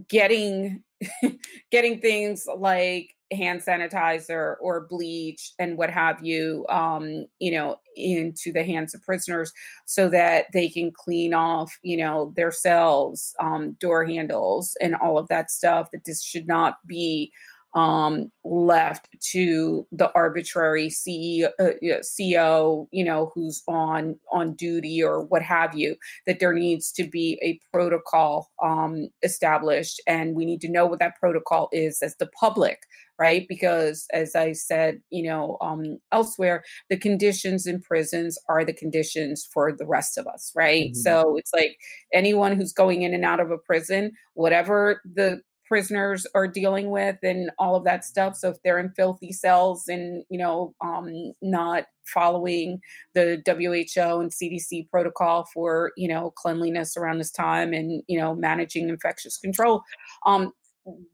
getting 0.09 0.83
getting 1.71 2.01
things 2.01 2.47
like 2.57 3.15
hand 3.33 3.61
sanitizer 3.61 4.57
or 4.61 4.87
bleach 4.89 5.53
and 5.59 5.77
what 5.77 5.91
have 5.91 6.25
you 6.25 6.65
um 6.69 7.27
you 7.39 7.51
know 7.51 7.77
into 7.97 8.53
the 8.53 8.63
hands 8.63 8.95
of 8.95 9.03
prisoners 9.03 9.53
so 9.87 10.09
that 10.09 10.47
they 10.53 10.69
can 10.69 10.93
clean 10.93 11.33
off 11.33 11.77
you 11.83 11.97
know 11.97 12.33
their 12.37 12.53
cells 12.53 13.35
um 13.41 13.73
door 13.81 14.05
handles 14.05 14.77
and 14.81 14.95
all 14.97 15.19
of 15.19 15.27
that 15.29 15.51
stuff 15.51 15.89
that 15.91 16.05
this 16.05 16.23
should 16.23 16.47
not 16.47 16.77
be 16.87 17.33
um, 17.75 18.31
left 18.45 19.09
to 19.33 19.87
the 19.91 20.13
arbitrary 20.15 20.89
CEO, 20.89 21.49
uh, 21.59 21.71
CEO, 21.83 22.87
you 22.93 23.05
know, 23.05 23.33
who's 23.35 23.63
on 23.67 24.19
on 24.33 24.55
duty 24.55 25.03
or 25.03 25.23
what 25.23 25.43
have 25.43 25.75
you. 25.75 25.97
That 26.27 26.41
there 26.41 26.53
needs 26.53 26.93
to 26.93 27.05
be 27.05 27.39
a 27.43 27.59
protocol 27.73 28.51
um, 28.63 29.09
established, 29.23 30.01
and 30.07 30.35
we 30.35 30.45
need 30.45 30.61
to 30.63 30.69
know 30.69 30.87
what 30.87 31.01
that 31.01 31.19
protocol 31.19 31.69
is 31.73 32.01
as 32.03 32.17
the 32.17 32.29
public, 32.29 32.79
right? 33.19 33.47
Because 33.49 34.07
as 34.13 34.35
I 34.35 34.53
said, 34.53 35.01
you 35.11 35.25
know, 35.25 35.59
um, 35.61 35.99
elsewhere, 36.13 36.63
the 36.91 36.97
conditions 36.97 37.67
in 37.67 37.81
prisons 37.81 38.39
are 38.49 38.65
the 38.65 38.73
conditions 38.73 39.49
for 39.53 39.73
the 39.73 39.87
rest 39.87 40.17
of 40.17 40.27
us, 40.27 40.53
right? 40.55 40.91
Mm-hmm. 40.91 41.01
So 41.01 41.37
it's 41.37 41.53
like 41.53 41.77
anyone 42.13 42.57
who's 42.57 42.73
going 42.73 43.03
in 43.03 43.15
and 43.15 43.25
out 43.25 43.41
of 43.41 43.51
a 43.51 43.59
prison, 43.59 44.13
whatever 44.35 45.01
the 45.05 45.41
prisoners 45.67 46.27
are 46.35 46.47
dealing 46.47 46.91
with 46.91 47.17
and 47.23 47.51
all 47.59 47.77
of 47.77 47.85
that 47.85 48.05
stuff 48.05 48.37
so 48.37 48.51
if 48.51 48.57
they're 48.63 48.79
in 48.79 48.91
filthy 48.91 49.33
cells 49.33 49.89
and 49.89 50.25
you 50.31 50.39
know 50.39 50.75
um, 50.81 51.33
not 51.43 51.85
following 52.07 52.79
the 53.15 53.43
WHO 53.47 54.21
and 54.21 54.31
CDC 54.31 54.89
protocol 54.91 55.47
for 55.53 55.93
you 55.97 56.09
know 56.09 56.33
cleanliness 56.37 56.97
around 56.97 57.19
this 57.19 57.33
time 57.33 57.73
and 57.73 58.03
you 58.07 58.19
know 58.19 58.35
managing 58.35 58.89
infectious 58.89 59.39
control 59.39 59.83
um, 60.27 60.53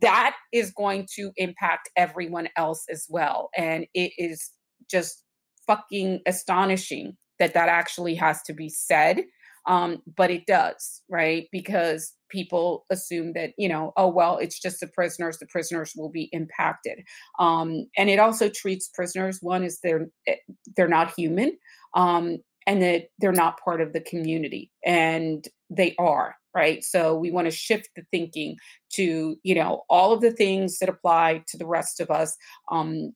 that 0.01 0.35
is 0.52 0.72
going 0.72 1.06
to 1.14 1.32
impact 1.36 1.89
everyone 1.97 2.48
else 2.56 2.85
as 2.90 3.06
well 3.09 3.51
and 3.56 3.86
it 3.94 4.12
is 4.18 4.51
just 4.90 5.24
fucking 5.66 6.20
astonishing 6.27 7.16
that 7.39 7.55
that 7.55 7.68
actually 7.68 8.14
has 8.14 8.43
to 8.43 8.52
be 8.52 8.68
said 8.68 9.22
um, 9.66 10.02
but 10.16 10.31
it 10.31 10.47
does, 10.47 11.02
right? 11.09 11.47
Because 11.52 12.12
people 12.31 12.86
assume 12.90 13.32
that, 13.35 13.52
you 13.59 13.69
know, 13.69 13.93
oh, 13.97 14.09
well, 14.09 14.39
it's 14.39 14.61
just 14.61 14.81
the 14.81 14.86
prisoners, 14.89 15.39
the 15.39 15.47
prisoners 15.47 15.93
will 15.97 16.11
be 16.11 16.28
impacted. 16.32 17.01
Um, 17.39 17.86
and 17.97 18.09
it 18.09 18.19
also 18.19 18.48
treats 18.48 18.89
prisoners, 18.89 19.39
one 19.40 19.65
is 19.65 19.81
they're, 19.82 20.09
eh, 20.27 20.36
they're 20.77 20.89
not 20.89 21.12
human. 21.16 21.57
Um, 21.94 22.39
and 22.66 22.82
that 22.82 23.09
they're 23.19 23.32
not 23.32 23.61
part 23.65 23.81
of 23.81 23.93
the 23.93 24.01
community 24.01 24.70
and 24.85 25.48
they 25.70 25.94
are 25.98 26.36
right 26.55 26.85
so 26.85 27.16
we 27.16 27.31
want 27.31 27.47
to 27.47 27.51
shift 27.51 27.89
the 27.97 28.02
thinking 28.11 28.57
to 28.93 29.36
you 29.43 29.55
know 29.55 29.82
all 29.89 30.12
of 30.12 30.20
the 30.20 30.32
things 30.32 30.78
that 30.78 30.89
apply 30.89 31.43
to 31.48 31.57
the 31.57 31.66
rest 31.66 32.01
of 32.01 32.11
us 32.11 32.36
um, 32.70 33.12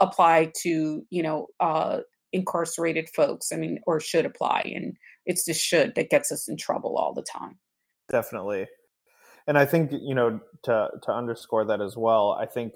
apply 0.00 0.50
to 0.62 1.04
you 1.10 1.22
know 1.22 1.46
uh, 1.60 1.98
incarcerated 2.32 3.08
folks 3.08 3.52
i 3.52 3.56
mean 3.56 3.78
or 3.86 4.00
should 4.00 4.26
apply 4.26 4.62
and 4.74 4.96
it's 5.26 5.44
the 5.44 5.54
should 5.54 5.94
that 5.94 6.10
gets 6.10 6.30
us 6.32 6.48
in 6.48 6.56
trouble 6.56 6.96
all 6.96 7.14
the 7.14 7.22
time 7.22 7.58
definitely. 8.10 8.66
And 9.46 9.58
i 9.58 9.64
think 9.64 9.90
you 9.92 10.14
know 10.14 10.40
to 10.62 10.88
to 11.02 11.12
underscore 11.12 11.64
that 11.64 11.80
as 11.80 11.96
well 11.96 12.38
i 12.40 12.46
think 12.46 12.74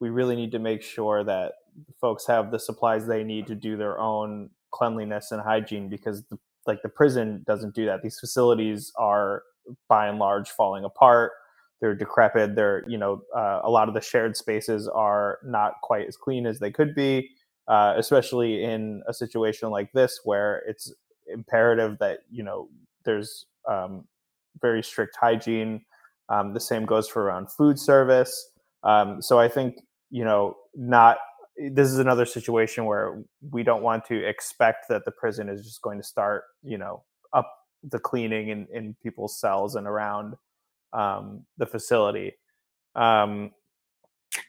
we 0.00 0.10
really 0.10 0.36
need 0.36 0.52
to 0.52 0.58
make 0.58 0.82
sure 0.82 1.22
that 1.24 1.52
folks 2.00 2.26
have 2.26 2.50
the 2.50 2.58
supplies 2.58 3.06
they 3.06 3.24
need 3.24 3.46
to 3.46 3.54
do 3.54 3.76
their 3.76 3.98
own 3.98 4.50
cleanliness 4.70 5.30
and 5.30 5.40
hygiene 5.40 5.88
because 5.88 6.24
the, 6.24 6.38
like 6.66 6.82
the 6.82 6.88
prison 6.88 7.44
doesn't 7.46 7.74
do 7.74 7.86
that. 7.86 8.02
These 8.02 8.18
facilities 8.18 8.92
are 8.96 9.42
by 9.88 10.08
and 10.08 10.18
large 10.18 10.50
falling 10.50 10.84
apart. 10.84 11.32
They're 11.80 11.94
decrepit. 11.94 12.56
They're 12.56 12.84
you 12.88 12.98
know 12.98 13.22
uh, 13.36 13.60
a 13.62 13.70
lot 13.70 13.88
of 13.88 13.94
the 13.94 14.00
shared 14.00 14.36
spaces 14.36 14.88
are 14.88 15.38
not 15.44 15.74
quite 15.82 16.06
as 16.06 16.16
clean 16.16 16.46
as 16.46 16.58
they 16.58 16.70
could 16.70 16.94
be 16.94 17.30
uh, 17.68 17.94
especially 17.96 18.64
in 18.64 19.02
a 19.06 19.12
situation 19.12 19.70
like 19.70 19.92
this 19.92 20.20
where 20.24 20.62
it's 20.66 20.92
imperative 21.26 21.98
that 22.00 22.20
you 22.30 22.42
know 22.42 22.68
there's 23.04 23.46
um, 23.68 24.04
very 24.60 24.82
strict 24.82 25.16
hygiene. 25.20 25.82
Um, 26.28 26.52
the 26.52 26.60
same 26.60 26.84
goes 26.84 27.08
for 27.08 27.22
around 27.22 27.50
food 27.50 27.78
service. 27.78 28.50
Um, 28.82 29.22
so 29.22 29.38
I 29.38 29.48
think 29.48 29.76
you 30.10 30.24
know 30.24 30.56
not 30.74 31.18
this 31.56 31.88
is 31.88 31.98
another 31.98 32.24
situation 32.24 32.84
where 32.84 33.22
we 33.50 33.62
don't 33.62 33.82
want 33.82 34.04
to 34.06 34.24
expect 34.24 34.86
that 34.88 35.04
the 35.04 35.10
prison 35.10 35.48
is 35.48 35.64
just 35.64 35.82
going 35.82 35.98
to 35.98 36.04
start 36.04 36.44
you 36.62 36.78
know 36.78 37.02
up 37.32 37.52
the 37.82 37.98
cleaning 37.98 38.48
in, 38.48 38.66
in 38.72 38.96
people's 39.02 39.40
cells 39.40 39.74
and 39.74 39.86
around 39.86 40.34
um, 40.92 41.44
the 41.58 41.66
facility. 41.66 42.32
Um, 42.94 43.52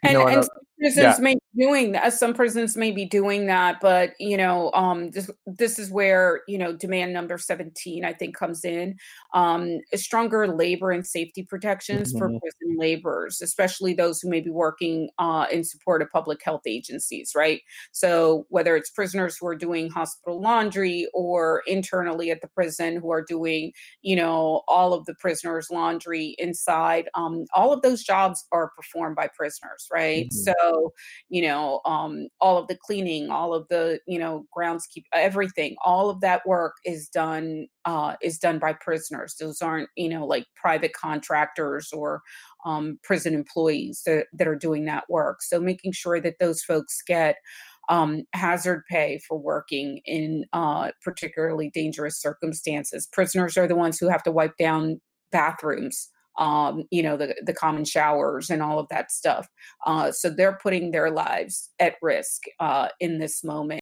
and, 0.04 0.14
know, 0.14 0.28
and 0.28 0.48
prisons 0.80 1.18
yeah. 1.18 1.18
may 1.20 1.36
be 1.36 1.66
doing 1.66 1.92
that 1.92 2.14
some 2.14 2.34
prisons 2.34 2.78
may 2.78 2.92
be 2.92 3.06
doing 3.06 3.48
that 3.48 3.78
but 3.82 4.12
you 4.20 4.38
know 4.38 4.72
um 4.74 5.10
this 5.12 5.30
this 5.46 5.78
is 5.78 5.92
where 5.92 6.42
you 6.48 6.58
know 6.58 6.72
demand 6.72 7.12
number 7.14 7.38
17 7.38 8.06
i 8.06 8.14
think 8.14 8.36
comes 8.36 8.64
in 8.64 8.96
um 9.34 9.80
stronger 9.96 10.48
labor 10.48 10.92
and 10.92 11.06
safety 11.06 11.44
protections 11.44 12.14
mm-hmm. 12.14 12.20
for 12.20 12.28
prison 12.28 12.78
laborers 12.78 13.42
especially 13.42 13.94
those 13.94 14.22
who 14.22 14.30
may 14.30 14.42
be 14.42 14.50
working 14.50 15.10
uh 15.18 15.46
in 15.52 15.64
support 15.64 16.02
of 16.02 16.10
public 16.12 16.40
health 16.44 16.64
agencies 16.66 17.34
right 17.36 17.62
so 17.92 18.46
whether 18.50 18.76
it's 18.76 18.90
prisoners 18.90 19.38
who 19.38 19.48
are 19.48 19.56
doing 19.56 19.90
hospital 19.90 20.42
laundry 20.42 21.08
or 21.14 21.62
internally 21.68 22.32
at 22.32 22.42
the 22.42 22.48
prison 22.48 23.00
who 23.02 23.12
are 23.12 23.24
doing 23.24 23.72
you 24.02 24.16
know 24.16 24.62
all 24.68 24.94
of 24.94 25.06
the 25.06 25.16
prisoners 25.16 25.68
laundry 25.72 26.36
inside 26.38 27.10
um 27.16 27.46
all 27.54 27.74
of 27.74 27.82
those 27.82 28.04
jobs 28.04 28.46
are 28.52 28.72
performed 28.76 29.16
by 29.16 29.28
prisoners 29.36 29.88
right 29.92 30.28
mm-hmm. 30.28 30.52
so 30.52 30.69
so 30.70 30.94
you 31.30 31.42
know 31.42 31.82
um, 31.86 32.28
all 32.40 32.58
of 32.58 32.68
the 32.68 32.78
cleaning 32.78 33.30
all 33.30 33.54
of 33.54 33.68
the 33.70 34.00
you 34.08 34.20
know 34.20 34.46
groundskeep 34.56 35.04
everything 35.14 35.76
all 35.84 36.10
of 36.10 36.22
that 36.22 36.46
work 36.46 36.76
is 36.86 37.08
done 37.10 37.68
uh, 37.86 38.16
is 38.22 38.38
done 38.38 38.60
by 38.60 38.74
prisoners. 38.74 39.36
Those 39.40 39.62
aren't 39.62 39.90
you 39.96 40.10
know 40.10 40.26
like 40.26 40.46
private 40.56 40.94
contractors 40.94 41.92
or 41.92 42.22
um, 42.66 43.00
prison 43.04 43.34
employees 43.34 44.04
that, 44.06 44.28
that 44.34 44.48
are 44.48 44.56
doing 44.56 44.86
that 44.86 45.06
work. 45.10 45.42
So 45.42 45.60
making 45.60 45.94
sure 45.94 46.20
that 46.22 46.36
those 46.40 46.62
folks 46.62 47.02
get 47.08 47.38
um, 47.88 48.24
hazard 48.34 48.84
pay 48.90 49.20
for 49.28 49.40
working 49.40 50.02
in 50.06 50.46
uh, 50.54 50.92
particularly 51.04 51.72
dangerous 51.74 52.22
circumstances. 52.22 53.08
Prisoners 53.12 53.58
are 53.58 53.68
the 53.68 53.76
ones 53.76 53.98
who 53.98 54.08
have 54.10 54.24
to 54.24 54.32
wipe 54.32 54.58
down 54.58 55.02
bathrooms 55.32 56.10
um, 56.40 56.86
you 56.90 57.04
know, 57.04 57.18
the, 57.18 57.36
the 57.46 57.54
common 57.54 57.86
showers 57.86 58.50
and 58.50 58.64
all 58.64 58.80
of 58.80 58.88
that 58.90 59.12
stuff. 59.12 59.48
Uh, 59.86 60.12
so 60.12 60.30
they're 60.30 60.58
putting 60.64 60.92
their 60.92 61.12
lives 61.12 61.70
at 61.80 61.96
risk 62.02 62.44
uh, 62.60 62.88
in 63.00 63.20
this 63.20 63.44
moment. 63.44 63.82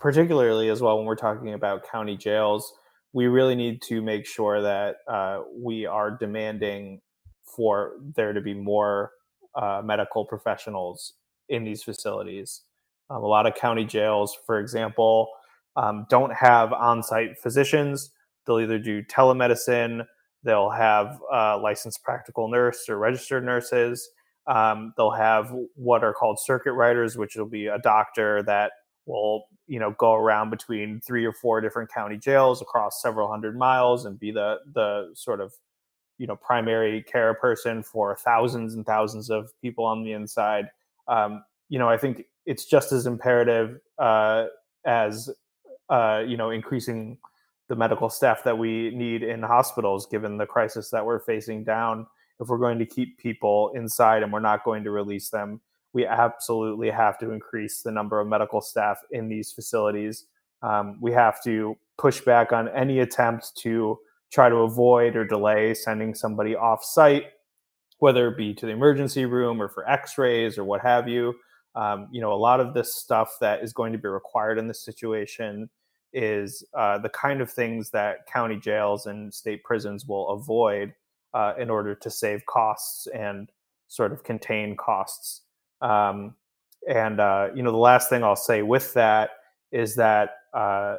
Particularly 0.00 0.70
as 0.70 0.80
well, 0.80 0.96
when 0.96 1.06
we're 1.06 1.14
talking 1.14 1.52
about 1.52 1.86
county 1.86 2.16
jails, 2.16 2.72
we 3.12 3.26
really 3.26 3.54
need 3.54 3.82
to 3.82 4.00
make 4.00 4.26
sure 4.26 4.62
that 4.62 4.96
uh, 5.06 5.42
we 5.54 5.84
are 5.84 6.10
demanding 6.10 7.00
for 7.44 7.96
there 8.16 8.32
to 8.32 8.40
be 8.40 8.54
more 8.54 9.10
uh, 9.54 9.82
medical 9.84 10.24
professionals 10.24 11.14
in 11.50 11.64
these 11.64 11.82
facilities. 11.82 12.62
Um, 13.10 13.22
a 13.22 13.26
lot 13.26 13.46
of 13.46 13.54
county 13.54 13.84
jails, 13.84 14.38
for 14.46 14.58
example, 14.58 15.28
um, 15.76 16.06
don't 16.08 16.32
have 16.32 16.72
on 16.72 17.02
site 17.02 17.38
physicians. 17.38 18.10
They'll 18.46 18.60
either 18.60 18.78
do 18.78 19.02
telemedicine 19.02 20.06
They'll 20.42 20.70
have 20.70 21.20
a 21.32 21.58
licensed 21.58 22.02
practical 22.02 22.48
nurse 22.48 22.88
or 22.88 22.98
registered 22.98 23.44
nurses. 23.44 24.08
Um, 24.46 24.94
they'll 24.96 25.10
have 25.10 25.54
what 25.74 26.02
are 26.02 26.14
called 26.14 26.38
circuit 26.40 26.72
riders, 26.72 27.16
which 27.16 27.36
will 27.36 27.46
be 27.46 27.66
a 27.66 27.78
doctor 27.78 28.42
that 28.44 28.72
will 29.06 29.44
you 29.66 29.78
know 29.78 29.94
go 29.98 30.14
around 30.14 30.50
between 30.50 31.00
three 31.00 31.24
or 31.24 31.32
four 31.32 31.60
different 31.60 31.90
county 31.92 32.16
jails 32.16 32.62
across 32.62 33.02
several 33.02 33.28
hundred 33.28 33.56
miles 33.56 34.04
and 34.04 34.18
be 34.18 34.30
the 34.30 34.58
the 34.74 35.10
sort 35.14 35.40
of 35.40 35.52
you 36.18 36.26
know 36.26 36.36
primary 36.36 37.02
care 37.02 37.34
person 37.34 37.82
for 37.82 38.16
thousands 38.16 38.74
and 38.74 38.86
thousands 38.86 39.30
of 39.30 39.50
people 39.60 39.84
on 39.84 40.04
the 40.04 40.12
inside. 40.12 40.66
Um, 41.08 41.44
you 41.68 41.78
know, 41.78 41.88
I 41.88 41.96
think 41.96 42.24
it's 42.46 42.64
just 42.64 42.92
as 42.92 43.06
imperative 43.06 43.80
uh, 43.98 44.46
as 44.84 45.30
uh, 45.88 46.22
you 46.26 46.36
know 46.36 46.50
increasing 46.50 47.18
the 47.70 47.76
medical 47.76 48.10
staff 48.10 48.42
that 48.42 48.58
we 48.58 48.90
need 48.90 49.22
in 49.22 49.40
hospitals, 49.42 50.04
given 50.04 50.36
the 50.36 50.44
crisis 50.44 50.90
that 50.90 51.06
we're 51.06 51.20
facing 51.20 51.62
down. 51.62 52.04
If 52.40 52.48
we're 52.48 52.58
going 52.58 52.80
to 52.80 52.84
keep 52.84 53.16
people 53.16 53.70
inside 53.76 54.24
and 54.24 54.32
we're 54.32 54.40
not 54.40 54.64
going 54.64 54.82
to 54.82 54.90
release 54.90 55.30
them, 55.30 55.60
we 55.92 56.04
absolutely 56.04 56.90
have 56.90 57.16
to 57.20 57.30
increase 57.30 57.82
the 57.82 57.92
number 57.92 58.18
of 58.18 58.26
medical 58.26 58.60
staff 58.60 58.98
in 59.12 59.28
these 59.28 59.52
facilities. 59.52 60.26
Um, 60.62 60.98
we 61.00 61.12
have 61.12 61.40
to 61.44 61.76
push 61.96 62.20
back 62.20 62.52
on 62.52 62.68
any 62.70 62.98
attempt 62.98 63.52
to 63.58 63.96
try 64.32 64.48
to 64.48 64.56
avoid 64.56 65.14
or 65.14 65.24
delay 65.24 65.72
sending 65.72 66.12
somebody 66.12 66.56
off 66.56 66.82
site, 66.82 67.26
whether 68.00 68.26
it 68.28 68.36
be 68.36 68.52
to 68.52 68.66
the 68.66 68.72
emergency 68.72 69.26
room 69.26 69.62
or 69.62 69.68
for 69.68 69.88
x 69.88 70.18
rays 70.18 70.58
or 70.58 70.64
what 70.64 70.80
have 70.80 71.08
you. 71.08 71.34
Um, 71.76 72.08
you 72.10 72.20
know, 72.20 72.32
a 72.32 72.34
lot 72.34 72.58
of 72.58 72.74
this 72.74 72.96
stuff 72.96 73.36
that 73.40 73.62
is 73.62 73.72
going 73.72 73.92
to 73.92 73.98
be 73.98 74.08
required 74.08 74.58
in 74.58 74.66
this 74.66 74.84
situation 74.84 75.70
is 76.12 76.64
uh, 76.74 76.98
the 76.98 77.08
kind 77.08 77.40
of 77.40 77.50
things 77.50 77.90
that 77.90 78.26
county 78.26 78.56
jails 78.56 79.06
and 79.06 79.32
state 79.32 79.62
prisons 79.64 80.06
will 80.06 80.28
avoid 80.30 80.92
uh, 81.34 81.54
in 81.58 81.70
order 81.70 81.94
to 81.94 82.10
save 82.10 82.44
costs 82.46 83.06
and 83.08 83.50
sort 83.88 84.12
of 84.12 84.24
contain 84.24 84.76
costs. 84.76 85.42
Um, 85.80 86.34
and 86.88 87.20
uh, 87.20 87.48
you 87.54 87.62
know, 87.62 87.70
the 87.70 87.76
last 87.76 88.08
thing 88.08 88.24
I'll 88.24 88.36
say 88.36 88.62
with 88.62 88.94
that 88.94 89.30
is 89.70 89.94
that 89.96 90.30
uh, 90.54 90.96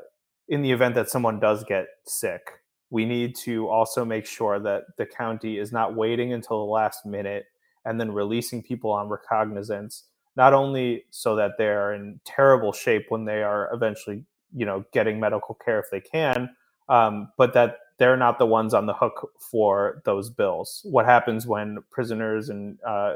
in 0.47 0.61
the 0.61 0.71
event 0.71 0.95
that 0.95 1.09
someone 1.09 1.39
does 1.39 1.63
get 1.63 1.87
sick, 2.05 2.51
we 2.89 3.05
need 3.05 3.35
to 3.37 3.67
also 3.67 4.05
make 4.05 4.25
sure 4.25 4.59
that 4.59 4.83
the 4.97 5.05
county 5.05 5.57
is 5.57 5.71
not 5.71 5.95
waiting 5.95 6.33
until 6.33 6.65
the 6.65 6.71
last 6.71 7.05
minute 7.05 7.45
and 7.85 7.99
then 7.99 8.11
releasing 8.11 8.61
people 8.61 8.91
on 8.91 9.09
recognizance 9.09 10.05
not 10.35 10.53
only 10.53 11.03
so 11.09 11.35
that 11.35 11.51
they're 11.57 11.93
in 11.93 12.19
terrible 12.25 12.71
shape 12.71 13.05
when 13.09 13.25
they 13.25 13.43
are 13.43 13.69
eventually 13.73 14.23
you 14.55 14.65
know 14.65 14.83
getting 14.93 15.19
medical 15.19 15.55
care 15.55 15.79
if 15.79 15.85
they 15.91 16.01
can 16.01 16.49
um, 16.89 17.31
but 17.37 17.53
that 17.53 17.77
they're 17.97 18.17
not 18.17 18.39
the 18.39 18.45
ones 18.45 18.73
on 18.73 18.85
the 18.85 18.93
hook 18.93 19.31
for 19.39 20.01
those 20.05 20.29
bills 20.29 20.81
what 20.85 21.05
happens 21.05 21.45
when 21.47 21.77
prisoners 21.91 22.49
and 22.49 22.77
uh, 22.85 23.15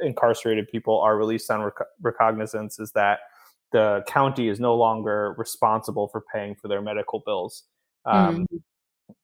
incarcerated 0.00 0.68
people 0.68 1.00
are 1.00 1.16
released 1.16 1.50
on 1.50 1.60
rec- 1.62 1.88
recognizance 2.00 2.78
is 2.78 2.92
that 2.92 3.20
the 3.72 4.04
county 4.06 4.48
is 4.48 4.60
no 4.60 4.76
longer 4.76 5.34
responsible 5.36 6.06
for 6.08 6.22
paying 6.32 6.54
for 6.54 6.68
their 6.68 6.80
medical 6.80 7.22
bills 7.26 7.64
um, 8.04 8.46
mm. 8.52 8.60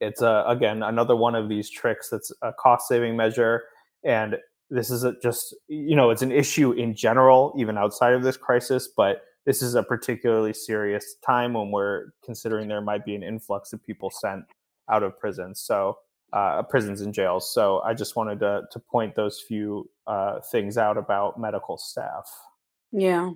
it's 0.00 0.22
a, 0.22 0.44
again 0.48 0.82
another 0.82 1.14
one 1.14 1.34
of 1.34 1.48
these 1.48 1.70
tricks 1.70 2.08
that's 2.10 2.32
a 2.42 2.52
cost 2.52 2.88
saving 2.88 3.16
measure 3.16 3.62
and 4.04 4.36
this 4.70 4.90
is 4.90 5.04
a, 5.04 5.14
just 5.22 5.54
you 5.68 5.94
know 5.94 6.10
it's 6.10 6.22
an 6.22 6.32
issue 6.32 6.72
in 6.72 6.94
general 6.96 7.54
even 7.56 7.78
outside 7.78 8.14
of 8.14 8.22
this 8.22 8.36
crisis 8.36 8.88
but 8.96 9.22
this 9.44 9.62
is 9.62 9.74
a 9.74 9.82
particularly 9.82 10.52
serious 10.52 11.16
time 11.24 11.54
when 11.54 11.70
we're 11.70 12.06
considering 12.24 12.68
there 12.68 12.80
might 12.80 13.04
be 13.04 13.14
an 13.14 13.22
influx 13.22 13.72
of 13.72 13.82
people 13.84 14.10
sent 14.10 14.44
out 14.90 15.02
of 15.02 15.18
prisons 15.18 15.60
so 15.60 15.96
uh, 16.32 16.62
prisons 16.62 17.00
and 17.00 17.12
jails 17.12 17.52
so 17.52 17.80
i 17.80 17.92
just 17.92 18.16
wanted 18.16 18.40
to, 18.40 18.62
to 18.70 18.78
point 18.78 19.14
those 19.14 19.40
few 19.40 19.88
uh, 20.06 20.40
things 20.50 20.78
out 20.78 20.96
about 20.96 21.38
medical 21.38 21.76
staff 21.76 22.26
yeah 22.90 23.30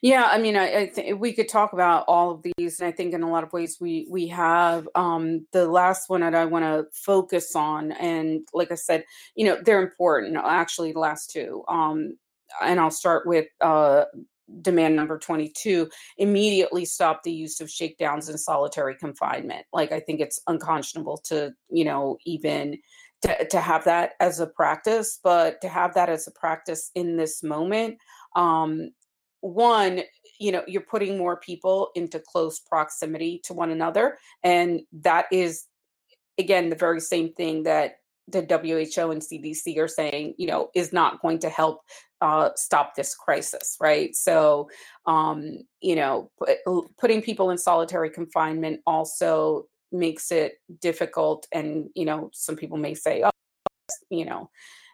yeah, 0.00 0.28
I 0.30 0.38
mean, 0.38 0.56
I, 0.56 0.76
I 0.76 0.86
think 0.88 1.20
we 1.20 1.32
could 1.32 1.48
talk 1.48 1.72
about 1.72 2.04
all 2.08 2.32
of 2.32 2.44
these, 2.56 2.80
and 2.80 2.88
I 2.88 2.92
think 2.92 3.14
in 3.14 3.22
a 3.22 3.30
lot 3.30 3.44
of 3.44 3.52
ways 3.52 3.78
we 3.80 4.06
we 4.10 4.26
have. 4.28 4.88
Um, 4.94 5.46
the 5.52 5.68
last 5.68 6.08
one 6.08 6.22
that 6.22 6.34
I 6.34 6.44
want 6.46 6.64
to 6.64 6.86
focus 6.92 7.54
on, 7.54 7.92
and 7.92 8.46
like 8.52 8.72
I 8.72 8.74
said, 8.74 9.04
you 9.36 9.46
know, 9.46 9.58
they're 9.62 9.82
important. 9.82 10.36
Actually, 10.36 10.92
the 10.92 10.98
last 10.98 11.30
two, 11.30 11.62
um, 11.68 12.16
and 12.60 12.80
I'll 12.80 12.90
start 12.90 13.26
with 13.26 13.46
uh, 13.60 14.06
demand 14.60 14.96
number 14.96 15.18
22 15.18 15.88
immediately 16.18 16.84
stop 16.84 17.22
the 17.22 17.32
use 17.32 17.60
of 17.60 17.70
shakedowns 17.70 18.28
and 18.28 18.38
solitary 18.38 18.94
confinement. 18.96 19.64
Like 19.72 19.92
i 19.92 20.00
think 20.00 20.20
it's 20.20 20.40
unconscionable 20.46 21.18
to 21.24 21.52
you 21.70 21.84
know 21.84 22.18
even 22.26 22.78
to, 23.22 23.46
to 23.48 23.60
have 23.60 23.84
that 23.84 24.12
as 24.20 24.40
a 24.40 24.46
practice 24.46 25.18
but 25.22 25.60
to 25.60 25.68
have 25.68 25.94
that 25.94 26.08
as 26.08 26.26
a 26.26 26.32
practice 26.32 26.90
in 26.94 27.16
this 27.16 27.42
moment 27.42 27.96
um, 28.36 28.90
one 29.40 30.02
you 30.38 30.52
know 30.52 30.62
you're 30.66 30.82
putting 30.82 31.18
more 31.18 31.36
people 31.36 31.90
into 31.94 32.20
close 32.20 32.60
proximity 32.60 33.40
to 33.44 33.52
one 33.52 33.70
another 33.70 34.18
and 34.42 34.80
that 34.92 35.26
is 35.32 35.64
again 36.38 36.70
the 36.70 36.76
very 36.76 37.00
same 37.00 37.32
thing 37.32 37.64
that 37.64 37.96
the 38.28 38.40
WHO 38.40 39.10
and 39.10 39.20
CDC 39.20 39.78
are 39.78 39.88
saying, 39.88 40.34
you 40.38 40.46
know, 40.46 40.70
is 40.74 40.92
not 40.92 41.20
going 41.20 41.38
to 41.40 41.48
help 41.48 41.80
uh, 42.20 42.50
stop 42.56 42.94
this 42.94 43.14
crisis, 43.14 43.76
right? 43.80 44.14
So, 44.14 44.70
um, 45.06 45.58
you 45.80 45.96
know, 45.96 46.30
put, 46.38 46.58
putting 46.98 47.22
people 47.22 47.50
in 47.50 47.58
solitary 47.58 48.10
confinement 48.10 48.80
also 48.86 49.66
makes 49.90 50.30
it 50.30 50.54
difficult. 50.80 51.46
And 51.52 51.90
you 51.94 52.04
know, 52.04 52.30
some 52.32 52.56
people 52.56 52.78
may 52.78 52.94
say, 52.94 53.22
oh, 53.24 53.30
you 54.10 54.24
know, 54.24 54.50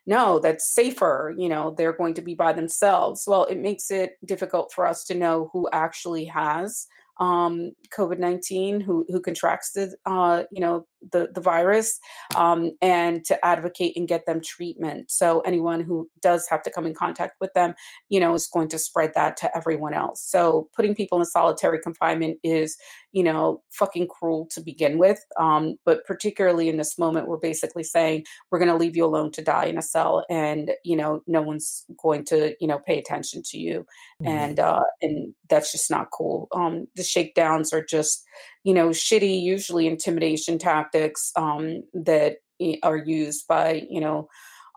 no, 0.07 0.39
that's 0.39 0.75
safer. 0.75 1.35
You 1.37 1.51
know, 1.51 1.75
they're 1.77 1.93
going 1.93 2.15
to 2.15 2.23
be 2.23 2.35
by 2.35 2.55
themselves. 2.55 3.25
Well, 3.27 3.45
it 3.45 3.59
makes 3.59 3.91
it 3.91 4.13
difficult 4.25 4.73
for 4.73 4.87
us 4.87 5.05
to 5.05 5.15
know 5.15 5.51
who 5.53 5.69
actually 5.71 6.25
has 6.25 6.87
um, 7.21 7.73
COVID 7.97 8.19
nineteen 8.19 8.81
who 8.81 9.05
who 9.09 9.21
contracts 9.21 9.73
the 9.73 9.95
uh, 10.07 10.45
you 10.51 10.61
know 10.61 10.87
the 11.13 11.29
the 11.35 11.41
virus, 11.41 11.99
um, 12.37 12.73
and 12.83 13.25
to 13.25 13.45
advocate 13.45 13.97
and 13.97 14.09
get 14.09 14.27
them 14.27 14.41
treatment. 14.41 15.11
So 15.11 15.41
anyone 15.41 15.81
who 15.81 16.09
does 16.21 16.47
have 16.49 16.63
to 16.63 16.71
come 16.71 16.87
in 16.87 16.95
contact 16.95 17.37
with 17.41 17.53
them, 17.55 17.75
you 18.09 18.21
know, 18.21 18.35
is 18.35 18.47
going 18.47 18.69
to 18.69 18.79
spread 18.79 19.13
that 19.15 19.37
to 19.39 19.57
everyone 19.57 19.95
else. 19.95 20.23
So 20.23 20.69
putting 20.75 20.95
people 20.95 21.19
in 21.19 21.25
solitary 21.25 21.81
confinement 21.81 22.39
is 22.43 22.77
you 23.13 23.23
know 23.23 23.63
fucking 23.71 24.09
cruel 24.09 24.47
to 24.51 24.61
begin 24.61 24.99
with. 24.99 25.25
Um, 25.39 25.77
but 25.85 26.05
particularly 26.05 26.69
in 26.69 26.77
this 26.77 26.99
moment, 26.99 27.29
we're 27.29 27.37
basically 27.39 27.85
saying 27.85 28.25
we're 28.51 28.59
going 28.59 28.71
to 28.71 28.77
leave 28.77 28.97
you 28.97 29.05
alone 29.05 29.33
to 29.33 29.43
die 29.43 29.67
in 29.67 29.79
a 29.79 29.83
cell, 29.83 30.25
and 30.29 30.73
you 30.85 30.97
know 30.97 31.23
no 31.27 31.43
one's 31.43 31.85
going 32.03 32.25
to 32.27 32.55
you 32.61 32.67
know 32.67 32.79
pay 32.79 32.99
attention 32.99 33.43
to 33.47 33.59
you, 33.59 33.87
mm-hmm. 34.23 34.29
and 34.29 34.61
uh, 34.61 34.83
and 35.03 35.35
that's 35.49 35.73
just 35.73 35.91
not 35.91 36.11
cool. 36.11 36.49
Um, 36.55 36.87
the 36.97 37.03
shakedowns 37.03 37.73
are 37.73 37.85
just, 37.85 38.25
you 38.69 38.75
know, 38.75 38.91
shitty, 38.91 39.41
usually 39.41 39.87
intimidation 39.87 40.59
tactics 40.59 41.33
um, 41.37 41.85
that 41.95 42.37
are 42.83 42.99
used 42.99 43.49
by, 43.49 43.87
you 43.89 43.99
know, 43.99 44.29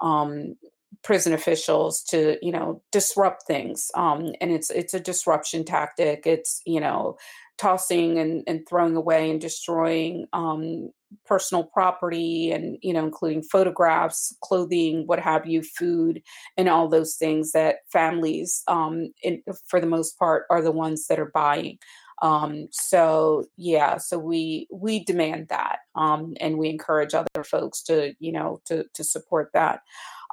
um, 0.01 0.55
prison 1.03 1.33
officials 1.33 2.01
to 2.03 2.37
you 2.41 2.51
know 2.51 2.81
disrupt 2.91 3.47
things 3.47 3.89
um 3.95 4.33
and 4.39 4.51
it's 4.51 4.69
it's 4.69 4.93
a 4.93 4.99
disruption 4.99 5.65
tactic. 5.65 6.23
It's 6.25 6.61
you 6.65 6.79
know 6.79 7.17
tossing 7.57 8.17
and, 8.17 8.43
and 8.47 8.67
throwing 8.67 8.95
away 8.95 9.29
and 9.29 9.39
destroying 9.39 10.25
um, 10.33 10.89
personal 11.25 11.63
property 11.63 12.51
and 12.51 12.77
you 12.81 12.93
know 12.93 13.03
including 13.05 13.43
photographs 13.43 14.33
clothing 14.41 15.03
what 15.05 15.19
have 15.19 15.45
you 15.45 15.61
food 15.61 16.21
and 16.57 16.69
all 16.69 16.87
those 16.87 17.15
things 17.15 17.51
that 17.51 17.77
families 17.91 18.63
um, 18.67 19.11
in, 19.21 19.43
for 19.67 19.79
the 19.81 19.85
most 19.87 20.17
part 20.17 20.45
are 20.49 20.61
the 20.61 20.71
ones 20.71 21.07
that 21.07 21.19
are 21.19 21.31
buying 21.33 21.77
um, 22.21 22.67
so 22.71 23.45
yeah 23.57 23.97
so 23.97 24.17
we 24.17 24.67
we 24.71 25.03
demand 25.03 25.47
that 25.49 25.79
um, 25.95 26.33
and 26.39 26.57
we 26.57 26.69
encourage 26.69 27.13
other 27.13 27.43
folks 27.43 27.83
to 27.83 28.13
you 28.19 28.31
know 28.31 28.61
to 28.65 28.85
to 28.93 29.03
support 29.03 29.49
that. 29.53 29.81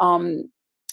Um, 0.01 0.51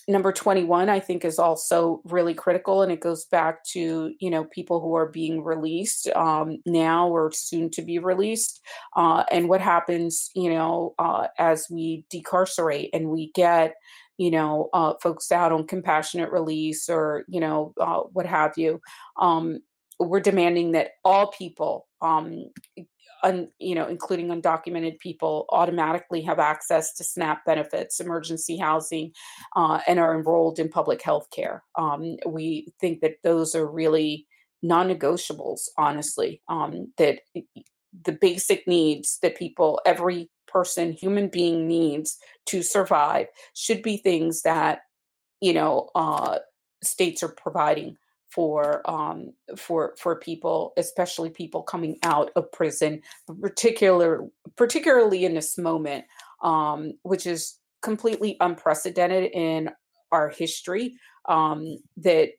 number 0.07 0.31
21 0.31 0.87
i 0.87 0.99
think 0.99 1.25
is 1.25 1.39
also 1.39 1.99
really 2.05 2.35
critical 2.35 2.83
and 2.83 2.91
it 2.91 2.99
goes 2.99 3.25
back 3.25 3.63
to 3.63 4.13
you 4.19 4.29
know 4.29 4.43
people 4.45 4.79
who 4.79 4.95
are 4.95 5.09
being 5.09 5.43
released 5.43 6.07
um, 6.09 6.59
now 6.67 7.07
or 7.07 7.31
soon 7.31 7.71
to 7.71 7.81
be 7.81 7.97
released 7.97 8.61
uh, 8.95 9.23
and 9.31 9.49
what 9.49 9.61
happens 9.61 10.29
you 10.35 10.47
know 10.47 10.93
uh, 10.99 11.25
as 11.39 11.65
we 11.71 12.05
decarcerate 12.11 12.91
and 12.93 13.09
we 13.09 13.31
get 13.33 13.73
you 14.17 14.31
know 14.31 14.69
uh, 14.73 14.93
folks 15.01 15.31
out 15.31 15.51
on 15.51 15.67
compassionate 15.67 16.31
release 16.31 16.89
or 16.89 17.25
you 17.27 17.39
know 17.39 17.73
uh, 17.79 18.01
what 18.13 18.25
have 18.25 18.53
you. 18.57 18.81
Um, 19.19 19.59
we're 19.99 20.19
demanding 20.19 20.73
that 20.73 20.91
all 21.03 21.31
people 21.31 21.87
um, 22.01 22.45
un, 23.25 23.49
you 23.59 23.75
know, 23.75 23.87
including 23.87 24.27
undocumented 24.27 24.99
people, 24.99 25.45
automatically 25.49 26.21
have 26.21 26.39
access 26.39 26.93
to 26.93 27.03
SNAP 27.03 27.43
benefits, 27.45 27.99
emergency 27.99 28.57
housing, 28.57 29.11
uh, 29.55 29.79
and 29.87 29.99
are 29.99 30.17
enrolled 30.17 30.59
in 30.59 30.69
public 30.69 31.01
health 31.01 31.27
care. 31.31 31.63
Um, 31.77 32.17
we 32.25 32.73
think 32.79 33.01
that 33.01 33.15
those 33.23 33.55
are 33.55 33.67
really 33.67 34.27
non-negotiables, 34.61 35.61
honestly. 35.77 36.41
Um, 36.47 36.93
that 36.97 37.19
the 38.03 38.11
basic 38.11 38.67
needs 38.67 39.17
that 39.21 39.37
people, 39.37 39.81
every 39.85 40.29
person, 40.47 40.93
human 40.93 41.27
being 41.27 41.67
needs 41.67 42.17
to 42.47 42.61
survive, 42.61 43.27
should 43.53 43.81
be 43.81 43.97
things 43.97 44.43
that 44.43 44.79
you 45.41 45.53
know 45.53 45.89
uh, 45.95 46.39
states 46.83 47.23
are 47.23 47.29
providing 47.29 47.97
for 48.35 48.87
um, 48.89 49.31
for 49.55 49.95
for 49.97 50.17
people, 50.17 50.73
especially 50.75 51.29
people 51.29 51.63
coming 51.63 51.97
out 52.03 52.31
of 52.35 52.51
prison, 52.51 53.01
particular 53.41 54.27
particularly 54.57 55.23
in 55.23 55.33
this 55.33 55.57
moment, 55.57 56.03
um, 56.43 56.93
which 57.03 57.25
is 57.25 57.57
completely 57.81 58.35
unprecedented 58.41 59.31
in 59.31 59.71
our 60.11 60.29
history. 60.29 60.97
Um, 61.27 61.77
that 61.97 62.31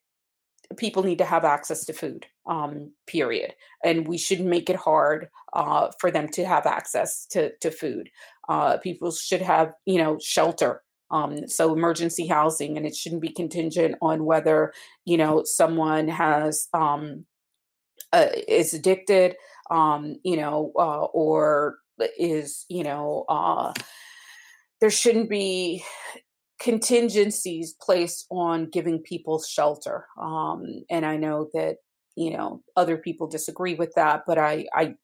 people 0.77 1.03
need 1.03 1.19
to 1.19 1.25
have 1.25 1.45
access 1.45 1.85
to 1.85 1.93
food 1.93 2.27
um, 2.47 2.93
period 3.07 3.55
and 3.85 4.07
we 4.07 4.19
shouldn't 4.19 4.49
make 4.49 4.69
it 4.69 4.75
hard 4.77 5.29
uh, 5.53 5.91
for 6.01 6.11
them 6.11 6.29
to 6.29 6.45
have 6.45 6.67
access 6.67 7.25
to, 7.27 7.53
to 7.59 7.71
food 7.71 8.11
uh, 8.49 8.77
people 8.79 9.13
should 9.13 9.41
have 9.41 9.73
you 9.85 9.99
know 9.99 10.19
shelter 10.21 10.83
um, 11.11 11.47
so 11.49 11.73
emergency 11.73 12.27
housing 12.27 12.77
and 12.77 12.87
it 12.87 12.95
shouldn't 12.95 13.23
be 13.23 13.29
contingent 13.29 13.97
on 14.03 14.25
whether 14.25 14.73
you 15.05 15.17
know 15.17 15.43
someone 15.45 16.09
has 16.09 16.69
um, 16.75 17.25
uh, 18.13 18.29
is 18.49 18.75
addicted 18.75 19.37
um, 19.71 20.17
you 20.25 20.37
know 20.37 20.73
uh, 20.79 21.05
or 21.05 21.79
is 22.19 22.65
you 22.69 22.85
know 22.85 23.25
uh, 23.29 23.73
there 24.81 24.91
shouldn't 24.91 25.31
be 25.31 25.85
contingencies 26.61 27.75
placed 27.81 28.27
on 28.31 28.71
giving 28.71 29.01
people 29.01 29.43
shelter. 29.43 30.07
Um, 30.21 30.85
and 30.91 31.05
I 31.05 31.17
know 31.17 31.49
that 31.55 31.77
you 32.17 32.37
know 32.37 32.63
other 32.77 32.97
people 32.97 33.27
disagree 33.27 33.75
with 33.75 33.93
that, 33.97 34.23
but 34.27 34.39
I 34.39 34.67
I 34.75 34.95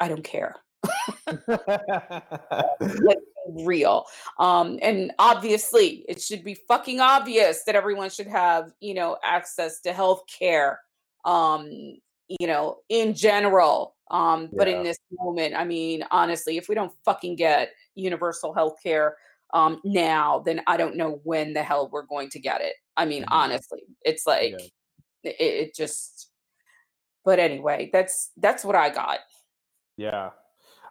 I 0.00 0.08
don't 0.08 0.24
care. 0.24 0.56
like 1.46 3.18
real. 3.48 4.04
Um, 4.38 4.78
and 4.82 5.12
obviously, 5.18 6.04
it 6.08 6.20
should 6.20 6.44
be 6.44 6.54
fucking 6.68 7.00
obvious 7.00 7.64
that 7.64 7.74
everyone 7.74 8.10
should 8.10 8.28
have 8.28 8.72
you 8.80 8.94
know 8.94 9.16
access 9.22 9.80
to 9.82 9.92
health 9.92 10.22
care. 10.28 10.80
Um, 11.24 11.96
you 12.28 12.46
know, 12.46 12.78
in 12.88 13.14
general. 13.14 13.96
Um, 14.10 14.48
but 14.52 14.68
in 14.68 14.82
this 14.82 14.98
moment, 15.12 15.54
I 15.54 15.64
mean, 15.64 16.04
honestly, 16.10 16.56
if 16.56 16.68
we 16.68 16.74
don't 16.74 16.92
fucking 17.04 17.36
get 17.36 17.70
universal 17.94 18.52
health 18.52 18.76
care 18.82 19.16
um, 19.52 19.80
now, 19.84 20.40
then 20.44 20.60
I 20.66 20.76
don't 20.76 20.96
know 20.96 21.20
when 21.24 21.52
the 21.52 21.62
hell 21.62 21.88
we're 21.90 22.02
going 22.02 22.28
to 22.30 22.38
get 22.38 22.60
it. 22.60 22.74
I 22.96 23.06
mean, 23.06 23.22
mm-hmm. 23.22 23.32
honestly, 23.32 23.82
it's 24.02 24.26
like 24.26 24.54
yeah. 25.22 25.30
it, 25.30 25.36
it 25.40 25.74
just. 25.74 26.30
But 27.24 27.38
anyway, 27.38 27.88
that's 27.92 28.30
that's 28.36 28.64
what 28.64 28.76
I 28.76 28.90
got. 28.90 29.20
Yeah, 29.96 30.30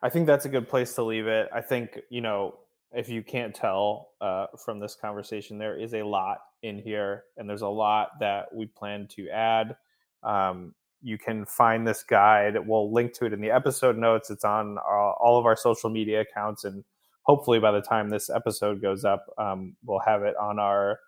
I 0.03 0.09
think 0.09 0.27
that's 0.27 0.45
a 0.45 0.49
good 0.49 0.69
place 0.69 0.93
to 0.95 1.03
leave 1.03 1.25
it. 1.25 1.49
I 1.51 1.61
think 1.61 1.99
you 2.09 2.21
know 2.21 2.55
if 2.91 3.09
you 3.09 3.23
can't 3.23 3.55
tell 3.55 4.09
uh, 4.21 4.47
from 4.63 4.79
this 4.79 4.95
conversation, 4.95 5.57
there 5.57 5.75
is 5.75 5.95
a 5.95 6.03
lot 6.03 6.37
in 6.61 6.77
here, 6.77 7.23
and 7.37 7.49
there's 7.49 7.63
a 7.63 7.67
lot 7.67 8.09
that 8.19 8.53
we 8.53 8.67
plan 8.67 9.07
to 9.15 9.29
add. 9.29 9.75
Um, 10.21 10.75
you 11.01 11.17
can 11.17 11.45
find 11.45 11.87
this 11.87 12.03
guide. 12.03 12.55
We'll 12.67 12.93
link 12.93 13.13
to 13.13 13.25
it 13.25 13.33
in 13.33 13.41
the 13.41 13.49
episode 13.49 13.97
notes. 13.97 14.29
It's 14.29 14.45
on 14.45 14.77
uh, 14.77 14.81
all 14.81 15.39
of 15.39 15.45
our 15.45 15.55
social 15.55 15.89
media 15.89 16.21
accounts 16.21 16.63
and 16.63 16.83
hopefully 17.23 17.59
by 17.59 17.71
the 17.71 17.81
time 17.81 18.09
this 18.09 18.29
episode 18.29 18.81
goes 18.81 19.03
up, 19.03 19.25
um, 19.37 19.75
we'll 19.83 19.99
have 19.99 20.23
it 20.23 20.35
on 20.37 20.59
our 20.59 20.99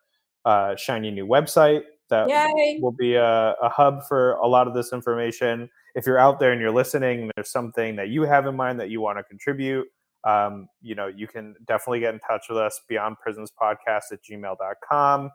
uh, 0.45 0.75
shiny 0.75 1.11
new 1.11 1.27
website 1.27 1.83
that 2.09 2.29
Yay. 2.29 2.79
will 2.81 2.91
be 2.91 3.15
a, 3.15 3.55
a, 3.61 3.69
hub 3.69 4.03
for 4.07 4.33
a 4.33 4.47
lot 4.47 4.67
of 4.67 4.73
this 4.73 4.93
information. 4.93 5.69
If 5.95 6.05
you're 6.05 6.19
out 6.19 6.39
there 6.39 6.51
and 6.51 6.61
you're 6.61 6.71
listening, 6.71 7.31
there's 7.35 7.51
something 7.51 7.95
that 7.95 8.09
you 8.09 8.23
have 8.23 8.45
in 8.47 8.55
mind 8.55 8.79
that 8.79 8.89
you 8.89 9.01
want 9.01 9.17
to 9.17 9.23
contribute. 9.23 9.87
Um, 10.23 10.67
you 10.81 10.95
know, 10.95 11.07
you 11.07 11.27
can 11.27 11.55
definitely 11.67 11.99
get 11.99 12.13
in 12.13 12.19
touch 12.19 12.45
with 12.49 12.57
us 12.57 12.81
beyond 12.87 13.17
prisons 13.21 13.51
podcast 13.51 14.11
at 14.11 14.19
gmail.com. 14.23 15.31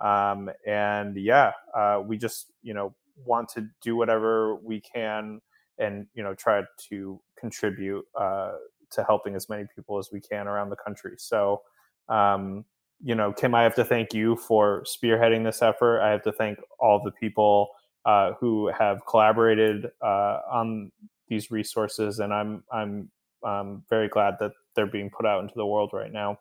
Um, 0.00 0.50
and 0.66 1.16
yeah, 1.16 1.52
uh, 1.74 2.02
we 2.04 2.18
just, 2.18 2.52
you 2.62 2.74
know, 2.74 2.94
want 3.24 3.48
to 3.50 3.68
do 3.80 3.96
whatever 3.96 4.56
we 4.56 4.80
can 4.80 5.40
and, 5.78 6.06
you 6.14 6.22
know, 6.22 6.34
try 6.34 6.62
to 6.88 7.20
contribute 7.38 8.04
uh, 8.18 8.52
to 8.90 9.04
helping 9.04 9.34
as 9.34 9.48
many 9.48 9.66
people 9.74 9.98
as 9.98 10.10
we 10.12 10.20
can 10.20 10.46
around 10.46 10.70
the 10.70 10.76
country. 10.76 11.14
So, 11.16 11.62
um, 12.08 12.64
you 13.02 13.14
know, 13.14 13.32
Kim, 13.32 13.54
I 13.54 13.62
have 13.62 13.74
to 13.76 13.84
thank 13.84 14.14
you 14.14 14.36
for 14.36 14.84
spearheading 14.84 15.44
this 15.44 15.62
effort. 15.62 16.00
I 16.00 16.10
have 16.10 16.22
to 16.22 16.32
thank 16.32 16.58
all 16.78 17.02
the 17.02 17.10
people 17.10 17.70
uh, 18.04 18.32
who 18.34 18.68
have 18.68 19.04
collaborated 19.06 19.86
uh, 20.02 20.40
on 20.50 20.92
these 21.28 21.50
resources, 21.50 22.20
and 22.20 22.32
I'm 22.32 22.62
I'm 22.70 23.10
um, 23.42 23.82
very 23.88 24.08
glad 24.08 24.36
that 24.40 24.52
they're 24.74 24.86
being 24.86 25.10
put 25.10 25.26
out 25.26 25.42
into 25.42 25.54
the 25.56 25.66
world 25.66 25.90
right 25.92 26.12
now. 26.12 26.38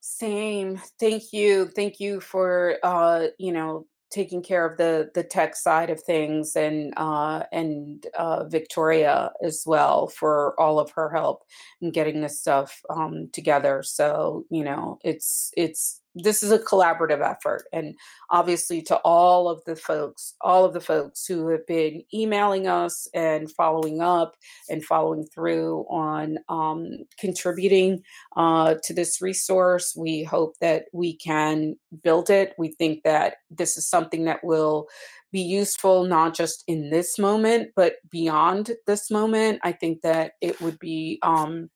Same. 0.00 0.80
Thank 0.98 1.32
you. 1.32 1.66
Thank 1.66 2.00
you 2.00 2.20
for 2.20 2.76
uh, 2.82 3.28
you 3.38 3.52
know 3.52 3.86
taking 4.10 4.42
care 4.42 4.66
of 4.66 4.76
the 4.76 5.10
the 5.14 5.22
tech 5.22 5.56
side 5.56 5.90
of 5.90 6.02
things 6.02 6.56
and 6.56 6.92
uh, 6.96 7.44
and 7.52 8.06
uh, 8.18 8.44
Victoria 8.44 9.32
as 9.42 9.62
well 9.66 10.08
for 10.08 10.58
all 10.60 10.78
of 10.78 10.90
her 10.92 11.10
help 11.10 11.44
in 11.80 11.90
getting 11.90 12.20
this 12.20 12.40
stuff 12.40 12.80
um, 12.90 13.28
together. 13.32 13.82
So 13.82 14.44
you 14.50 14.64
know, 14.64 14.98
it's 15.04 15.52
it's 15.56 16.00
this 16.14 16.42
is 16.42 16.50
a 16.50 16.58
collaborative 16.58 17.22
effort 17.22 17.62
and 17.72 17.94
obviously 18.30 18.82
to 18.82 18.96
all 18.98 19.48
of 19.48 19.62
the 19.64 19.76
folks 19.76 20.34
all 20.40 20.64
of 20.64 20.72
the 20.72 20.80
folks 20.80 21.24
who 21.26 21.48
have 21.48 21.64
been 21.66 22.02
emailing 22.12 22.66
us 22.66 23.08
and 23.14 23.50
following 23.52 24.00
up 24.00 24.34
and 24.68 24.84
following 24.84 25.24
through 25.32 25.86
on 25.88 26.38
um, 26.48 26.88
contributing 27.18 28.02
uh, 28.36 28.74
to 28.82 28.92
this 28.92 29.22
resource 29.22 29.94
we 29.96 30.24
hope 30.24 30.54
that 30.60 30.86
we 30.92 31.16
can 31.16 31.76
build 32.02 32.30
it. 32.30 32.54
We 32.58 32.72
think 32.72 33.02
that 33.04 33.36
this 33.50 33.76
is 33.76 33.88
something 33.88 34.24
that 34.24 34.42
will 34.42 34.88
be 35.32 35.40
useful 35.40 36.04
not 36.04 36.34
just 36.34 36.64
in 36.66 36.90
this 36.90 37.18
moment 37.18 37.70
but 37.76 37.94
beyond 38.10 38.72
this 38.86 39.10
moment. 39.10 39.60
I 39.62 39.72
think 39.72 40.02
that 40.02 40.32
it 40.40 40.60
would 40.60 40.78
be 40.78 41.18
um, 41.22 41.70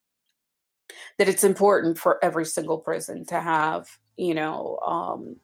that 1.17 1.29
it's 1.29 1.43
important 1.43 1.97
for 1.97 2.23
every 2.23 2.45
single 2.45 2.79
prison 2.79 3.25
to 3.27 3.39
have 3.39 3.87
you 4.17 4.33
know, 4.33 4.79
um, 4.85 5.35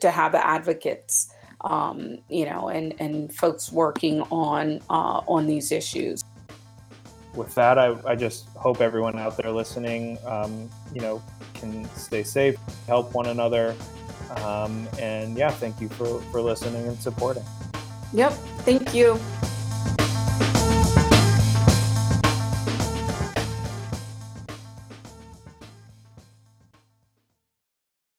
to 0.00 0.10
have 0.10 0.34
advocates, 0.34 1.32
um, 1.62 2.18
you 2.28 2.44
know, 2.44 2.68
and 2.68 2.94
and 3.00 3.34
folks 3.34 3.72
working 3.72 4.22
on 4.22 4.80
uh, 4.90 5.20
on 5.26 5.46
these 5.46 5.72
issues. 5.72 6.22
With 7.34 7.54
that, 7.54 7.78
I, 7.78 7.96
I 8.06 8.14
just 8.14 8.48
hope 8.50 8.80
everyone 8.80 9.18
out 9.18 9.36
there 9.36 9.52
listening, 9.52 10.18
um, 10.24 10.70
you 10.94 11.02
know, 11.02 11.22
can 11.52 11.84
stay 11.94 12.22
safe, 12.22 12.56
help 12.86 13.12
one 13.12 13.26
another, 13.26 13.74
um, 14.36 14.88
and 14.98 15.36
yeah, 15.36 15.50
thank 15.50 15.80
you 15.80 15.88
for 15.90 16.20
for 16.32 16.40
listening 16.40 16.86
and 16.86 16.98
supporting. 16.98 17.44
Yep, 18.12 18.32
thank 18.64 18.94
you. 18.94 19.20